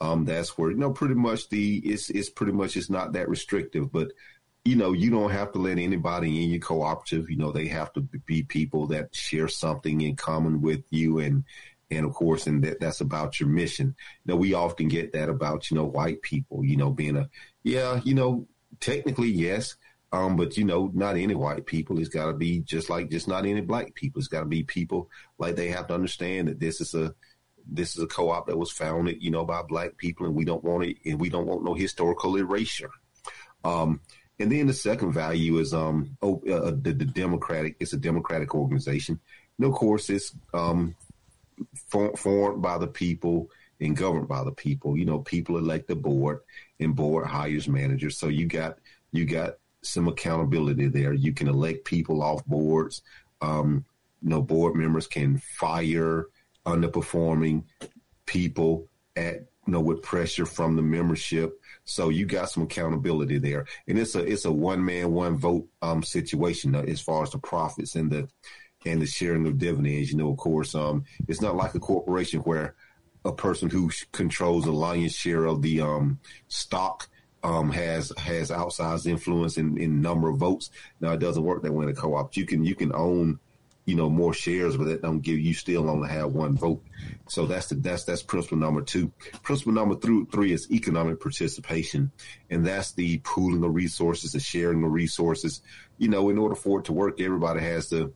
Um, 0.00 0.24
that's 0.24 0.56
where 0.56 0.70
you 0.70 0.76
know 0.76 0.92
pretty 0.92 1.14
much 1.14 1.48
the 1.48 1.78
it's 1.78 2.10
it's 2.10 2.30
pretty 2.30 2.52
much 2.52 2.76
it's 2.76 2.90
not 2.90 3.14
that 3.14 3.28
restrictive, 3.28 3.90
but 3.90 4.12
you 4.66 4.76
know 4.76 4.92
you 4.92 5.10
don't 5.10 5.30
have 5.30 5.52
to 5.52 5.58
let 5.58 5.78
anybody 5.78 6.42
in 6.42 6.50
your 6.50 6.60
cooperative. 6.60 7.30
You 7.30 7.36
know 7.36 7.52
they 7.52 7.66
have 7.68 7.92
to 7.94 8.00
be 8.00 8.42
people 8.42 8.86
that 8.88 9.14
share 9.14 9.48
something 9.48 10.00
in 10.00 10.16
common 10.16 10.60
with 10.60 10.84
you 10.90 11.18
and 11.20 11.44
and 11.90 12.04
of 12.04 12.14
course, 12.14 12.46
and 12.46 12.64
that, 12.64 12.80
that's 12.80 13.00
about 13.00 13.38
your 13.38 13.48
mission. 13.48 13.94
You 14.24 14.32
know, 14.32 14.36
we 14.36 14.54
often 14.54 14.88
get 14.88 15.12
that 15.12 15.28
about, 15.28 15.70
you 15.70 15.76
know, 15.76 15.84
white 15.84 16.20
people, 16.22 16.64
you 16.64 16.76
know, 16.76 16.90
being 16.90 17.16
a, 17.16 17.28
yeah, 17.62 18.00
you 18.04 18.14
know, 18.14 18.46
technically, 18.80 19.28
yes. 19.28 19.76
Um, 20.12 20.36
but 20.36 20.56
you 20.56 20.64
know, 20.64 20.90
not 20.94 21.16
any 21.16 21.34
white 21.34 21.66
people. 21.66 21.98
It's 21.98 22.08
got 22.08 22.26
to 22.26 22.32
be 22.32 22.60
just 22.60 22.88
like 22.88 23.10
just 23.10 23.28
not 23.28 23.44
any 23.44 23.60
black 23.60 23.94
people. 23.94 24.20
It's 24.20 24.28
got 24.28 24.40
to 24.40 24.46
be 24.46 24.62
people 24.62 25.10
like 25.38 25.56
they 25.56 25.68
have 25.68 25.88
to 25.88 25.94
understand 25.94 26.48
that 26.48 26.60
this 26.60 26.80
is 26.80 26.94
a 26.94 27.14
this 27.68 27.96
is 27.96 28.02
a 28.02 28.06
co-op 28.06 28.46
that 28.46 28.56
was 28.56 28.70
founded, 28.70 29.22
you 29.22 29.30
know, 29.30 29.44
by 29.44 29.62
black 29.62 29.96
people, 29.96 30.26
and 30.26 30.34
we 30.34 30.44
don't 30.44 30.62
want 30.62 30.84
it, 30.84 30.96
and 31.04 31.20
we 31.20 31.28
don't 31.28 31.46
want 31.46 31.64
no 31.64 31.74
historical 31.74 32.36
erasure. 32.36 32.90
Um, 33.64 34.00
and 34.38 34.52
then 34.52 34.66
the 34.66 34.74
second 34.74 35.12
value 35.12 35.58
is 35.58 35.72
um, 35.72 36.16
oh, 36.22 36.42
uh, 36.50 36.70
the, 36.70 36.92
the 36.92 37.04
Democratic. 37.04 37.76
It's 37.80 37.92
a 37.92 37.98
democratic 37.98 38.54
organization. 38.54 39.18
And 39.58 39.66
of 39.66 39.72
course, 39.72 40.10
it's 40.10 40.34
um, 40.52 40.94
formed 41.88 42.60
by 42.60 42.78
the 42.78 42.86
people 42.86 43.50
and 43.80 43.96
governed 43.96 44.28
by 44.28 44.44
the 44.44 44.52
people. 44.52 44.96
You 44.96 45.06
know, 45.06 45.20
people 45.20 45.56
elect 45.56 45.88
the 45.88 45.96
board, 45.96 46.40
and 46.80 46.94
board 46.94 47.26
hires 47.26 47.68
managers. 47.68 48.18
So 48.18 48.28
you 48.28 48.46
got 48.46 48.78
you 49.12 49.24
got 49.24 49.54
some 49.82 50.08
accountability 50.08 50.88
there. 50.88 51.12
You 51.12 51.32
can 51.32 51.48
elect 51.48 51.84
people 51.84 52.22
off 52.22 52.44
boards. 52.44 53.02
Um, 53.40 53.84
you 54.22 54.30
know, 54.30 54.42
board 54.42 54.74
members 54.74 55.06
can 55.06 55.38
fire 55.38 56.26
underperforming 56.66 57.62
people 58.26 58.88
at 59.14 59.34
you 59.66 59.72
know 59.72 59.80
with 59.80 60.02
pressure 60.02 60.46
from 60.46 60.76
the 60.76 60.82
membership. 60.82 61.60
So 61.86 62.08
you 62.08 62.26
got 62.26 62.50
some 62.50 62.64
accountability 62.64 63.38
there, 63.38 63.64
and 63.86 63.98
it's 63.98 64.16
a 64.16 64.20
it's 64.20 64.44
a 64.44 64.52
one 64.52 64.84
man 64.84 65.12
one 65.12 65.36
vote 65.36 65.68
um, 65.80 66.02
situation 66.02 66.74
uh, 66.74 66.82
as 66.82 67.00
far 67.00 67.22
as 67.22 67.30
the 67.30 67.38
profits 67.38 67.94
and 67.94 68.10
the 68.10 68.28
and 68.84 69.00
the 69.00 69.06
sharing 69.06 69.46
of 69.46 69.58
dividends. 69.58 70.10
You 70.10 70.18
know, 70.18 70.30
of 70.30 70.36
course, 70.36 70.74
um, 70.74 71.04
it's 71.28 71.40
not 71.40 71.56
like 71.56 71.74
a 71.74 71.80
corporation 71.80 72.40
where 72.40 72.74
a 73.24 73.32
person 73.32 73.70
who 73.70 73.90
controls 74.12 74.66
a 74.66 74.72
lion's 74.72 75.14
share 75.14 75.44
of 75.44 75.62
the 75.62 75.80
um, 75.80 76.18
stock 76.48 77.08
um, 77.44 77.70
has 77.70 78.12
has 78.18 78.50
outsized 78.50 79.06
influence 79.06 79.56
in, 79.56 79.78
in 79.78 80.02
number 80.02 80.28
of 80.28 80.38
votes. 80.38 80.70
Now 81.00 81.12
it 81.12 81.20
doesn't 81.20 81.44
work 81.44 81.62
that 81.62 81.72
way 81.72 81.84
in 81.84 81.90
a 81.90 81.94
co-op. 81.94 82.36
You 82.36 82.46
can 82.46 82.64
you 82.64 82.74
can 82.74 82.92
own 82.92 83.38
you 83.86 83.94
know 83.94 84.10
more 84.10 84.34
shares, 84.34 84.76
but 84.76 84.84
that 84.88 85.00
don't 85.00 85.20
give 85.20 85.38
you 85.38 85.54
still 85.54 85.88
only 85.88 86.08
have 86.08 86.32
one 86.32 86.56
vote. 86.56 86.82
So 87.28 87.46
that's 87.46 87.68
the 87.68 87.76
that's 87.76 88.04
that's 88.04 88.22
principle 88.22 88.58
number 88.58 88.82
two. 88.82 89.12
Principle 89.42 89.72
number 89.72 89.94
three, 89.94 90.26
three 90.30 90.52
is 90.52 90.70
economic 90.70 91.20
participation, 91.20 92.10
and 92.50 92.66
that's 92.66 92.92
the 92.92 93.18
pooling 93.18 93.64
of 93.64 93.74
resources, 93.74 94.32
the 94.32 94.40
sharing 94.40 94.82
of 94.84 94.92
resources. 94.92 95.62
You 95.98 96.08
know, 96.08 96.28
in 96.28 96.36
order 96.36 96.56
for 96.56 96.80
it 96.80 96.86
to 96.86 96.92
work, 96.92 97.20
everybody 97.20 97.60
has 97.60 97.88
to 97.90 98.12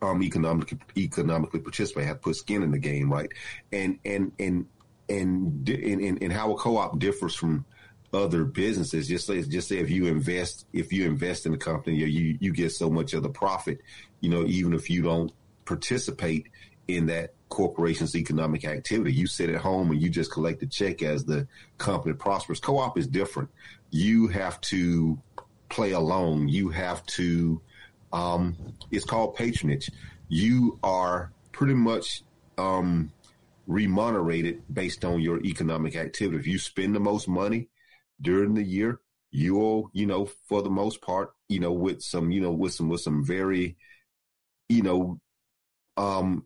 um, 0.00 0.22
economically 0.22 0.78
economically 0.96 1.60
participate, 1.60 2.06
have 2.06 2.18
to 2.18 2.22
put 2.22 2.36
skin 2.36 2.62
in 2.62 2.70
the 2.70 2.78
game, 2.78 3.12
right? 3.12 3.30
And 3.72 3.98
and 4.04 4.32
and 4.38 4.66
and 5.08 5.68
and, 5.68 6.22
and 6.22 6.32
how 6.32 6.52
a 6.52 6.56
co-op 6.56 7.00
differs 7.00 7.34
from 7.34 7.64
other 8.12 8.44
businesses. 8.44 9.08
Just 9.08 9.26
say 9.26 9.42
just 9.42 9.68
say 9.68 9.78
if 9.78 9.90
you 9.90 10.06
invest 10.06 10.66
if 10.72 10.92
you 10.92 11.06
invest 11.06 11.46
in 11.46 11.54
a 11.54 11.58
company, 11.58 11.96
you 11.96 12.36
you 12.40 12.52
get 12.52 12.72
so 12.72 12.90
much 12.90 13.14
of 13.14 13.22
the 13.22 13.28
profit. 13.28 13.80
You 14.20 14.30
know, 14.30 14.44
even 14.46 14.72
if 14.72 14.90
you 14.90 15.02
don't 15.02 15.32
participate 15.64 16.48
in 16.86 17.06
that 17.06 17.34
corporation's 17.48 18.16
economic 18.16 18.64
activity, 18.64 19.12
you 19.12 19.26
sit 19.26 19.50
at 19.50 19.60
home 19.60 19.90
and 19.90 20.00
you 20.00 20.08
just 20.08 20.32
collect 20.32 20.60
the 20.60 20.66
check 20.66 21.02
as 21.02 21.24
the 21.24 21.46
company 21.76 22.14
prospers. 22.14 22.60
Co-op 22.60 22.98
is 22.98 23.06
different. 23.06 23.50
You 23.90 24.28
have 24.28 24.60
to 24.62 25.18
play 25.68 25.92
along. 25.92 26.48
You 26.48 26.70
have 26.70 27.04
to 27.06 27.60
um, 28.12 28.56
it's 28.90 29.04
called 29.04 29.36
patronage. 29.36 29.90
You 30.28 30.78
are 30.82 31.32
pretty 31.52 31.74
much 31.74 32.22
um, 32.56 33.12
remunerated 33.66 34.62
based 34.72 35.04
on 35.04 35.20
your 35.20 35.40
economic 35.44 35.96
activity. 35.96 36.38
If 36.38 36.46
you 36.46 36.58
spend 36.58 36.94
the 36.94 37.00
most 37.00 37.28
money 37.28 37.68
during 38.20 38.54
the 38.54 38.62
year, 38.62 39.00
you'll, 39.30 39.90
you 39.92 40.06
know, 40.06 40.28
for 40.48 40.62
the 40.62 40.70
most 40.70 41.00
part, 41.02 41.30
you 41.48 41.60
know, 41.60 41.72
with 41.72 42.02
some, 42.02 42.30
you 42.30 42.40
know, 42.40 42.52
with 42.52 42.72
some, 42.72 42.88
with 42.88 43.00
some 43.00 43.24
very, 43.24 43.76
you 44.68 44.82
know, 44.82 45.20
um, 45.96 46.44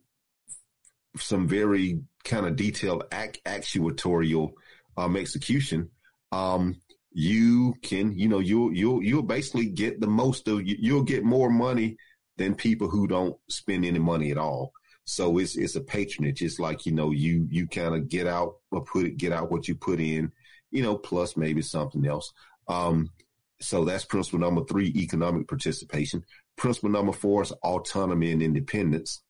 some 1.17 1.47
very 1.47 2.01
kind 2.25 2.47
of 2.47 2.57
detailed 2.57 3.05
ac- 3.13 3.41
actuatorial 3.47 4.53
um, 4.97 5.17
execution, 5.17 5.91
um, 6.33 6.81
you 7.13 7.75
can, 7.83 8.19
you 8.19 8.29
know, 8.29 8.39
you'll 8.39 8.73
you'll 8.73 9.03
you'll 9.03 9.23
basically 9.23 9.67
get 9.67 10.01
the 10.01 10.07
most 10.07 10.49
of 10.49 10.63
you'll 10.65 11.03
get 11.03 11.25
more 11.25 11.51
money 11.51 11.97
than 12.39 12.55
people 12.55 12.89
who 12.89 13.07
don't 13.07 13.37
spend 13.49 13.85
any 13.85 13.99
money 13.99 14.31
at 14.31 14.39
all. 14.39 14.73
So 15.05 15.39
it's 15.39 15.57
it's 15.57 15.77
a 15.77 15.81
patronage. 15.81 16.43
It's 16.43 16.59
like 16.59 16.87
you 16.87 16.93
know 16.93 17.11
you 17.11 17.47
you 17.51 17.67
kind 17.67 17.95
of 17.95 18.09
get 18.09 18.27
out 18.27 18.57
or 18.71 18.85
put 18.85 19.17
get 19.17 19.33
out 19.33 19.51
what 19.51 19.69
you 19.69 19.75
put 19.75 20.01
in, 20.01 20.33
you 20.73 20.83
know, 20.83 20.97
plus 20.97 21.37
maybe 21.37 21.63
something 21.63 22.07
else. 22.07 22.33
Um, 22.69 23.11
so 23.61 23.85
that's 23.85 24.05
principle 24.05 24.41
number 24.41 24.65
three: 24.65 24.93
economic 24.97 25.47
participation. 25.47 26.25
Principle 26.57 26.91
number 26.91 27.13
four 27.13 27.43
is 27.43 27.53
autonomy 27.63 28.33
and 28.33 28.43
independence, 28.43 29.23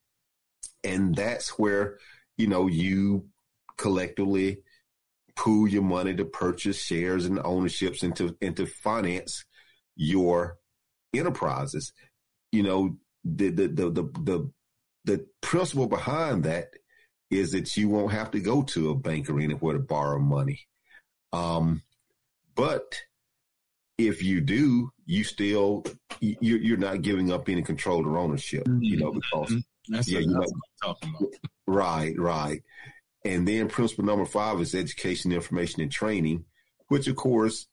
and 0.82 1.14
that's 1.14 1.58
where 1.58 1.98
you 2.38 2.46
know 2.46 2.66
you 2.66 3.26
collectively 3.76 4.62
pool 5.34 5.68
your 5.68 5.82
money 5.82 6.14
to 6.14 6.24
purchase 6.24 6.80
shares 6.80 7.24
and 7.24 7.38
ownerships 7.44 8.02
and 8.02 8.14
to, 8.16 8.36
and 8.40 8.56
to 8.56 8.66
finance 8.66 9.44
your 9.96 10.58
enterprises. 11.14 11.92
You 12.50 12.62
know, 12.62 12.96
the, 13.24 13.50
the, 13.50 13.68
the, 13.68 13.90
the, 13.90 14.02
the, 14.02 14.50
the 15.04 15.26
principle 15.40 15.86
behind 15.86 16.44
that 16.44 16.68
is 17.30 17.52
that 17.52 17.76
you 17.76 17.88
won't 17.88 18.12
have 18.12 18.30
to 18.32 18.40
go 18.40 18.62
to 18.62 18.90
a 18.90 18.94
bank 18.94 19.30
or 19.30 19.40
anywhere 19.40 19.74
to 19.74 19.80
borrow 19.80 20.18
money. 20.18 20.60
Um, 21.32 21.82
but 22.54 23.00
if 23.98 24.22
you 24.22 24.40
do, 24.40 24.90
you 25.06 25.24
still 25.24 25.84
you're, 26.20 26.58
you're 26.58 26.76
not 26.76 27.02
giving 27.02 27.32
up 27.32 27.48
any 27.48 27.62
control 27.62 28.06
or 28.06 28.18
ownership. 28.18 28.64
Mm-hmm. 28.64 28.82
You 28.82 28.96
know 28.98 29.12
because 29.12 29.50
mm-hmm. 29.50 29.94
that's, 29.94 30.08
yeah, 30.08 30.20
a, 30.20 30.26
that's 30.26 30.52
what 30.52 30.60
I'm 30.82 30.94
talking 30.94 31.14
about. 31.18 31.32
Right, 31.66 32.18
right. 32.18 32.62
And 33.24 33.46
then 33.46 33.68
principle 33.68 34.04
number 34.04 34.24
five 34.24 34.60
is 34.60 34.74
education, 34.74 35.32
information, 35.32 35.80
and 35.80 35.92
training, 35.92 36.44
which 36.88 37.06
of 37.06 37.16
course, 37.16 37.66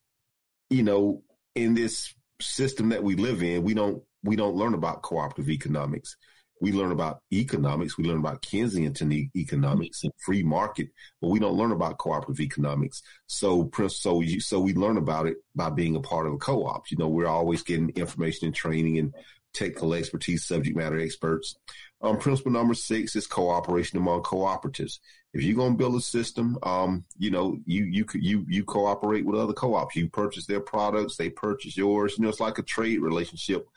you 0.68 0.82
know, 0.82 1.22
in 1.54 1.74
this 1.74 2.14
system 2.40 2.90
that 2.90 3.02
we 3.02 3.16
live 3.16 3.42
in, 3.42 3.62
we 3.62 3.74
don't 3.74 4.02
we 4.22 4.36
don't 4.36 4.56
learn 4.56 4.74
about 4.74 5.02
cooperative 5.02 5.50
economics. 5.50 6.16
We 6.60 6.72
learn 6.72 6.92
about 6.92 7.22
economics. 7.32 7.96
We 7.96 8.04
learn 8.04 8.18
about 8.18 8.42
Keynesian 8.42 9.30
economics 9.34 10.04
and 10.04 10.12
free 10.18 10.42
market, 10.42 10.88
but 11.20 11.28
we 11.28 11.38
don't 11.38 11.56
learn 11.56 11.72
about 11.72 11.98
cooperative 11.98 12.40
economics. 12.40 13.02
So, 13.26 13.70
so, 13.88 14.22
so 14.38 14.60
we 14.60 14.74
learn 14.74 14.98
about 14.98 15.26
it 15.26 15.38
by 15.54 15.70
being 15.70 15.96
a 15.96 16.00
part 16.00 16.26
of 16.26 16.34
a 16.34 16.38
co-op. 16.38 16.90
You 16.90 16.98
know, 16.98 17.08
we're 17.08 17.26
always 17.26 17.62
getting 17.62 17.90
information 17.90 18.46
and 18.46 18.54
training 18.54 18.98
and 18.98 19.14
technical 19.52 19.94
expertise, 19.94 20.44
subject 20.44 20.76
matter 20.76 20.98
experts. 20.98 21.56
Um, 22.02 22.18
principle 22.18 22.52
number 22.52 22.74
six 22.74 23.14
is 23.14 23.26
cooperation 23.26 23.98
among 23.98 24.22
cooperatives. 24.22 25.00
If 25.32 25.42
you're 25.42 25.56
going 25.56 25.72
to 25.72 25.78
build 25.78 25.96
a 25.96 26.00
system, 26.00 26.58
um, 26.62 27.04
you 27.18 27.30
know, 27.30 27.58
you, 27.66 27.84
you, 27.84 28.06
you, 28.14 28.44
you 28.48 28.64
cooperate 28.64 29.24
with 29.24 29.38
other 29.38 29.52
co-ops. 29.52 29.96
You 29.96 30.08
purchase 30.08 30.46
their 30.46 30.60
products. 30.60 31.16
They 31.16 31.30
purchase 31.30 31.76
yours. 31.76 32.14
You 32.16 32.24
know, 32.24 32.30
it's 32.30 32.40
like 32.40 32.58
a 32.58 32.62
trade 32.62 33.00
relationship, 33.00 33.68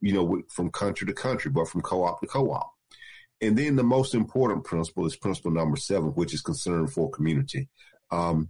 you 0.00 0.12
know, 0.12 0.42
from 0.48 0.70
country 0.70 1.06
to 1.06 1.12
country, 1.12 1.50
but 1.50 1.68
from 1.68 1.82
co-op 1.82 2.20
to 2.20 2.26
co-op. 2.26 2.70
And 3.40 3.56
then 3.56 3.76
the 3.76 3.82
most 3.82 4.14
important 4.14 4.64
principle 4.64 5.06
is 5.06 5.16
principle 5.16 5.50
number 5.50 5.76
seven, 5.76 6.10
which 6.10 6.34
is 6.34 6.42
concern 6.42 6.86
for 6.88 7.10
community. 7.10 7.68
Um, 8.10 8.48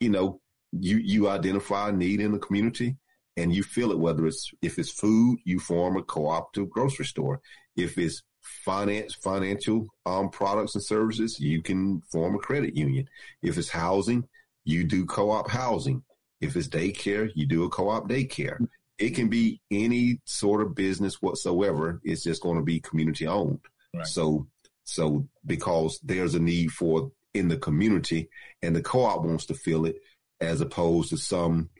you 0.00 0.08
know, 0.08 0.40
you, 0.72 0.96
you 0.98 1.28
identify 1.28 1.90
a 1.90 1.92
need 1.92 2.20
in 2.20 2.32
the 2.32 2.38
community 2.38 2.96
and 3.36 3.54
you 3.54 3.62
feel 3.62 3.92
it, 3.92 3.98
whether 3.98 4.26
it's, 4.26 4.50
if 4.62 4.78
it's 4.78 4.90
food, 4.90 5.38
you 5.44 5.58
form 5.58 5.96
a 5.96 6.02
cooperative 6.02 6.70
grocery 6.70 7.04
store. 7.04 7.40
If 7.76 7.98
it's 7.98 8.22
finance, 8.64 9.14
financial, 9.14 9.86
um, 10.06 10.30
products 10.30 10.74
and 10.74 10.84
services, 10.84 11.38
you 11.38 11.62
can 11.62 12.02
form 12.10 12.34
a 12.34 12.38
credit 12.38 12.74
union. 12.74 13.08
If 13.42 13.58
it's 13.58 13.68
housing, 13.68 14.28
you 14.64 14.84
do 14.84 15.06
co-op 15.06 15.50
housing. 15.50 16.02
If 16.40 16.56
it's 16.56 16.68
daycare, 16.68 17.30
you 17.34 17.46
do 17.46 17.64
a 17.64 17.68
co-op 17.68 18.08
daycare. 18.08 18.66
It 18.98 19.10
can 19.10 19.28
be 19.28 19.60
any 19.70 20.20
sort 20.24 20.62
of 20.62 20.74
business 20.74 21.20
whatsoever. 21.20 22.00
It's 22.04 22.22
just 22.22 22.42
going 22.42 22.56
to 22.56 22.64
be 22.64 22.80
community 22.80 23.26
owned. 23.26 23.60
Right. 23.94 24.06
So, 24.06 24.46
so 24.84 25.26
because 25.44 25.98
there's 26.02 26.34
a 26.34 26.40
need 26.40 26.72
for 26.72 27.10
in 27.34 27.48
the 27.48 27.56
community 27.56 28.28
and 28.62 28.76
the 28.76 28.82
co-op 28.82 29.24
wants 29.24 29.46
to 29.46 29.54
fill 29.54 29.86
it 29.86 29.96
as 30.40 30.60
opposed 30.60 31.10
to 31.10 31.16
some, 31.16 31.70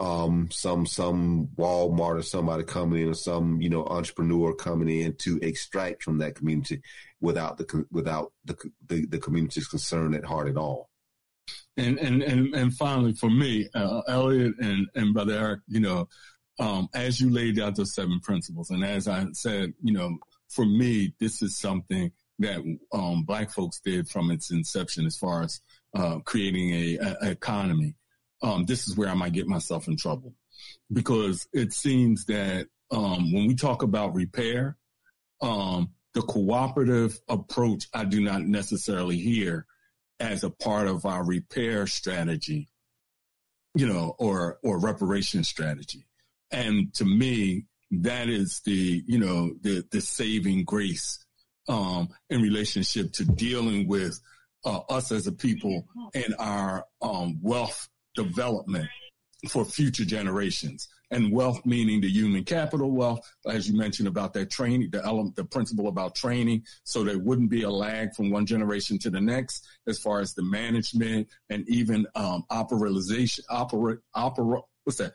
um, 0.00 0.48
some, 0.50 0.86
some 0.86 1.48
Walmart 1.56 2.18
or 2.18 2.22
somebody 2.22 2.64
coming 2.64 3.02
in 3.02 3.08
or 3.08 3.14
some, 3.14 3.60
you 3.60 3.70
know, 3.70 3.86
entrepreneur 3.86 4.54
coming 4.54 4.88
in 4.88 5.14
to 5.16 5.38
extract 5.42 6.02
from 6.02 6.18
that 6.18 6.34
community 6.34 6.82
without 7.20 7.56
the, 7.56 7.86
without 7.90 8.32
the, 8.44 8.56
the, 8.88 9.06
the 9.06 9.18
community's 9.18 9.66
concern 9.66 10.14
at 10.14 10.24
heart 10.24 10.48
at 10.48 10.56
all. 10.56 10.90
And, 11.76 11.98
and, 11.98 12.22
and, 12.22 12.54
and 12.54 12.74
finally 12.74 13.12
for 13.14 13.30
me, 13.30 13.68
uh, 13.74 14.00
Elliott 14.08 14.54
and, 14.60 14.86
and 14.94 15.12
brother 15.14 15.34
Eric, 15.34 15.60
you 15.68 15.80
know, 15.80 16.08
um, 16.58 16.88
as 16.94 17.20
you 17.20 17.30
laid 17.30 17.58
out 17.58 17.76
the 17.76 17.86
seven 17.86 18.20
principles 18.20 18.70
and 18.70 18.84
as 18.84 19.08
I 19.08 19.26
said, 19.32 19.74
you 19.82 19.92
know, 19.92 20.18
for 20.48 20.64
me, 20.64 21.14
this 21.18 21.42
is 21.42 21.58
something 21.58 22.12
that 22.38 22.60
um, 22.92 23.24
black 23.24 23.50
folks 23.50 23.80
did 23.80 24.08
from 24.08 24.30
its 24.30 24.50
inception 24.50 25.06
as 25.06 25.16
far 25.16 25.42
as 25.42 25.60
uh, 25.96 26.18
creating 26.24 26.70
a, 26.70 26.98
a, 27.22 27.30
economy. 27.30 27.96
Um, 28.42 28.64
this 28.64 28.88
is 28.88 28.96
where 28.96 29.08
I 29.08 29.14
might 29.14 29.32
get 29.32 29.46
myself 29.46 29.88
in 29.88 29.96
trouble 29.96 30.34
because 30.92 31.46
it 31.52 31.72
seems 31.72 32.26
that 32.26 32.66
um, 32.90 33.32
when 33.32 33.46
we 33.46 33.54
talk 33.54 33.82
about 33.82 34.14
repair, 34.14 34.76
um, 35.40 35.90
the 36.14 36.22
cooperative 36.22 37.18
approach 37.28 37.88
I 37.92 38.04
do 38.04 38.20
not 38.20 38.42
necessarily 38.42 39.18
hear 39.18 39.66
as 40.20 40.44
a 40.44 40.50
part 40.50 40.86
of 40.86 41.04
our 41.04 41.24
repair 41.24 41.86
strategy, 41.86 42.68
you 43.74 43.86
know, 43.86 44.14
or 44.18 44.58
or 44.62 44.78
reparation 44.78 45.42
strategy. 45.42 46.06
And 46.50 46.92
to 46.94 47.04
me, 47.04 47.64
that 47.90 48.28
is 48.28 48.60
the, 48.64 49.02
you 49.06 49.18
know, 49.18 49.54
the, 49.62 49.84
the 49.90 50.00
saving 50.00 50.64
grace, 50.64 51.24
um, 51.68 52.08
in 52.30 52.42
relationship 52.42 53.12
to 53.12 53.24
dealing 53.24 53.88
with, 53.88 54.20
uh, 54.64 54.80
us 54.88 55.12
as 55.12 55.26
a 55.26 55.32
people 55.32 55.86
and 56.14 56.34
our, 56.38 56.84
um, 57.02 57.38
wealth 57.42 57.88
development 58.14 58.88
for 59.48 59.64
future 59.64 60.04
generations 60.04 60.88
and 61.10 61.32
wealth 61.32 61.64
meaning 61.64 62.00
the 62.00 62.08
human 62.08 62.44
capital 62.44 62.90
wealth, 62.90 63.20
as 63.46 63.68
you 63.68 63.76
mentioned 63.76 64.08
about 64.08 64.32
that 64.32 64.50
training, 64.50 64.88
the 64.90 65.04
element, 65.04 65.36
the 65.36 65.44
principle 65.44 65.88
about 65.88 66.14
training. 66.14 66.62
So 66.84 67.04
there 67.04 67.18
wouldn't 67.18 67.50
be 67.50 67.62
a 67.62 67.70
lag 67.70 68.14
from 68.14 68.30
one 68.30 68.46
generation 68.46 68.98
to 69.00 69.10
the 69.10 69.20
next 69.20 69.66
as 69.86 69.98
far 69.98 70.20
as 70.20 70.34
the 70.34 70.42
management 70.42 71.28
and 71.50 71.68
even, 71.68 72.06
um, 72.14 72.44
operalization, 72.50 73.40
operate, 73.48 73.98
opera, 74.14 74.60
what's 74.84 74.98
that? 74.98 75.12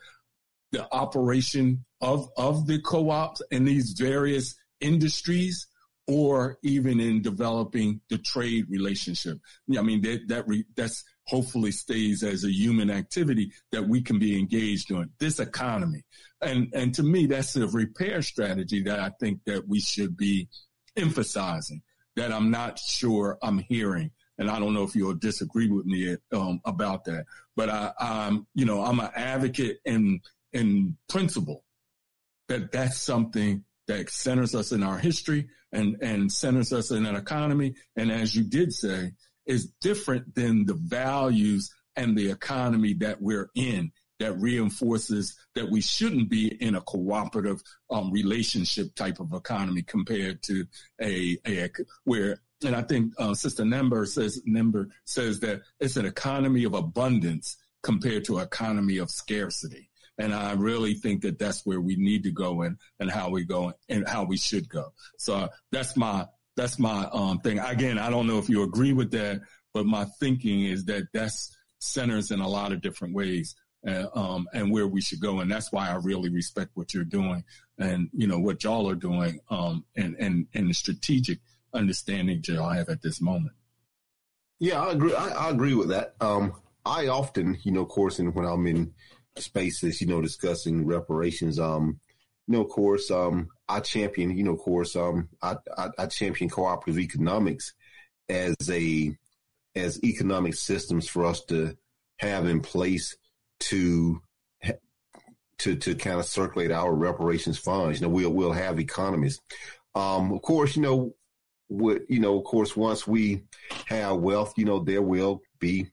The 0.72 0.92
operation 0.92 1.84
of, 2.00 2.28
of 2.36 2.66
the 2.66 2.80
co-ops 2.80 3.42
in 3.50 3.64
these 3.64 3.94
various 3.98 4.54
industries 4.80 5.66
or 6.06 6.58
even 6.62 6.98
in 6.98 7.22
developing 7.22 8.00
the 8.08 8.18
trade 8.18 8.66
relationship. 8.68 9.38
I 9.76 9.82
mean, 9.82 10.02
that, 10.02 10.28
that 10.28 10.48
re, 10.48 10.64
that's 10.76 11.04
hopefully 11.26 11.70
stays 11.70 12.24
as 12.24 12.44
a 12.44 12.52
human 12.52 12.90
activity 12.90 13.52
that 13.70 13.86
we 13.86 14.02
can 14.02 14.18
be 14.18 14.36
engaged 14.38 14.90
in 14.90 15.08
this 15.20 15.38
economy. 15.38 16.02
And, 16.40 16.68
and 16.74 16.92
to 16.94 17.04
me, 17.04 17.26
that's 17.26 17.54
a 17.54 17.68
repair 17.68 18.22
strategy 18.22 18.82
that 18.82 18.98
I 18.98 19.12
think 19.20 19.40
that 19.46 19.68
we 19.68 19.80
should 19.80 20.16
be 20.16 20.48
emphasizing 20.96 21.82
that 22.16 22.32
I'm 22.32 22.50
not 22.50 22.78
sure 22.78 23.38
I'm 23.42 23.58
hearing. 23.58 24.10
And 24.38 24.50
I 24.50 24.58
don't 24.58 24.74
know 24.74 24.82
if 24.82 24.96
you'll 24.96 25.14
disagree 25.14 25.70
with 25.70 25.86
me 25.86 26.16
um, 26.32 26.60
about 26.64 27.04
that, 27.04 27.26
but 27.56 27.68
I, 27.68 27.92
I'm, 28.00 28.46
you 28.54 28.64
know, 28.64 28.82
I'm 28.82 28.98
an 28.98 29.10
advocate 29.14 29.78
and 29.86 30.20
in 30.52 30.96
principle 31.08 31.64
that 32.48 32.72
that's 32.72 33.00
something 33.00 33.64
that 33.86 34.10
centers 34.10 34.54
us 34.54 34.72
in 34.72 34.82
our 34.82 34.98
history 34.98 35.48
and, 35.72 35.96
and 36.02 36.32
centers 36.32 36.72
us 36.72 36.90
in 36.90 37.06
an 37.06 37.16
economy. 37.16 37.74
And 37.96 38.10
as 38.10 38.34
you 38.34 38.44
did 38.44 38.72
say, 38.72 39.12
is 39.46 39.72
different 39.80 40.34
than 40.34 40.66
the 40.66 40.74
values 40.74 41.72
and 41.96 42.16
the 42.16 42.30
economy 42.30 42.94
that 42.94 43.20
we're 43.20 43.50
in 43.54 43.92
that 44.20 44.38
reinforces 44.38 45.36
that 45.54 45.70
we 45.70 45.80
shouldn't 45.80 46.28
be 46.28 46.48
in 46.62 46.74
a 46.74 46.80
cooperative 46.82 47.60
um, 47.90 48.12
relationship 48.12 48.94
type 48.94 49.18
of 49.18 49.32
economy 49.32 49.82
compared 49.82 50.42
to 50.42 50.64
a, 51.00 51.38
a 51.46 51.68
where 52.04 52.38
and 52.64 52.76
I 52.76 52.82
think 52.82 53.14
uh, 53.18 53.32
Sister 53.32 53.64
Nember 53.64 54.06
says 54.06 54.42
Nember 54.46 54.90
says 55.04 55.40
that 55.40 55.62
it's 55.80 55.96
an 55.96 56.04
economy 56.04 56.64
of 56.64 56.74
abundance 56.74 57.56
compared 57.82 58.24
to 58.26 58.38
an 58.38 58.44
economy 58.44 58.98
of 58.98 59.10
scarcity. 59.10 59.89
And 60.20 60.32
I 60.32 60.52
really 60.52 60.94
think 60.94 61.22
that 61.22 61.38
that's 61.38 61.66
where 61.66 61.80
we 61.80 61.96
need 61.96 62.22
to 62.22 62.30
go 62.30 62.62
and, 62.62 62.76
and 63.00 63.10
how 63.10 63.30
we 63.30 63.44
go 63.44 63.72
and 63.88 64.06
how 64.06 64.22
we 64.24 64.36
should 64.36 64.68
go. 64.68 64.92
So 65.18 65.48
that's 65.72 65.96
my, 65.96 66.26
that's 66.56 66.78
my 66.78 67.08
um, 67.12 67.40
thing. 67.40 67.58
Again, 67.58 67.98
I 67.98 68.10
don't 68.10 68.28
know 68.28 68.38
if 68.38 68.48
you 68.48 68.62
agree 68.62 68.92
with 68.92 69.10
that, 69.12 69.40
but 69.74 69.86
my 69.86 70.04
thinking 70.20 70.64
is 70.64 70.84
that 70.84 71.04
that's 71.12 71.56
centers 71.78 72.30
in 72.30 72.40
a 72.40 72.48
lot 72.48 72.72
of 72.72 72.82
different 72.82 73.14
ways. 73.14 73.56
Uh, 73.88 74.08
um, 74.14 74.46
and 74.52 74.70
where 74.70 74.86
we 74.86 75.00
should 75.00 75.22
go. 75.22 75.40
And 75.40 75.50
that's 75.50 75.72
why 75.72 75.88
I 75.88 75.94
really 75.94 76.28
respect 76.28 76.72
what 76.74 76.92
you're 76.92 77.02
doing 77.02 77.42
and, 77.78 78.10
you 78.12 78.26
know, 78.26 78.38
what 78.38 78.62
y'all 78.62 78.86
are 78.90 78.94
doing, 78.94 79.40
um, 79.48 79.86
and, 79.96 80.16
and, 80.20 80.46
and 80.52 80.68
the 80.68 80.74
strategic 80.74 81.38
understanding 81.72 82.42
y'all 82.46 82.68
have 82.68 82.90
at 82.90 83.00
this 83.00 83.22
moment. 83.22 83.54
Yeah, 84.58 84.82
I 84.82 84.92
agree. 84.92 85.14
I, 85.14 85.28
I 85.46 85.48
agree 85.48 85.72
with 85.72 85.88
that. 85.88 86.14
Um, 86.20 86.52
I 86.84 87.06
often, 87.06 87.56
you 87.62 87.72
know, 87.72 87.80
of 87.80 87.88
course, 87.88 88.18
and 88.18 88.34
when 88.34 88.44
I'm 88.44 88.66
in 88.66 88.92
spaces, 89.36 90.00
you 90.00 90.06
know, 90.06 90.20
discussing 90.20 90.86
reparations. 90.86 91.58
Um, 91.58 92.00
you 92.46 92.54
know, 92.54 92.62
of 92.62 92.68
course, 92.68 93.10
um, 93.10 93.48
I 93.68 93.80
champion, 93.80 94.36
you 94.36 94.42
know, 94.42 94.52
of 94.54 94.58
course, 94.58 94.96
um, 94.96 95.28
I, 95.40 95.56
I, 95.76 95.88
I 95.98 96.06
champion 96.06 96.50
cooperative 96.50 96.98
economics 96.98 97.74
as 98.28 98.56
a, 98.68 99.16
as 99.76 100.02
economic 100.02 100.54
systems 100.54 101.08
for 101.08 101.24
us 101.24 101.44
to 101.44 101.76
have 102.18 102.46
in 102.46 102.60
place 102.60 103.16
to, 103.60 104.20
to, 105.58 105.76
to 105.76 105.94
kind 105.94 106.18
of 106.18 106.26
circulate 106.26 106.72
our 106.72 106.92
reparations 106.92 107.58
funds. 107.58 108.00
You 108.00 108.06
know, 108.06 108.12
we'll, 108.12 108.30
we'll 108.30 108.52
have 108.52 108.80
economies. 108.80 109.40
Um, 109.94 110.32
of 110.32 110.42
course, 110.42 110.74
you 110.76 110.82
know, 110.82 111.14
what, 111.68 112.02
you 112.08 112.18
know, 112.18 112.36
of 112.36 112.44
course, 112.44 112.76
once 112.76 113.06
we 113.06 113.44
have 113.86 114.16
wealth, 114.16 114.54
you 114.56 114.64
know, 114.64 114.80
there 114.80 115.02
will 115.02 115.40
be 115.60 115.86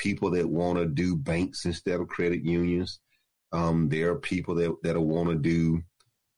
people 0.00 0.30
that 0.30 0.48
want 0.48 0.78
to 0.78 0.86
do 0.86 1.14
banks 1.14 1.66
instead 1.66 2.00
of 2.00 2.08
credit 2.08 2.42
unions. 2.42 3.00
Um, 3.52 3.88
there 3.90 4.12
are 4.12 4.18
people 4.18 4.54
that 4.56 4.74
that 4.82 4.98
want 4.98 5.28
to 5.28 5.36
do, 5.36 5.82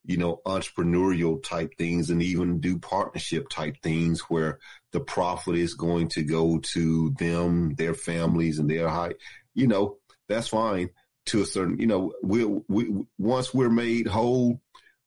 you 0.03 0.17
know, 0.17 0.41
entrepreneurial 0.45 1.41
type 1.41 1.71
things 1.77 2.09
and 2.09 2.21
even 2.21 2.59
do 2.59 2.77
partnership 2.77 3.47
type 3.47 3.77
things 3.81 4.21
where 4.21 4.59
the 4.91 4.99
profit 4.99 5.55
is 5.55 5.75
going 5.75 6.09
to 6.09 6.23
go 6.23 6.59
to 6.73 7.11
them, 7.17 7.75
their 7.75 7.93
families, 7.93 8.59
and 8.59 8.69
their 8.69 8.89
high. 8.89 9.13
You 9.53 9.67
know, 9.67 9.97
that's 10.27 10.49
fine 10.49 10.89
to 11.27 11.41
a 11.41 11.45
certain. 11.45 11.79
You 11.79 11.87
know, 11.87 12.13
we 12.21 12.43
we 12.67 13.05
once 13.17 13.53
we're 13.53 13.69
made 13.69 14.07
whole, 14.07 14.59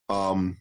um, 0.09 0.57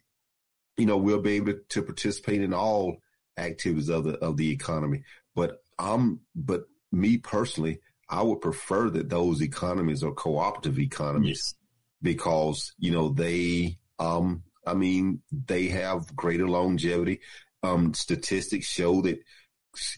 you 0.76 0.86
know, 0.86 0.98
we'll 0.98 1.22
be 1.22 1.36
able 1.36 1.54
to, 1.70 1.82
participate 1.84 2.42
in 2.42 2.54
all 2.54 2.98
activities 3.38 3.90
of 3.90 4.04
the 4.04 4.18
of 4.18 4.36
the 4.36 4.52
economy. 4.52 5.04
But 5.34 5.62
I'm 5.80 6.20
but 6.36 6.66
me 6.92 7.18
personally, 7.18 7.80
I 8.10 8.22
would 8.22 8.42
prefer 8.42 8.90
that 8.92 9.10
those 9.10 9.42
economies 9.42 10.04
are 10.04 10.12
cooperative 10.12 10.80
economies 10.80 11.42
yes. 11.44 11.56
because, 12.02 12.74
you 12.78 12.92
know, 12.92 13.10
they, 13.10 13.78
um, 14.00 14.44
I 14.66 14.74
mean, 14.74 15.22
they 15.32 15.68
have 15.68 16.16
greater 16.16 16.48
longevity. 16.48 17.22
Um, 17.64 17.94
statistics 17.94 18.68
show 18.68 19.02
that 19.02 19.20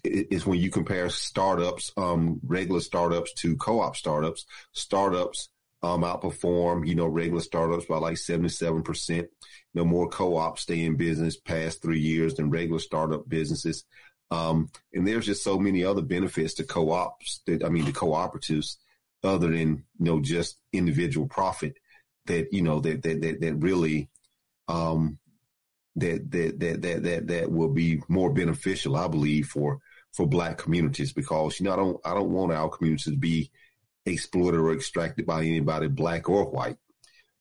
is 0.04 0.46
when 0.46 0.60
you 0.60 0.70
compare 0.70 1.10
startups, 1.10 1.92
um, 1.98 2.40
regular 2.44 2.80
startups 2.80 3.34
to 3.42 3.56
co-op 3.58 3.96
startups, 3.96 4.46
startups 4.72 5.50
um, 5.84 6.02
outperform, 6.02 6.88
you 6.88 6.96
know, 6.96 7.08
regular 7.08 7.42
startups 7.42 7.86
by 7.86 7.98
like 7.98 8.16
77%. 8.16 9.28
No 9.74 9.86
more 9.86 10.10
co-ops 10.10 10.62
stay 10.62 10.84
in 10.84 10.96
business 10.96 11.38
past 11.38 11.82
three 11.82 12.00
years 12.00 12.36
than 12.36 12.50
regular 12.50 12.80
startup 12.80 13.28
businesses. 13.30 13.84
Um, 14.30 14.70
and 14.94 15.08
there's 15.08 15.26
just 15.26 15.44
so 15.44 15.58
many 15.58 15.84
other 15.84 16.02
benefits 16.02 16.56
to 16.56 16.64
co-ops 16.64 17.42
that, 17.46 17.64
I 17.64 17.70
mean, 17.70 17.86
the 17.86 17.92
cooperatives 17.92 18.76
other 19.24 19.48
than, 19.48 19.86
you 20.00 20.06
know, 20.06 20.20
just 20.20 20.58
individual 20.74 21.28
profit 21.28 21.78
that, 22.26 22.52
you 22.52 22.62
know, 22.62 22.80
that, 22.82 23.04
that, 23.04 23.22
that, 23.22 23.42
that 23.42 23.56
really, 23.56 24.10
um, 24.68 25.18
that, 25.96 26.30
that, 26.32 26.60
that, 26.60 26.82
that, 26.82 27.04
that, 27.04 27.28
that 27.28 27.52
will 27.52 27.70
be 27.70 28.02
more 28.08 28.34
beneficial, 28.34 28.96
I 28.96 29.08
believe, 29.08 29.48
for, 29.48 29.80
for 30.12 30.28
black 30.28 30.58
communities 30.58 31.14
because, 31.14 31.60
you 31.60 31.66
know, 31.66 31.74
I 31.74 31.76
don't, 31.78 31.98
I 32.06 32.14
don't 32.14 32.32
want 32.32 32.52
our 32.52 32.70
communities 32.70 33.06
to 33.06 33.18
be 33.18 33.50
exploited 34.06 34.60
or 34.60 34.74
extracted 34.74 35.26
by 35.26 35.44
anybody, 35.44 35.88
black 35.88 36.30
or 36.30 36.50
white. 36.50 36.78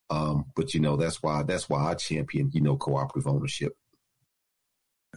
Um, 0.09 0.47
but 0.55 0.73
you 0.73 0.81
know, 0.81 0.97
that's 0.97 1.23
why, 1.23 1.43
that's 1.43 1.69
why 1.69 1.91
I 1.91 1.95
champion, 1.95 2.51
you 2.55 2.61
know, 2.61 2.77
cooperative 2.77 3.27
ownership. 3.27 3.77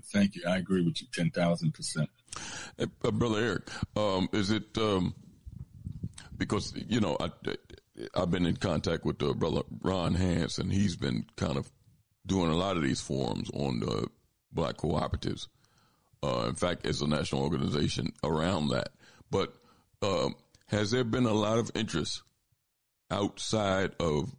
Thank 0.05 0.35
you. 0.35 0.43
I 0.47 0.57
agree 0.57 0.81
with 0.81 1.01
you 1.01 1.07
10,000%. 1.07 2.07
Hey, 2.77 2.85
uh, 3.03 3.11
Brother 3.11 3.39
Eric, 3.39 3.69
um, 3.95 4.29
is 4.33 4.51
it, 4.51 4.77
um, 4.77 5.13
because, 6.37 6.73
you 6.87 6.99
know, 6.99 7.17
I, 7.19 7.29
I've 8.15 8.31
been 8.31 8.45
in 8.45 8.55
contact 8.57 9.05
with 9.05 9.21
uh, 9.21 9.33
Brother 9.33 9.61
Ron 9.81 10.15
Hance, 10.15 10.57
and 10.57 10.71
he's 10.71 10.95
been 10.95 11.25
kind 11.35 11.57
of 11.57 11.71
doing 12.25 12.51
a 12.51 12.55
lot 12.55 12.77
of 12.77 12.83
these 12.83 13.01
forums 13.01 13.49
on 13.53 13.83
uh, 13.87 14.05
black 14.51 14.77
cooperatives. 14.77 15.47
Uh, 16.21 16.45
in 16.47 16.55
fact, 16.55 16.85
it's 16.85 17.01
a 17.01 17.07
national 17.07 17.41
organization 17.41 18.13
around 18.23 18.69
that. 18.69 18.89
But 19.31 19.53
um, 20.01 20.35
has 20.67 20.91
there 20.91 21.03
been 21.03 21.25
a 21.25 21.33
lot 21.33 21.57
of 21.57 21.71
interest 21.75 22.21
outside 23.11 23.91
of 23.99 24.35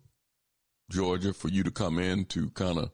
Georgia 0.90 1.32
for 1.32 1.48
you 1.48 1.62
to 1.62 1.70
come 1.70 1.98
in 1.98 2.24
to 2.26 2.50
kind 2.50 2.78
of 2.78 2.90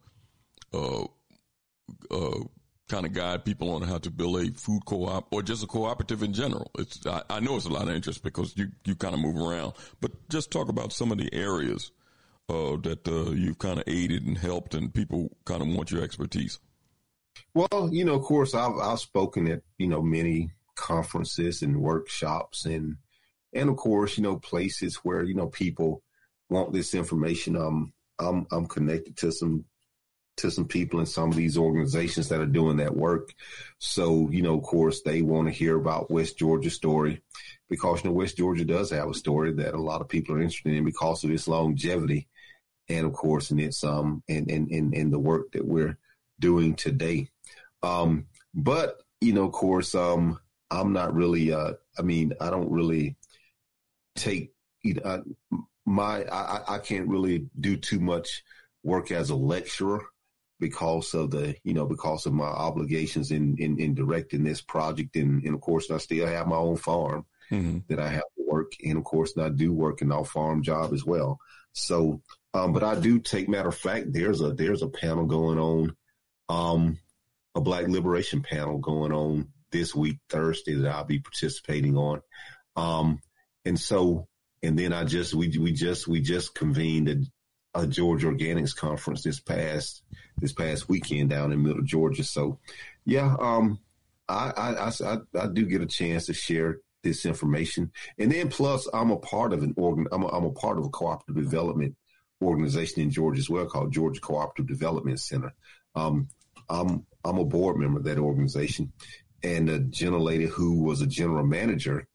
uh, 2.10 2.40
kind 2.88 3.06
of 3.06 3.12
guide 3.12 3.44
people 3.44 3.72
on 3.72 3.82
how 3.82 3.98
to 3.98 4.10
build 4.10 4.40
a 4.40 4.52
food 4.52 4.84
co-op 4.84 5.26
or 5.32 5.42
just 5.42 5.64
a 5.64 5.66
cooperative 5.66 6.22
in 6.22 6.32
general. 6.32 6.70
It's 6.78 7.04
I, 7.06 7.22
I 7.28 7.40
know 7.40 7.56
it's 7.56 7.66
a 7.66 7.70
lot 7.70 7.88
of 7.88 7.94
interest 7.94 8.22
because 8.22 8.56
you 8.56 8.68
you 8.84 8.94
kind 8.94 9.14
of 9.14 9.20
move 9.20 9.36
around, 9.36 9.74
but 10.00 10.28
just 10.28 10.50
talk 10.50 10.68
about 10.68 10.92
some 10.92 11.12
of 11.12 11.18
the 11.18 11.32
areas 11.32 11.90
uh, 12.48 12.76
that 12.82 13.06
uh, 13.08 13.30
you've 13.32 13.58
kind 13.58 13.78
of 13.78 13.84
aided 13.86 14.24
and 14.26 14.38
helped, 14.38 14.74
and 14.74 14.94
people 14.94 15.36
kind 15.44 15.62
of 15.62 15.68
want 15.68 15.90
your 15.90 16.02
expertise. 16.02 16.58
Well, 17.54 17.88
you 17.92 18.04
know, 18.04 18.14
of 18.14 18.22
course, 18.22 18.54
I've 18.54 18.76
I've 18.78 19.00
spoken 19.00 19.48
at 19.48 19.62
you 19.78 19.88
know 19.88 20.02
many 20.02 20.50
conferences 20.76 21.62
and 21.62 21.80
workshops, 21.80 22.66
and 22.66 22.96
and 23.52 23.68
of 23.68 23.76
course, 23.76 24.16
you 24.16 24.22
know, 24.22 24.36
places 24.36 24.96
where 24.96 25.24
you 25.24 25.34
know 25.34 25.48
people 25.48 26.02
want 26.48 26.72
this 26.72 26.94
information. 26.94 27.56
Um, 27.56 27.92
I'm 28.18 28.46
I'm 28.52 28.66
connected 28.66 29.16
to 29.18 29.32
some 29.32 29.64
to 30.36 30.50
some 30.50 30.66
people 30.66 31.00
in 31.00 31.06
some 31.06 31.30
of 31.30 31.36
these 31.36 31.56
organizations 31.56 32.28
that 32.28 32.40
are 32.40 32.46
doing 32.46 32.76
that 32.76 32.94
work. 32.94 33.32
So, 33.78 34.28
you 34.30 34.42
know, 34.42 34.58
of 34.58 34.64
course, 34.64 35.02
they 35.02 35.22
want 35.22 35.48
to 35.48 35.54
hear 35.54 35.76
about 35.76 36.10
West 36.10 36.38
Georgia's 36.38 36.74
story 36.74 37.22
because, 37.68 38.04
you 38.04 38.10
know, 38.10 38.14
West 38.14 38.36
Georgia 38.36 38.64
does 38.64 38.90
have 38.90 39.08
a 39.08 39.14
story 39.14 39.52
that 39.54 39.74
a 39.74 39.80
lot 39.80 40.00
of 40.00 40.08
people 40.08 40.34
are 40.34 40.42
interested 40.42 40.74
in 40.74 40.84
because 40.84 41.24
of 41.24 41.30
its 41.30 41.48
longevity. 41.48 42.28
And 42.88 43.06
of 43.06 43.14
course, 43.14 43.50
and 43.50 43.60
it's, 43.60 43.82
um, 43.82 44.22
and, 44.28 44.50
and, 44.50 44.70
and, 44.70 44.94
and 44.94 45.12
the 45.12 45.18
work 45.18 45.52
that 45.52 45.66
we're 45.66 45.98
doing 46.38 46.74
today. 46.74 47.28
Um, 47.82 48.26
but, 48.54 49.02
you 49.20 49.32
know, 49.32 49.46
of 49.46 49.52
course, 49.52 49.94
um, 49.94 50.38
I'm 50.70 50.92
not 50.92 51.14
really, 51.14 51.52
uh, 51.52 51.72
I 51.98 52.02
mean, 52.02 52.34
I 52.40 52.50
don't 52.50 52.70
really 52.70 53.16
take, 54.14 54.52
you 54.82 54.94
know, 54.94 55.02
uh, 55.02 55.20
my, 55.84 56.24
I, 56.24 56.74
I 56.74 56.78
can't 56.78 57.08
really 57.08 57.48
do 57.58 57.76
too 57.76 58.00
much 58.00 58.42
work 58.82 59.10
as 59.10 59.30
a 59.30 59.36
lecturer 59.36 60.04
because 60.58 61.14
of 61.14 61.30
the, 61.30 61.54
you 61.64 61.74
know, 61.74 61.86
because 61.86 62.26
of 62.26 62.32
my 62.32 62.46
obligations 62.46 63.30
in, 63.30 63.56
in, 63.58 63.78
in 63.78 63.94
directing 63.94 64.44
this 64.44 64.60
project. 64.60 65.16
And, 65.16 65.42
and 65.44 65.54
of 65.54 65.60
course, 65.60 65.90
I 65.90 65.98
still 65.98 66.26
have 66.26 66.46
my 66.46 66.56
own 66.56 66.76
farm 66.76 67.26
mm-hmm. 67.50 67.78
that 67.88 68.00
I 68.00 68.08
have 68.08 68.22
to 68.22 68.44
work. 68.46 68.72
And 68.84 68.96
of 68.98 69.04
course, 69.04 69.36
I 69.38 69.50
do 69.50 69.72
work 69.72 70.02
in 70.02 70.12
our 70.12 70.24
farm 70.24 70.62
job 70.62 70.92
as 70.94 71.04
well. 71.04 71.38
So, 71.72 72.22
um, 72.54 72.72
but 72.72 72.82
I 72.82 72.98
do 72.98 73.18
take 73.18 73.48
matter 73.48 73.68
of 73.68 73.76
fact, 73.76 74.12
there's 74.12 74.40
a, 74.40 74.52
there's 74.52 74.82
a 74.82 74.88
panel 74.88 75.26
going 75.26 75.58
on, 75.58 75.96
um, 76.48 76.98
a 77.54 77.60
black 77.60 77.86
liberation 77.88 78.42
panel 78.42 78.78
going 78.78 79.12
on 79.12 79.48
this 79.72 79.94
week, 79.94 80.18
Thursday 80.30 80.74
that 80.74 80.90
I'll 80.90 81.04
be 81.04 81.18
participating 81.18 81.96
on. 81.96 82.22
Um, 82.76 83.20
and 83.64 83.78
so, 83.78 84.26
and 84.62 84.78
then 84.78 84.94
I 84.94 85.04
just, 85.04 85.34
we, 85.34 85.56
we 85.58 85.72
just, 85.72 86.08
we 86.08 86.22
just 86.22 86.54
convened 86.54 87.08
a, 87.74 87.80
a 87.80 87.86
Georgia 87.86 88.28
Organics 88.28 88.74
conference 88.74 89.22
this 89.22 89.40
past 89.40 90.02
this 90.38 90.52
past 90.52 90.88
weekend 90.88 91.30
down 91.30 91.52
in 91.52 91.62
Middle 91.62 91.82
Georgia. 91.82 92.24
So, 92.24 92.58
yeah, 93.04 93.36
um, 93.40 93.78
I, 94.28 94.52
I, 94.56 94.88
I, 94.88 95.18
I, 95.40 95.46
do 95.46 95.64
get 95.66 95.82
a 95.82 95.86
chance 95.86 96.26
to 96.26 96.34
share 96.34 96.78
this 97.02 97.24
information, 97.24 97.92
and 98.18 98.32
then 98.32 98.48
plus 98.48 98.88
I'm 98.92 99.10
a 99.10 99.18
part 99.18 99.52
of 99.52 99.62
an 99.62 99.74
organ. 99.76 100.06
I'm 100.10 100.22
a, 100.22 100.28
I'm 100.28 100.44
a 100.44 100.52
part 100.52 100.78
of 100.78 100.84
a 100.84 100.88
cooperative 100.88 101.42
development 101.42 101.96
organization 102.42 103.02
in 103.02 103.10
Georgia 103.10 103.38
as 103.38 103.48
well 103.48 103.66
called 103.66 103.92
Georgia 103.92 104.20
Cooperative 104.20 104.66
Development 104.66 105.18
Center. 105.20 105.54
Um, 105.94 106.28
I'm 106.68 107.06
I'm 107.24 107.38
a 107.38 107.44
board 107.44 107.76
member 107.76 108.00
of 108.00 108.04
that 108.04 108.18
organization, 108.18 108.92
and 109.42 109.70
a 109.70 109.78
gentle 109.78 110.20
lady 110.20 110.46
who 110.46 110.82
was 110.82 111.00
a 111.00 111.06
general 111.06 111.46
manager 111.46 112.08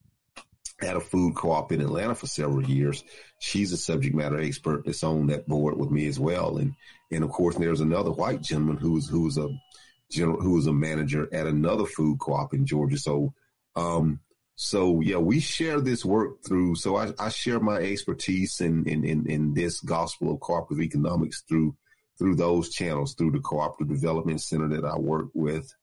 at 0.84 0.96
a 0.96 1.00
food 1.00 1.36
co-op 1.36 1.72
in 1.72 1.82
Atlanta 1.82 2.16
for 2.16 2.28
several 2.28 2.64
years. 2.64 3.04
She's 3.40 3.72
a 3.72 3.78
subject 3.78 4.16
matter 4.16 4.40
expert 4.40 4.84
that's 4.86 5.04
on 5.04 5.28
that 5.28 5.48
board 5.48 5.78
with 5.78 5.92
me 5.92 6.08
as 6.08 6.20
well. 6.20 6.58
And, 6.58 6.74
and 7.12 7.24
of 7.24 7.30
course, 7.30 7.56
there's 7.56 7.82
another 7.82 8.12
white 8.12 8.42
gentleman 8.42 8.78
who's, 8.78 9.08
who's 9.08 9.38
a 9.38 9.50
general, 10.10 10.42
who 10.42 10.58
is 10.58 10.68
a 10.68 10.74
manager 10.74 11.30
at 11.34 11.48
another 11.48 11.86
food 11.86 12.20
co-op 12.20 12.54
in 12.54 12.66
Georgia. 12.66 12.98
So, 12.98 13.34
um, 13.76 14.20
so 14.56 15.02
yeah, 15.02 15.18
we 15.18 15.40
share 15.40 15.80
this 15.82 16.04
work 16.04 16.44
through, 16.46 16.76
so 16.76 16.96
I, 16.96 17.14
I 17.18 17.30
share 17.30 17.60
my 17.60 17.78
expertise 17.78 18.60
in, 18.62 18.88
in, 18.88 19.04
in, 19.04 19.30
in 19.30 19.54
this 19.54 19.80
gospel 19.82 20.34
of 20.34 20.40
cooperative 20.40 20.84
economics 20.84 21.44
through, 21.48 21.76
through 22.20 22.36
those 22.36 22.70
channels, 22.70 23.16
through 23.16 23.32
the 23.32 23.40
cooperative 23.40 23.96
development 23.96 24.42
center 24.42 24.68
that 24.70 24.86
I 24.86 24.98
work 24.98 25.28
with, 25.34 25.74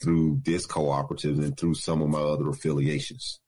through 0.00 0.40
this 0.44 0.66
cooperative 0.66 1.38
and 1.38 1.56
through 1.56 1.74
some 1.74 2.02
of 2.02 2.08
my 2.08 2.20
other 2.20 2.48
affiliations. 2.48 3.40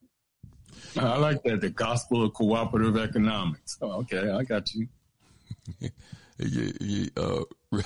I 0.96 1.18
like 1.18 1.42
that. 1.44 1.60
The 1.60 1.70
gospel 1.70 2.24
of 2.24 2.34
cooperative 2.34 2.96
economics. 2.96 3.78
Oh, 3.80 4.00
okay, 4.00 4.30
I 4.30 4.42
got 4.44 4.72
you. 4.74 4.88
uh, 7.16 7.44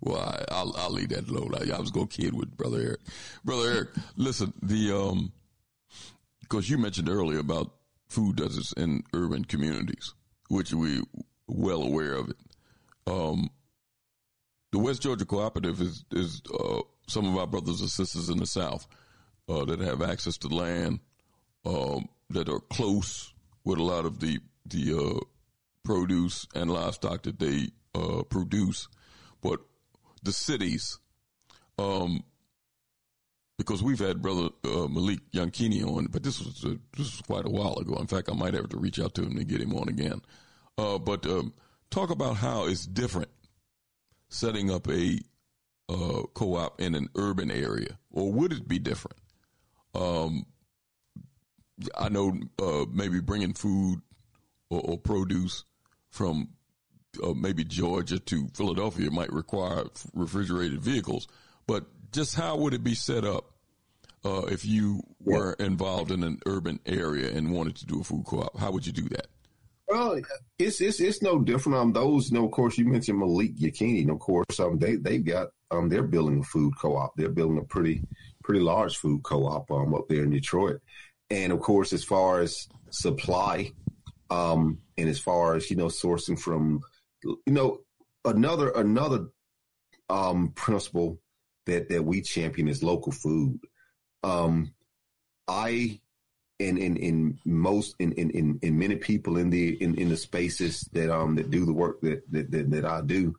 well, 0.00 0.18
I, 0.18 0.62
will 0.62 0.76
I'll 0.76 0.90
leave 0.90 1.10
that 1.10 1.28
alone. 1.28 1.54
I, 1.54 1.74
I 1.74 1.80
was 1.80 1.90
gonna 1.90 2.06
kid 2.06 2.34
with 2.34 2.56
brother 2.56 2.80
Eric. 2.80 3.00
Brother 3.44 3.70
Eric, 3.70 3.88
listen, 4.16 4.52
the 4.62 4.92
um, 4.92 5.32
because 6.40 6.70
you 6.70 6.78
mentioned 6.78 7.08
earlier 7.08 7.38
about 7.38 7.72
food 8.08 8.36
deserts 8.36 8.72
in 8.72 9.02
urban 9.12 9.44
communities, 9.44 10.14
which 10.48 10.72
we 10.72 11.02
well 11.48 11.82
aware 11.82 12.14
of 12.14 12.30
it. 12.30 12.36
Um, 13.06 13.50
the 14.72 14.78
West 14.78 15.02
Georgia 15.02 15.24
Cooperative 15.24 15.80
is 15.80 16.04
is 16.12 16.42
uh, 16.58 16.80
some 17.08 17.26
of 17.26 17.36
our 17.36 17.46
brothers 17.46 17.80
and 17.80 17.90
sisters 17.90 18.28
in 18.28 18.38
the 18.38 18.46
South 18.46 18.86
uh, 19.48 19.64
that 19.64 19.80
have 19.80 20.02
access 20.02 20.36
to 20.38 20.48
land 20.48 21.00
um, 21.66 22.08
that 22.30 22.48
are 22.48 22.60
close 22.60 23.34
with 23.64 23.78
a 23.78 23.82
lot 23.82 24.04
of 24.04 24.20
the 24.20 24.40
the 24.66 24.96
uh, 24.96 25.20
produce 25.84 26.46
and 26.54 26.70
livestock 26.70 27.22
that 27.22 27.38
they 27.38 27.68
uh, 27.94 28.22
produce, 28.24 28.88
but 29.42 29.60
the 30.22 30.32
cities, 30.32 30.98
um, 31.78 32.24
because 33.58 33.82
we've 33.82 33.98
had 33.98 34.22
brother 34.22 34.48
uh, 34.64 34.88
Malik 34.88 35.20
Yakini 35.32 35.84
on, 35.84 36.06
but 36.06 36.22
this 36.22 36.40
was 36.40 36.64
uh, 36.64 36.74
this 36.96 37.12
was 37.12 37.22
quite 37.26 37.44
a 37.44 37.50
while 37.50 37.76
ago. 37.78 37.96
In 37.96 38.06
fact, 38.06 38.28
I 38.30 38.34
might 38.34 38.54
have 38.54 38.68
to 38.70 38.78
reach 38.78 39.00
out 39.00 39.14
to 39.14 39.22
him 39.22 39.36
to 39.36 39.44
get 39.44 39.60
him 39.60 39.74
on 39.74 39.88
again. 39.88 40.22
Uh, 40.78 40.98
but 40.98 41.26
um, 41.26 41.52
talk 41.90 42.10
about 42.10 42.36
how 42.36 42.66
it's 42.66 42.86
different 42.86 43.30
setting 44.28 44.70
up 44.70 44.88
a 44.88 45.18
uh, 45.88 46.22
co-op 46.34 46.80
in 46.80 46.94
an 46.94 47.08
urban 47.16 47.50
area, 47.50 47.98
or 48.10 48.32
would 48.32 48.52
it 48.52 48.68
be 48.68 48.78
different? 48.78 49.18
Um, 49.94 50.44
I 51.96 52.08
know 52.08 52.38
uh, 52.60 52.86
maybe 52.92 53.20
bringing 53.20 53.54
food 53.54 54.00
or, 54.70 54.80
or 54.80 54.98
produce 54.98 55.64
from 56.10 56.48
uh, 57.22 57.32
maybe 57.34 57.64
Georgia 57.64 58.18
to 58.18 58.48
Philadelphia 58.54 59.10
might 59.10 59.32
require 59.32 59.84
refrigerated 60.14 60.80
vehicles, 60.80 61.28
but 61.66 61.86
just 62.12 62.34
how 62.34 62.56
would 62.56 62.74
it 62.74 62.84
be 62.84 62.94
set 62.94 63.24
up 63.24 63.52
uh, 64.24 64.42
if 64.46 64.64
you 64.64 65.02
were 65.20 65.52
involved 65.54 66.10
in 66.10 66.24
an 66.24 66.40
urban 66.46 66.80
area 66.86 67.30
and 67.30 67.52
wanted 67.52 67.76
to 67.76 67.86
do 67.86 68.00
a 68.00 68.04
food 68.04 68.24
co-op? 68.24 68.58
How 68.58 68.70
would 68.70 68.86
you 68.86 68.92
do 68.92 69.08
that? 69.10 69.26
Well, 69.88 70.20
it's 70.58 70.80
it's 70.80 70.98
it's 70.98 71.22
no 71.22 71.38
different. 71.38 71.78
Um, 71.78 71.92
those, 71.92 72.30
you 72.30 72.38
know, 72.38 72.46
of 72.46 72.50
course, 72.50 72.76
you 72.76 72.86
mentioned 72.86 73.20
Malik 73.20 73.56
Yakini, 73.56 74.00
and 74.02 74.10
of 74.10 74.18
course, 74.18 74.58
um, 74.58 74.78
they 74.78 74.96
they've 74.96 75.24
got 75.24 75.48
um, 75.70 75.88
they're 75.88 76.02
building 76.02 76.40
a 76.40 76.42
food 76.42 76.72
co-op. 76.80 77.14
They're 77.16 77.28
building 77.28 77.58
a 77.58 77.64
pretty 77.64 78.02
pretty 78.42 78.60
large 78.60 78.96
food 78.96 79.22
co-op 79.22 79.70
um 79.70 79.94
up 79.94 80.08
there 80.08 80.24
in 80.24 80.30
Detroit. 80.30 80.80
And 81.30 81.52
of 81.52 81.60
course, 81.60 81.92
as 81.92 82.04
far 82.04 82.40
as 82.40 82.68
supply, 82.90 83.72
Um, 84.28 84.80
and 84.98 85.08
as 85.08 85.20
far 85.20 85.54
as 85.54 85.70
you 85.70 85.76
know, 85.76 85.86
sourcing 85.88 86.36
from, 86.36 86.80
you 87.22 87.38
know, 87.46 87.78
another 88.24 88.70
another 88.74 89.28
um, 90.08 90.50
principle 90.54 91.20
that 91.66 91.88
that 91.90 92.04
we 92.04 92.22
champion 92.22 92.66
is 92.68 92.82
local 92.82 93.12
food. 93.12 93.60
Um, 94.24 94.74
I 95.46 96.00
and 96.58 96.78
in, 96.78 96.96
in 96.96 97.38
most 97.44 97.94
in, 98.00 98.12
in, 98.12 98.58
in 98.62 98.78
many 98.78 98.96
people 98.96 99.36
in 99.36 99.50
the 99.50 99.80
in, 99.80 99.94
in 99.94 100.08
the 100.08 100.16
spaces 100.16 100.88
that 100.92 101.08
um 101.10 101.36
that 101.36 101.50
do 101.50 101.64
the 101.64 101.72
work 101.72 102.00
that, 102.00 102.22
that 102.32 102.50
that, 102.50 102.70
that 102.70 102.84
I 102.84 103.02
do, 103.02 103.34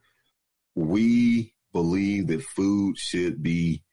we 0.73 1.53
believe 1.73 2.27
that 2.27 2.43
food 2.43 2.97
should 2.97 3.43
be 3.43 3.83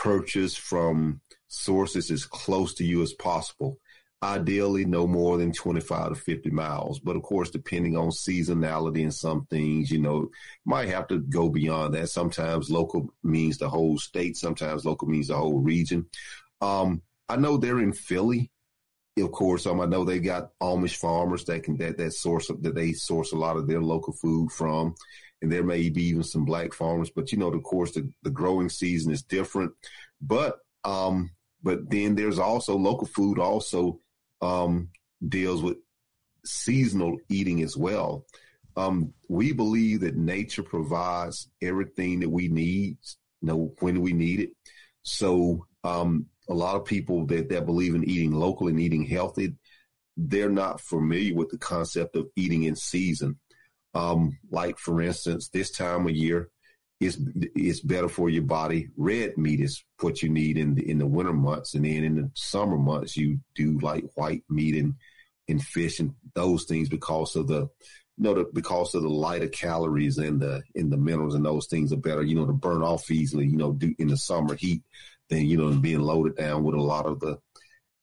purchased 0.00 0.60
from 0.60 1.20
sources 1.48 2.10
as 2.10 2.24
close 2.24 2.72
to 2.72 2.84
you 2.84 3.02
as 3.02 3.12
possible. 3.12 3.78
Ideally, 4.22 4.86
no 4.86 5.06
more 5.06 5.36
than 5.36 5.52
25 5.52 6.10
to 6.10 6.14
50 6.14 6.50
miles. 6.50 7.00
But 7.00 7.16
of 7.16 7.22
course, 7.22 7.50
depending 7.50 7.98
on 7.98 8.08
seasonality 8.08 9.02
and 9.02 9.14
some 9.14 9.46
things, 9.46 9.90
you 9.90 9.98
know, 9.98 10.30
might 10.64 10.88
have 10.88 11.06
to 11.08 11.20
go 11.20 11.50
beyond 11.50 11.94
that. 11.94 12.08
Sometimes 12.08 12.70
local 12.70 13.12
means 13.22 13.58
the 13.58 13.68
whole 13.68 13.98
state. 13.98 14.36
Sometimes 14.38 14.86
local 14.86 15.06
means 15.08 15.28
the 15.28 15.36
whole 15.36 15.58
region. 15.58 16.06
Um, 16.62 17.02
I 17.28 17.36
know 17.36 17.58
they're 17.58 17.80
in 17.80 17.92
Philly. 17.92 18.50
Of 19.20 19.32
course, 19.32 19.66
um, 19.66 19.80
I 19.80 19.86
know 19.86 20.04
they 20.04 20.18
got 20.20 20.58
Amish 20.60 20.96
farmers 20.96 21.44
that 21.44 21.62
can 21.62 21.76
that 21.78 21.98
that 21.98 22.12
source 22.12 22.48
that 22.48 22.74
they 22.74 22.92
source 22.92 23.32
a 23.32 23.36
lot 23.36 23.56
of 23.56 23.66
their 23.66 23.80
local 23.80 24.12
food 24.12 24.50
from, 24.50 24.94
and 25.42 25.50
there 25.50 25.64
may 25.64 25.88
be 25.88 26.04
even 26.04 26.22
some 26.22 26.44
black 26.44 26.72
farmers. 26.72 27.10
But 27.10 27.32
you 27.32 27.38
know, 27.38 27.48
of 27.48 27.62
course, 27.62 27.92
the, 27.92 28.10
the 28.22 28.30
growing 28.30 28.68
season 28.68 29.12
is 29.12 29.22
different. 29.22 29.72
But 30.20 30.58
um, 30.84 31.30
but 31.62 31.90
then 31.90 32.14
there's 32.14 32.38
also 32.38 32.76
local 32.76 33.06
food 33.06 33.38
also 33.38 34.00
um, 34.40 34.88
deals 35.26 35.62
with 35.62 35.76
seasonal 36.44 37.18
eating 37.28 37.62
as 37.62 37.76
well. 37.76 38.24
Um, 38.76 39.12
we 39.28 39.52
believe 39.52 40.00
that 40.00 40.16
nature 40.16 40.62
provides 40.62 41.48
everything 41.60 42.20
that 42.20 42.30
we 42.30 42.48
need, 42.48 42.96
you 43.42 43.48
know, 43.48 43.74
when 43.80 44.00
we 44.00 44.12
need 44.12 44.40
it. 44.40 44.50
So 45.02 45.66
um, 45.84 46.26
a 46.50 46.54
lot 46.54 46.74
of 46.74 46.84
people 46.84 47.26
that, 47.26 47.48
that 47.48 47.64
believe 47.64 47.94
in 47.94 48.04
eating 48.04 48.32
local 48.32 48.66
and 48.68 48.80
eating 48.80 49.04
healthy, 49.04 49.54
they're 50.16 50.50
not 50.50 50.80
familiar 50.80 51.34
with 51.34 51.48
the 51.50 51.58
concept 51.58 52.16
of 52.16 52.28
eating 52.36 52.64
in 52.64 52.74
season. 52.74 53.38
Um, 53.94 54.38
like 54.50 54.78
for 54.78 55.00
instance, 55.00 55.48
this 55.48 55.70
time 55.70 56.06
of 56.06 56.14
year, 56.14 56.50
it's 57.00 57.16
it's 57.54 57.80
better 57.80 58.08
for 58.08 58.28
your 58.28 58.42
body. 58.42 58.88
Red 58.96 59.38
meat 59.38 59.60
is 59.60 59.82
what 60.00 60.22
you 60.22 60.28
need 60.28 60.58
in 60.58 60.74
the 60.74 60.88
in 60.88 60.98
the 60.98 61.06
winter 61.06 61.32
months, 61.32 61.74
and 61.74 61.84
then 61.84 62.04
in 62.04 62.16
the 62.16 62.30
summer 62.34 62.76
months 62.76 63.16
you 63.16 63.40
do 63.54 63.78
like 63.80 64.04
white 64.14 64.44
meat 64.50 64.76
and 64.76 64.94
and 65.48 65.62
fish 65.62 65.98
and 65.98 66.14
those 66.34 66.64
things 66.64 66.88
because 66.88 67.36
of 67.36 67.46
the 67.46 67.60
you 67.60 68.24
know 68.24 68.34
the, 68.34 68.46
because 68.52 68.94
of 68.94 69.02
the 69.02 69.08
lighter 69.08 69.48
calories 69.48 70.18
and 70.18 70.40
the 70.40 70.62
in 70.74 70.90
the 70.90 70.98
minerals 70.98 71.34
and 71.34 71.44
those 71.44 71.66
things 71.68 71.92
are 71.92 71.96
better. 71.96 72.22
You 72.22 72.34
know 72.34 72.46
to 72.46 72.52
burn 72.52 72.82
off 72.82 73.10
easily. 73.10 73.46
You 73.46 73.56
know 73.56 73.72
do 73.72 73.94
in 73.98 74.08
the 74.08 74.16
summer 74.18 74.54
heat 74.54 74.82
than 75.30 75.46
you 75.46 75.56
know 75.56 75.70
being 75.76 76.00
loaded 76.00 76.36
down 76.36 76.62
with 76.62 76.74
a 76.74 76.82
lot 76.82 77.06
of 77.06 77.20
the 77.20 77.38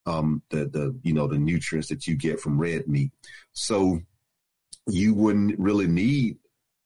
um 0.05 0.41
the 0.49 0.65
the 0.65 0.97
you 1.03 1.13
know 1.13 1.27
the 1.27 1.37
nutrients 1.37 1.89
that 1.89 2.07
you 2.07 2.15
get 2.15 2.39
from 2.39 2.59
red 2.59 2.87
meat. 2.87 3.11
So 3.53 3.99
you 4.87 5.13
wouldn't 5.13 5.59
really 5.59 5.87
need 5.87 6.37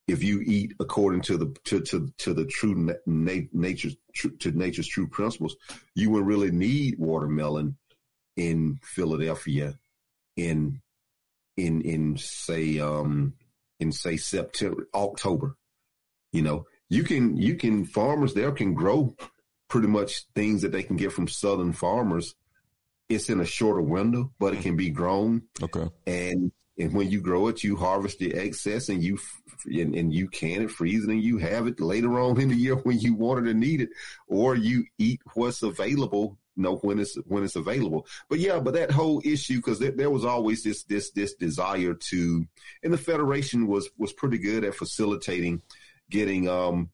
if 0.07 0.23
you 0.23 0.41
eat 0.41 0.73
according 0.79 1.21
to 1.21 1.37
the 1.37 1.55
to 1.65 1.79
to, 1.81 2.11
to 2.17 2.33
the 2.33 2.45
true 2.45 2.75
na- 2.75 2.93
to 4.39 4.51
nature's 4.51 4.87
true 4.87 5.07
principles, 5.07 5.55
you 5.95 6.09
would 6.09 6.25
really 6.25 6.51
need 6.51 6.97
watermelon 6.99 7.77
in 8.35 8.79
Philadelphia 8.83 9.77
in 10.35 10.81
in 11.57 11.81
in 11.81 12.17
say 12.17 12.79
um 12.79 13.33
in 13.79 13.91
say 13.91 14.17
September 14.17 14.87
October. 14.93 15.55
You 16.33 16.41
know, 16.41 16.65
you 16.89 17.03
can 17.03 17.37
you 17.37 17.55
can 17.55 17.85
farmers 17.85 18.33
there 18.33 18.51
can 18.51 18.73
grow 18.73 19.15
pretty 19.71 19.87
much 19.87 20.25
things 20.35 20.61
that 20.61 20.73
they 20.73 20.83
can 20.83 20.97
get 20.97 21.13
from 21.13 21.29
southern 21.29 21.71
farmers. 21.71 22.35
It's 23.07 23.29
in 23.29 23.39
a 23.39 23.45
shorter 23.45 23.81
window, 23.81 24.31
but 24.37 24.53
it 24.53 24.61
can 24.61 24.75
be 24.75 24.89
grown. 24.89 25.43
Okay. 25.63 25.87
And 26.05 26.51
and 26.77 26.93
when 26.93 27.09
you 27.09 27.21
grow 27.21 27.47
it, 27.47 27.63
you 27.63 27.77
harvest 27.77 28.19
the 28.19 28.33
excess 28.33 28.89
and 28.89 29.01
you 29.01 29.17
and, 29.65 29.95
and, 29.95 30.13
you 30.13 30.27
can 30.27 30.63
it, 30.63 30.71
freeze 30.71 31.03
it, 31.03 31.09
and 31.09 31.23
you 31.23 31.37
have 31.37 31.67
it 31.67 31.79
later 31.79 32.19
on 32.19 32.39
in 32.41 32.49
the 32.49 32.55
year 32.55 32.75
when 32.75 32.99
you 32.99 33.13
want 33.13 33.45
it 33.45 33.49
and 33.49 33.59
need 33.59 33.79
it, 33.81 33.89
or 34.27 34.55
you 34.55 34.83
eat 34.97 35.21
what's 35.33 35.63
available. 35.63 36.37
You 36.57 36.63
know 36.63 36.75
when 36.77 36.99
it's 36.99 37.15
when 37.27 37.45
it's 37.45 37.55
available. 37.55 38.05
But 38.29 38.39
yeah, 38.39 38.59
but 38.59 38.73
that 38.73 38.91
whole 38.91 39.21
issue 39.23 39.57
because 39.57 39.79
there, 39.79 39.91
there 39.91 40.09
was 40.09 40.25
always 40.25 40.63
this 40.63 40.83
this 40.83 41.11
this 41.11 41.33
desire 41.35 41.93
to, 41.93 42.45
and 42.83 42.93
the 42.93 42.97
federation 42.97 43.67
was 43.67 43.89
was 43.97 44.11
pretty 44.11 44.37
good 44.37 44.65
at 44.65 44.75
facilitating 44.75 45.61
getting 46.09 46.49
um 46.49 46.89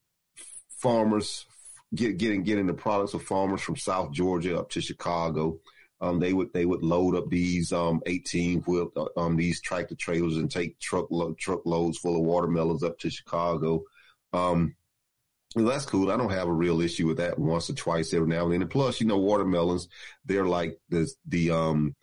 farmers 0.69 1.47
get 1.95 2.17
getting 2.17 2.43
getting 2.43 2.67
the 2.67 2.73
products 2.73 3.13
of 3.13 3.23
farmers 3.23 3.61
from 3.61 3.75
South 3.75 4.11
Georgia 4.11 4.59
up 4.59 4.69
to 4.71 4.81
Chicago 4.81 5.59
um, 5.99 6.19
they 6.19 6.33
would 6.33 6.53
they 6.53 6.65
would 6.65 6.83
load 6.83 7.15
up 7.15 7.29
these 7.29 7.73
um, 7.73 8.01
18 8.05 8.61
wheel 8.61 8.91
uh, 8.95 9.19
um, 9.19 9.35
these 9.35 9.61
tractor 9.61 9.95
trailers 9.95 10.37
and 10.37 10.49
take 10.49 10.79
truck 10.79 11.07
truck 11.37 11.65
loads 11.65 11.97
full 11.97 12.15
of 12.15 12.21
watermelons 12.21 12.83
up 12.83 12.99
to 12.99 13.09
Chicago. 13.09 13.83
Um, 14.31 14.75
that's 15.55 15.85
cool. 15.85 16.11
I 16.11 16.17
don't 16.17 16.31
have 16.31 16.47
a 16.47 16.53
real 16.53 16.81
issue 16.81 17.07
with 17.07 17.17
that 17.17 17.39
once 17.39 17.69
or 17.69 17.73
twice 17.73 18.13
every 18.13 18.27
now 18.27 18.43
and 18.43 18.53
then. 18.53 18.61
And 18.61 18.69
plus, 18.69 19.01
you 19.01 19.07
know, 19.07 19.17
watermelons 19.17 19.87
they're 20.25 20.45
like 20.45 20.77
the 20.89 21.09
the 21.25 21.49
um 21.49 21.95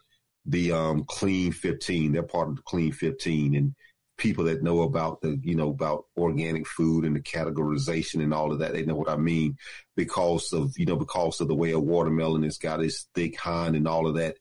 the 0.45 0.73
um 0.73 1.05
clean 1.07 1.53
15. 1.53 2.13
They're 2.13 2.25
part 2.25 2.49
of 2.49 2.57
the 2.57 2.63
clean 2.63 2.91
15, 2.91 3.55
and 3.55 3.77
people 4.17 4.45
that 4.45 4.63
know 4.63 4.83
about 4.83 5.21
the, 5.21 5.39
you 5.43 5.55
know, 5.55 5.71
about 5.71 6.05
organic 6.17 6.67
food 6.67 7.05
and 7.05 7.17
the 7.17 7.21
categorization 7.21 8.23
and 8.23 8.33
all 8.33 8.53
of 8.53 8.61
that, 8.61 8.73
they 8.73 8.85
know 8.85 8.95
what 8.95 9.09
I 9.09 9.17
mean 9.17 9.57
because 9.97 10.53
of, 10.53 10.73
you 10.77 10.87
know, 10.87 10.97
because 10.97 11.41
of 11.41 11.49
the 11.49 11.55
way 11.55 11.73
a 11.73 11.79
watermelon 11.79 12.45
has 12.45 12.59
got 12.59 12.83
its 12.83 13.09
thick 13.15 13.39
hind 13.39 13.77
and 13.77 13.89
all 13.89 14.07
of 14.07 14.15
that. 14.17 14.37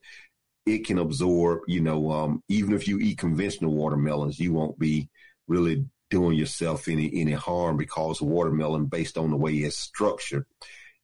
It 0.65 0.85
can 0.85 0.97
absorb, 0.97 1.61
you 1.67 1.81
know, 1.81 2.11
um, 2.11 2.43
even 2.47 2.73
if 2.73 2.87
you 2.87 2.99
eat 2.99 3.17
conventional 3.17 3.73
watermelons, 3.73 4.39
you 4.39 4.53
won't 4.53 4.79
be 4.79 5.09
really 5.47 5.85
doing 6.09 6.37
yourself 6.37 6.87
any, 6.87 7.11
any 7.19 7.33
harm 7.33 7.75
because 7.75 8.21
watermelon 8.21 8.85
based 8.85 9.17
on 9.17 9.31
the 9.31 9.37
way 9.37 9.53
it's 9.53 9.77
structured, 9.77 10.45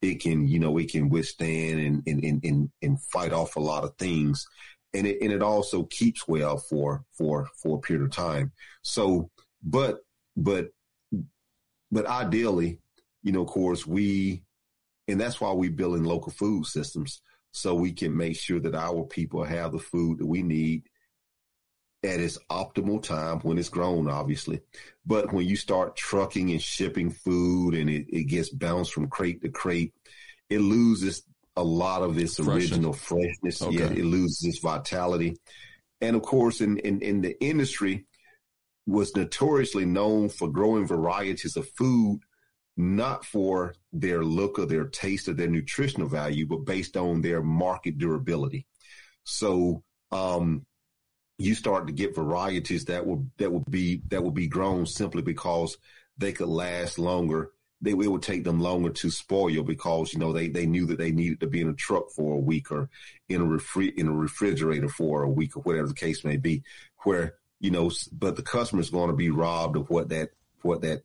it 0.02 0.22
can, 0.22 0.48
you 0.48 0.60
know, 0.60 0.78
it 0.78 0.92
can 0.92 1.10
withstand 1.10 1.80
and, 1.80 2.04
and, 2.08 2.24
and, 2.24 2.46
and, 2.46 2.70
and 2.82 3.02
fight 3.12 3.34
off 3.34 3.56
a 3.56 3.60
lot 3.60 3.84
of 3.84 3.98
things 3.98 4.48
and 4.94 5.06
it 5.08 5.22
and 5.22 5.32
it 5.32 5.42
also 5.42 5.84
keeps 5.84 6.28
well 6.28 6.58
for 6.58 7.04
for 7.18 7.48
for 7.62 7.78
a 7.78 7.82
period 7.82 8.06
of 8.06 8.12
time. 8.12 8.52
So, 8.82 9.30
but 9.64 10.00
but 10.36 10.70
but 11.92 12.06
ideally, 12.06 12.80
you 13.24 13.32
know, 13.32 13.42
of 13.42 13.48
course, 13.48 13.86
we 13.86 14.44
and 15.08 15.20
that's 15.20 15.42
why 15.42 15.52
we 15.52 15.70
build 15.70 15.96
in 15.96 16.04
local 16.04 16.32
food 16.32 16.66
systems 16.66 17.22
so 17.52 17.74
we 17.74 17.92
can 17.92 18.16
make 18.16 18.38
sure 18.38 18.60
that 18.60 18.76
our 18.76 19.04
people 19.04 19.44
have 19.44 19.72
the 19.72 19.80
food 19.80 20.20
that 20.20 20.28
we 20.28 20.44
need 20.44 20.84
at 22.04 22.20
its 22.20 22.38
optimal 22.50 23.02
time 23.02 23.40
when 23.40 23.58
it's 23.58 23.70
grown, 23.70 24.10
obviously. 24.10 24.62
But 25.06 25.34
when 25.34 25.48
you 25.48 25.56
start 25.56 25.98
trucking 25.98 26.52
and 26.52 26.62
shipping 26.62 27.10
food 27.10 27.74
and 27.74 27.90
it, 27.90 28.06
it 28.08 28.26
gets 28.26 28.50
bounced 28.50 28.94
from 28.94 29.10
crate 29.10 29.42
to 29.42 29.50
crate, 29.50 29.94
it 30.50 30.60
loses 30.60 31.24
a 31.60 31.64
lot 31.64 32.02
of 32.02 32.18
its 32.18 32.40
original 32.40 32.94
freshness. 32.94 33.62
Okay. 33.62 33.78
Yet 33.78 33.92
it 33.92 34.06
loses 34.06 34.44
its 34.44 34.60
vitality. 34.60 35.38
And 36.02 36.16
of 36.16 36.22
course, 36.22 36.62
in, 36.62 36.78
in, 36.80 37.02
in 37.02 37.22
the 37.22 37.42
industry, 37.44 38.06
was 38.88 39.16
notoriously 39.16 39.86
known 39.86 40.30
for 40.30 40.48
growing 40.48 40.88
varieties 40.88 41.56
of 41.56 41.70
food, 41.78 42.22
not 42.76 43.24
for 43.24 43.76
their 43.94 44.24
look 44.24 44.58
or 44.58 44.66
their 44.66 44.86
taste 44.86 45.28
or 45.28 45.34
their 45.34 45.48
nutritional 45.48 46.08
value, 46.08 46.48
but 46.48 46.66
based 46.66 46.98
on 46.98 47.22
their 47.22 47.42
market 47.42 47.98
durability. 47.98 48.66
So, 49.26 49.84
um, 50.12 50.66
you 51.38 51.56
start 51.56 51.88
to 51.88 51.94
get 51.94 52.16
varieties 52.16 52.86
that 52.86 53.06
will 53.06 53.28
that 53.38 53.52
will 53.52 53.64
be 53.70 54.02
that 54.10 54.24
will 54.24 54.32
be 54.32 54.48
grown 54.48 54.86
simply 54.86 55.22
because 55.22 55.78
they 56.18 56.34
could 56.34 56.50
last 56.50 57.00
longer 57.00 57.52
they 57.82 57.92
it 57.92 57.96
would 57.96 58.22
take 58.22 58.44
them 58.44 58.60
longer 58.60 58.90
to 58.90 59.10
spoil 59.10 59.64
because 59.64 60.14
you 60.14 60.20
know 60.20 60.34
they 60.34 60.48
they 60.48 60.66
knew 60.66 60.86
that 60.86 60.98
they 60.98 61.12
needed 61.12 61.40
to 61.40 61.48
be 61.48 61.62
in 61.62 61.70
a 61.70 61.74
truck 61.74 62.10
for 62.12 62.34
a 62.34 62.40
week 62.40 62.72
or 62.72 62.90
in 63.28 63.42
a 63.42 63.46
refri- 63.46 63.94
in 63.96 64.08
a 64.08 64.14
refrigerator 64.14 64.90
for 64.90 65.24
a 65.24 65.30
week 65.30 65.56
or 65.56 65.62
whatever 65.62 65.88
the 65.88 65.94
case 65.94 66.24
may 66.24 66.38
be 66.38 66.64
where 67.04 67.36
you 67.60 67.72
know 67.72 67.92
but 68.12 68.36
the 68.36 68.42
customer 68.42 68.82
is 68.82 68.90
going 68.90 69.10
to 69.10 69.16
be 69.16 69.30
robbed 69.30 69.78
of 69.78 69.90
what 69.90 70.10
that 70.10 70.30
what 70.62 70.82
that 70.82 71.04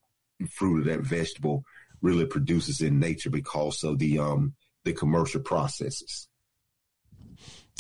fruit 0.51 0.86
or 0.86 0.90
that 0.90 1.01
vegetable 1.01 1.64
really 2.02 2.26
produces 2.26 2.80
in 2.80 2.98
nature 2.98 3.30
because 3.30 3.82
of 3.84 3.98
the 3.98 4.18
um 4.18 4.55
the 4.84 4.92
commercial 4.92 5.40
processes. 5.40 6.28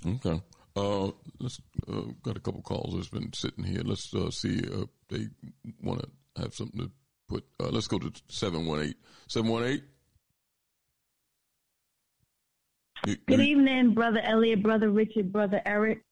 Okay. 0.06 0.40
Uh 0.76 1.10
let's 1.40 1.60
uh, 1.88 2.02
got 2.22 2.36
a 2.36 2.40
couple 2.40 2.62
calls 2.62 2.94
that's 2.94 3.08
been 3.08 3.32
sitting 3.32 3.64
here. 3.64 3.82
Let's 3.84 4.12
uh, 4.14 4.30
see 4.30 4.58
if 4.58 4.88
they 5.08 5.28
want 5.82 6.00
to 6.00 6.42
have 6.42 6.54
something 6.54 6.80
to 6.80 6.90
put, 7.34 7.44
uh, 7.60 7.70
let's 7.70 7.88
go 7.88 7.98
to 7.98 8.12
718. 8.28 8.94
718? 9.28 9.82
Good 13.26 13.40
evening, 13.40 13.92
Brother 13.92 14.20
Elliott, 14.24 14.62
Brother 14.62 14.90
Richard, 14.90 15.30
Brother 15.30 15.60
Eric. 15.66 16.02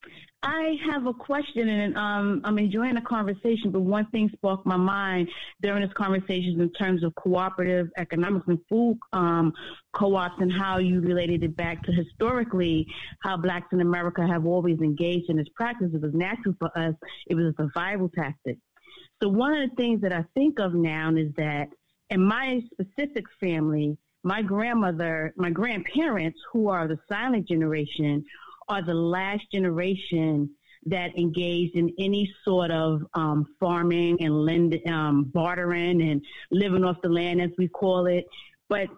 I 0.42 0.74
have 0.90 1.06
a 1.06 1.14
question, 1.14 1.68
and 1.68 1.96
um, 1.96 2.42
I'm 2.44 2.58
enjoying 2.58 2.96
the 2.96 3.00
conversation. 3.00 3.70
But 3.70 3.80
one 3.80 4.06
thing 4.10 4.28
sparked 4.34 4.66
my 4.66 4.76
mind 4.76 5.28
during 5.62 5.82
this 5.82 5.92
conversation 5.96 6.60
in 6.60 6.70
terms 6.72 7.02
of 7.02 7.14
cooperative 7.14 7.88
economics 7.96 8.46
and 8.48 8.58
food 8.68 8.98
um, 9.14 9.54
co-ops, 9.94 10.34
and 10.40 10.52
how 10.52 10.78
you 10.78 11.00
related 11.00 11.44
it 11.44 11.56
back 11.56 11.82
to 11.84 11.92
historically 11.92 12.86
how 13.20 13.38
blacks 13.38 13.68
in 13.72 13.80
America 13.80 14.26
have 14.26 14.44
always 14.44 14.78
engaged 14.80 15.30
in 15.30 15.36
this 15.36 15.48
practice. 15.54 15.90
It 15.94 16.02
was 16.02 16.12
natural 16.12 16.56
for 16.58 16.76
us. 16.76 16.94
It 17.28 17.36
was 17.36 17.46
a 17.46 17.54
survival 17.62 18.10
tactic. 18.10 18.58
So 19.22 19.28
one 19.28 19.54
of 19.54 19.70
the 19.70 19.76
things 19.76 20.00
that 20.00 20.12
I 20.12 20.24
think 20.34 20.58
of 20.58 20.74
now 20.74 21.14
is 21.14 21.32
that 21.36 21.68
in 22.10 22.26
my 22.26 22.60
specific 22.72 23.24
family, 23.38 23.96
my 24.24 24.42
grandmother, 24.42 25.32
my 25.36 25.48
grandparents, 25.48 26.40
who 26.52 26.68
are 26.68 26.88
the 26.88 26.98
silent 27.08 27.46
generation, 27.46 28.24
are 28.68 28.82
the 28.82 28.94
last 28.94 29.42
generation 29.52 30.50
that 30.86 31.16
engaged 31.16 31.76
in 31.76 31.94
any 32.00 32.34
sort 32.44 32.72
of 32.72 33.02
um, 33.14 33.46
farming 33.60 34.20
and 34.24 34.44
lend, 34.44 34.76
um, 34.88 35.30
bartering 35.32 36.02
and 36.02 36.20
living 36.50 36.82
off 36.82 37.00
the 37.02 37.08
land, 37.08 37.40
as 37.40 37.50
we 37.56 37.68
call 37.68 38.06
it. 38.06 38.26
But 38.68 38.88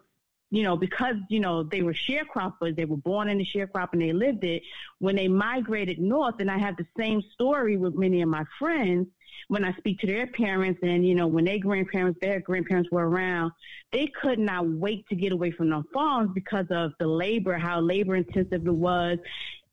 you 0.50 0.62
know, 0.62 0.76
because 0.76 1.16
you 1.28 1.40
know 1.40 1.64
they 1.64 1.82
were 1.82 1.92
sharecroppers, 1.92 2.76
they 2.76 2.86
were 2.86 2.96
born 2.96 3.28
in 3.28 3.36
the 3.36 3.44
sharecrop 3.44 3.88
and 3.92 4.00
they 4.00 4.12
lived 4.14 4.44
it. 4.44 4.62
When 5.00 5.16
they 5.16 5.28
migrated 5.28 5.98
north, 5.98 6.36
and 6.38 6.50
I 6.50 6.56
have 6.56 6.78
the 6.78 6.86
same 6.96 7.20
story 7.34 7.76
with 7.76 7.94
many 7.94 8.22
of 8.22 8.28
my 8.30 8.44
friends 8.58 9.08
when 9.48 9.64
I 9.64 9.72
speak 9.76 9.98
to 10.00 10.06
their 10.06 10.26
parents 10.26 10.80
and, 10.82 11.06
you 11.06 11.14
know, 11.14 11.26
when 11.26 11.44
their 11.44 11.58
grandparents, 11.58 12.18
their 12.20 12.40
grandparents 12.40 12.90
were 12.90 13.08
around, 13.08 13.52
they 13.92 14.06
could 14.20 14.38
not 14.38 14.68
wait 14.68 15.06
to 15.08 15.14
get 15.14 15.32
away 15.32 15.50
from 15.50 15.70
the 15.70 15.82
farms 15.92 16.30
because 16.34 16.66
of 16.70 16.92
the 16.98 17.06
labor, 17.06 17.56
how 17.58 17.80
labor 17.80 18.16
intensive 18.16 18.66
it 18.66 18.74
was. 18.74 19.18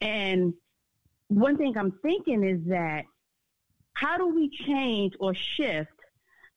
And 0.01 0.53
one 1.27 1.57
thing 1.57 1.77
I'm 1.77 1.93
thinking 2.01 2.43
is 2.43 2.59
that 2.67 3.05
how 3.93 4.17
do 4.17 4.27
we 4.27 4.49
change 4.65 5.13
or 5.19 5.33
shift 5.33 5.91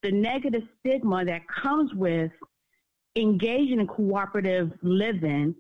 the 0.03 0.11
negative 0.11 0.63
stigma 0.81 1.25
that 1.25 1.43
comes 1.49 1.93
with 1.95 2.31
engaging 3.17 3.81
in 3.81 3.87
cooperative 3.87 4.73
living 4.83 5.55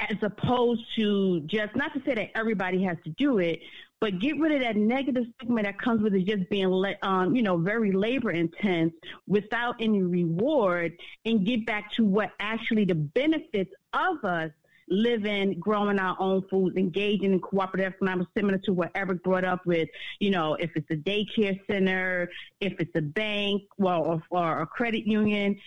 as 0.00 0.16
opposed 0.22 0.82
to 0.96 1.40
just 1.40 1.74
not 1.74 1.92
to 1.92 2.02
say 2.04 2.14
that 2.14 2.30
everybody 2.36 2.82
has 2.84 2.96
to 3.04 3.10
do 3.10 3.38
it, 3.38 3.60
but 4.00 4.18
get 4.20 4.38
rid 4.38 4.52
of 4.52 4.60
that 4.60 4.76
negative 4.76 5.24
stigma 5.34 5.62
that 5.62 5.78
comes 5.80 6.02
with 6.02 6.14
it 6.14 6.24
just 6.24 6.48
being, 6.50 6.94
um, 7.02 7.34
you 7.34 7.42
know, 7.42 7.56
very 7.56 7.92
labor 7.92 8.30
intense 8.30 8.92
without 9.26 9.74
any 9.80 10.02
reward, 10.02 10.92
and 11.24 11.44
get 11.44 11.66
back 11.66 11.92
to 11.92 12.04
what 12.04 12.30
actually 12.40 12.84
the 12.84 12.94
benefits 12.94 13.72
of 13.92 14.24
us 14.24 14.50
living, 14.90 15.58
growing 15.58 15.98
our 15.98 16.16
own 16.18 16.42
food, 16.48 16.76
engaging 16.78 17.32
in 17.32 17.40
cooperative 17.40 17.92
economics, 17.92 18.30
similar 18.36 18.58
to 18.58 18.72
what 18.72 18.90
Eric 18.94 19.22
brought 19.22 19.44
up 19.44 19.64
with, 19.66 19.88
you 20.18 20.30
know, 20.30 20.54
if 20.54 20.70
it's 20.76 20.90
a 20.90 20.96
daycare 20.96 21.58
center, 21.66 22.30
if 22.60 22.74
it's 22.78 22.94
a 22.94 23.02
bank, 23.02 23.62
well, 23.76 24.02
or, 24.02 24.22
or 24.30 24.62
a 24.62 24.66
credit 24.66 25.06
union, 25.06 25.58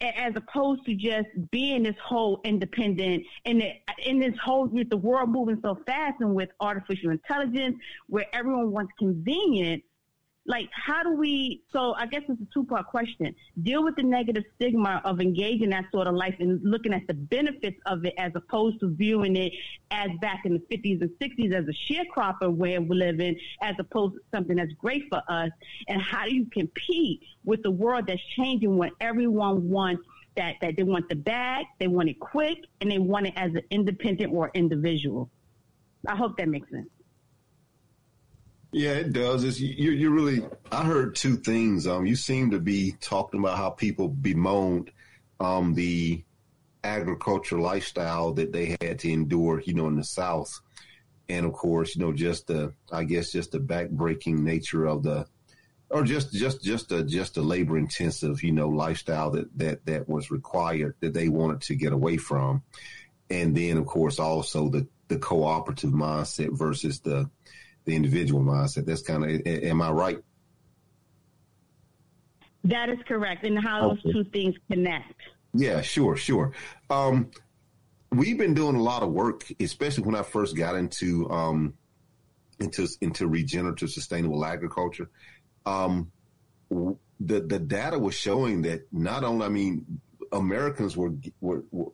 as 0.00 0.34
opposed 0.36 0.84
to 0.84 0.94
just 0.94 1.28
being 1.50 1.82
this 1.82 1.96
whole 2.04 2.40
independent 2.44 3.24
and 3.46 3.62
in 4.04 4.18
this 4.18 4.34
whole 4.42 4.66
with 4.66 4.90
the 4.90 4.96
world 4.96 5.30
moving 5.30 5.58
so 5.62 5.78
fast 5.86 6.16
and 6.20 6.34
with 6.34 6.50
artificial 6.60 7.10
intelligence 7.10 7.76
where 8.08 8.26
everyone 8.34 8.70
wants 8.70 8.92
convenience 8.98 9.82
like 10.46 10.68
how 10.72 11.02
do 11.02 11.12
we 11.12 11.62
so 11.72 11.94
i 11.94 12.06
guess 12.06 12.22
it's 12.28 12.40
a 12.40 12.46
two 12.52 12.64
part 12.64 12.86
question. 12.86 13.34
Deal 13.62 13.84
with 13.84 13.96
the 13.96 14.02
negative 14.02 14.44
stigma 14.54 15.00
of 15.04 15.20
engaging 15.20 15.70
that 15.70 15.84
sort 15.92 16.06
of 16.06 16.14
life 16.14 16.34
and 16.40 16.60
looking 16.62 16.92
at 16.92 17.06
the 17.06 17.14
benefits 17.14 17.78
of 17.86 18.04
it 18.04 18.14
as 18.18 18.32
opposed 18.34 18.80
to 18.80 18.88
viewing 18.88 19.36
it 19.36 19.52
as 19.90 20.10
back 20.20 20.42
in 20.44 20.54
the 20.54 20.76
50s 20.76 21.00
and 21.00 21.10
60s 21.20 21.52
as 21.52 21.64
a 21.68 21.92
sharecropper 21.92 22.54
way 22.54 22.74
of 22.74 22.88
living 22.88 23.36
as 23.62 23.74
opposed 23.78 24.14
to 24.14 24.20
something 24.34 24.56
that's 24.56 24.72
great 24.74 25.04
for 25.10 25.22
us. 25.28 25.50
And 25.88 26.00
how 26.00 26.24
do 26.24 26.34
you 26.34 26.46
compete 26.46 27.20
with 27.44 27.62
the 27.62 27.70
world 27.70 28.06
that's 28.06 28.22
changing 28.36 28.76
when 28.76 28.90
everyone 29.00 29.68
wants 29.68 30.02
that 30.36 30.56
that 30.60 30.76
they 30.76 30.82
want 30.82 31.08
the 31.08 31.16
bag 31.16 31.64
they 31.78 31.88
want 31.88 32.10
it 32.10 32.20
quick 32.20 32.58
and 32.80 32.90
they 32.90 32.98
want 32.98 33.26
it 33.26 33.32
as 33.36 33.54
an 33.54 33.62
independent 33.70 34.32
or 34.32 34.50
individual? 34.54 35.30
I 36.06 36.16
hope 36.16 36.36
that 36.38 36.48
makes 36.48 36.70
sense 36.70 36.88
yeah, 38.76 38.90
it 38.90 39.14
does. 39.14 39.42
It's 39.42 39.58
you. 39.58 39.90
You 39.90 40.10
really. 40.10 40.46
I 40.70 40.84
heard 40.84 41.14
two 41.14 41.38
things. 41.38 41.86
Um, 41.86 42.04
you 42.04 42.14
seem 42.14 42.50
to 42.50 42.58
be 42.58 42.94
talking 43.00 43.40
about 43.40 43.56
how 43.56 43.70
people 43.70 44.08
bemoaned 44.08 44.90
um 45.40 45.72
the 45.72 46.22
agriculture 46.84 47.58
lifestyle 47.58 48.34
that 48.34 48.52
they 48.52 48.76
had 48.82 48.98
to 48.98 49.10
endure, 49.10 49.62
you 49.64 49.72
know, 49.72 49.86
in 49.86 49.96
the 49.96 50.04
South, 50.04 50.60
and 51.26 51.46
of 51.46 51.54
course, 51.54 51.96
you 51.96 52.02
know, 52.04 52.12
just 52.12 52.48
the 52.48 52.74
I 52.92 53.04
guess 53.04 53.32
just 53.32 53.52
the 53.52 53.60
backbreaking 53.60 54.40
nature 54.40 54.84
of 54.84 55.02
the, 55.04 55.24
or 55.88 56.02
just 56.02 56.34
just 56.34 56.62
just 56.62 56.92
a 56.92 57.02
just 57.02 57.38
a 57.38 57.42
labor 57.42 57.78
intensive, 57.78 58.42
you 58.42 58.52
know, 58.52 58.68
lifestyle 58.68 59.30
that 59.30 59.56
that 59.56 59.86
that 59.86 60.06
was 60.06 60.30
required 60.30 60.96
that 61.00 61.14
they 61.14 61.30
wanted 61.30 61.62
to 61.62 61.76
get 61.76 61.94
away 61.94 62.18
from, 62.18 62.62
and 63.30 63.56
then 63.56 63.78
of 63.78 63.86
course 63.86 64.18
also 64.18 64.68
the 64.68 64.86
the 65.08 65.18
cooperative 65.18 65.92
mindset 65.92 66.50
versus 66.58 67.00
the 67.00 67.30
the 67.86 67.94
individual 67.94 68.42
mindset. 68.42 68.84
That's 68.84 69.02
kind 69.02 69.24
of, 69.24 69.46
am 69.46 69.80
I 69.80 69.90
right? 69.90 70.18
That 72.64 72.88
is 72.88 72.98
correct. 73.06 73.44
And 73.44 73.58
how 73.58 73.90
okay. 73.90 74.00
those 74.04 74.12
two 74.12 74.24
things 74.24 74.54
connect. 74.70 75.14
Yeah, 75.54 75.80
sure, 75.80 76.16
sure. 76.16 76.52
Um, 76.90 77.30
we've 78.10 78.36
been 78.36 78.54
doing 78.54 78.76
a 78.76 78.82
lot 78.82 79.02
of 79.02 79.10
work, 79.10 79.44
especially 79.60 80.04
when 80.04 80.16
I 80.16 80.22
first 80.22 80.56
got 80.56 80.74
into 80.74 81.30
um, 81.30 81.74
into 82.58 82.88
into 83.00 83.28
regenerative 83.28 83.90
sustainable 83.90 84.44
agriculture. 84.44 85.08
Um, 85.64 86.10
the 86.68 87.40
the 87.40 87.58
data 87.58 87.98
was 87.98 88.14
showing 88.14 88.62
that 88.62 88.92
not 88.92 89.24
only, 89.24 89.46
I 89.46 89.48
mean, 89.48 90.00
Americans 90.32 90.96
were, 90.96 91.12
were, 91.40 91.64
were 91.70 91.92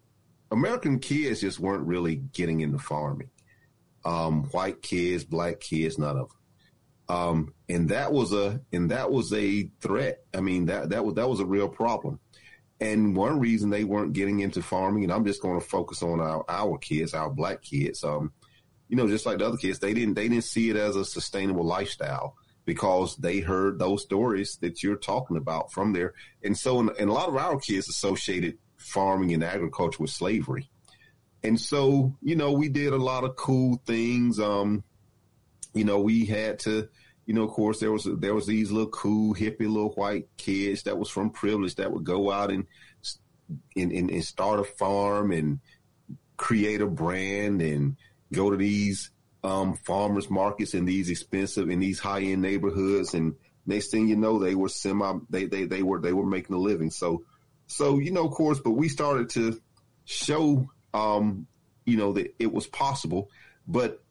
American 0.50 0.98
kids 0.98 1.42
just 1.42 1.60
weren't 1.60 1.86
really 1.86 2.16
getting 2.16 2.60
into 2.60 2.78
farming 2.78 3.30
um, 4.04 4.44
white 4.44 4.82
kids, 4.82 5.24
black 5.24 5.60
kids, 5.60 5.98
none 5.98 6.16
of 6.16 6.28
them. 6.28 6.36
Um, 7.08 7.54
and 7.68 7.88
that 7.90 8.12
was 8.12 8.32
a 8.32 8.60
and 8.72 8.90
that 8.90 9.10
was 9.10 9.32
a 9.32 9.68
threat. 9.80 10.20
I 10.34 10.40
mean 10.40 10.66
that 10.66 10.90
that 10.90 11.04
was 11.04 11.14
that 11.14 11.28
was 11.28 11.40
a 11.40 11.46
real 11.46 11.68
problem. 11.68 12.20
And 12.80 13.14
one 13.14 13.38
reason 13.38 13.70
they 13.70 13.84
weren't 13.84 14.12
getting 14.12 14.40
into 14.40 14.62
farming, 14.62 15.04
and 15.04 15.12
I'm 15.12 15.24
just 15.24 15.42
going 15.42 15.60
to 15.60 15.66
focus 15.66 16.02
on 16.02 16.20
our 16.20 16.44
our 16.48 16.78
kids, 16.78 17.14
our 17.14 17.30
black 17.30 17.62
kids. 17.62 18.02
Um, 18.02 18.32
you 18.88 18.96
know, 18.96 19.08
just 19.08 19.26
like 19.26 19.38
the 19.38 19.46
other 19.46 19.56
kids, 19.56 19.78
they 19.78 19.94
didn't 19.94 20.14
they 20.14 20.28
didn't 20.28 20.44
see 20.44 20.70
it 20.70 20.76
as 20.76 20.96
a 20.96 21.04
sustainable 21.04 21.64
lifestyle 21.64 22.36
because 22.64 23.16
they 23.16 23.40
heard 23.40 23.78
those 23.78 24.02
stories 24.02 24.56
that 24.60 24.82
you're 24.82 24.96
talking 24.96 25.36
about 25.36 25.72
from 25.72 25.92
there. 25.92 26.14
And 26.42 26.56
so, 26.56 26.78
and 26.80 27.10
a 27.10 27.12
lot 27.12 27.28
of 27.28 27.36
our 27.36 27.58
kids 27.58 27.88
associated 27.88 28.58
farming 28.76 29.32
and 29.32 29.42
agriculture 29.42 29.98
with 30.00 30.10
slavery. 30.10 30.68
And 31.44 31.60
so, 31.60 32.16
you 32.22 32.36
know, 32.36 32.52
we 32.52 32.68
did 32.68 32.92
a 32.92 32.96
lot 32.96 33.24
of 33.24 33.36
cool 33.36 33.80
things. 33.84 34.38
Um, 34.38 34.84
you 35.74 35.84
know, 35.84 36.00
we 36.00 36.24
had 36.24 36.60
to, 36.60 36.88
you 37.26 37.34
know, 37.34 37.42
of 37.44 37.50
course, 37.50 37.80
there 37.80 37.90
was 37.90 38.06
there 38.18 38.34
was 38.34 38.46
these 38.46 38.70
little 38.70 38.90
cool 38.90 39.34
hippie 39.34 39.60
little 39.60 39.90
white 39.90 40.28
kids 40.36 40.84
that 40.84 40.98
was 40.98 41.08
from 41.08 41.30
privilege 41.30 41.76
that 41.76 41.92
would 41.92 42.04
go 42.04 42.30
out 42.30 42.50
and 42.50 42.66
and, 43.76 43.92
and, 43.92 44.10
and 44.10 44.24
start 44.24 44.60
a 44.60 44.64
farm 44.64 45.32
and 45.32 45.60
create 46.36 46.80
a 46.80 46.86
brand 46.86 47.60
and 47.60 47.96
go 48.32 48.50
to 48.50 48.56
these 48.56 49.10
um, 49.44 49.76
farmers 49.84 50.30
markets 50.30 50.74
in 50.74 50.84
these 50.84 51.10
expensive 51.10 51.68
in 51.68 51.80
these 51.80 51.98
high 51.98 52.22
end 52.22 52.42
neighborhoods 52.42 53.14
and 53.14 53.34
next 53.66 53.90
thing 53.90 54.08
you 54.08 54.16
know 54.16 54.38
they 54.38 54.54
were 54.54 54.68
semi 54.68 55.18
they, 55.30 55.46
they 55.46 55.64
they 55.64 55.82
were 55.82 56.00
they 56.00 56.12
were 56.12 56.26
making 56.26 56.54
a 56.54 56.58
living 56.58 56.90
so 56.90 57.24
so 57.66 57.98
you 57.98 58.10
know 58.10 58.26
of 58.26 58.32
course 58.32 58.60
but 58.60 58.72
we 58.72 58.88
started 58.88 59.28
to 59.30 59.60
show 60.04 60.68
um, 60.94 61.46
you 61.84 61.96
know, 61.96 62.12
that 62.12 62.34
it 62.38 62.52
was 62.52 62.66
possible. 62.66 63.30
But 63.66 64.02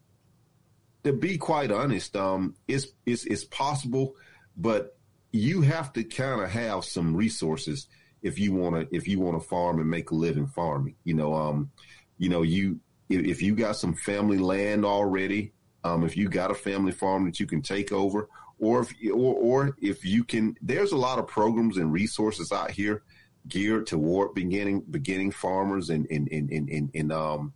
to 1.04 1.14
be 1.14 1.38
quite 1.38 1.72
honest, 1.72 2.16
um, 2.16 2.56
it's, 2.68 2.88
it's, 3.06 3.26
it's 3.26 3.44
possible, 3.46 4.16
but 4.58 4.98
you 5.32 5.62
have 5.62 5.94
to 5.94 6.04
kind 6.04 6.42
of 6.42 6.50
have 6.50 6.86
some 6.86 7.16
resources 7.16 7.88
if 8.22 8.38
you 8.38 8.54
want 8.54 8.76
to, 8.76 8.96
if 8.96 9.08
you 9.08 9.20
want 9.20 9.42
to 9.42 9.48
farm 9.48 9.80
and 9.80 9.90
make 9.90 10.12
a 10.12 10.16
living 10.16 10.48
farming, 10.48 10.96
you 11.04 11.14
know, 11.14 11.34
um, 11.34 11.72
you 12.18 12.30
know, 12.30 12.44
you, 12.44 12.80
if, 13.10 13.26
if 13.26 13.42
you 13.42 13.56
got 13.56 13.76
some 13.76 13.96
family 13.96 14.38
land 14.38 14.86
already, 14.86 15.54
um, 15.84 16.04
if 16.04 16.16
you 16.16 16.30
got 16.30 16.52
a 16.52 16.56
family 16.56 16.92
farm 16.92 17.26
that 17.26 17.40
you 17.40 17.48
can 17.48 17.62
take 17.62 17.92
over, 17.92 18.30
or 18.60 18.82
if, 18.82 18.94
or, 19.12 19.34
or 19.36 19.76
if 19.82 20.06
you 20.06 20.24
can, 20.24 20.56
there's 20.62 20.92
a 20.92 20.98
lot 20.98 21.18
of 21.18 21.28
programs 21.28 21.78
and 21.78 21.92
resources 21.92 22.52
out 22.52 22.70
here 22.70 23.02
geared 23.48 23.88
toward 23.88 24.34
beginning 24.34 24.82
beginning 24.90 25.32
farmers 25.32 25.90
and 25.90 26.06
in 26.08 26.28
in 26.28 26.50
in 26.50 26.68
in, 26.70 26.90
in 26.94 27.12
um 27.12 27.54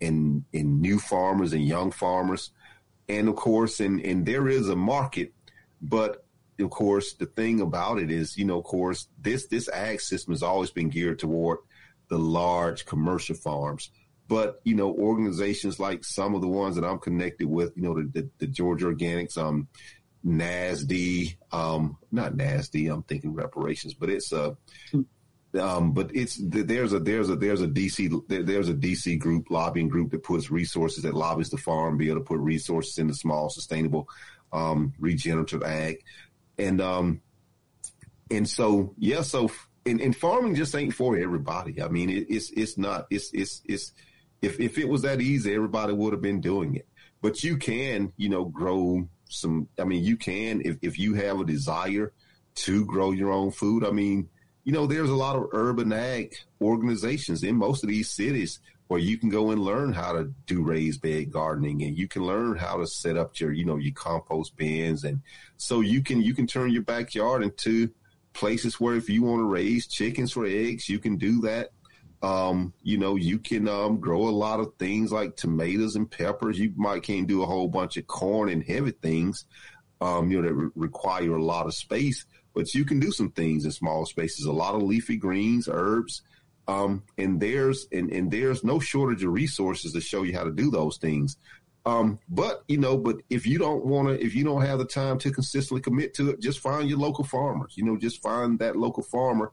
in 0.00 0.44
in 0.52 0.80
new 0.80 0.98
farmers 0.98 1.52
and 1.52 1.66
young 1.66 1.90
farmers, 1.90 2.50
and 3.08 3.28
of 3.28 3.36
course, 3.36 3.80
and 3.80 4.00
and 4.00 4.26
there 4.26 4.48
is 4.48 4.68
a 4.68 4.76
market, 4.76 5.32
but 5.80 6.24
of 6.60 6.70
course, 6.70 7.14
the 7.14 7.26
thing 7.26 7.60
about 7.60 7.98
it 7.98 8.10
is, 8.12 8.36
you 8.36 8.44
know, 8.44 8.58
of 8.58 8.64
course, 8.64 9.08
this 9.20 9.46
this 9.48 9.68
ag 9.68 10.00
system 10.00 10.32
has 10.32 10.42
always 10.42 10.70
been 10.70 10.88
geared 10.88 11.18
toward 11.18 11.58
the 12.08 12.18
large 12.18 12.84
commercial 12.86 13.34
farms. 13.34 13.90
but 14.28 14.60
you 14.64 14.74
know, 14.74 14.92
organizations 14.94 15.78
like 15.78 16.04
some 16.04 16.34
of 16.34 16.40
the 16.40 16.48
ones 16.48 16.76
that 16.76 16.84
I'm 16.84 16.98
connected 16.98 17.46
with, 17.48 17.72
you 17.76 17.82
know, 17.82 17.94
the, 17.94 18.10
the, 18.12 18.30
the 18.38 18.46
Georgia 18.46 18.86
Organics, 18.86 19.36
um, 19.36 19.68
NASD, 20.24 21.36
um, 21.52 21.98
not 22.10 22.32
NASD, 22.34 22.92
I'm 22.92 23.02
thinking 23.02 23.34
reparations, 23.34 23.94
but 23.94 24.08
it's 24.08 24.32
a, 24.32 24.56
um, 25.58 25.92
but 25.92 26.10
it's 26.14 26.38
there's 26.40 26.92
a 26.92 26.98
there's 26.98 27.30
a 27.30 27.36
there's 27.36 27.60
a 27.60 27.68
DC 27.68 28.22
there's 28.28 28.68
a 28.68 28.74
DC 28.74 29.18
group 29.18 29.50
lobbying 29.50 29.88
group 29.88 30.10
that 30.10 30.22
puts 30.22 30.50
resources 30.50 31.04
that 31.04 31.14
lobbies 31.14 31.50
the 31.50 31.56
farm 31.56 31.96
bill 31.96 32.14
to 32.14 32.20
put 32.20 32.40
resources 32.40 32.98
into 32.98 33.14
small 33.14 33.50
sustainable 33.50 34.08
um, 34.52 34.92
regenerative 34.98 35.62
ag, 35.62 36.02
and 36.58 36.80
um, 36.80 37.20
and 38.30 38.48
so 38.48 38.94
yeah, 38.98 39.22
so 39.22 39.50
and, 39.86 40.00
and 40.00 40.16
farming 40.16 40.54
just 40.54 40.74
ain't 40.74 40.94
for 40.94 41.16
everybody. 41.16 41.82
I 41.82 41.88
mean, 41.88 42.10
it, 42.10 42.26
it's 42.28 42.50
it's 42.50 42.76
not 42.78 43.06
it's 43.10 43.30
it's 43.32 43.62
it's 43.64 43.92
if 44.42 44.58
if 44.60 44.78
it 44.78 44.88
was 44.88 45.02
that 45.02 45.20
easy, 45.20 45.54
everybody 45.54 45.92
would 45.92 46.12
have 46.12 46.22
been 46.22 46.40
doing 46.40 46.74
it. 46.76 46.88
But 47.22 47.42
you 47.42 47.56
can, 47.56 48.12
you 48.16 48.28
know, 48.28 48.44
grow 48.44 49.08
some. 49.28 49.68
I 49.78 49.84
mean, 49.84 50.04
you 50.04 50.16
can 50.16 50.62
if 50.64 50.78
if 50.82 50.98
you 50.98 51.14
have 51.14 51.40
a 51.40 51.44
desire 51.44 52.12
to 52.56 52.84
grow 52.86 53.12
your 53.12 53.32
own 53.32 53.50
food. 53.50 53.84
I 53.84 53.90
mean, 53.90 54.28
you 54.64 54.72
know, 54.72 54.86
there's 54.86 55.10
a 55.10 55.14
lot 55.14 55.36
of 55.36 55.48
urban 55.52 55.92
ag 55.92 56.34
organizations 56.60 57.42
in 57.42 57.54
most 57.56 57.82
of 57.82 57.88
these 57.88 58.10
cities 58.10 58.60
where 58.88 59.00
you 59.00 59.16
can 59.16 59.28
go 59.28 59.50
and 59.50 59.62
learn 59.62 59.92
how 59.92 60.12
to 60.12 60.32
do 60.46 60.62
raised 60.62 61.00
bed 61.00 61.30
gardening 61.30 61.82
and 61.82 61.96
you 61.96 62.06
can 62.06 62.22
learn 62.22 62.56
how 62.56 62.76
to 62.76 62.86
set 62.86 63.16
up 63.16 63.38
your, 63.40 63.52
you 63.52 63.64
know, 63.64 63.76
your 63.76 63.94
compost 63.94 64.56
bins. 64.56 65.04
And 65.04 65.20
so 65.56 65.80
you 65.80 66.02
can, 66.02 66.20
you 66.20 66.34
can 66.34 66.46
turn 66.46 66.70
your 66.70 66.82
backyard 66.82 67.42
into 67.42 67.90
places 68.34 68.78
where 68.78 68.94
if 68.94 69.08
you 69.08 69.22
want 69.22 69.40
to 69.40 69.44
raise 69.44 69.86
chickens 69.86 70.32
for 70.32 70.44
eggs, 70.44 70.88
you 70.88 70.98
can 70.98 71.16
do 71.16 71.40
that. 71.42 71.70
Um, 72.22 72.72
you 72.82 72.98
know, 72.98 73.16
you 73.16 73.38
can 73.38 73.68
um, 73.68 74.00
grow 74.00 74.28
a 74.28 74.30
lot 74.30 74.60
of 74.60 74.74
things 74.78 75.12
like 75.12 75.36
tomatoes 75.36 75.96
and 75.96 76.10
peppers. 76.10 76.58
You 76.58 76.72
might 76.76 77.02
can't 77.02 77.26
do 77.26 77.42
a 77.42 77.46
whole 77.46 77.68
bunch 77.68 77.96
of 77.96 78.06
corn 78.06 78.48
and 78.48 78.62
heavy 78.62 78.92
things, 78.92 79.44
um, 80.00 80.30
you 80.30 80.40
know, 80.40 80.48
that 80.48 80.54
re- 80.54 80.70
require 80.74 81.36
a 81.36 81.42
lot 81.42 81.66
of 81.66 81.74
space, 81.74 82.24
but 82.54 82.74
you 82.74 82.84
can 82.84 83.00
do 83.00 83.10
some 83.10 83.30
things 83.30 83.64
in 83.64 83.70
small 83.70 84.06
spaces. 84.06 84.46
A 84.46 84.52
lot 84.52 84.74
of 84.74 84.82
leafy 84.82 85.16
greens, 85.16 85.68
herbs, 85.70 86.22
um, 86.66 87.02
and 87.18 87.40
there's 87.40 87.86
and, 87.92 88.10
and 88.10 88.30
there's 88.30 88.64
no 88.64 88.78
shortage 88.80 89.22
of 89.22 89.32
resources 89.32 89.92
to 89.92 90.00
show 90.00 90.22
you 90.22 90.36
how 90.36 90.44
to 90.44 90.52
do 90.52 90.70
those 90.70 90.96
things. 90.96 91.36
Um, 91.86 92.18
but 92.28 92.64
you 92.66 92.78
know, 92.78 92.96
but 92.96 93.20
if 93.28 93.46
you 93.46 93.58
don't 93.58 93.84
want 93.84 94.08
to, 94.08 94.24
if 94.24 94.34
you 94.34 94.44
don't 94.44 94.62
have 94.62 94.78
the 94.78 94.86
time 94.86 95.18
to 95.18 95.30
consistently 95.30 95.82
commit 95.82 96.14
to 96.14 96.30
it, 96.30 96.40
just 96.40 96.60
find 96.60 96.88
your 96.88 96.98
local 96.98 97.24
farmers. 97.24 97.74
You 97.76 97.84
know, 97.84 97.98
just 97.98 98.22
find 98.22 98.58
that 98.60 98.76
local 98.76 99.02
farmer 99.02 99.52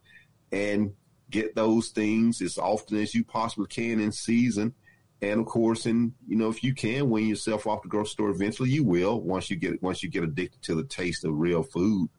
and 0.51 0.93
get 1.29 1.55
those 1.55 1.89
things 1.89 2.41
as 2.41 2.57
often 2.57 2.97
as 2.97 3.13
you 3.13 3.23
possibly 3.23 3.67
can 3.67 3.99
in 3.99 4.11
season. 4.11 4.73
And 5.21 5.39
of 5.39 5.45
course, 5.45 5.85
and 5.85 6.13
you 6.27 6.35
know, 6.35 6.49
if 6.49 6.63
you 6.63 6.73
can 6.73 7.09
wean 7.09 7.27
yourself 7.27 7.67
off 7.67 7.83
the 7.83 7.89
grocery 7.89 8.11
store, 8.11 8.29
eventually 8.29 8.69
you 8.69 8.83
will 8.83 9.21
once 9.21 9.49
you 9.49 9.57
get 9.57 9.81
once 9.83 10.01
you 10.01 10.09
get 10.09 10.23
addicted 10.23 10.61
to 10.63 10.75
the 10.75 10.85
taste 10.85 11.25
of 11.25 11.37
real 11.37 11.63
food. 11.63 12.09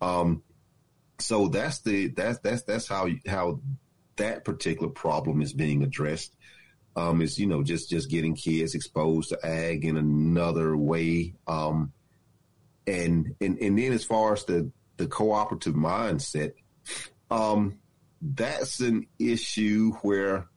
Um, 0.00 0.42
so 1.18 1.48
that's 1.48 1.80
the 1.80 2.08
that's 2.08 2.38
that's 2.40 2.62
that's 2.62 2.88
how 2.88 3.08
how 3.26 3.60
that 4.16 4.44
particular 4.44 4.88
problem 4.88 5.42
is 5.42 5.52
being 5.52 5.82
addressed 5.82 6.34
um, 6.98 7.22
is 7.22 7.38
you 7.38 7.46
know 7.46 7.62
just 7.62 7.90
just 7.90 8.10
getting 8.10 8.34
kids 8.34 8.74
exposed 8.74 9.30
to 9.30 9.46
ag 9.46 9.84
in 9.84 9.96
another 9.96 10.76
way, 10.76 11.34
um, 11.46 11.92
and 12.86 13.34
and 13.40 13.58
and 13.58 13.78
then 13.78 13.92
as 13.92 14.04
far 14.04 14.32
as 14.32 14.44
the 14.44 14.70
the 14.96 15.06
cooperative 15.06 15.74
mindset, 15.74 16.52
um, 17.30 17.78
that's 18.20 18.80
an 18.80 19.06
issue 19.18 19.92
where 20.02 20.48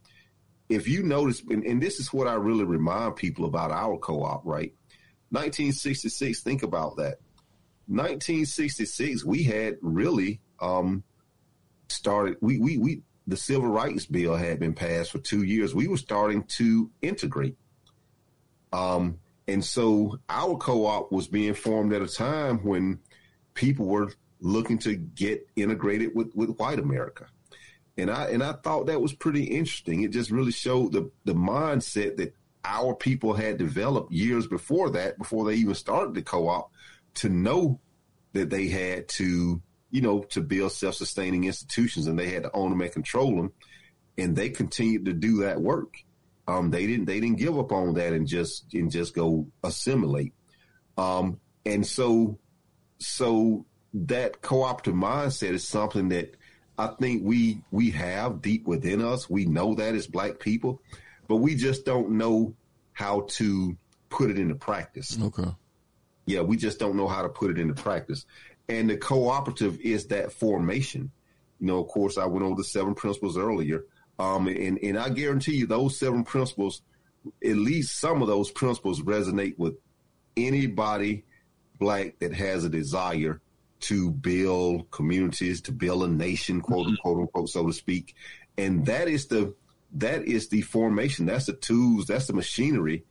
if 0.67 0.87
you 0.87 1.03
notice, 1.03 1.43
and, 1.47 1.63
and 1.65 1.81
this 1.81 1.99
is 1.99 2.11
what 2.11 2.27
I 2.27 2.33
really 2.35 2.63
remind 2.63 3.17
people 3.17 3.45
about 3.45 3.71
our 3.71 3.97
co-op, 3.97 4.45
right? 4.45 4.73
1966, 5.29 6.41
think 6.41 6.63
about 6.63 6.97
that. 6.97 7.17
1966, 7.87 9.25
we 9.25 9.43
had 9.43 9.77
really 9.81 10.39
um, 10.59 11.03
started. 11.87 12.37
We 12.41 12.59
we 12.59 12.77
we 12.77 13.01
the 13.27 13.37
civil 13.37 13.69
rights 13.69 14.05
bill 14.05 14.35
had 14.35 14.59
been 14.59 14.73
passed 14.73 15.11
for 15.11 15.19
two 15.19 15.43
years, 15.43 15.73
we 15.73 15.87
were 15.87 15.97
starting 15.97 16.43
to 16.43 16.89
integrate. 17.01 17.57
Um, 18.73 19.19
and 19.47 19.63
so 19.63 20.19
our 20.29 20.57
co-op 20.57 21.11
was 21.11 21.27
being 21.27 21.53
formed 21.53 21.93
at 21.93 22.01
a 22.01 22.07
time 22.07 22.59
when 22.59 22.99
people 23.53 23.85
were 23.85 24.11
looking 24.39 24.77
to 24.79 24.95
get 24.95 25.47
integrated 25.55 26.11
with, 26.15 26.33
with 26.35 26.57
white 26.57 26.79
America. 26.79 27.27
And 27.97 28.09
I 28.09 28.29
and 28.29 28.41
I 28.41 28.53
thought 28.53 28.87
that 28.87 29.01
was 29.01 29.13
pretty 29.13 29.43
interesting. 29.43 30.03
It 30.03 30.11
just 30.11 30.31
really 30.31 30.51
showed 30.51 30.93
the 30.93 31.11
the 31.25 31.35
mindset 31.35 32.17
that 32.17 32.33
our 32.63 32.95
people 32.95 33.33
had 33.33 33.57
developed 33.57 34.11
years 34.11 34.47
before 34.47 34.91
that, 34.91 35.17
before 35.17 35.45
they 35.45 35.55
even 35.55 35.75
started 35.75 36.13
the 36.13 36.21
co-op, 36.21 36.70
to 37.15 37.29
know 37.29 37.79
that 38.33 38.49
they 38.49 38.67
had 38.67 39.07
to 39.09 39.61
you 39.91 40.01
know, 40.01 40.21
to 40.21 40.41
build 40.41 40.71
self-sustaining 40.71 41.43
institutions, 41.43 42.07
and 42.07 42.17
they 42.17 42.29
had 42.29 42.43
to 42.43 42.51
own 42.53 42.71
them 42.71 42.81
and 42.81 42.91
control 42.91 43.35
them, 43.35 43.51
and 44.17 44.35
they 44.35 44.49
continued 44.49 45.05
to 45.05 45.13
do 45.13 45.41
that 45.41 45.61
work. 45.61 45.95
Um, 46.47 46.71
they 46.71 46.87
didn't 46.87 47.05
they 47.05 47.19
didn't 47.19 47.37
give 47.37 47.59
up 47.59 47.71
on 47.71 47.93
that 47.95 48.13
and 48.13 48.25
just 48.25 48.73
and 48.73 48.89
just 48.89 49.13
go 49.13 49.47
assimilate. 49.63 50.33
Um, 50.97 51.39
and 51.65 51.85
so 51.85 52.39
so 52.97 53.65
that 53.93 54.41
cooperative 54.41 54.95
mindset 54.95 55.51
is 55.51 55.67
something 55.67 56.09
that 56.09 56.35
I 56.77 56.87
think 56.87 57.23
we 57.23 57.61
we 57.69 57.91
have 57.91 58.41
deep 58.41 58.65
within 58.65 59.01
us. 59.01 59.29
We 59.29 59.45
know 59.45 59.75
that 59.75 59.93
as 59.93 60.07
black 60.07 60.39
people, 60.39 60.81
but 61.27 61.37
we 61.37 61.55
just 61.55 61.85
don't 61.85 62.11
know 62.11 62.55
how 62.93 63.27
to 63.31 63.77
put 64.09 64.31
it 64.31 64.39
into 64.39 64.55
practice. 64.55 65.17
Okay. 65.21 65.51
Yeah, 66.25 66.41
we 66.41 66.57
just 66.57 66.79
don't 66.79 66.95
know 66.95 67.07
how 67.07 67.21
to 67.21 67.29
put 67.29 67.51
it 67.51 67.59
into 67.59 67.73
practice. 67.73 68.25
And 68.69 68.89
the 68.89 68.97
cooperative 68.97 69.79
is 69.81 70.07
that 70.07 70.31
formation. 70.31 71.11
You 71.59 71.67
know, 71.67 71.79
of 71.79 71.87
course, 71.87 72.17
I 72.17 72.25
went 72.25 72.45
over 72.45 72.55
the 72.55 72.63
seven 72.63 72.95
principles 72.95 73.37
earlier. 73.37 73.85
Um, 74.19 74.47
and, 74.47 74.79
and 74.83 74.97
I 74.97 75.09
guarantee 75.09 75.55
you 75.55 75.67
those 75.67 75.97
seven 75.97 76.23
principles, 76.23 76.81
at 77.43 77.55
least 77.55 77.99
some 77.99 78.21
of 78.21 78.27
those 78.27 78.51
principles 78.51 79.01
resonate 79.01 79.57
with 79.57 79.75
anybody 80.37 81.25
black 81.79 82.19
that 82.19 82.33
has 82.33 82.63
a 82.63 82.69
desire 82.69 83.41
to 83.81 84.11
build 84.11 84.89
communities, 84.91 85.61
to 85.61 85.71
build 85.71 86.03
a 86.03 86.07
nation, 86.07 86.61
quote 86.61 86.85
mm-hmm. 86.85 86.91
unquote, 86.91 87.19
unquote, 87.21 87.49
so 87.49 87.65
to 87.65 87.73
speak. 87.73 88.15
And 88.57 88.85
that 88.85 89.07
is 89.07 89.27
the 89.27 89.55
that 89.93 90.23
is 90.23 90.47
the 90.47 90.61
formation. 90.61 91.25
That's 91.25 91.47
the 91.47 91.53
tools. 91.53 92.05
That's 92.05 92.27
the 92.27 92.33
machinery 92.33 93.03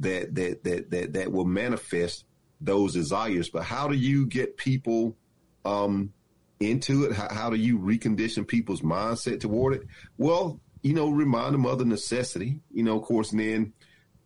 that 0.00 0.34
that 0.34 0.64
that 0.64 0.90
that 0.90 1.12
that 1.14 1.32
will 1.32 1.44
manifest 1.44 2.24
those 2.60 2.92
desires. 2.92 3.48
But 3.48 3.64
how 3.64 3.88
do 3.88 3.96
you 3.96 4.26
get 4.26 4.56
people 4.56 5.16
um, 5.64 6.12
into 6.60 7.04
it? 7.04 7.12
How, 7.12 7.28
how 7.32 7.50
do 7.50 7.56
you 7.56 7.78
recondition 7.78 8.46
people's 8.46 8.82
mindset 8.82 9.40
toward 9.40 9.74
it? 9.74 9.82
Well, 10.16 10.60
you 10.82 10.94
know, 10.94 11.10
remind 11.10 11.54
them 11.54 11.66
of 11.66 11.78
the 11.78 11.84
necessity. 11.84 12.60
You 12.72 12.84
know, 12.84 12.96
of 12.96 13.02
course, 13.04 13.32
and 13.32 13.40
then 13.40 13.72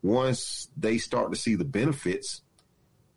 once 0.02 0.68
they 0.76 0.98
start 0.98 1.32
to 1.32 1.38
see 1.38 1.54
the 1.54 1.64
benefits, 1.64 2.42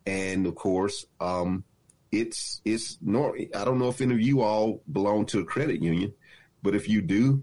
and 0.06 0.46
of 0.46 0.54
course, 0.54 1.06
um, 1.20 1.64
it's 2.12 2.60
it's 2.64 2.98
nor 3.02 3.36
I 3.36 3.64
don't 3.64 3.78
know 3.78 3.88
if 3.88 4.00
any 4.00 4.14
of 4.14 4.20
you 4.20 4.42
all 4.42 4.82
belong 4.90 5.26
to 5.26 5.40
a 5.40 5.44
credit 5.44 5.82
union, 5.82 6.14
but 6.62 6.74
if 6.74 6.88
you 6.88 7.02
do, 7.02 7.42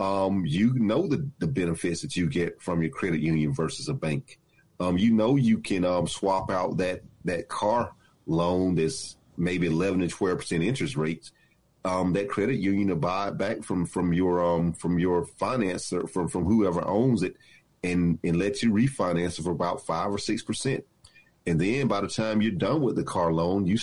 um, 0.00 0.44
you 0.46 0.74
know 0.74 1.06
the 1.06 1.28
the 1.38 1.46
benefits 1.46 2.02
that 2.02 2.16
you 2.16 2.26
get 2.26 2.62
from 2.62 2.82
your 2.82 2.90
credit 2.90 3.20
union 3.20 3.52
versus 3.52 3.88
a 3.88 3.94
bank 3.94 4.38
um, 4.80 4.98
you 4.98 5.12
know 5.12 5.36
you 5.36 5.58
can 5.58 5.84
um, 5.84 6.06
swap 6.06 6.50
out 6.50 6.76
that 6.78 7.02
that 7.24 7.48
car 7.48 7.92
loan 8.26 8.74
that's 8.74 9.16
maybe 9.36 9.66
11 9.66 10.00
to 10.00 10.08
12 10.08 10.38
percent 10.38 10.62
interest 10.62 10.96
rates. 10.96 11.32
Um, 11.84 12.12
that 12.14 12.28
credit 12.28 12.56
union 12.56 12.88
to 12.88 12.96
buy 12.96 13.28
it 13.28 13.38
back 13.38 13.62
from 13.62 13.86
from 13.86 14.12
your 14.12 14.44
um 14.44 14.72
from 14.72 14.98
your 14.98 15.26
financer 15.40 16.10
from 16.10 16.28
from 16.28 16.44
whoever 16.44 16.86
owns 16.86 17.22
it, 17.22 17.36
and 17.82 18.18
and 18.24 18.36
let 18.36 18.62
you 18.62 18.72
refinance 18.72 19.38
it 19.38 19.42
for 19.42 19.52
about 19.52 19.86
five 19.86 20.10
or 20.10 20.18
six 20.18 20.42
percent. 20.42 20.84
And 21.46 21.58
then 21.58 21.86
by 21.86 22.02
the 22.02 22.08
time 22.08 22.42
you're 22.42 22.52
done 22.52 22.82
with 22.82 22.96
the 22.96 23.04
car 23.04 23.32
loan, 23.32 23.66
you 23.66 23.78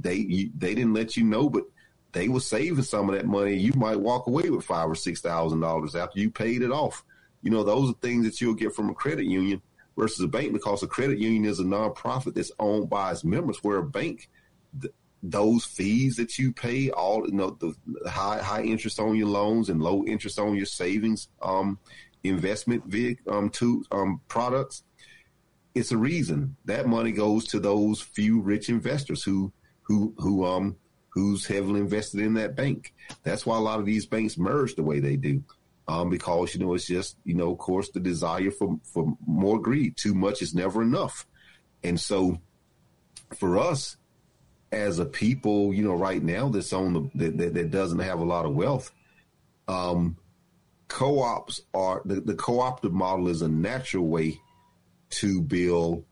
they 0.00 0.16
you, 0.16 0.50
they 0.58 0.74
didn't 0.74 0.92
let 0.92 1.16
you 1.16 1.24
know, 1.24 1.48
but 1.48 1.64
they 2.12 2.28
were 2.28 2.40
saving 2.40 2.82
some 2.82 3.08
of 3.08 3.14
that 3.14 3.26
money. 3.26 3.54
You 3.54 3.72
might 3.76 4.00
walk 4.00 4.26
away 4.26 4.50
with 4.50 4.64
five 4.64 4.90
or 4.90 4.96
six 4.96 5.20
thousand 5.20 5.60
dollars 5.60 5.94
after 5.94 6.18
you 6.18 6.30
paid 6.30 6.62
it 6.62 6.72
off. 6.72 7.04
You 7.42 7.50
know, 7.50 7.62
those 7.62 7.90
are 7.90 7.96
things 8.02 8.26
that 8.26 8.40
you'll 8.40 8.54
get 8.54 8.74
from 8.74 8.90
a 8.90 8.94
credit 8.94 9.24
union 9.24 9.62
versus 9.96 10.24
a 10.24 10.28
bank 10.28 10.52
because 10.52 10.82
a 10.82 10.86
credit 10.86 11.18
union 11.18 11.44
is 11.44 11.60
a 11.60 11.64
nonprofit 11.64 12.34
that's 12.34 12.52
owned 12.58 12.88
by 12.90 13.12
its 13.12 13.24
members, 13.24 13.58
where 13.62 13.78
a 13.78 13.82
bank, 13.82 14.28
th- 14.80 14.92
those 15.22 15.64
fees 15.64 16.16
that 16.16 16.38
you 16.38 16.52
pay, 16.52 16.90
all 16.90 17.26
you 17.26 17.34
know, 17.34 17.50
the, 17.58 17.74
high 18.08 18.42
high 18.42 18.62
interest 18.62 19.00
on 19.00 19.16
your 19.16 19.28
loans 19.28 19.68
and 19.68 19.82
low 19.82 20.04
interest 20.04 20.38
on 20.38 20.54
your 20.54 20.66
savings, 20.66 21.28
um, 21.42 21.78
investment 22.22 22.82
um, 23.28 23.50
to 23.50 23.84
um, 23.90 24.20
products. 24.28 24.82
It's 25.74 25.92
a 25.92 25.96
reason 25.98 26.56
that 26.64 26.86
money 26.86 27.12
goes 27.12 27.46
to 27.48 27.60
those 27.60 28.00
few 28.00 28.40
rich 28.40 28.68
investors 28.68 29.22
who 29.22 29.52
who 29.82 30.14
who 30.18 30.44
um 30.44 30.76
who's 31.10 31.46
heavily 31.46 31.80
invested 31.80 32.20
in 32.20 32.34
that 32.34 32.54
bank. 32.54 32.92
That's 33.22 33.46
why 33.46 33.56
a 33.56 33.60
lot 33.60 33.80
of 33.80 33.86
these 33.86 34.04
banks 34.04 34.36
merge 34.36 34.74
the 34.74 34.82
way 34.82 35.00
they 35.00 35.16
do. 35.16 35.42
Um, 35.88 36.10
because 36.10 36.54
you 36.54 36.60
know 36.60 36.74
it's 36.74 36.86
just 36.86 37.16
you 37.24 37.34
know 37.34 37.52
of 37.52 37.58
course 37.58 37.90
the 37.90 38.00
desire 38.00 38.50
for 38.50 38.78
for 38.82 39.16
more 39.26 39.60
greed. 39.60 39.96
Too 39.96 40.14
much 40.14 40.42
is 40.42 40.54
never 40.54 40.82
enough, 40.82 41.26
and 41.82 42.00
so 42.00 42.40
for 43.34 43.58
us 43.58 43.96
as 44.72 44.98
a 44.98 45.06
people, 45.06 45.72
you 45.72 45.82
know, 45.82 45.94
right 45.94 46.22
now 46.22 46.48
that's 46.48 46.72
on 46.72 46.92
the 46.92 47.10
that, 47.14 47.38
that, 47.38 47.54
that 47.54 47.70
doesn't 47.70 48.00
have 48.00 48.20
a 48.20 48.24
lot 48.24 48.46
of 48.46 48.54
wealth, 48.54 48.92
um, 49.68 50.16
co-ops 50.88 51.62
are 51.74 52.02
the, 52.04 52.20
the 52.20 52.34
cooperative 52.34 52.92
model 52.92 53.28
is 53.28 53.42
a 53.42 53.48
natural 53.48 54.06
way 54.06 54.40
to 55.10 55.40
build 55.40 56.04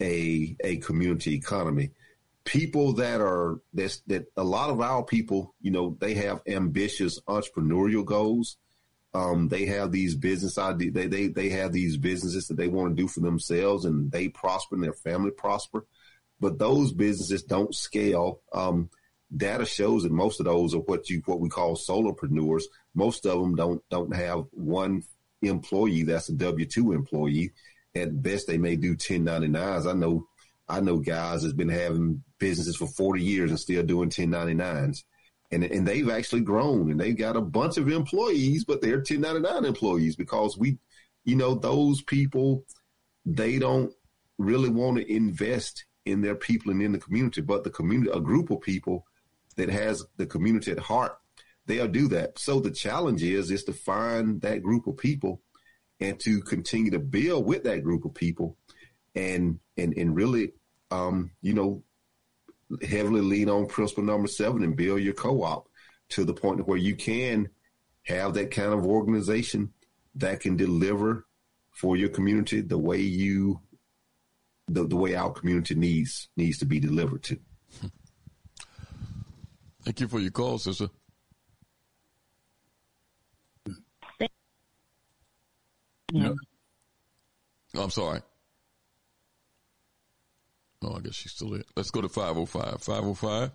a 0.00 0.56
a 0.64 0.76
community 0.78 1.34
economy. 1.34 1.90
People 2.44 2.94
that 2.94 3.20
are 3.20 3.60
that's 3.72 4.00
that 4.06 4.26
a 4.36 4.44
lot 4.44 4.70
of 4.70 4.80
our 4.80 5.04
people, 5.04 5.54
you 5.60 5.70
know, 5.70 5.96
they 6.00 6.14
have 6.14 6.42
ambitious 6.46 7.20
entrepreneurial 7.28 8.04
goals. 8.04 8.56
Um, 9.12 9.48
they 9.48 9.66
have 9.66 9.90
these 9.90 10.14
business 10.14 10.56
ideas. 10.56 10.92
They, 10.92 11.06
they 11.06 11.26
they 11.28 11.48
have 11.50 11.72
these 11.72 11.96
businesses 11.96 12.46
that 12.46 12.56
they 12.56 12.68
want 12.68 12.96
to 12.96 13.02
do 13.02 13.08
for 13.08 13.20
themselves, 13.20 13.84
and 13.84 14.10
they 14.10 14.28
prosper, 14.28 14.76
and 14.76 14.84
their 14.84 14.92
family 14.92 15.32
prosper. 15.32 15.84
But 16.38 16.58
those 16.58 16.92
businesses 16.92 17.42
don't 17.42 17.74
scale. 17.74 18.40
Um, 18.52 18.88
data 19.36 19.64
shows 19.64 20.04
that 20.04 20.12
most 20.12 20.40
of 20.40 20.46
those 20.46 20.74
are 20.74 20.80
what 20.80 21.10
you 21.10 21.22
what 21.26 21.40
we 21.40 21.48
call 21.48 21.76
solopreneurs. 21.76 22.64
Most 22.94 23.26
of 23.26 23.40
them 23.40 23.56
don't 23.56 23.82
don't 23.90 24.14
have 24.14 24.44
one 24.52 25.02
employee 25.42 26.04
that's 26.04 26.28
a 26.28 26.34
W 26.34 26.66
two 26.66 26.92
employee. 26.92 27.52
At 27.96 28.22
best, 28.22 28.46
they 28.46 28.58
may 28.58 28.76
do 28.76 28.94
1099s. 28.94 29.86
I 29.90 29.92
know 29.92 30.28
I 30.68 30.80
know 30.80 30.98
guys 30.98 31.42
that's 31.42 31.52
been 31.52 31.68
having 31.68 32.22
businesses 32.38 32.76
for 32.76 32.86
40 32.86 33.22
years 33.22 33.50
and 33.50 33.58
still 33.58 33.82
doing 33.82 34.08
1099s 34.08 35.02
and 35.52 35.64
and 35.64 35.86
they've 35.86 36.10
actually 36.10 36.42
grown 36.42 36.90
and 36.90 37.00
they've 37.00 37.16
got 37.16 37.36
a 37.36 37.40
bunch 37.40 37.76
of 37.76 37.88
employees, 37.88 38.64
but 38.64 38.80
they're 38.80 38.98
1099 38.98 39.64
employees 39.64 40.16
because 40.16 40.56
we, 40.56 40.78
you 41.24 41.36
know, 41.36 41.54
those 41.54 42.02
people, 42.02 42.64
they 43.26 43.58
don't 43.58 43.92
really 44.38 44.70
want 44.70 44.96
to 44.96 45.12
invest 45.12 45.84
in 46.06 46.22
their 46.22 46.34
people 46.34 46.72
and 46.72 46.82
in 46.82 46.92
the 46.92 46.98
community, 46.98 47.40
but 47.40 47.64
the 47.64 47.70
community, 47.70 48.10
a 48.12 48.20
group 48.20 48.50
of 48.50 48.60
people 48.60 49.06
that 49.56 49.68
has 49.68 50.04
the 50.16 50.26
community 50.26 50.70
at 50.70 50.78
heart, 50.78 51.18
they'll 51.66 51.88
do 51.88 52.08
that. 52.08 52.38
So 52.38 52.60
the 52.60 52.70
challenge 52.70 53.22
is 53.22 53.50
is 53.50 53.64
to 53.64 53.72
find 53.72 54.40
that 54.42 54.62
group 54.62 54.86
of 54.86 54.96
people 54.96 55.42
and 56.00 56.18
to 56.20 56.40
continue 56.40 56.90
to 56.92 56.98
build 56.98 57.46
with 57.46 57.64
that 57.64 57.84
group 57.84 58.04
of 58.04 58.14
people 58.14 58.56
and 59.14 59.58
and 59.76 59.94
and 59.96 60.16
really 60.16 60.52
um, 60.90 61.32
you 61.42 61.54
know 61.54 61.82
heavily 62.86 63.20
lean 63.20 63.48
on 63.48 63.66
principle 63.66 64.04
number 64.04 64.28
seven 64.28 64.62
and 64.62 64.76
build 64.76 65.00
your 65.00 65.14
co-op 65.14 65.68
to 66.10 66.24
the 66.24 66.34
point 66.34 66.66
where 66.66 66.78
you 66.78 66.94
can 66.94 67.48
have 68.02 68.34
that 68.34 68.50
kind 68.50 68.72
of 68.72 68.86
organization 68.86 69.72
that 70.14 70.40
can 70.40 70.56
deliver 70.56 71.26
for 71.70 71.96
your 71.96 72.08
community 72.08 72.60
the 72.60 72.78
way 72.78 72.98
you 72.98 73.60
the, 74.68 74.86
the 74.86 74.96
way 74.96 75.14
our 75.14 75.32
community 75.32 75.74
needs 75.74 76.28
needs 76.36 76.58
to 76.58 76.64
be 76.64 76.78
delivered 76.78 77.22
to. 77.24 77.38
Thank 79.82 80.00
you 80.00 80.08
for 80.08 80.20
your 80.20 80.30
call, 80.30 80.58
sister. 80.58 80.88
Yeah. 86.12 86.34
I'm 87.74 87.90
sorry. 87.90 88.20
Oh, 90.82 90.96
I 90.96 91.00
guess 91.00 91.14
she's 91.14 91.32
still 91.32 91.50
there. 91.50 91.62
Let's 91.76 91.90
go 91.90 92.00
to 92.00 92.08
505. 92.08 92.82
505. 92.82 93.50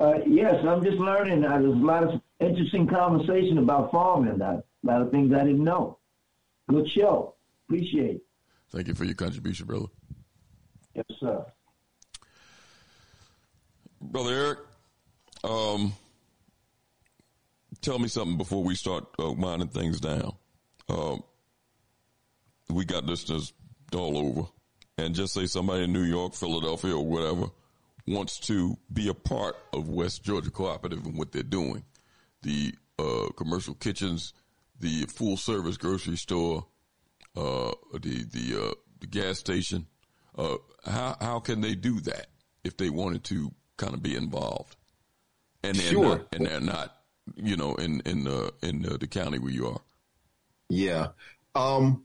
Uh, 0.00 0.14
yes, 0.26 0.56
I'm 0.66 0.82
just 0.82 0.96
learning. 0.96 1.44
Uh, 1.44 1.58
there's 1.60 1.64
a 1.64 1.68
lot 1.68 2.02
of 2.02 2.20
interesting 2.40 2.88
conversation 2.88 3.58
about 3.58 3.92
farming. 3.92 4.42
Uh, 4.42 4.60
a 4.60 4.86
lot 4.86 5.00
of 5.00 5.10
things 5.12 5.32
I 5.32 5.44
didn't 5.44 5.62
know. 5.62 5.98
Good 6.68 6.90
show. 6.90 7.34
Appreciate 7.68 8.16
it. 8.16 8.22
Thank 8.70 8.88
you 8.88 8.94
for 8.94 9.04
your 9.04 9.14
contribution, 9.14 9.66
brother. 9.66 9.86
Yes, 10.94 11.04
sir. 11.20 11.46
Brother 14.00 14.34
Eric, 14.34 14.58
um, 15.44 15.92
tell 17.80 17.98
me 17.98 18.08
something 18.08 18.36
before 18.36 18.64
we 18.64 18.74
start 18.74 19.04
uh, 19.22 19.30
winding 19.30 19.68
things 19.68 20.00
down. 20.00 20.34
Um, 20.88 21.22
we 22.68 22.84
got 22.84 23.04
listeners 23.04 23.52
all 23.94 24.18
over 24.18 24.48
and 24.98 25.14
just 25.14 25.34
say 25.34 25.46
somebody 25.46 25.84
in 25.84 25.92
New 25.92 26.02
York, 26.02 26.34
Philadelphia, 26.34 26.96
or 26.96 27.04
whatever 27.04 27.46
wants 28.06 28.38
to 28.38 28.76
be 28.92 29.08
a 29.08 29.14
part 29.14 29.56
of 29.72 29.88
West 29.88 30.22
Georgia 30.22 30.50
Cooperative 30.50 31.04
and 31.06 31.16
what 31.16 31.32
they're 31.32 31.42
doing, 31.42 31.84
the 32.42 32.74
uh, 32.98 33.28
commercial 33.36 33.74
kitchens, 33.74 34.34
the 34.80 35.06
full 35.06 35.36
service 35.36 35.76
grocery 35.76 36.16
store, 36.16 36.66
uh, 37.36 37.72
the 37.92 38.24
the 38.24 38.68
uh, 38.68 38.74
the 39.00 39.06
gas 39.06 39.38
station, 39.38 39.86
uh, 40.36 40.56
how 40.84 41.16
how 41.20 41.40
can 41.40 41.60
they 41.60 41.74
do 41.74 42.00
that 42.00 42.26
if 42.62 42.76
they 42.76 42.90
wanted 42.90 43.24
to 43.24 43.50
kind 43.76 43.94
of 43.94 44.02
be 44.02 44.14
involved? 44.14 44.76
And 45.62 45.76
they're 45.76 45.92
sure. 45.92 46.16
not, 46.16 46.26
and 46.32 46.46
they're 46.46 46.60
not, 46.60 46.94
you 47.36 47.56
know, 47.56 47.74
in 47.76 48.00
in 48.04 48.28
in 48.62 48.82
the 48.82 49.06
county 49.06 49.38
where 49.38 49.52
you 49.52 49.68
are. 49.68 49.80
Yeah. 50.68 51.08
Um, 51.54 52.04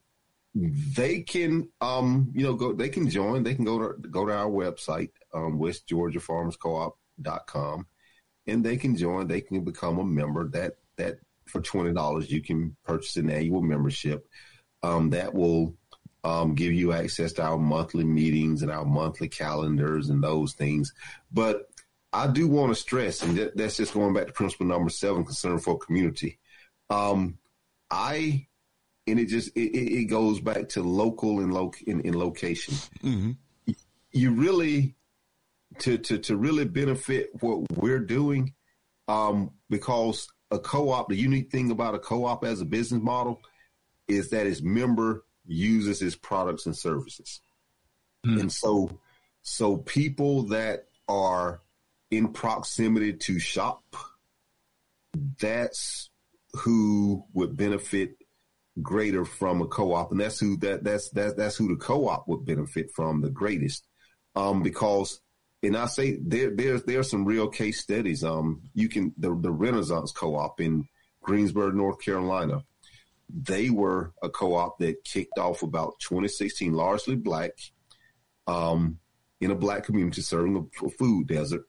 they 0.55 1.21
can, 1.21 1.69
um, 1.79 2.31
you 2.33 2.43
know, 2.43 2.55
go, 2.55 2.73
they 2.73 2.89
can 2.89 3.07
join, 3.09 3.43
they 3.43 3.55
can 3.55 3.63
go 3.65 3.79
to, 3.79 3.93
go 4.09 4.25
to 4.25 4.33
our 4.33 4.49
website, 4.49 5.11
um, 5.33 5.59
westgeorgiafarmerscoop.com 5.59 7.87
and 8.47 8.65
they 8.65 8.77
can 8.77 8.95
join, 8.95 9.27
they 9.27 9.41
can 9.41 9.63
become 9.63 9.99
a 9.99 10.03
member 10.03 10.47
that, 10.49 10.77
that 10.97 11.19
for 11.45 11.61
$20, 11.61 12.29
you 12.29 12.41
can 12.41 12.75
purchase 12.83 13.15
an 13.17 13.29
annual 13.29 13.61
membership. 13.61 14.27
Um, 14.81 15.09
that 15.09 15.33
will, 15.33 15.75
um, 16.23 16.55
give 16.55 16.71
you 16.73 16.93
access 16.93 17.33
to 17.33 17.43
our 17.43 17.57
monthly 17.57 18.05
meetings 18.05 18.61
and 18.61 18.71
our 18.71 18.85
monthly 18.85 19.27
calendars 19.27 20.09
and 20.09 20.23
those 20.23 20.53
things. 20.53 20.93
But 21.31 21.69
I 22.11 22.27
do 22.27 22.47
want 22.47 22.71
to 22.71 22.75
stress, 22.75 23.21
and 23.21 23.37
that, 23.37 23.55
that's 23.55 23.77
just 23.77 23.93
going 23.93 24.13
back 24.13 24.27
to 24.27 24.33
principle 24.33 24.65
number 24.65 24.89
seven, 24.89 25.25
concern 25.25 25.59
for 25.59 25.77
community. 25.77 26.39
Um, 26.89 27.37
I 27.91 28.47
and 29.09 29.19
it 29.19 29.25
just 29.25 29.55
it, 29.55 29.75
it 29.75 30.05
goes 30.05 30.39
back 30.39 30.69
to 30.69 30.83
local 30.83 31.39
and 31.39 31.53
loc 31.53 31.81
in, 31.83 32.01
in 32.01 32.17
location. 32.17 32.75
Mm-hmm. 33.03 33.31
You 34.11 34.31
really 34.31 34.95
to 35.79 35.97
to 35.97 36.17
to 36.19 36.37
really 36.37 36.65
benefit 36.65 37.29
what 37.39 37.71
we're 37.71 37.99
doing, 37.99 38.53
um, 39.07 39.51
because 39.69 40.27
a 40.51 40.59
co-op. 40.59 41.09
The 41.09 41.15
unique 41.15 41.51
thing 41.51 41.71
about 41.71 41.95
a 41.95 41.99
co-op 41.99 42.43
as 42.43 42.61
a 42.61 42.65
business 42.65 43.01
model 43.01 43.41
is 44.07 44.29
that 44.31 44.47
its 44.47 44.61
member 44.61 45.25
uses 45.45 46.01
its 46.01 46.15
products 46.15 46.65
and 46.65 46.75
services, 46.75 47.41
mm. 48.25 48.39
and 48.39 48.51
so 48.51 48.99
so 49.41 49.77
people 49.77 50.43
that 50.47 50.85
are 51.07 51.61
in 52.11 52.29
proximity 52.33 53.13
to 53.13 53.39
shop, 53.39 53.83
that's 55.39 56.09
who 56.53 57.23
would 57.33 57.55
benefit 57.55 58.18
greater 58.81 59.25
from 59.25 59.61
a 59.61 59.67
co-op, 59.67 60.11
and 60.11 60.19
that's 60.19 60.39
who 60.39 60.57
that 60.57 60.83
that's 60.83 61.09
that's 61.09 61.33
that's 61.35 61.55
who 61.55 61.67
the 61.67 61.75
co-op 61.75 62.27
would 62.27 62.45
benefit 62.45 62.91
from 62.95 63.21
the 63.21 63.29
greatest, 63.29 63.87
um, 64.35 64.63
because 64.63 65.21
and 65.63 65.75
I 65.75 65.87
say 65.87 66.17
there 66.21 66.55
there's 66.55 66.83
there's 66.83 67.09
some 67.09 67.25
real 67.25 67.49
case 67.49 67.81
studies. 67.81 68.23
Um, 68.23 68.61
you 68.73 68.89
can 68.89 69.13
the 69.17 69.35
the 69.39 69.51
Renaissance 69.51 70.11
Co-op 70.11 70.61
in 70.61 70.87
Greensboro, 71.21 71.71
North 71.71 72.03
Carolina, 72.03 72.63
they 73.29 73.69
were 73.69 74.13
a 74.23 74.29
co-op 74.29 74.79
that 74.79 75.03
kicked 75.03 75.37
off 75.37 75.63
about 75.63 75.99
2016, 75.99 76.73
largely 76.73 77.15
black, 77.15 77.51
um, 78.47 78.99
in 79.41 79.51
a 79.51 79.55
black 79.55 79.83
community 79.83 80.21
serving 80.21 80.55
a, 80.55 80.85
a 80.85 80.89
food 80.89 81.27
desert. 81.27 81.63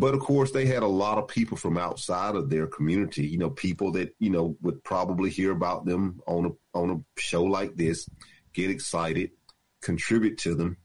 But 0.00 0.14
of 0.14 0.20
course, 0.20 0.50
they 0.50 0.64
had 0.64 0.82
a 0.82 0.88
lot 0.88 1.18
of 1.18 1.28
people 1.28 1.58
from 1.58 1.76
outside 1.76 2.34
of 2.34 2.48
their 2.48 2.66
community. 2.66 3.26
You 3.26 3.36
know, 3.36 3.50
people 3.50 3.92
that 3.92 4.14
you 4.18 4.30
know 4.30 4.56
would 4.62 4.82
probably 4.82 5.28
hear 5.28 5.52
about 5.52 5.84
them 5.84 6.22
on 6.26 6.46
a 6.46 6.78
on 6.78 6.90
a 6.90 7.20
show 7.20 7.44
like 7.44 7.76
this, 7.76 8.08
get 8.54 8.70
excited, 8.70 9.32
contribute 9.82 10.38
to 10.38 10.54
them. 10.54 10.78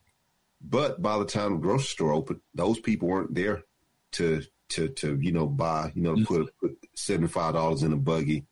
But 0.60 1.02
by 1.02 1.18
the 1.18 1.24
time 1.24 1.54
the 1.54 1.60
grocery 1.60 1.88
store 1.88 2.12
opened, 2.12 2.42
those 2.54 2.78
people 2.82 3.08
weren't 3.08 3.34
there 3.34 3.64
to 4.14 4.42
to 4.72 4.90
to 4.90 5.18
you 5.22 5.32
know 5.32 5.48
buy 5.48 5.94
you 5.96 6.02
know 6.02 6.16
put 6.26 6.42
mm-hmm. 6.42 6.68
put 6.68 6.78
seventy 6.94 7.30
five 7.30 7.54
dollars 7.54 7.84
in 7.84 7.94
a 7.94 7.98
buggy 7.98 8.46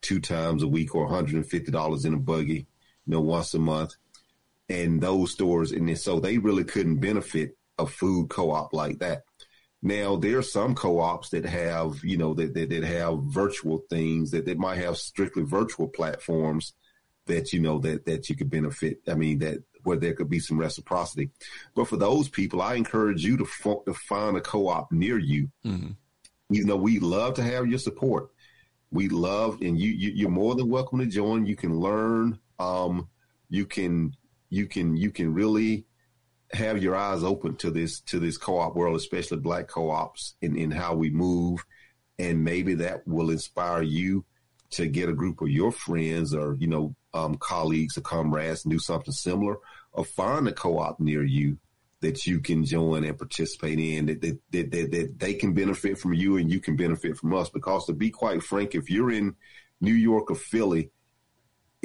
two 0.00 0.20
times 0.20 0.62
a 0.62 0.68
week 0.68 0.94
or 0.94 1.04
one 1.04 1.12
hundred 1.12 1.34
and 1.34 1.46
fifty 1.46 1.70
dollars 1.70 2.06
in 2.06 2.14
a 2.14 2.18
buggy, 2.18 2.66
you 3.04 3.12
know, 3.12 3.20
once 3.20 3.52
a 3.52 3.58
month. 3.58 3.92
And 4.70 4.98
those 4.98 5.32
stores, 5.32 5.72
and 5.72 5.86
then, 5.86 5.96
so 5.96 6.20
they 6.20 6.38
really 6.38 6.64
couldn't 6.64 7.00
benefit 7.00 7.58
a 7.78 7.86
food 7.86 8.30
co-op 8.30 8.72
like 8.72 9.00
that. 9.00 9.25
Now 9.86 10.16
there 10.16 10.38
are 10.38 10.42
some 10.42 10.74
co-ops 10.74 11.30
that 11.30 11.44
have, 11.44 12.04
you 12.04 12.16
know, 12.16 12.34
that, 12.34 12.54
that, 12.54 12.70
that 12.70 12.82
have 12.82 13.22
virtual 13.22 13.84
things 13.88 14.32
that, 14.32 14.44
that 14.46 14.58
might 14.58 14.78
have 14.78 14.96
strictly 14.96 15.44
virtual 15.44 15.86
platforms 15.86 16.72
that, 17.26 17.52
you 17.52 17.60
know, 17.60 17.78
that, 17.78 18.04
that 18.06 18.28
you 18.28 18.34
could 18.34 18.50
benefit. 18.50 18.98
I 19.06 19.14
mean, 19.14 19.38
that 19.38 19.62
where 19.84 19.96
there 19.96 20.14
could 20.14 20.28
be 20.28 20.40
some 20.40 20.58
reciprocity. 20.58 21.30
But 21.76 21.86
for 21.86 21.96
those 21.96 22.28
people, 22.28 22.60
I 22.60 22.74
encourage 22.74 23.24
you 23.24 23.36
to, 23.36 23.46
to 23.86 23.94
find 23.94 24.36
a 24.36 24.40
co-op 24.40 24.90
near 24.90 25.18
you 25.18 25.50
mm-hmm. 25.64 25.92
You 26.48 26.64
know, 26.64 26.76
we 26.76 27.00
love 27.00 27.34
to 27.34 27.42
have 27.42 27.66
your 27.66 27.78
support. 27.78 28.30
We 28.92 29.08
love, 29.08 29.60
and 29.62 29.78
you, 29.78 29.90
you 29.90 30.12
you're 30.14 30.30
more 30.30 30.54
than 30.54 30.68
welcome 30.68 31.00
to 31.00 31.06
join. 31.06 31.44
You 31.44 31.56
can 31.56 31.80
learn. 31.80 32.38
Um, 32.60 33.08
you 33.48 33.66
can 33.66 34.12
you 34.48 34.66
can 34.66 34.96
you 34.96 35.10
can 35.10 35.34
really 35.34 35.86
have 36.56 36.82
your 36.82 36.96
eyes 36.96 37.22
open 37.22 37.56
to 37.56 37.70
this 37.70 38.00
to 38.00 38.18
this 38.18 38.38
co-op 38.38 38.74
world, 38.74 38.96
especially 38.96 39.38
black 39.38 39.68
co-ops, 39.68 40.34
in 40.40 40.56
in 40.56 40.70
how 40.70 40.94
we 40.94 41.10
move, 41.10 41.64
and 42.18 42.44
maybe 42.44 42.74
that 42.74 43.06
will 43.06 43.30
inspire 43.30 43.82
you 43.82 44.24
to 44.70 44.86
get 44.86 45.08
a 45.08 45.14
group 45.14 45.40
of 45.40 45.48
your 45.48 45.70
friends 45.70 46.34
or 46.34 46.56
you 46.58 46.66
know 46.66 46.94
um, 47.14 47.36
colleagues 47.36 47.96
or 47.96 48.02
comrades 48.02 48.64
and 48.64 48.72
do 48.72 48.78
something 48.78 49.12
similar, 49.12 49.56
or 49.92 50.04
find 50.04 50.48
a 50.48 50.52
co-op 50.52 50.98
near 51.00 51.24
you 51.24 51.58
that 52.00 52.26
you 52.26 52.40
can 52.40 52.64
join 52.64 53.04
and 53.04 53.18
participate 53.18 53.78
in 53.78 54.06
that, 54.06 54.20
that, 54.20 54.38
that, 54.50 54.70
that, 54.70 54.90
that 54.90 55.18
they 55.18 55.34
can 55.34 55.54
benefit 55.54 55.98
from 55.98 56.12
you 56.12 56.36
and 56.36 56.50
you 56.50 56.60
can 56.60 56.76
benefit 56.76 57.16
from 57.16 57.32
us. 57.34 57.48
Because 57.48 57.86
to 57.86 57.92
be 57.94 58.10
quite 58.10 58.42
frank, 58.42 58.74
if 58.74 58.90
you're 58.90 59.10
in 59.10 59.34
New 59.80 59.94
York 59.94 60.30
or 60.30 60.36
Philly, 60.36 60.90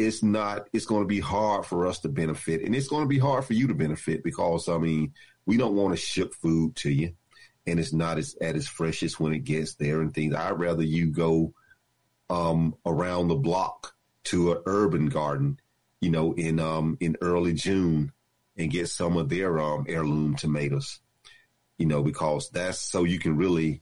it's 0.05 0.23
not, 0.23 0.67
it's 0.73 0.85
going 0.85 1.03
to 1.03 1.07
be 1.07 1.19
hard 1.19 1.65
for 1.65 1.87
us 1.87 1.99
to 1.99 2.09
benefit 2.09 2.61
and 2.61 2.75
it's 2.75 2.87
going 2.87 3.03
to 3.03 3.09
be 3.09 3.19
hard 3.19 3.45
for 3.45 3.53
you 3.53 3.67
to 3.67 3.73
benefit 3.73 4.23
because, 4.23 4.67
I 4.67 4.77
mean, 4.77 5.13
we 5.45 5.57
don't 5.57 5.75
want 5.75 5.93
to 5.93 5.97
ship 5.97 6.33
food 6.33 6.75
to 6.77 6.89
you 6.89 7.13
and 7.65 7.79
it's 7.79 7.93
not 7.93 8.17
as 8.17 8.35
at 8.41 8.55
its 8.55 8.67
freshest 8.67 9.19
when 9.19 9.33
it 9.33 9.43
gets 9.43 9.75
there 9.75 10.01
and 10.01 10.13
things. 10.13 10.33
I'd 10.33 10.59
rather 10.59 10.83
you 10.83 11.11
go 11.11 11.53
um, 12.29 12.75
around 12.85 13.27
the 13.27 13.35
block 13.35 13.93
to 14.25 14.53
an 14.53 14.61
urban 14.65 15.09
garden, 15.09 15.59
you 15.99 16.09
know, 16.09 16.33
in 16.33 16.59
um, 16.59 16.97
in 16.99 17.17
early 17.21 17.53
June 17.53 18.11
and 18.57 18.71
get 18.71 18.89
some 18.89 19.17
of 19.17 19.29
their 19.29 19.59
um, 19.59 19.85
heirloom 19.87 20.35
tomatoes, 20.35 20.99
you 21.77 21.85
know, 21.85 22.03
because 22.03 22.49
that's 22.49 22.79
so 22.79 23.03
you 23.03 23.19
can 23.19 23.37
really 23.37 23.81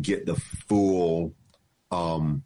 get 0.00 0.26
the 0.26 0.36
full 0.36 1.34
um, 1.90 2.44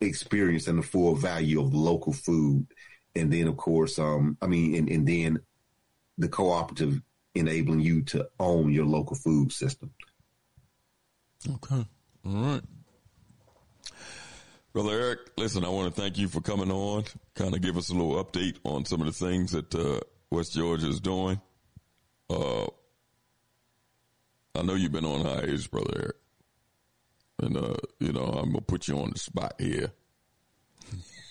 experience 0.00 0.66
and 0.66 0.78
the 0.78 0.82
full 0.82 1.14
value 1.14 1.60
of 1.60 1.74
local 1.74 2.12
food. 2.12 2.66
And 3.14 3.32
then, 3.32 3.48
of 3.48 3.56
course, 3.56 3.98
um, 3.98 4.36
I 4.40 4.46
mean, 4.46 4.74
and, 4.74 4.88
and 4.88 5.06
then 5.06 5.40
the 6.18 6.28
cooperative 6.28 7.00
enabling 7.34 7.80
you 7.80 8.02
to 8.02 8.28
own 8.38 8.72
your 8.72 8.86
local 8.86 9.16
food 9.16 9.52
system. 9.52 9.92
Okay. 11.48 11.86
All 12.26 12.32
right. 12.32 12.62
Brother 14.72 14.92
Eric, 14.92 15.18
listen, 15.36 15.64
I 15.64 15.68
want 15.68 15.92
to 15.92 16.00
thank 16.00 16.16
you 16.16 16.28
for 16.28 16.40
coming 16.40 16.70
on, 16.70 17.04
kind 17.34 17.54
of 17.54 17.60
give 17.60 17.76
us 17.76 17.90
a 17.90 17.94
little 17.94 18.22
update 18.22 18.56
on 18.62 18.84
some 18.84 19.00
of 19.00 19.06
the 19.06 19.12
things 19.12 19.50
that 19.50 19.74
uh, 19.74 19.98
West 20.30 20.52
Georgia 20.52 20.88
is 20.88 21.00
doing. 21.00 21.40
Uh, 22.28 22.66
I 24.54 24.62
know 24.62 24.74
you've 24.74 24.92
been 24.92 25.04
on 25.04 25.24
hiatus, 25.24 25.66
Brother 25.66 25.92
Eric. 25.96 26.16
And, 27.42 27.56
uh, 27.56 27.74
you 27.98 28.12
know, 28.12 28.24
I'm 28.24 28.52
to 28.54 28.60
put 28.60 28.88
you 28.88 28.98
on 28.98 29.10
the 29.10 29.18
spot 29.18 29.54
here. 29.58 29.92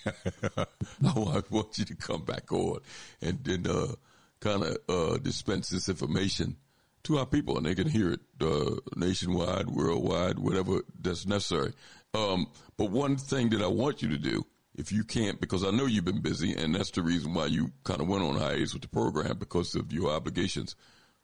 I 0.56 1.42
want, 1.50 1.78
you 1.78 1.84
to 1.84 1.94
come 1.94 2.24
back 2.24 2.50
on 2.52 2.80
and 3.20 3.38
then 3.44 3.66
uh, 3.66 3.92
kind 4.40 4.62
of 4.62 4.78
uh, 4.88 5.18
dispense 5.18 5.68
this 5.68 5.88
information 5.88 6.56
to 7.02 7.18
our 7.18 7.26
people 7.26 7.56
and 7.56 7.66
they 7.66 7.74
can 7.74 7.88
hear 7.88 8.12
it 8.12 8.20
uh, 8.40 8.76
nationwide, 8.96 9.68
worldwide, 9.68 10.38
whatever 10.38 10.80
that's 11.00 11.26
necessary. 11.26 11.72
Um, 12.14 12.46
but 12.76 12.90
one 12.90 13.16
thing 13.16 13.50
that 13.50 13.62
I 13.62 13.66
want 13.66 14.02
you 14.02 14.08
to 14.08 14.18
do, 14.18 14.46
if 14.74 14.90
you 14.90 15.04
can't, 15.04 15.40
because 15.40 15.64
I 15.64 15.70
know 15.70 15.86
you've 15.86 16.04
been 16.04 16.22
busy, 16.22 16.54
and 16.54 16.74
that's 16.74 16.90
the 16.90 17.02
reason 17.02 17.34
why 17.34 17.46
you 17.46 17.70
kind 17.84 18.00
of 18.00 18.08
went 18.08 18.22
on 18.22 18.36
hiatus 18.36 18.72
with 18.72 18.82
the 18.82 18.88
program 18.88 19.38
because 19.38 19.74
of 19.74 19.92
your 19.92 20.10
obligations 20.10 20.76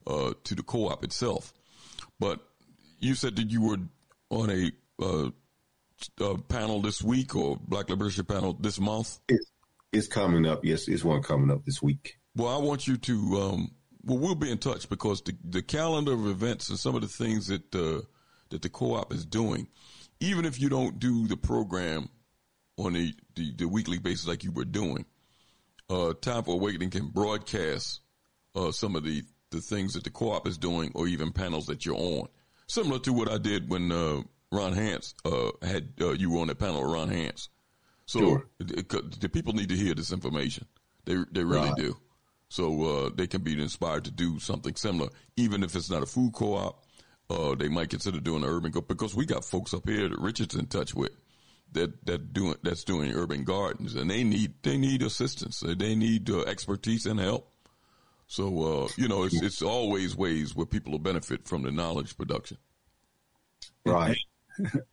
uh, 0.07 0.33
to 0.45 0.55
the 0.55 0.63
co-op 0.63 1.03
itself. 1.05 1.53
But 2.21 2.41
you 2.99 3.15
said 3.15 3.37
that 3.37 3.51
you 3.51 3.63
were 3.63 3.79
on 4.31 4.51
a, 4.51 4.73
uh, 5.03 5.31
a 6.21 6.39
panel 6.39 6.81
this 6.81 7.03
week 7.03 7.35
or 7.35 7.57
Black 7.57 7.89
Liberation 7.89 8.25
panel 8.25 8.53
this 8.53 8.79
month. 8.79 9.19
It's, 9.29 9.51
it's 9.93 10.09
coming 10.09 10.47
up. 10.47 10.65
Yes, 10.65 10.89
it's 10.89 11.05
one 11.05 11.23
coming 11.23 11.51
up 11.51 11.65
this 11.65 11.83
week. 11.83 12.19
Well, 12.35 12.49
I 12.49 12.59
want 12.59 12.87
you 12.87 12.97
to. 12.97 13.41
Um, 13.41 13.71
well, 14.05 14.19
we'll 14.19 14.35
be 14.35 14.51
in 14.51 14.59
touch 14.59 14.89
because 14.89 15.23
the, 15.23 15.37
the 15.43 15.63
calendar 15.63 16.13
of 16.13 16.27
events 16.27 16.69
and 16.69 16.79
some 16.79 16.95
of 16.95 17.01
the 17.01 17.09
things 17.09 17.49
that 17.49 17.75
uh, 17.75 18.03
that 18.51 18.63
the 18.63 18.69
co-op 18.69 19.13
is 19.13 19.25
doing 19.25 19.69
even 20.21 20.45
if 20.45 20.61
you 20.61 20.69
don't 20.69 20.99
do 20.99 21.27
the 21.27 21.37
program 21.37 22.09
on 22.77 22.95
the, 22.95 23.15
the, 23.35 23.53
the 23.57 23.69
weekly 23.69 23.99
basis 23.99 24.27
like 24.27 24.45
you 24.45 24.53
were 24.53 24.65
doing, 24.65 25.05
uh, 25.89 26.13
Time 26.15 26.43
for 26.43 26.55
Awakening 26.55 26.91
can 26.91 27.09
broadcast 27.09 28.01
uh, 28.55 28.73
some 28.73 28.97
of 28.97 29.05
the, 29.05 29.23
the 29.51 29.61
things 29.61 29.95
that 29.95 30.05
the 30.05 30.11
co-op 30.11 30.47
is 30.47 30.59
doing 30.59 30.91
or 30.95 31.07
even 31.07 31.33
panels 31.33 31.67
that 31.67 31.87
you're 31.87 31.97
on. 31.97 32.29
Similar 32.69 32.99
to 33.01 33.12
what 33.12 33.31
I 33.31 33.39
did 33.39 33.69
when 33.69 33.93
uh, 33.93 34.23
Ron 34.51 34.73
Hance 34.73 35.15
uh, 35.25 35.51
had 35.62 35.93
uh, 36.01 36.12
you 36.12 36.31
were 36.31 36.41
on 36.41 36.49
the 36.49 36.55
panel 36.55 36.83
with 36.83 36.93
Ron 36.93 37.09
Hance. 37.09 37.49
So 38.07 38.19
sure. 38.19 38.47
the 38.59 39.28
people 39.33 39.53
need 39.53 39.69
to 39.70 39.77
hear 39.77 39.95
this 39.95 40.12
information. 40.12 40.67
They 41.05 41.17
they 41.33 41.45
really 41.45 41.69
right. 41.69 41.77
do. 41.77 41.97
So 42.49 42.85
uh, 42.85 43.11
they 43.15 43.27
can 43.27 43.43
be 43.43 43.61
inspired 43.61 44.05
to 44.05 44.12
do 44.12 44.39
something 44.39 44.77
similar, 44.77 45.11
even 45.36 45.65
if 45.65 45.75
it's 45.75 45.91
not 45.91 46.05
a 46.05 46.07
food 46.07 46.33
co-op 46.33 46.86
uh, 47.28 47.55
they 47.55 47.69
might 47.69 47.91
consider 47.91 48.20
doing 48.20 48.45
an 48.45 48.49
urban 48.49 48.70
go 48.70 48.81
because 48.81 49.15
we 49.15 49.27
got 49.27 49.45
folks 49.45 49.75
up 49.75 49.89
here 49.89 50.09
that 50.09 50.19
Richard's 50.19 50.55
in 50.55 50.67
touch 50.67 50.95
with 50.95 51.12
that 51.73 52.05
that 52.07 52.33
doing 52.33 52.55
that's 52.62 52.85
doing 52.85 53.12
urban 53.12 53.45
gardens 53.45 53.95
and 53.97 54.11
they 54.11 54.23
need 54.23 54.55
they 54.62 54.77
need 54.77 55.03
assistance 55.03 55.61
they 55.61 55.95
need 55.95 56.31
uh, 56.31 56.43
expertise 56.43 57.07
and 57.07 57.19
help. 57.19 57.51
So 58.27 58.85
uh, 58.85 58.89
you 58.97 59.09
know 59.09 59.25
it's 59.25 59.41
it's 59.41 59.63
always 59.63 60.17
ways 60.17 60.55
where 60.55 60.67
people 60.67 60.93
will 60.93 60.99
benefit 60.99 61.47
from 61.47 61.63
the 61.63 61.71
knowledge 61.71 62.17
production. 62.17 62.59
Right. 63.85 64.19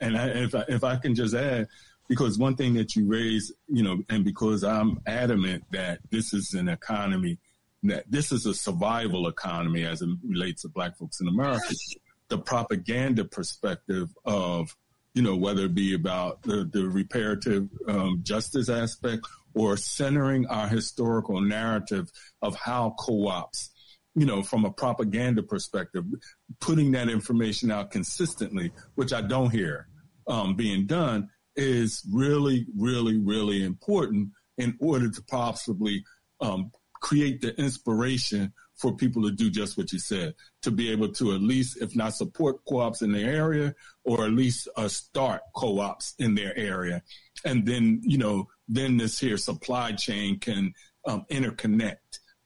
And 0.01 0.17
I, 0.17 0.27
if 0.27 0.53
I, 0.53 0.65
if 0.67 0.83
I 0.83 0.97
can 0.97 1.15
just 1.15 1.33
add, 1.33 1.69
because 2.09 2.37
one 2.37 2.57
thing 2.57 2.73
that 2.73 2.97
you 2.97 3.07
raise, 3.07 3.49
you 3.69 3.81
know, 3.81 4.03
and 4.09 4.25
because 4.25 4.61
I'm 4.61 4.99
adamant 5.07 5.63
that 5.71 5.99
this 6.11 6.33
is 6.33 6.53
an 6.53 6.67
economy 6.67 7.37
that 7.83 8.03
this 8.09 8.33
is 8.33 8.45
a 8.45 8.53
survival 8.53 9.25
economy 9.29 9.85
as 9.85 10.01
it 10.01 10.09
relates 10.21 10.63
to 10.63 10.67
black 10.67 10.97
folks 10.97 11.21
in 11.21 11.29
America 11.29 11.73
the 12.29 12.37
propaganda 12.39 13.25
perspective 13.25 14.09
of, 14.25 14.75
you 15.13 15.21
know, 15.21 15.35
whether 15.35 15.65
it 15.65 15.75
be 15.75 15.93
about 15.93 16.41
the, 16.41 16.67
the 16.71 16.87
reparative 16.87 17.69
um, 17.87 18.21
justice 18.23 18.69
aspect 18.69 19.27
or 19.53 19.77
centering 19.77 20.45
our 20.47 20.67
historical 20.67 21.41
narrative 21.41 22.09
of 22.41 22.55
how 22.55 22.95
co-ops, 22.99 23.71
you 24.15 24.25
know, 24.25 24.43
from 24.43 24.65
a 24.65 24.71
propaganda 24.71 25.43
perspective, 25.43 26.05
putting 26.59 26.91
that 26.91 27.09
information 27.09 27.71
out 27.71 27.91
consistently, 27.91 28.71
which 28.95 29.13
I 29.13 29.21
don't 29.21 29.49
hear 29.49 29.87
um, 30.27 30.55
being 30.55 30.85
done, 30.85 31.29
is 31.55 32.03
really, 32.11 32.65
really, 32.75 33.17
really 33.17 33.63
important 33.63 34.29
in 34.57 34.75
order 34.79 35.09
to 35.09 35.21
possibly 35.23 36.03
um, 36.41 36.71
create 37.01 37.41
the 37.41 37.55
inspiration 37.59 38.53
for 38.75 38.95
people 38.95 39.21
to 39.23 39.31
do 39.31 39.49
just 39.49 39.77
what 39.77 39.91
you 39.93 39.99
said, 39.99 40.33
to 40.61 40.71
be 40.71 40.91
able 40.91 41.11
to 41.13 41.33
at 41.33 41.41
least, 41.41 41.81
if 41.81 41.95
not 41.95 42.13
support 42.13 42.57
co-ops 42.67 43.01
in 43.01 43.11
their 43.11 43.29
area, 43.29 43.73
or 44.03 44.25
at 44.25 44.31
least 44.31 44.67
uh, 44.75 44.87
start 44.87 45.41
co-ops 45.55 46.15
in 46.17 46.35
their 46.35 46.57
area. 46.57 47.01
And 47.45 47.65
then, 47.65 48.01
you 48.03 48.17
know, 48.17 48.47
then 48.67 48.97
this 48.97 49.19
here 49.19 49.37
supply 49.37 49.91
chain 49.93 50.39
can 50.39 50.73
um, 51.05 51.25
interconnect 51.29 51.97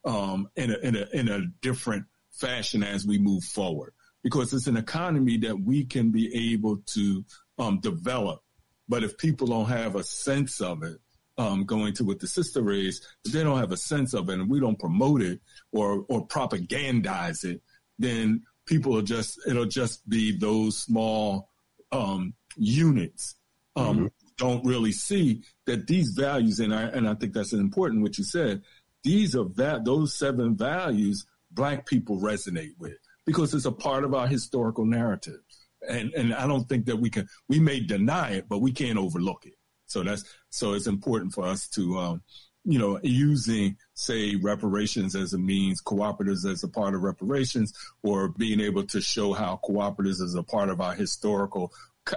um, 0.05 0.47
in, 0.55 0.71
a, 0.71 0.77
in, 0.79 0.95
a, 0.95 1.07
in 1.13 1.29
a 1.29 1.41
different 1.61 2.05
fashion 2.31 2.83
as 2.83 3.05
we 3.05 3.17
move 3.17 3.43
forward. 3.43 3.93
Because 4.23 4.53
it's 4.53 4.67
an 4.67 4.77
economy 4.77 5.37
that 5.37 5.59
we 5.59 5.85
can 5.85 6.11
be 6.11 6.53
able 6.53 6.77
to 6.93 7.23
um, 7.59 7.79
develop. 7.79 8.41
But 8.89 9.03
if 9.03 9.17
people 9.17 9.47
don't 9.47 9.67
have 9.67 9.95
a 9.95 10.03
sense 10.03 10.59
of 10.59 10.83
it, 10.83 10.97
um, 11.37 11.65
going 11.65 11.93
to 11.93 12.03
what 12.03 12.19
the 12.19 12.27
sister 12.27 12.61
raised, 12.61 13.05
if 13.23 13.31
they 13.31 13.43
don't 13.43 13.59
have 13.59 13.71
a 13.71 13.77
sense 13.77 14.13
of 14.13 14.29
it 14.29 14.39
and 14.39 14.49
we 14.49 14.59
don't 14.59 14.79
promote 14.79 15.21
it 15.21 15.39
or 15.71 16.03
or 16.09 16.25
propagandize 16.27 17.43
it, 17.43 17.61
then 17.99 18.43
people 18.65 18.91
will 18.93 19.01
just 19.01 19.39
it'll 19.47 19.65
just 19.65 20.07
be 20.09 20.35
those 20.35 20.79
small 20.79 21.49
um, 21.91 22.33
units 22.55 23.35
um, 23.75 23.95
mm-hmm. 23.95 24.05
Don't 24.37 24.65
really 24.65 24.91
see 24.91 25.43
that 25.65 25.87
these 25.87 26.09
values 26.09 26.59
and 26.59 26.73
I 26.73 26.83
and 26.83 27.07
I 27.07 27.15
think 27.15 27.33
that's 27.33 27.53
important 27.53 28.03
what 28.03 28.17
you 28.17 28.23
said. 28.23 28.61
These 29.03 29.35
are 29.35 29.45
that 29.55 29.85
those 29.85 30.17
seven 30.17 30.55
values 30.55 31.25
black 31.51 31.85
people 31.85 32.19
resonate 32.19 32.77
with 32.77 32.97
because 33.25 33.53
it's 33.53 33.65
a 33.65 33.71
part 33.71 34.03
of 34.03 34.13
our 34.13 34.27
historical 34.27 34.85
narrative. 34.85 35.39
And 35.87 36.13
and 36.13 36.33
I 36.33 36.47
don't 36.47 36.67
think 36.67 36.85
that 36.85 36.97
we 36.97 37.09
can 37.09 37.27
we 37.47 37.59
may 37.59 37.79
deny 37.79 38.31
it, 38.31 38.45
but 38.49 38.59
we 38.59 38.71
can't 38.71 38.97
overlook 38.97 39.45
it. 39.45 39.55
So 39.85 40.03
that's 40.03 40.23
so 40.49 40.73
it's 40.73 40.87
important 40.87 41.33
for 41.33 41.45
us 41.45 41.67
to, 41.69 41.97
um, 41.97 42.21
you 42.65 42.77
know, 42.77 42.99
using 43.01 43.77
say 43.93 44.35
reparations 44.35 45.15
as 45.15 45.33
a 45.33 45.37
means, 45.37 45.81
cooperatives 45.81 46.49
as 46.49 46.63
a 46.63 46.67
part 46.67 46.93
of 46.93 47.01
reparations, 47.01 47.73
or 48.03 48.29
being 48.29 48.59
able 48.59 48.83
to 48.87 49.01
show 49.01 49.33
how 49.33 49.59
cooperatives 49.63 50.21
as 50.21 50.35
a 50.35 50.43
part 50.43 50.69
of 50.69 50.81
our 50.81 50.93
historical 50.93 51.71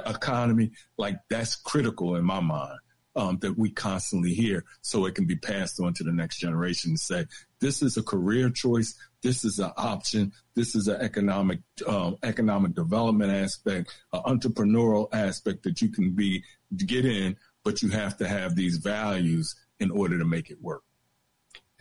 economy. 0.07 0.73
Like 0.99 1.19
that's 1.29 1.57
critical 1.57 2.17
in 2.17 2.25
my 2.25 2.41
mind 2.41 2.79
um, 3.17 3.39
that 3.41 3.59
we 3.59 3.71
constantly 3.71 4.33
hear 4.33 4.65
so 4.83 5.07
it 5.07 5.15
can 5.15 5.27
be 5.27 5.37
passed 5.37 5.81
on 5.81 5.95
to 5.95 6.05
the 6.05 6.13
next 6.13 6.39
generation 6.39 6.91
and 6.91 7.01
say, 7.01 7.27
this 7.61 7.83
is 7.83 7.97
a 7.97 8.03
career 8.03 8.51
choice. 8.51 8.95
This 9.23 9.45
is 9.45 9.59
an 9.59 9.73
option. 9.77 10.33
This 10.55 10.75
is 10.75 10.89
an 10.89 11.01
economic, 11.01 11.61
uh, 11.87 12.13
economic 12.23 12.75
development 12.75 13.33
aspect, 13.33 13.95
an 14.13 14.23
entrepreneurial 14.23 15.09
aspect 15.13 15.65
that 15.65 15.83
you 15.83 15.89
can 15.91 16.13
be, 16.13 16.43
get 16.77 17.05
in, 17.05 17.37
but 17.65 17.83
you 17.83 17.91
have 17.91 18.17
to 18.19 18.29
have 18.29 18.57
these 18.57 18.77
values 18.79 19.55
in 19.79 19.91
order 19.91 20.19
to 20.19 20.25
make 20.25 20.51
it 20.51 20.63
work. 20.63 20.83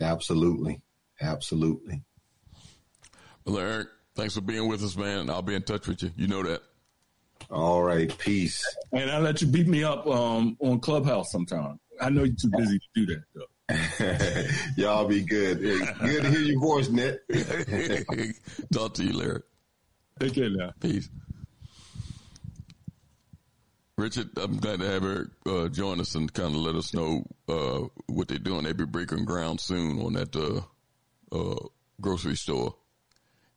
Absolutely. 0.00 0.82
Absolutely. 1.20 2.02
Well, 3.44 3.58
Eric, 3.58 3.88
thanks 4.14 4.34
for 4.34 4.40
being 4.40 4.68
with 4.68 4.82
us, 4.82 4.96
man. 4.96 5.30
I'll 5.30 5.42
be 5.42 5.54
in 5.54 5.62
touch 5.62 5.86
with 5.86 6.02
you. 6.02 6.10
You 6.16 6.26
know 6.26 6.42
that. 6.42 6.62
All 7.50 7.82
right. 7.82 8.16
Peace. 8.18 8.64
And 8.92 9.10
I'll 9.10 9.22
let 9.22 9.40
you 9.40 9.48
beat 9.48 9.66
me 9.68 9.84
up 9.84 10.06
um, 10.06 10.56
on 10.60 10.80
Clubhouse 10.80 11.32
sometime. 11.32 11.78
I 12.00 12.10
know 12.10 12.24
you're 12.24 12.34
too 12.34 12.50
busy 12.56 12.78
to 12.78 12.86
do 12.94 13.06
that, 13.06 13.24
though. 13.34 13.46
Y'all 14.82 15.06
be 15.06 15.22
good. 15.22 15.60
Good 15.60 16.22
to 16.22 16.30
hear 16.30 16.40
your 16.40 16.60
voice, 16.60 16.88
Nick. 16.88 17.20
Talk 18.72 18.94
to 18.94 19.04
you, 19.04 19.12
Larry. 19.12 19.42
Take 20.18 20.34
care 20.34 20.50
now. 20.50 20.72
Peace. 20.80 21.08
Richard, 23.96 24.30
I'm 24.38 24.56
glad 24.56 24.80
to 24.80 24.86
have 24.86 25.04
Eric 25.04 25.28
uh, 25.46 25.68
join 25.68 26.00
us 26.00 26.14
and 26.14 26.32
kind 26.32 26.54
of 26.54 26.62
let 26.62 26.74
us 26.74 26.94
know 26.94 27.26
uh, 27.48 27.86
what 28.06 28.28
they're 28.28 28.38
doing. 28.38 28.64
They'll 28.64 28.72
be 28.72 28.86
breaking 28.86 29.26
ground 29.26 29.60
soon 29.60 30.00
on 30.00 30.14
that 30.14 30.34
uh, 30.34 30.62
uh 31.36 31.66
grocery 32.00 32.36
store. 32.36 32.74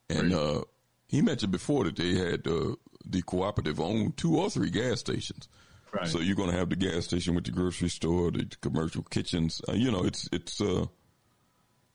And 0.09 0.33
uh, 0.33 0.63
he 1.07 1.21
mentioned 1.21 1.53
before 1.53 1.85
that 1.85 1.95
they 1.95 2.13
had 2.15 2.45
uh, 2.45 2.75
the 3.05 3.21
cooperative 3.21 3.79
own 3.79 4.13
two 4.13 4.37
or 4.37 4.49
three 4.49 4.69
gas 4.69 4.99
stations. 4.99 5.47
Right. 5.91 6.07
So 6.07 6.19
you're 6.19 6.35
going 6.35 6.49
to 6.49 6.57
have 6.57 6.69
the 6.69 6.75
gas 6.75 7.05
station 7.05 7.35
with 7.35 7.45
the 7.45 7.51
grocery 7.51 7.89
store, 7.89 8.31
the 8.31 8.45
commercial 8.61 9.03
kitchens. 9.03 9.61
you 9.73 9.91
know, 9.91 10.03
it's 10.03 10.27
it's 10.31 10.59
uh, 10.59 10.85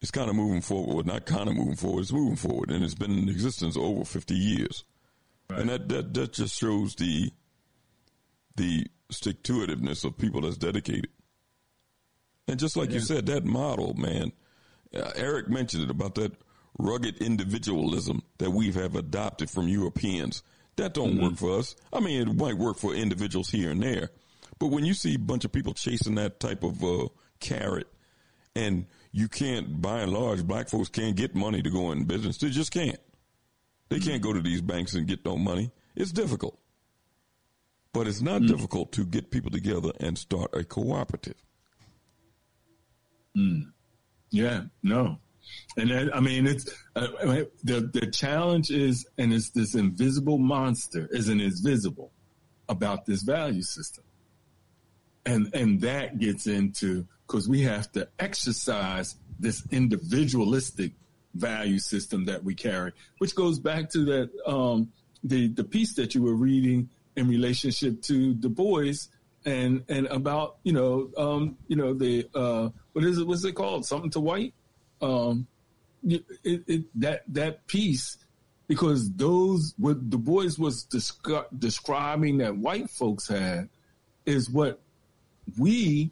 it's 0.01 0.13
kind 0.13 0.31
of 0.31 0.37
moving 0.37 0.61
forward. 0.61 1.07
Not 1.07 1.27
kind 1.27 1.49
of 1.49 1.57
moving 1.57 1.77
forward. 1.77 2.03
It's 2.03 2.13
moving 2.13 2.37
forward, 2.37 2.71
and 2.71 2.85
it's 2.85 2.95
been 2.95 3.11
in 3.11 3.29
existence 3.29 3.77
over 3.77 4.05
50 4.05 4.35
years. 4.35 4.85
Right. 5.51 5.61
And 5.61 5.71
that, 5.71 5.89
that 5.89 6.15
that 6.15 6.33
just 6.33 6.59
shows 6.59 6.95
the 6.95 7.33
the 8.57 8.87
stick 9.11 9.43
to 9.45 9.67
itiveness 9.67 10.05
of 10.05 10.17
people 10.19 10.43
that's 10.43 10.59
dedicated. 10.59 11.11
And 12.47 12.59
just 12.59 12.77
like 12.77 12.91
yeah. 12.91 12.97
you 12.97 13.01
said, 13.01 13.27
that 13.27 13.45
model, 13.45 13.95
man, 13.95 14.33
uh, 14.95 15.11
Eric 15.17 15.49
mentioned 15.49 15.85
it 15.85 15.91
about 15.91 16.15
that 16.17 16.33
rugged 16.79 17.19
individualism 17.19 18.23
that 18.39 18.51
we 18.51 18.73
have 18.73 18.97
adopted 18.97 19.51
from 19.51 19.69
Europeans. 19.69 20.43
That 20.79 20.95
don't 20.95 21.15
mm-hmm. 21.15 21.25
work 21.25 21.37
for 21.37 21.59
us. 21.59 21.75
I 21.93 21.99
mean, 21.99 22.29
it 22.29 22.35
might 22.37 22.57
work 22.57 22.79
for 22.79 22.95
individuals 22.95 23.51
here 23.51 23.73
and 23.73 23.83
there, 23.83 24.11
but 24.61 24.69
when 24.69 24.85
you 24.85 24.95
see 24.95 25.17
a 25.17 25.19
bunch 25.19 25.45
of 25.45 25.51
people 25.51 25.75
chasing 25.75 26.15
that 26.15 26.39
type 26.39 26.63
of 26.63 26.83
uh, 26.85 27.09
carrot, 27.41 27.89
and 28.55 28.87
you 29.11 29.29
can't, 29.29 29.83
by 29.83 30.01
and 30.03 30.13
large, 30.13 30.45
black 30.45 30.69
folks 30.69 30.89
can't 30.89 31.17
get 31.17 31.35
money 31.35 31.63
to 31.63 31.71
go 31.71 31.91
in 31.91 32.05
business. 32.05 32.39
They 32.39 32.51
just 32.51 32.71
can't. 32.71 33.01
They 33.89 33.99
can't 33.99 34.23
go 34.23 34.33
to 34.33 34.41
these 34.41 34.61
banks 34.61 34.95
and 34.95 35.09
get 35.09 35.25
no 35.25 35.37
money. 35.37 35.73
It's 35.97 36.13
difficult. 36.13 36.57
But 37.93 38.07
it's 38.07 38.21
not 38.21 38.43
mm. 38.43 38.49
difficult 38.49 38.93
to 38.93 39.05
get 39.05 39.33
people 39.33 39.51
together 39.51 39.91
and 39.99 40.17
start 40.17 40.51
a 40.55 40.63
cooperative. 40.63 41.43
Mm. 43.37 43.73
Yeah, 44.31 44.65
no. 44.83 45.19
And 45.77 45.91
that, 45.91 46.15
I 46.15 46.21
mean, 46.21 46.47
it's 46.47 46.69
uh, 46.97 47.09
the 47.63 47.89
the 47.93 48.11
challenge 48.11 48.71
is, 48.71 49.07
and 49.17 49.33
it's 49.33 49.51
this 49.51 49.75
invisible 49.75 50.39
monster 50.39 51.09
isn't 51.13 51.41
invisible 51.41 52.13
about 52.69 53.07
this 53.07 53.23
value 53.23 53.63
system, 53.63 54.05
and 55.25 55.55
and 55.55 55.81
that 55.83 56.19
gets 56.19 56.47
into 56.47 57.07
because 57.27 57.49
we 57.49 57.63
have 57.63 57.91
to 57.93 58.09
exercise 58.19 59.17
this 59.39 59.63
individualistic 59.71 60.93
value 61.35 61.79
system 61.79 62.25
that 62.25 62.43
we 62.43 62.55
carry, 62.55 62.93
which 63.19 63.35
goes 63.35 63.59
back 63.59 63.91
to 63.91 64.05
that 64.05 64.31
um, 64.47 64.91
the 65.23 65.49
the 65.49 65.65
piece 65.65 65.95
that 65.95 66.15
you 66.15 66.23
were 66.23 66.35
reading 66.35 66.89
in 67.17 67.29
relationship 67.29 68.01
to 68.03 68.35
Du 68.35 68.49
Bois 68.49 68.95
and 69.45 69.85
and 69.89 70.07
about 70.07 70.57
you 70.63 70.73
know 70.73 71.11
um, 71.17 71.57
you 71.69 71.77
know 71.77 71.95
the 71.95 72.29
uh, 72.35 72.69
what 72.93 73.05
is 73.05 73.19
it 73.19 73.27
what's 73.27 73.45
it 73.45 73.55
called? 73.55 73.85
Something 73.87 74.11
to 74.11 74.21
white 74.21 74.55
um, 75.01 75.47
it, 76.05 76.25
it, 76.45 76.85
that 77.01 77.23
that 77.29 77.67
piece 77.67 78.19
because 78.67 79.11
those 79.13 79.75
what 79.79 80.11
Du 80.11 80.19
Bois 80.19 80.51
was 80.59 80.87
descri- 80.87 81.47
describing 81.59 82.39
that 82.39 82.57
white 82.57 82.91
folks 82.91 83.29
had 83.29 83.69
is 84.27 84.51
what 84.51 84.81
we 85.59 86.11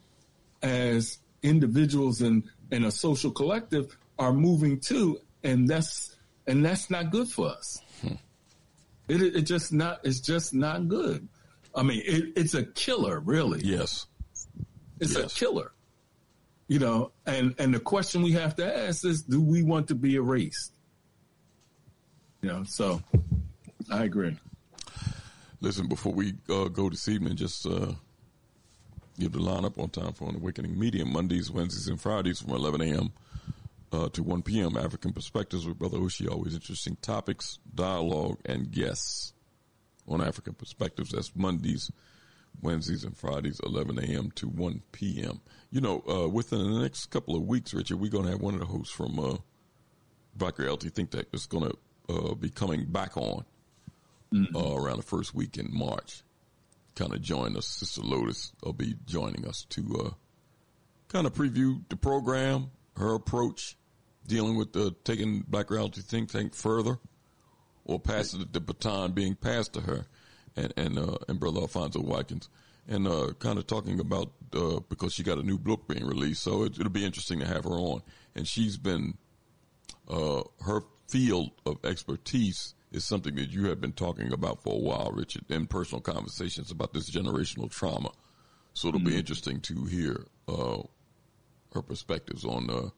as 0.61 1.19
individuals 1.43 2.21
and 2.21 2.43
in 2.71 2.83
a 2.83 2.91
social 2.91 3.31
collective 3.31 3.95
are 4.19 4.33
moving 4.33 4.79
to 4.79 5.19
and 5.43 5.67
that's 5.67 6.15
and 6.47 6.65
that's 6.65 6.89
not 6.89 7.11
good 7.11 7.27
for 7.29 7.49
us 7.49 7.81
it, 9.07 9.21
it 9.21 9.41
just 9.43 9.71
not. 9.71 9.99
It's 10.03 10.19
just 10.19 10.53
not 10.53 10.87
good. 10.87 11.27
I 11.73 11.83
mean, 11.83 12.01
it, 12.05 12.33
it's 12.35 12.53
a 12.53 12.63
killer, 12.63 13.19
really. 13.19 13.61
Yes, 13.63 14.05
it's 14.99 15.17
yes. 15.17 15.31
a 15.31 15.35
killer. 15.35 15.71
You 16.67 16.79
know, 16.79 17.11
and 17.25 17.55
and 17.59 17.73
the 17.73 17.79
question 17.79 18.21
we 18.21 18.33
have 18.33 18.55
to 18.57 18.77
ask 18.77 19.05
is, 19.05 19.21
do 19.21 19.41
we 19.41 19.63
want 19.63 19.87
to 19.87 19.95
be 19.95 20.15
erased? 20.15 20.73
You 22.41 22.49
know, 22.49 22.63
so 22.65 23.01
I 23.89 24.03
agree. 24.03 24.37
Listen, 25.61 25.87
before 25.87 26.13
we 26.13 26.33
uh, 26.49 26.65
go 26.65 26.89
this 26.89 27.07
evening, 27.07 27.35
just 27.35 27.65
uh, 27.65 27.93
give 29.17 29.31
the 29.31 29.39
lineup 29.39 29.81
on 29.81 29.89
time 29.89 30.13
for 30.13 30.29
an 30.29 30.35
awakening 30.35 30.77
medium 30.77 31.11
Mondays, 31.11 31.49
Wednesdays, 31.49 31.87
and 31.87 31.99
Fridays 31.99 32.41
from 32.41 32.51
11 32.51 32.81
a.m 32.81 33.13
uh, 33.91 34.09
to 34.09 34.23
1 34.23 34.41
p.m. 34.43 34.77
African 34.77 35.13
Perspectives 35.13 35.65
with 35.65 35.79
Brother 35.79 35.97
Oshi. 35.97 36.29
Always 36.29 36.53
interesting 36.53 36.97
topics, 37.01 37.59
dialogue, 37.73 38.39
and 38.45 38.71
guests 38.71 39.33
on 40.07 40.21
African 40.21 40.53
Perspectives. 40.53 41.11
That's 41.11 41.35
Mondays, 41.35 41.91
Wednesdays, 42.61 43.03
and 43.03 43.15
Fridays, 43.15 43.59
11 43.63 43.99
a.m. 43.99 44.31
to 44.35 44.47
1 44.47 44.81
p.m. 44.91 45.41
You 45.71 45.81
know, 45.81 46.03
uh, 46.09 46.27
within 46.27 46.59
the 46.59 46.81
next 46.81 47.07
couple 47.07 47.35
of 47.35 47.43
weeks, 47.43 47.73
Richard, 47.73 47.99
we're 47.99 48.11
going 48.11 48.25
to 48.25 48.31
have 48.31 48.41
one 48.41 48.53
of 48.53 48.59
the 48.59 48.65
hosts 48.65 48.93
from 48.93 49.19
uh, 49.19 49.37
Black 50.35 50.57
Reality 50.57 50.89
Think 50.89 51.11
Tank 51.11 51.27
that's 51.31 51.45
going 51.45 51.69
to 51.69 52.13
uh, 52.13 52.35
be 52.35 52.49
coming 52.49 52.85
back 52.85 53.17
on 53.17 53.45
mm-hmm. 54.33 54.55
uh, 54.55 54.75
around 54.75 54.97
the 54.97 55.03
first 55.03 55.33
week 55.35 55.57
in 55.57 55.67
March. 55.71 56.23
Kind 56.95 57.13
of 57.13 57.21
join 57.21 57.55
us. 57.57 57.67
Sister 57.67 58.01
Lotus 58.01 58.53
will 58.63 58.73
be 58.73 58.95
joining 59.05 59.45
us 59.45 59.65
to 59.69 60.05
uh, 60.05 60.09
kind 61.07 61.27
of 61.27 61.33
preview 61.33 61.83
the 61.89 61.95
program, 61.95 62.71
her 62.95 63.13
approach 63.13 63.77
dealing 64.25 64.57
with 64.57 64.73
the 64.73 64.93
taking 65.03 65.43
Black 65.47 65.69
Reality 65.69 66.01
Think 66.01 66.31
Tank 66.31 66.53
further, 66.53 66.99
or 67.85 67.99
passing 67.99 68.45
the 68.51 68.59
baton 68.59 69.13
being 69.13 69.35
passed 69.35 69.73
to 69.73 69.81
her, 69.81 70.05
and 70.57 70.73
and 70.75 70.99
uh, 70.99 71.17
and 71.27 71.39
Brother 71.39 71.61
Alfonso 71.61 72.01
Watkins, 72.01 72.49
and 72.87 73.07
uh, 73.07 73.33
kind 73.39 73.57
of 73.57 73.67
talking 73.67 73.99
about 73.99 74.31
uh, 74.53 74.79
because 74.89 75.13
she 75.13 75.23
got 75.23 75.37
a 75.37 75.43
new 75.43 75.57
book 75.57 75.87
being 75.87 76.05
released, 76.05 76.43
so 76.43 76.63
it, 76.63 76.77
will 76.77 76.89
be 76.89 77.05
interesting 77.05 77.39
to 77.39 77.47
have 77.47 77.63
her 77.63 77.71
on, 77.71 78.01
and 78.35 78.47
she's 78.47 78.77
been 78.77 79.17
uh, 80.09 80.41
her 80.65 80.81
field 81.07 81.51
of 81.65 81.77
expertise 81.85 82.73
is 82.91 83.03
something 83.03 83.35
that 83.35 83.49
you 83.49 83.67
have 83.67 83.81
been 83.81 83.91
talking 83.91 84.31
about 84.31 84.63
for 84.63 84.73
a 84.73 84.79
while, 84.79 85.11
Richard, 85.13 85.43
in 85.49 85.67
personal 85.67 86.01
conversations 86.01 86.71
about 86.71 86.93
this 86.93 87.09
generational 87.09 87.69
trauma. 87.69 88.11
So 88.73 88.87
it'll 88.87 88.99
mm-hmm. 88.99 89.09
be 89.09 89.17
interesting 89.17 89.59
to 89.61 89.85
hear 89.85 90.25
uh, 90.47 90.83
her 91.73 91.81
perspectives 91.81 92.45
on, 92.45 92.69
uh, 92.69 92.89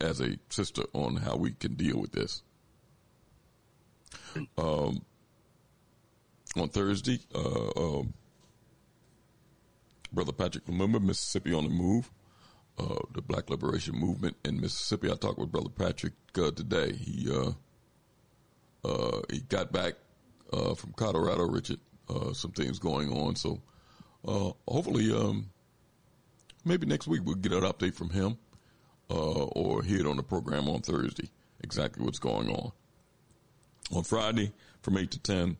as 0.00 0.20
a 0.20 0.38
sister, 0.48 0.84
on 0.94 1.16
how 1.16 1.36
we 1.36 1.52
can 1.52 1.74
deal 1.74 2.00
with 2.00 2.12
this. 2.12 2.42
Um, 4.56 5.02
on 6.56 6.68
Thursday, 6.68 7.20
uh, 7.34 7.70
um, 7.76 8.14
Brother 10.12 10.32
Patrick 10.32 10.66
Lumumba, 10.66 11.02
Mississippi 11.02 11.52
on 11.52 11.64
the 11.64 11.70
Move, 11.70 12.10
uh, 12.78 13.00
the 13.14 13.22
Black 13.22 13.50
Liberation 13.50 13.94
Movement 13.94 14.36
in 14.44 14.60
Mississippi. 14.60 15.10
I 15.10 15.14
talked 15.14 15.38
with 15.38 15.52
Brother 15.52 15.70
Patrick 15.70 16.14
uh, 16.38 16.50
today. 16.50 16.92
He 16.92 17.30
uh, 17.30 17.52
he 19.30 19.40
got 19.40 19.72
back 19.72 19.94
from 20.50 20.92
Colorado, 20.94 21.48
Richard. 21.48 21.80
some 22.34 22.52
things 22.52 22.78
going 22.78 23.10
on, 23.10 23.34
so 23.34 23.60
hopefully 24.24 25.12
um, 25.12 25.50
maybe 26.64 26.86
next 26.86 27.06
week 27.08 27.22
we'll 27.24 27.34
get 27.34 27.52
an 27.52 27.62
update 27.62 27.94
from 27.94 28.10
him 28.10 28.38
uh, 29.10 29.44
or 29.44 29.82
hear 29.82 30.00
it 30.00 30.06
on 30.06 30.16
the 30.16 30.22
program 30.22 30.68
on 30.68 30.82
Thursday, 30.82 31.28
exactly 31.62 32.04
what's 32.04 32.18
going 32.18 32.48
on. 32.48 32.72
On 33.94 34.02
Friday 34.02 34.52
from 34.82 34.98
8 34.98 35.10
to 35.12 35.18
10, 35.20 35.56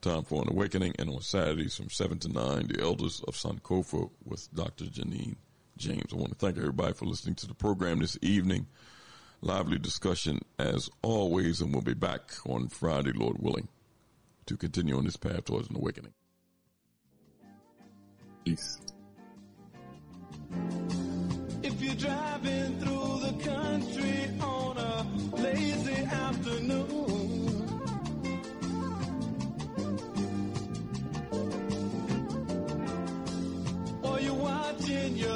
time 0.00 0.22
for 0.22 0.42
an 0.42 0.50
awakening, 0.50 0.94
and 0.98 1.10
on 1.10 1.20
Saturdays 1.20 1.76
from 1.76 1.90
7 1.90 2.18
to 2.20 2.28
9, 2.28 2.68
the 2.68 2.80
elders 2.80 3.22
of 3.28 3.34
Sankofa 3.34 4.10
with 4.24 4.52
Dr. 4.54 4.86
Janine 4.86 5.36
James. 5.76 6.12
I 6.12 6.16
want 6.16 6.30
to 6.30 6.34
thank 6.34 6.56
everybody 6.56 6.92
for 6.94 7.06
listening 7.06 7.34
to 7.36 7.46
the 7.46 7.54
program 7.54 8.00
this 8.00 8.18
evening. 8.22 8.66
Lively 9.42 9.78
discussion 9.78 10.40
as 10.58 10.90
always, 11.02 11.60
and 11.60 11.72
we'll 11.72 11.82
be 11.82 11.94
back 11.94 12.32
on 12.46 12.68
Friday, 12.68 13.12
Lord 13.12 13.36
willing, 13.38 13.68
to 14.46 14.56
continue 14.56 14.96
on 14.96 15.04
this 15.04 15.16
path 15.16 15.44
towards 15.46 15.68
an 15.70 15.76
awakening. 15.76 16.12
Peace. 18.44 18.78
be 21.80 21.94
driving 21.94 22.78
through 22.78 23.20
the 23.20 23.44
country 23.44 24.19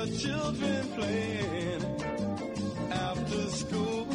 children 0.06 0.86
playing 0.96 1.82
after 2.90 3.48
school. 3.50 4.13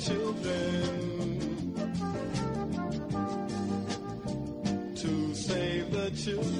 Children. 0.00 1.74
To 4.96 5.34
save 5.34 5.92
the 5.92 6.10
children. 6.16 6.59